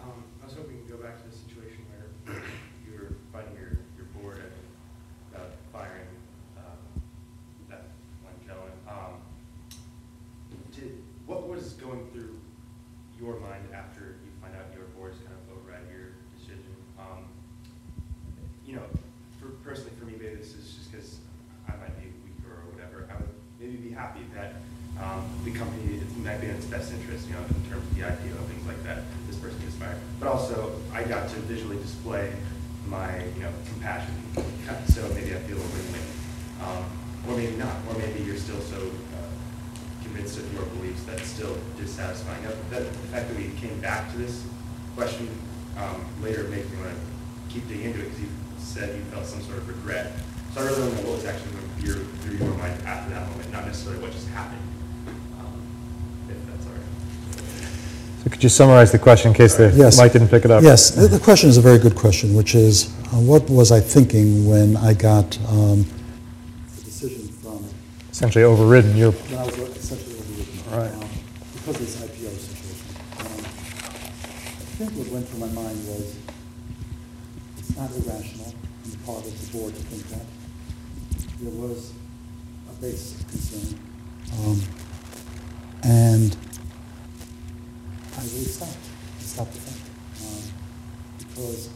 Um, 0.00 0.24
I 0.42 0.46
was 0.46 0.54
hoping 0.54 0.84
to 0.84 0.92
go 0.92 0.98
back 1.02 1.22
to 1.22 1.28
the 1.30 1.34
situation 1.34 1.80
where 1.88 2.36
you 2.84 2.92
were 2.92 3.14
fighting 3.32 3.56
your, 3.56 3.78
your 3.96 4.06
board 4.20 4.42
about 5.32 5.52
firing, 5.72 6.06
um, 6.58 7.02
that 7.70 7.84
one 8.22 8.34
gentleman. 8.44 8.72
Um, 8.86 9.22
did, 10.76 11.02
what 11.26 11.48
was 11.48 11.72
going 11.74 12.06
through 12.12 12.38
your 13.18 13.40
mind 13.40 13.64
after 13.74 14.16
you 14.24 14.30
find 14.42 14.54
out 14.54 14.66
your 14.76 14.84
board's 14.98 15.16
kind 15.18 15.32
of 15.32 15.56
override 15.56 15.88
your 15.90 16.12
decision? 16.36 16.76
Um, 16.98 17.24
you 18.66 18.76
know, 18.76 18.84
for, 19.40 19.48
personally 19.64 19.92
for 19.98 20.04
me, 20.04 20.12
maybe 20.20 20.34
this 20.34 20.54
is 20.54 20.74
just 20.76 20.92
because 20.92 21.16
I 21.68 21.72
might 21.80 21.96
be 21.96 22.12
weaker 22.26 22.52
or 22.52 22.68
whatever. 22.74 23.08
I 23.08 23.16
would 23.16 23.21
maybe 23.62 23.76
be 23.76 23.94
happy 23.94 24.20
that 24.34 24.54
um, 25.00 25.24
the 25.44 25.52
company 25.52 25.96
it 25.96 26.16
might 26.18 26.40
be 26.40 26.48
in 26.48 26.56
its 26.56 26.66
best 26.66 26.92
interest, 26.92 27.26
you 27.28 27.34
know, 27.34 27.40
in 27.40 27.70
terms 27.70 27.86
of 27.86 27.94
the 27.94 28.02
IPO 28.02 28.36
and 28.36 28.46
things 28.46 28.66
like 28.66 28.82
that. 28.84 29.04
This 29.26 29.36
person 29.36 29.58
gets 29.60 29.74
fired, 29.76 29.98
but 30.20 30.28
also 30.28 30.80
I 30.92 31.04
got 31.04 31.28
to 31.30 31.36
visually 31.46 31.76
display 31.78 32.32
my, 32.86 33.24
you 33.36 33.42
know, 33.42 33.52
compassion. 33.72 34.14
So 34.88 35.08
maybe 35.14 35.34
I 35.34 35.38
feel 35.46 35.56
a 35.56 35.60
win-win, 35.60 36.06
um, 36.62 36.84
or 37.28 37.36
maybe 37.36 37.56
not, 37.56 37.74
or 37.88 37.98
maybe 37.98 38.22
you're 38.22 38.36
still 38.36 38.60
so 38.60 38.76
uh, 38.76 40.02
convinced 40.02 40.38
of 40.38 40.52
your 40.52 40.64
beliefs 40.76 41.02
that's 41.04 41.26
still 41.26 41.56
dissatisfying. 41.78 42.42
That, 42.42 42.84
the 42.84 43.08
fact 43.08 43.28
that 43.28 43.36
we 43.36 43.50
came 43.60 43.80
back 43.80 44.10
to 44.12 44.18
this 44.18 44.44
question 44.96 45.28
um, 45.78 46.04
later 46.22 46.44
makes 46.44 46.68
me 46.70 46.78
want 46.78 46.90
to 46.90 47.52
keep 47.52 47.66
digging 47.68 47.86
into 47.86 48.00
it 48.00 48.04
because 48.04 48.20
you 48.20 48.28
said 48.58 48.96
you 48.96 49.02
felt 49.04 49.26
some 49.26 49.42
sort 49.42 49.58
of 49.58 49.68
regret. 49.68 50.12
So 50.54 50.60
I 50.60 50.64
really 50.64 50.80
want 50.80 50.96
to 50.96 51.02
know 51.02 51.08
what 51.08 51.16
was 51.16 51.24
actually 51.24 51.52
your, 51.82 51.96
through 51.96 52.36
your 52.38 52.54
mind 52.56 52.74
after 52.86 53.10
that 53.14 53.28
moment, 53.28 53.52
not 53.52 53.66
necessarily 53.66 54.02
what 54.02 54.12
just 54.12 54.28
happened, 54.28 54.60
um, 55.40 55.62
if 56.28 56.36
that's 56.46 56.66
all 56.66 56.72
right. 56.72 58.22
So 58.24 58.30
could 58.30 58.42
you 58.42 58.48
summarize 58.48 58.92
the 58.92 58.98
question 58.98 59.30
in 59.30 59.34
case 59.36 59.54
the 59.56 59.70
Yes. 59.74 59.98
mic 60.00 60.12
didn't 60.12 60.28
pick 60.28 60.44
it 60.44 60.50
up? 60.50 60.62
Yes, 60.62 60.90
the 60.90 61.06
the 61.08 61.18
question 61.18 61.48
is 61.50 61.56
a 61.56 61.60
very 61.60 61.78
good 61.78 61.94
question, 61.96 62.34
which 62.34 62.54
is, 62.54 62.88
uh, 63.12 63.16
what 63.18 63.48
was 63.50 63.72
I 63.72 63.80
thinking 63.80 64.46
when 64.48 64.76
I 64.76 64.94
got 64.94 65.38
um, 65.48 65.84
the 66.76 66.82
decision 66.84 67.28
from, 67.42 67.64
Essentially 68.10 68.44
overridden 68.44 68.96
your, 68.96 69.12
when 69.12 69.38
I 69.38 69.44
was 69.44 69.54
essentially 69.76 70.16
overridden? 70.18 70.78
Right. 70.78 70.92
um, 71.02 71.08
Because 71.54 71.76
of 71.76 71.80
this 71.80 71.96
IPO 71.96 72.30
situation. 72.38 72.86
Um, 73.20 73.26
I 73.26 74.74
think 74.78 74.90
what 74.98 75.08
went 75.08 75.28
through 75.28 75.40
my 75.40 75.48
mind 75.52 75.78
was, 75.88 76.16
it's 77.58 77.76
not 77.76 77.90
irrational 77.90 78.46
on 78.84 78.90
the 78.90 78.98
part 79.06 79.26
of 79.26 79.32
the 79.52 79.58
board 79.58 79.74
to 79.74 79.80
think 79.82 80.08
that. 80.10 80.26
There 81.42 81.50
was 81.50 81.92
a 82.70 82.80
basis 82.80 83.18
of 83.20 83.26
concern. 83.26 83.74
Um, 84.38 84.62
And 85.82 86.36
I 88.16 88.22
really 88.22 88.44
stopped, 88.46 88.78
I 89.18 89.22
stopped 89.24 89.52
to 89.54 89.58
think. 89.58 89.82
um, 90.22 90.42
Because 91.18 91.70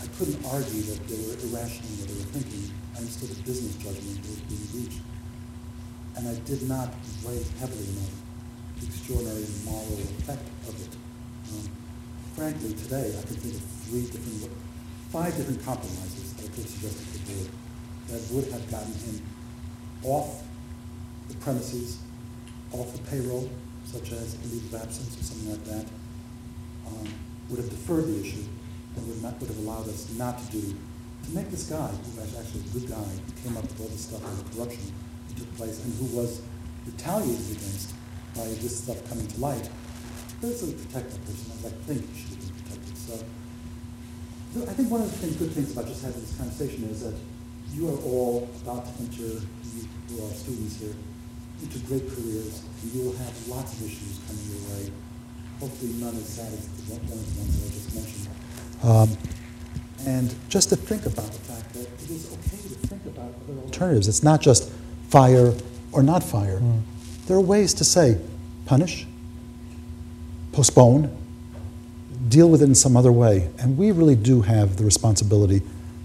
I 0.00 0.06
couldn't 0.16 0.40
argue 0.46 0.80
that 0.88 1.04
they 1.06 1.20
were 1.20 1.36
irrational 1.36 1.92
in 1.92 2.00
what 2.00 2.08
they 2.08 2.16
were 2.16 2.32
thinking. 2.32 2.72
I 2.94 3.04
understood 3.04 3.28
the 3.28 3.42
business 3.44 3.76
judgment 3.76 4.22
that 4.24 4.30
was 4.30 4.40
being 4.48 4.68
reached. 4.72 5.02
And 6.16 6.24
I 6.26 6.36
did 6.48 6.66
not 6.66 6.88
weigh 7.28 7.44
heavily 7.60 7.84
enough 7.84 8.16
the 8.80 8.86
extraordinary 8.86 9.44
moral 9.68 10.00
effect 10.16 10.48
of 10.64 10.80
it. 10.80 10.96
Um, 11.52 11.68
Frankly, 12.34 12.72
today, 12.72 13.12
I 13.12 13.22
can 13.28 13.36
think 13.36 13.54
of 13.54 13.64
three 13.84 14.06
different, 14.08 14.48
five 15.12 15.36
different 15.36 15.62
compromises 15.62 16.32
that 16.40 16.48
I 16.48 16.48
could 16.56 16.68
suggest 16.72 17.04
to 17.04 17.18
the 17.18 17.24
board 17.28 17.50
that 18.08 18.20
would 18.32 18.50
have 18.52 18.70
gotten 18.70 18.92
him 18.92 19.22
off 20.02 20.42
the 21.28 21.34
premises, 21.36 21.98
off 22.72 22.92
the 22.92 23.02
payroll, 23.10 23.48
such 23.84 24.12
as 24.12 24.34
a 24.34 24.48
leave 24.48 24.72
of 24.72 24.82
absence 24.82 25.18
or 25.18 25.24
something 25.24 25.50
like 25.50 25.64
that, 25.64 25.86
um, 26.86 27.08
would 27.48 27.58
have 27.58 27.70
deferred 27.70 28.06
the 28.06 28.20
issue 28.20 28.44
and 28.96 29.08
would 29.08 29.22
not, 29.22 29.38
would 29.40 29.48
have 29.48 29.58
allowed 29.58 29.88
us 29.88 30.12
not 30.16 30.38
to 30.38 30.52
do, 30.52 30.74
to 31.24 31.30
make 31.32 31.50
this 31.50 31.64
guy, 31.64 31.88
who 31.88 32.20
was 32.20 32.36
actually 32.38 32.60
a 32.60 32.78
good 32.78 32.88
guy, 32.90 33.04
who 33.04 33.32
came 33.42 33.56
up 33.56 33.62
with 33.64 33.80
all 33.80 33.88
this 33.88 34.02
stuff, 34.02 34.24
all 34.24 34.32
the 34.32 34.54
corruption 34.54 34.92
that 35.28 35.36
took 35.36 35.56
place, 35.56 35.82
and 35.84 35.94
who 35.94 36.16
was 36.16 36.42
retaliated 36.86 37.56
against 37.56 37.94
by 38.36 38.44
this 38.44 38.82
stuff 38.82 39.08
coming 39.08 39.26
to 39.26 39.40
light, 39.40 39.70
basically 40.40 40.74
protect 40.74 41.10
that 41.10 41.24
person, 41.24 41.52
I 41.64 41.70
think 41.86 42.12
he 42.12 42.20
should 42.20 42.30
have 42.30 42.40
been 42.40 42.62
protected. 42.62 42.96
So, 42.98 43.24
so 44.52 44.62
I 44.62 44.72
think 44.74 44.90
one 44.90 45.02
of 45.02 45.10
the 45.10 45.16
things, 45.18 45.36
good 45.36 45.52
things 45.52 45.72
about 45.72 45.86
just 45.86 46.02
having 46.02 46.20
this 46.20 46.36
conversation 46.36 46.84
is 46.90 47.00
that 47.02 47.14
you 47.74 47.88
are 47.88 47.98
all 48.02 48.48
about 48.62 48.86
to 48.86 49.02
enter, 49.02 49.22
you 49.22 49.88
who 50.08 50.24
are 50.24 50.30
students 50.30 50.76
here, 50.80 50.94
into 51.60 51.78
great 51.80 52.08
careers, 52.08 52.62
and 52.82 52.92
you 52.92 53.02
will 53.02 53.16
have 53.16 53.48
lots 53.48 53.72
of 53.72 53.86
issues 53.86 54.20
coming 54.26 54.44
your 54.50 54.62
way. 54.70 54.92
Hopefully 55.58 55.92
none 55.94 56.14
as 56.14 56.28
sad 56.28 56.52
as 56.52 56.68
the 56.68 56.94
one 56.94 57.18
of 57.18 57.34
the 57.34 57.40
ones 57.40 57.60
that 57.60 57.66
I 57.66 57.74
just 57.74 57.94
mentioned. 57.94 58.28
Um, 58.84 59.18
and 60.06 60.34
just 60.48 60.68
to 60.68 60.76
think 60.76 61.06
about 61.06 61.32
the 61.32 61.38
fact 61.40 61.72
that 61.74 61.86
it 61.86 62.10
is 62.10 62.32
okay 62.32 62.62
to 62.62 62.86
think 62.86 63.06
about 63.06 63.32
other 63.48 63.60
alternatives. 63.60 64.06
It's 64.06 64.22
not 64.22 64.40
just 64.40 64.70
fire 65.08 65.52
or 65.92 66.02
not 66.02 66.22
fire. 66.22 66.60
There 67.26 67.36
are 67.36 67.40
ways 67.40 67.74
to 67.74 67.84
say 67.84 68.20
punish, 68.66 69.06
postpone, 70.52 71.16
deal 72.28 72.48
with 72.48 72.62
it 72.62 72.66
in 72.66 72.74
some 72.74 72.96
other 72.96 73.12
way. 73.12 73.48
And 73.58 73.78
we 73.78 73.90
really 73.90 74.16
do 74.16 74.42
have 74.42 74.76
the 74.76 74.84
responsibility 74.84 75.62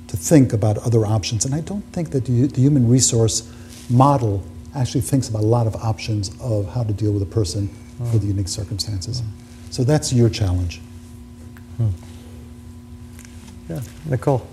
to 0.09 0.17
think 0.17 0.53
about 0.53 0.77
other 0.79 1.05
options. 1.05 1.45
And 1.45 1.55
I 1.55 1.61
don't 1.61 1.83
think 1.93 2.09
that 2.11 2.25
the, 2.25 2.47
the 2.47 2.61
human 2.61 2.89
resource 2.89 3.51
model 3.89 4.43
actually 4.75 5.01
thinks 5.01 5.29
about 5.29 5.43
a 5.43 5.47
lot 5.47 5.67
of 5.67 5.75
options 5.75 6.31
of 6.41 6.67
how 6.73 6.83
to 6.83 6.93
deal 6.93 7.11
with 7.11 7.21
a 7.21 7.27
person 7.27 7.69
for 7.97 8.17
the 8.17 8.19
hmm. 8.19 8.27
unique 8.27 8.47
circumstances. 8.47 9.21
So 9.69 9.83
that's 9.83 10.11
your 10.11 10.29
challenge. 10.29 10.81
Hmm. 11.77 11.89
yeah, 13.69 13.81
Nicole. 14.05 14.45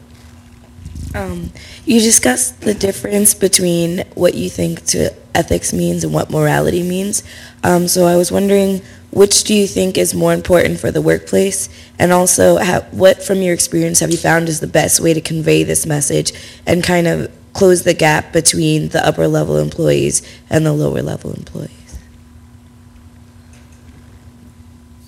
Um, 1.15 1.51
you 1.85 2.01
discussed 2.01 2.61
the 2.61 2.75
difference 2.75 3.35
between 3.35 4.05
what 4.15 4.35
you 4.35 4.51
think 4.51 4.85
to 4.87 5.15
ethics 5.35 5.73
means 5.73 6.05
and 6.05 6.13
what 6.13 6.31
morality 6.31 6.83
means. 6.83 7.23
Um, 7.63 7.89
so 7.89 8.07
I 8.07 8.17
was 8.17 8.31
wondering, 8.31 8.83
which 9.11 9.45
do 9.45 9.55
you 9.55 9.67
think 9.67 9.97
is 9.97 10.15
more 10.15 10.35
important 10.35 10.79
for 10.79 10.91
the 10.91 11.01
workplace? 11.01 11.69
And 11.99 12.13
also, 12.13 12.59
ha 12.59 12.85
what 12.91 13.23
from 13.23 13.41
your 13.41 13.55
experience 13.55 14.01
have 14.01 14.11
you 14.11 14.19
found 14.19 14.49
is 14.49 14.61
the 14.61 14.67
best 14.67 15.01
way 15.01 15.15
to 15.15 15.21
convey 15.21 15.63
this 15.63 15.87
message 15.87 16.33
and 16.67 16.85
kind 16.85 17.07
of 17.07 17.31
close 17.55 17.85
the 17.85 17.95
gap 17.95 18.33
between 18.33 18.89
the 18.91 19.07
upper 19.07 19.27
level 19.27 19.57
employees 19.57 20.21
and 20.51 20.67
the 20.67 20.73
lower 20.73 21.03
level 21.03 21.33
employees? 21.33 21.99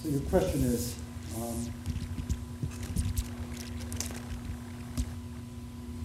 So 0.03 0.09
your 0.09 0.20
question 0.20 0.64
is, 0.64 0.97
um, 1.36 1.70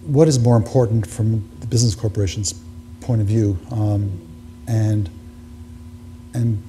what 0.06 0.28
is 0.28 0.38
more 0.38 0.56
important 0.56 1.06
from 1.06 1.48
the 1.60 1.66
business 1.66 1.94
corporation's 1.94 2.54
point 3.00 3.20
of 3.20 3.26
view? 3.26 3.58
Um, 3.70 4.20
and, 4.66 5.08
and, 6.32 6.62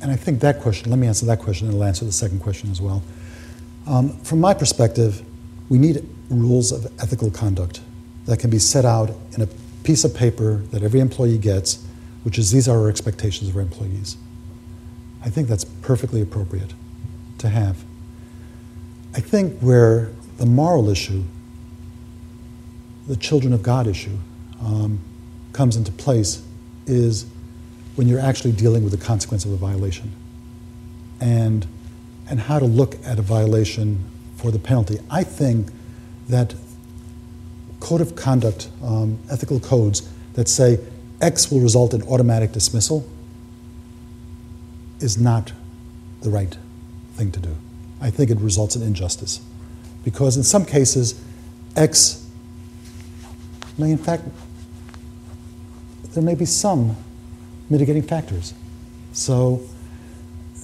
and 0.00 0.10
I 0.10 0.16
think 0.16 0.40
that 0.40 0.60
question, 0.60 0.90
let 0.90 0.98
me 0.98 1.06
answer 1.06 1.26
that 1.26 1.38
question 1.38 1.68
and 1.68 1.76
I'll 1.76 1.84
answer 1.84 2.04
the 2.04 2.12
second 2.12 2.40
question 2.40 2.70
as 2.70 2.80
well. 2.80 3.02
Um, 3.86 4.10
from 4.20 4.40
my 4.40 4.54
perspective, 4.54 5.22
we 5.68 5.78
need 5.78 6.06
rules 6.30 6.72
of 6.72 6.86
ethical 7.00 7.30
conduct 7.30 7.80
that 8.26 8.38
can 8.38 8.50
be 8.50 8.58
set 8.58 8.84
out 8.84 9.10
in 9.32 9.42
a 9.42 9.48
piece 9.82 10.04
of 10.04 10.14
paper 10.14 10.56
that 10.70 10.82
every 10.82 11.00
employee 11.00 11.38
gets, 11.38 11.84
which 12.22 12.38
is 12.38 12.50
these 12.50 12.68
are 12.68 12.78
our 12.78 12.88
expectations 12.88 13.50
of 13.50 13.56
our 13.56 13.62
employees. 13.62 14.16
I 15.24 15.30
think 15.30 15.48
that's 15.48 15.64
perfectly 15.64 16.20
appropriate 16.20 16.74
to 17.38 17.48
have. 17.48 17.76
I 19.14 19.20
think 19.20 19.60
where 19.60 20.10
the 20.38 20.46
moral 20.46 20.88
issue, 20.88 21.24
the 23.12 23.18
children 23.18 23.52
of 23.52 23.62
God 23.62 23.86
issue, 23.86 24.16
um, 24.62 24.98
comes 25.52 25.76
into 25.76 25.92
place 25.92 26.42
is 26.86 27.26
when 27.94 28.08
you're 28.08 28.18
actually 28.18 28.52
dealing 28.52 28.82
with 28.84 28.98
the 28.98 29.04
consequence 29.04 29.44
of 29.44 29.52
a 29.52 29.56
violation 29.56 30.10
and, 31.20 31.66
and 32.30 32.40
how 32.40 32.58
to 32.58 32.64
look 32.64 32.94
at 33.04 33.18
a 33.18 33.22
violation 33.22 34.02
for 34.36 34.50
the 34.50 34.58
penalty. 34.58 34.98
I 35.10 35.24
think 35.24 35.68
that 36.30 36.54
code 37.80 38.00
of 38.00 38.16
conduct, 38.16 38.70
um, 38.82 39.18
ethical 39.30 39.60
codes 39.60 40.08
that 40.32 40.48
say 40.48 40.80
X 41.20 41.50
will 41.50 41.60
result 41.60 41.92
in 41.92 42.00
automatic 42.04 42.52
dismissal 42.52 43.06
is 45.00 45.18
not 45.18 45.52
the 46.22 46.30
right 46.30 46.56
thing 47.16 47.30
to 47.32 47.40
do. 47.40 47.54
I 48.00 48.08
think 48.08 48.30
it 48.30 48.38
results 48.38 48.74
in 48.74 48.80
injustice. 48.80 49.42
Because 50.02 50.38
in 50.38 50.44
some 50.44 50.64
cases, 50.64 51.22
X 51.76 52.21
may, 53.78 53.90
in 53.90 53.98
fact, 53.98 54.24
there 56.14 56.22
may 56.22 56.34
be 56.34 56.44
some 56.44 56.96
mitigating 57.70 58.02
factors. 58.02 58.54
So, 59.12 59.62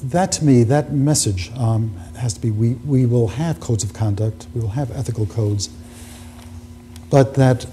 that 0.04 0.30
to 0.32 0.44
me, 0.44 0.62
that 0.64 0.92
message 0.92 1.50
um, 1.56 1.96
has 2.16 2.34
to 2.34 2.40
be 2.40 2.50
we, 2.50 2.74
we 2.84 3.04
will 3.06 3.28
have 3.28 3.58
codes 3.58 3.82
of 3.82 3.92
conduct, 3.92 4.46
we 4.54 4.60
will 4.60 4.68
have 4.70 4.90
ethical 4.92 5.26
codes, 5.26 5.70
but 7.10 7.34
that 7.34 7.66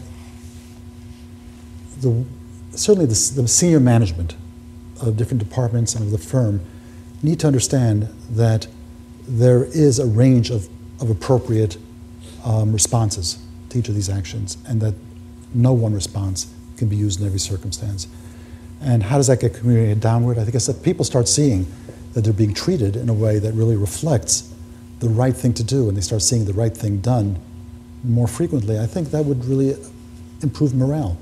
the, 2.02 2.26
certainly 2.72 3.06
the, 3.06 3.32
the 3.36 3.48
senior 3.48 3.80
management 3.80 4.36
of 5.02 5.18
different 5.18 5.40
departments 5.40 5.94
and 5.94 6.04
of 6.06 6.12
the 6.12 6.18
firm 6.18 6.62
need 7.22 7.40
to 7.42 7.48
understand 7.48 8.08
that 8.32 8.68
there 9.28 9.66
is 9.66 10.00
a 10.00 10.06
range 10.06 10.50
of, 10.50 10.68
of 11.02 11.10
appropriate 11.10 11.78
um, 12.44 12.72
responses 12.72 13.40
to 13.70 13.80
each 13.80 13.90
of 13.90 13.96
these 13.96 14.10
actions, 14.10 14.58
and 14.68 14.82
that 14.82 14.94
no 15.54 15.74
one 15.74 15.94
response 15.94 16.54
can 16.78 16.88
be 16.88 16.96
used 16.96 17.20
in 17.20 17.26
every 17.26 17.40
circumstance. 17.40 18.08
And 18.82 19.04
how 19.04 19.18
does 19.18 19.28
that 19.28 19.40
get 19.40 19.54
communicated 19.54 20.02
downward? 20.02 20.38
I 20.38 20.44
think 20.44 20.56
I 20.56 20.60
said 20.60 20.84
people 20.84 21.06
start 21.06 21.28
seeing 21.28 21.66
that 22.14 22.22
they're 22.22 22.34
being 22.34 22.54
treated 22.54 22.96
in 22.96 23.10
a 23.10 23.14
way 23.14 23.40
that 23.40 23.54
really 23.54 23.76
reflects 23.76 24.54
the 25.00 25.10
right 25.10 25.36
thing 25.36 25.54
to 25.54 25.64
do, 25.64 25.88
and 25.88 25.98
they 25.98 26.02
start 26.02 26.22
seeing 26.22 26.46
the 26.46 26.54
right 26.54 26.76
thing 26.76 27.00
done 27.00 27.38
more 28.04 28.28
frequently. 28.28 28.80
I 28.80 28.86
think 28.86 29.12
that 29.12 29.26
would 29.26 29.44
really 29.46 29.76
improve 30.42 30.74
morale. 30.74 31.18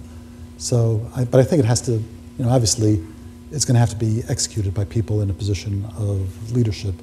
So, 0.58 1.10
I, 1.16 1.26
but 1.26 1.40
I 1.40 1.44
think 1.44 1.60
it 1.60 1.66
has 1.66 1.82
to, 1.82 1.94
you 1.94 2.04
know, 2.40 2.50
obviously, 2.50 3.04
it's 3.52 3.66
going 3.66 3.76
to 3.76 3.80
have 3.80 3.90
to 3.90 3.96
be 3.96 4.24
executed 4.30 4.74
by 4.74 4.86
people 4.86 5.22
in 5.22 5.30
a 5.30 5.34
position 5.34 5.86
of 5.98 6.52
leadership 6.52 6.96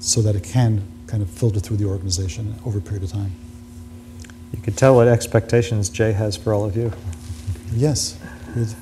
so 0.00 0.22
that 0.22 0.34
it 0.34 0.44
can 0.44 0.82
kind 1.06 1.22
of 1.22 1.30
filter 1.30 1.60
through 1.60 1.76
the 1.76 1.84
organization 1.84 2.54
over 2.64 2.78
a 2.78 2.80
period 2.80 3.02
of 3.02 3.12
time. 3.12 3.32
You 4.52 4.60
could 4.62 4.76
tell 4.76 4.94
what 4.96 5.08
expectations 5.08 5.88
Jay 5.88 6.12
has 6.12 6.36
for 6.36 6.52
all 6.52 6.64
of 6.64 6.76
you. 6.76 6.92
Yes. 7.72 8.16
It's- 8.50 8.74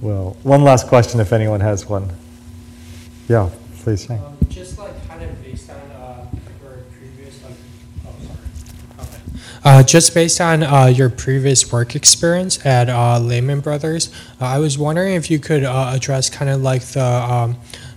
Well, 0.00 0.36
one 0.42 0.62
last 0.62 0.88
question 0.88 1.20
if 1.20 1.32
anyone 1.32 1.60
has 1.60 1.88
one. 1.88 2.10
Yeah, 3.28 3.48
please, 3.82 4.08
Um, 4.10 4.20
just 4.50 4.78
like 4.78 5.08
kind 5.08 5.22
of 5.22 5.42
based 5.42 5.70
on 5.70 5.76
uh, 5.76 6.26
your 6.62 6.72
previous, 6.98 7.42
like, 7.42 7.52
oh, 8.06 8.10
sorry. 8.26 9.08
Okay. 9.08 9.38
Uh, 9.64 9.82
just 9.82 10.12
based 10.14 10.40
on 10.40 10.62
uh, 10.62 10.84
your 10.86 11.08
previous 11.08 11.72
work 11.72 11.96
experience 11.96 12.64
at 12.64 12.88
uh, 12.90 13.18
Lehman 13.18 13.60
Brothers, 13.60 14.10
uh, 14.40 14.44
I 14.44 14.58
was 14.58 14.76
wondering 14.78 15.14
if 15.14 15.30
you 15.30 15.38
could 15.38 15.64
uh, 15.64 15.92
address 15.94 16.28
kind 16.28 16.50
of 16.50 16.60
like 16.62 16.82
the 16.82 17.02
um, 17.04 17.56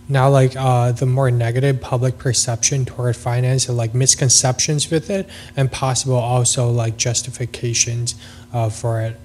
now 0.09 0.27
like 0.29 0.55
uh, 0.55 0.91
the 0.91 1.05
more 1.05 1.29
negative 1.29 1.79
public 1.79 2.17
perception 2.17 2.83
toward 2.83 3.15
finance 3.15 3.69
and 3.69 3.77
like 3.77 3.93
misconceptions 3.93 4.89
with 4.89 5.09
it, 5.09 5.29
and 5.55 5.71
possible 5.71 6.15
also 6.15 6.69
like 6.69 6.97
justifications 6.97 8.15
uh, 8.51 8.69
for 8.69 8.99
it. 9.01 9.15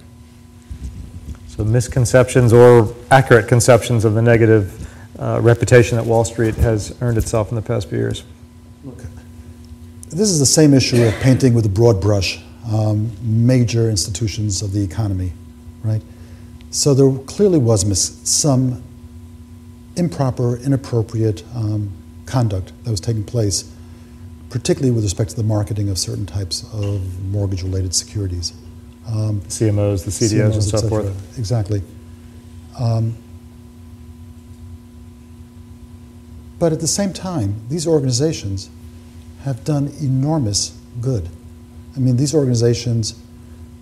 So 1.47 1.63
misconceptions 1.63 2.53
or 2.53 2.93
accurate 3.09 3.47
conceptions 3.47 4.05
of 4.05 4.13
the 4.13 4.21
negative 4.21 4.87
uh, 5.19 5.39
reputation 5.41 5.97
that 5.97 6.05
Wall 6.05 6.23
Street 6.23 6.55
has 6.55 6.95
earned 7.01 7.17
itself 7.17 7.49
in 7.49 7.55
the 7.55 7.61
past 7.61 7.89
few 7.89 7.97
years. 7.97 8.23
This 10.09 10.29
is 10.29 10.39
the 10.39 10.45
same 10.45 10.73
issue 10.73 11.03
of 11.03 11.13
painting 11.15 11.53
with 11.53 11.65
a 11.65 11.69
broad 11.69 11.99
brush 11.99 12.39
um, 12.71 13.11
major 13.21 13.89
institutions 13.89 14.61
of 14.61 14.71
the 14.71 14.83
economy, 14.83 15.33
right? 15.83 16.01
So 16.71 16.93
there 16.93 17.11
clearly 17.25 17.57
was 17.57 17.85
mis- 17.85 18.19
some 18.23 18.83
improper, 19.95 20.57
inappropriate 20.57 21.43
um, 21.55 21.91
conduct 22.25 22.71
that 22.83 22.91
was 22.91 22.99
taking 22.99 23.23
place, 23.23 23.71
particularly 24.49 24.91
with 24.91 25.03
respect 25.03 25.31
to 25.31 25.35
the 25.35 25.43
marketing 25.43 25.89
of 25.89 25.97
certain 25.97 26.25
types 26.25 26.63
of 26.73 27.23
mortgage-related 27.23 27.93
securities. 27.93 28.53
Um, 29.07 29.41
CMOs, 29.41 30.03
the 30.05 30.11
CDOs, 30.11 30.53
and 30.53 30.63
so 30.63 30.87
forth. 30.87 31.37
Exactly. 31.37 31.81
Um, 32.79 33.15
but 36.57 36.73
at 36.73 36.79
the 36.79 36.87
same 36.87 37.13
time, 37.13 37.61
these 37.69 37.85
organizations 37.87 38.69
have 39.43 39.63
done 39.63 39.93
enormous 40.01 40.77
good. 40.99 41.29
I 41.95 41.99
mean, 41.99 42.17
these 42.17 42.33
organizations 42.33 43.19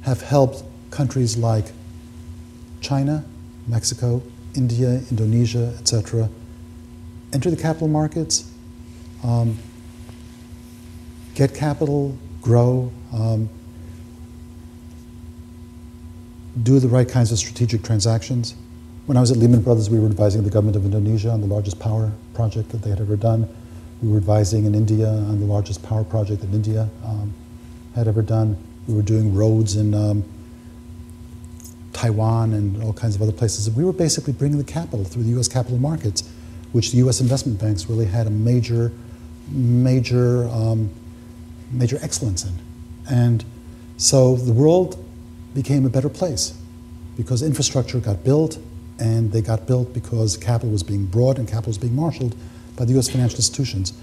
have 0.02 0.22
helped 0.22 0.64
countries 0.91 1.38
like 1.38 1.72
China, 2.81 3.23
Mexico, 3.68 4.22
India, 4.55 5.01
Indonesia, 5.09 5.73
etc., 5.80 6.30
enter 7.31 7.49
the 7.49 7.57
capital 7.57 7.88
markets, 7.88 8.51
um, 9.23 9.57
get 11.34 11.53
capital, 11.53 12.17
grow, 12.41 12.91
um, 13.11 13.49
do 16.61 16.80
the 16.80 16.88
right 16.88 17.09
kinds 17.09 17.31
of 17.31 17.39
strategic 17.39 17.84
transactions. 17.84 18.55
When 19.05 19.17
I 19.17 19.21
was 19.21 19.31
at 19.31 19.38
Lehman 19.38 19.61
Brothers, 19.61 19.89
we 19.89 19.99
were 19.99 20.05
advising 20.05 20.43
the 20.43 20.49
government 20.49 20.77
of 20.77 20.85
Indonesia 20.85 21.31
on 21.31 21.41
the 21.41 21.47
largest 21.47 21.80
power 21.80 22.11
project 22.34 22.69
that 22.69 22.84
they 22.84 22.89
had 22.89 23.01
ever 23.01 23.15
done. 23.15 23.47
We 24.01 24.09
were 24.09 24.17
advising 24.17 24.65
in 24.65 24.75
India 24.75 25.07
on 25.07 25.39
the 25.39 25.45
largest 25.45 25.81
power 25.81 26.03
project 26.03 26.41
that 26.41 26.53
India 26.53 26.89
um, 27.03 27.34
had 27.95 28.07
ever 28.07 28.21
done. 28.21 28.57
We 28.88 28.93
were 28.93 29.01
doing 29.01 29.34
roads 29.34 29.75
in 29.75 29.93
um, 29.93 30.23
Taiwan 32.03 32.51
and 32.51 32.84
all 32.84 32.91
kinds 32.91 33.15
of 33.15 33.21
other 33.21 33.31
places. 33.31 33.69
We 33.69 33.85
were 33.85 33.93
basically 33.93 34.34
bringing 34.34 34.57
the 34.57 34.65
capital 34.65 35.05
through 35.05 35.23
the 35.23 35.30
U.S. 35.31 35.47
capital 35.47 35.77
markets, 35.77 36.30
which 36.73 36.91
the 36.91 36.97
U.S. 36.97 37.21
investment 37.21 37.61
banks 37.61 37.89
really 37.89 38.05
had 38.05 38.27
a 38.27 38.30
major, 38.30 38.91
major, 39.49 40.49
um, 40.49 40.89
major 41.71 41.97
excellence 42.01 42.43
in. 42.43 42.53
And 43.09 43.45
so 43.95 44.35
the 44.35 44.51
world 44.51 45.01
became 45.53 45.85
a 45.85 45.89
better 45.89 46.09
place 46.09 46.57
because 47.15 47.41
infrastructure 47.41 47.99
got 48.01 48.21
built, 48.25 48.57
and 48.99 49.31
they 49.31 49.41
got 49.41 49.65
built 49.65 49.93
because 49.93 50.35
capital 50.35 50.71
was 50.71 50.84
being 50.84 51.05
brought 51.05 51.38
and 51.38 51.47
capital 51.47 51.69
was 51.69 51.77
being 51.77 51.95
marshaled 51.95 52.35
by 52.75 52.84
the 52.84 52.91
U.S. 52.93 53.09
financial 53.09 53.38
institutions. 53.38 53.93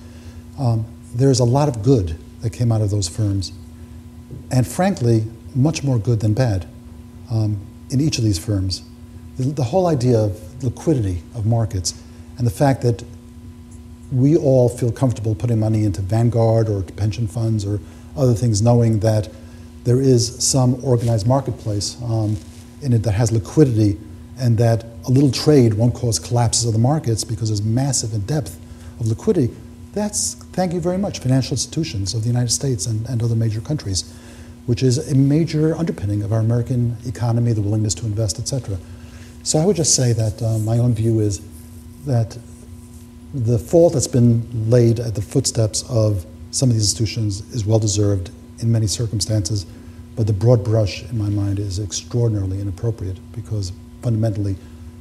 Um, 0.59 0.86
there's 1.14 1.40
a 1.40 1.44
lot 1.44 1.68
of 1.68 1.82
good 1.82 2.16
that 2.40 2.51
came 2.51 2.72
out 2.72 2.81
of 2.81 2.89
those 2.89 3.09
firms, 3.09 3.52
and 4.51 4.66
frankly, 4.66 5.27
much 5.55 5.85
more 5.85 5.98
good 5.98 6.20
than 6.20 6.32
bad 6.32 6.66
um, 7.31 7.60
in 7.91 8.01
each 8.01 8.19
of 8.19 8.25
these 8.25 8.39
firms. 8.39 8.83
The, 9.37 9.45
the 9.45 9.65
whole 9.65 9.87
idea 9.87 10.19
of 10.19 10.65
liquidity 10.65 11.23
of 11.35 11.47
markets 11.47 12.01
and 12.39 12.47
the 12.47 12.51
fact 12.51 12.83
that 12.83 13.05
we 14.12 14.37
all 14.37 14.69
feel 14.69 14.91
comfortable 14.91 15.35
putting 15.35 15.61
money 15.61 15.85
into 15.85 16.03
Vanguard 16.03 16.69
or 16.69 16.83
pension 16.83 17.27
funds 17.27 17.65
or 17.65 17.79
other 18.17 18.35
things, 18.35 18.61
knowing 18.61 19.01
that 19.01 19.29
there 19.85 20.01
is 20.01 20.43
some 20.43 20.85
organized 20.85 21.27
marketplace 21.27 21.97
um, 22.03 22.37
in 22.83 22.93
it 22.93 23.03
that 23.03 23.12
has 23.12 23.31
liquidity 23.31 23.99
and 24.39 24.59
that 24.59 24.85
a 25.07 25.11
little 25.11 25.31
trade 25.31 25.75
won't 25.75 25.95
cause 25.95 26.19
collapses 26.19 26.67
of 26.67 26.73
the 26.73 26.79
markets 26.79 27.25
because 27.25 27.49
there's 27.49 27.62
massive 27.62 28.15
in 28.15 28.21
depth 28.23 28.59
of 28.99 29.07
liquidity. 29.07 29.55
That's, 29.93 30.35
thank 30.53 30.73
you 30.73 30.81
very 30.81 30.99
much, 30.99 31.19
financial 31.19 31.53
institutions 31.53 32.15
of 32.15 32.23
the 32.23 32.29
United 32.29 32.51
States 32.51 32.87
and, 32.87 33.07
and 33.09 33.23
other 33.23 33.35
major 33.35 33.61
countries, 33.61 34.15
which 34.66 34.82
is 34.82 35.11
a 35.11 35.15
major 35.15 35.74
underpinning 35.77 36.23
of 36.23 36.32
our 36.32 36.41
American 36.41 36.97
economy, 37.07 37.53
the 37.53 37.62
willingness 37.62 37.95
to 37.95 38.07
invest, 38.07 38.39
et 38.39 38.47
cetera. 38.47 38.77
So 39.43 39.59
I 39.59 39.65
would 39.65 39.77
just 39.77 39.95
say 39.95 40.12
that 40.12 40.43
uh, 40.43 40.59
my 40.59 40.78
own 40.78 40.95
view 40.95 41.20
is 41.20 41.41
that 42.07 42.39
the 43.32 43.59
fault 43.59 43.95
that's 43.95 44.09
been 44.09 44.70
laid 44.70 45.01
at 45.01 45.15
the 45.15 45.23
footsteps 45.23 45.85
of 45.89 46.27
some 46.51 46.69
of 46.69 46.74
these 46.74 46.82
institutions 46.82 47.41
is 47.55 47.65
well 47.65 47.78
deserved 47.78 48.31
in 48.59 48.70
many 48.70 48.87
circumstances, 48.87 49.66
but 50.16 50.27
the 50.27 50.32
broad 50.32 50.65
brush, 50.65 51.05
in 51.05 51.16
my 51.16 51.28
mind, 51.28 51.59
is 51.59 51.78
extraordinarily 51.78 52.61
inappropriate 52.61 53.19
because 53.32 53.73
fundamentally 54.03 54.57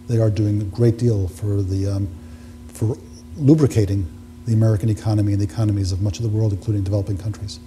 they 0.07 0.19
are 0.19 0.29
doing 0.29 0.61
a 0.61 0.65
great 0.65 0.97
deal 0.97 1.27
for 1.27 1.61
the 1.61 1.87
um, 1.87 2.07
for 2.67 2.97
lubricating 3.35 4.07
the 4.45 4.53
American 4.53 4.89
economy 4.89 5.33
and 5.33 5.41
the 5.41 5.45
economies 5.45 5.91
of 5.91 6.01
much 6.01 6.17
of 6.17 6.23
the 6.23 6.29
world, 6.29 6.53
including 6.53 6.83
developing 6.83 7.17
countries. 7.17 7.59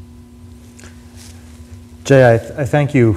Jay, 2.04 2.34
I, 2.34 2.38
th- 2.38 2.52
I 2.58 2.64
thank 2.64 2.94
you 2.94 3.12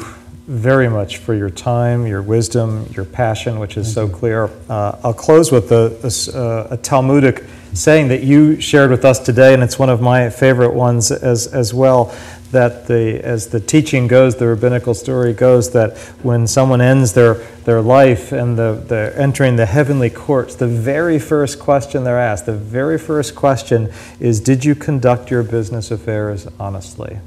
very 0.46 0.88
much 0.88 1.18
for 1.18 1.34
your 1.34 1.50
time, 1.50 2.06
your 2.06 2.22
wisdom, 2.22 2.86
your 2.92 3.06
passion, 3.06 3.58
which 3.58 3.78
is 3.78 3.92
so 3.92 4.08
clear. 4.08 4.52
Uh, 4.70 5.00
I'll 5.04 5.12
close 5.14 5.52
with 5.52 5.72
a, 5.72 6.68
a 6.70 6.74
a 6.76 6.78
Talmudic 6.78 7.44
saying 7.74 8.10
that 8.10 8.24
you 8.24 8.62
shared 8.62 8.92
with 8.92 9.04
us 9.04 9.18
today, 9.18 9.56
and 9.56 9.64
it's 9.64 9.80
one 9.80 9.90
of 9.90 10.02
my 10.02 10.30
favorite 10.30 10.74
ones 10.74 11.12
as, 11.12 11.48
as 11.48 11.74
well. 11.74 12.16
That 12.52 12.86
the, 12.86 13.20
as 13.24 13.48
the 13.48 13.60
teaching 13.60 14.08
goes, 14.08 14.36
the 14.36 14.46
rabbinical 14.46 14.94
story 14.94 15.34
goes, 15.34 15.72
that 15.72 15.98
when 16.22 16.46
someone 16.46 16.80
ends 16.80 17.14
their, 17.14 17.34
their 17.66 17.82
life 17.82 18.32
and 18.32 18.56
the, 18.56 18.84
they're 18.88 19.18
entering 19.20 19.56
the 19.56 19.66
heavenly 19.66 20.12
courts, 20.12 20.56
the 20.56 20.68
very 20.68 21.18
first 21.18 21.60
question 21.60 22.04
they're 22.04 22.20
asked, 22.20 22.46
the 22.46 22.54
very 22.54 23.00
first 23.00 23.36
question 23.36 23.92
is, 24.20 24.40
Did 24.40 24.64
you 24.64 24.76
conduct 24.76 25.32
your 25.32 25.42
business 25.42 25.90
affairs 25.90 26.48
honestly? 26.60 27.20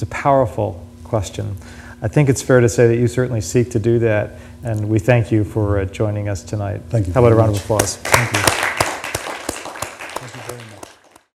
It's 0.00 0.10
a 0.10 0.14
powerful 0.14 0.82
question. 1.04 1.58
I 2.00 2.08
think 2.08 2.30
it's 2.30 2.40
fair 2.40 2.60
to 2.60 2.70
say 2.70 2.88
that 2.88 2.96
you 2.96 3.06
certainly 3.06 3.42
seek 3.42 3.70
to 3.72 3.78
do 3.78 3.98
that, 3.98 4.36
and 4.64 4.88
we 4.88 4.98
thank 4.98 5.30
you 5.30 5.44
for 5.44 5.78
uh, 5.78 5.84
joining 5.84 6.30
us 6.30 6.42
tonight. 6.42 6.80
Thank 6.88 7.06
you 7.06 7.12
How 7.12 7.20
about 7.20 7.32
a 7.32 7.34
round 7.34 7.54
of 7.54 7.62
applause? 7.62 7.98
Thank 7.98 8.32
you. 8.32 8.59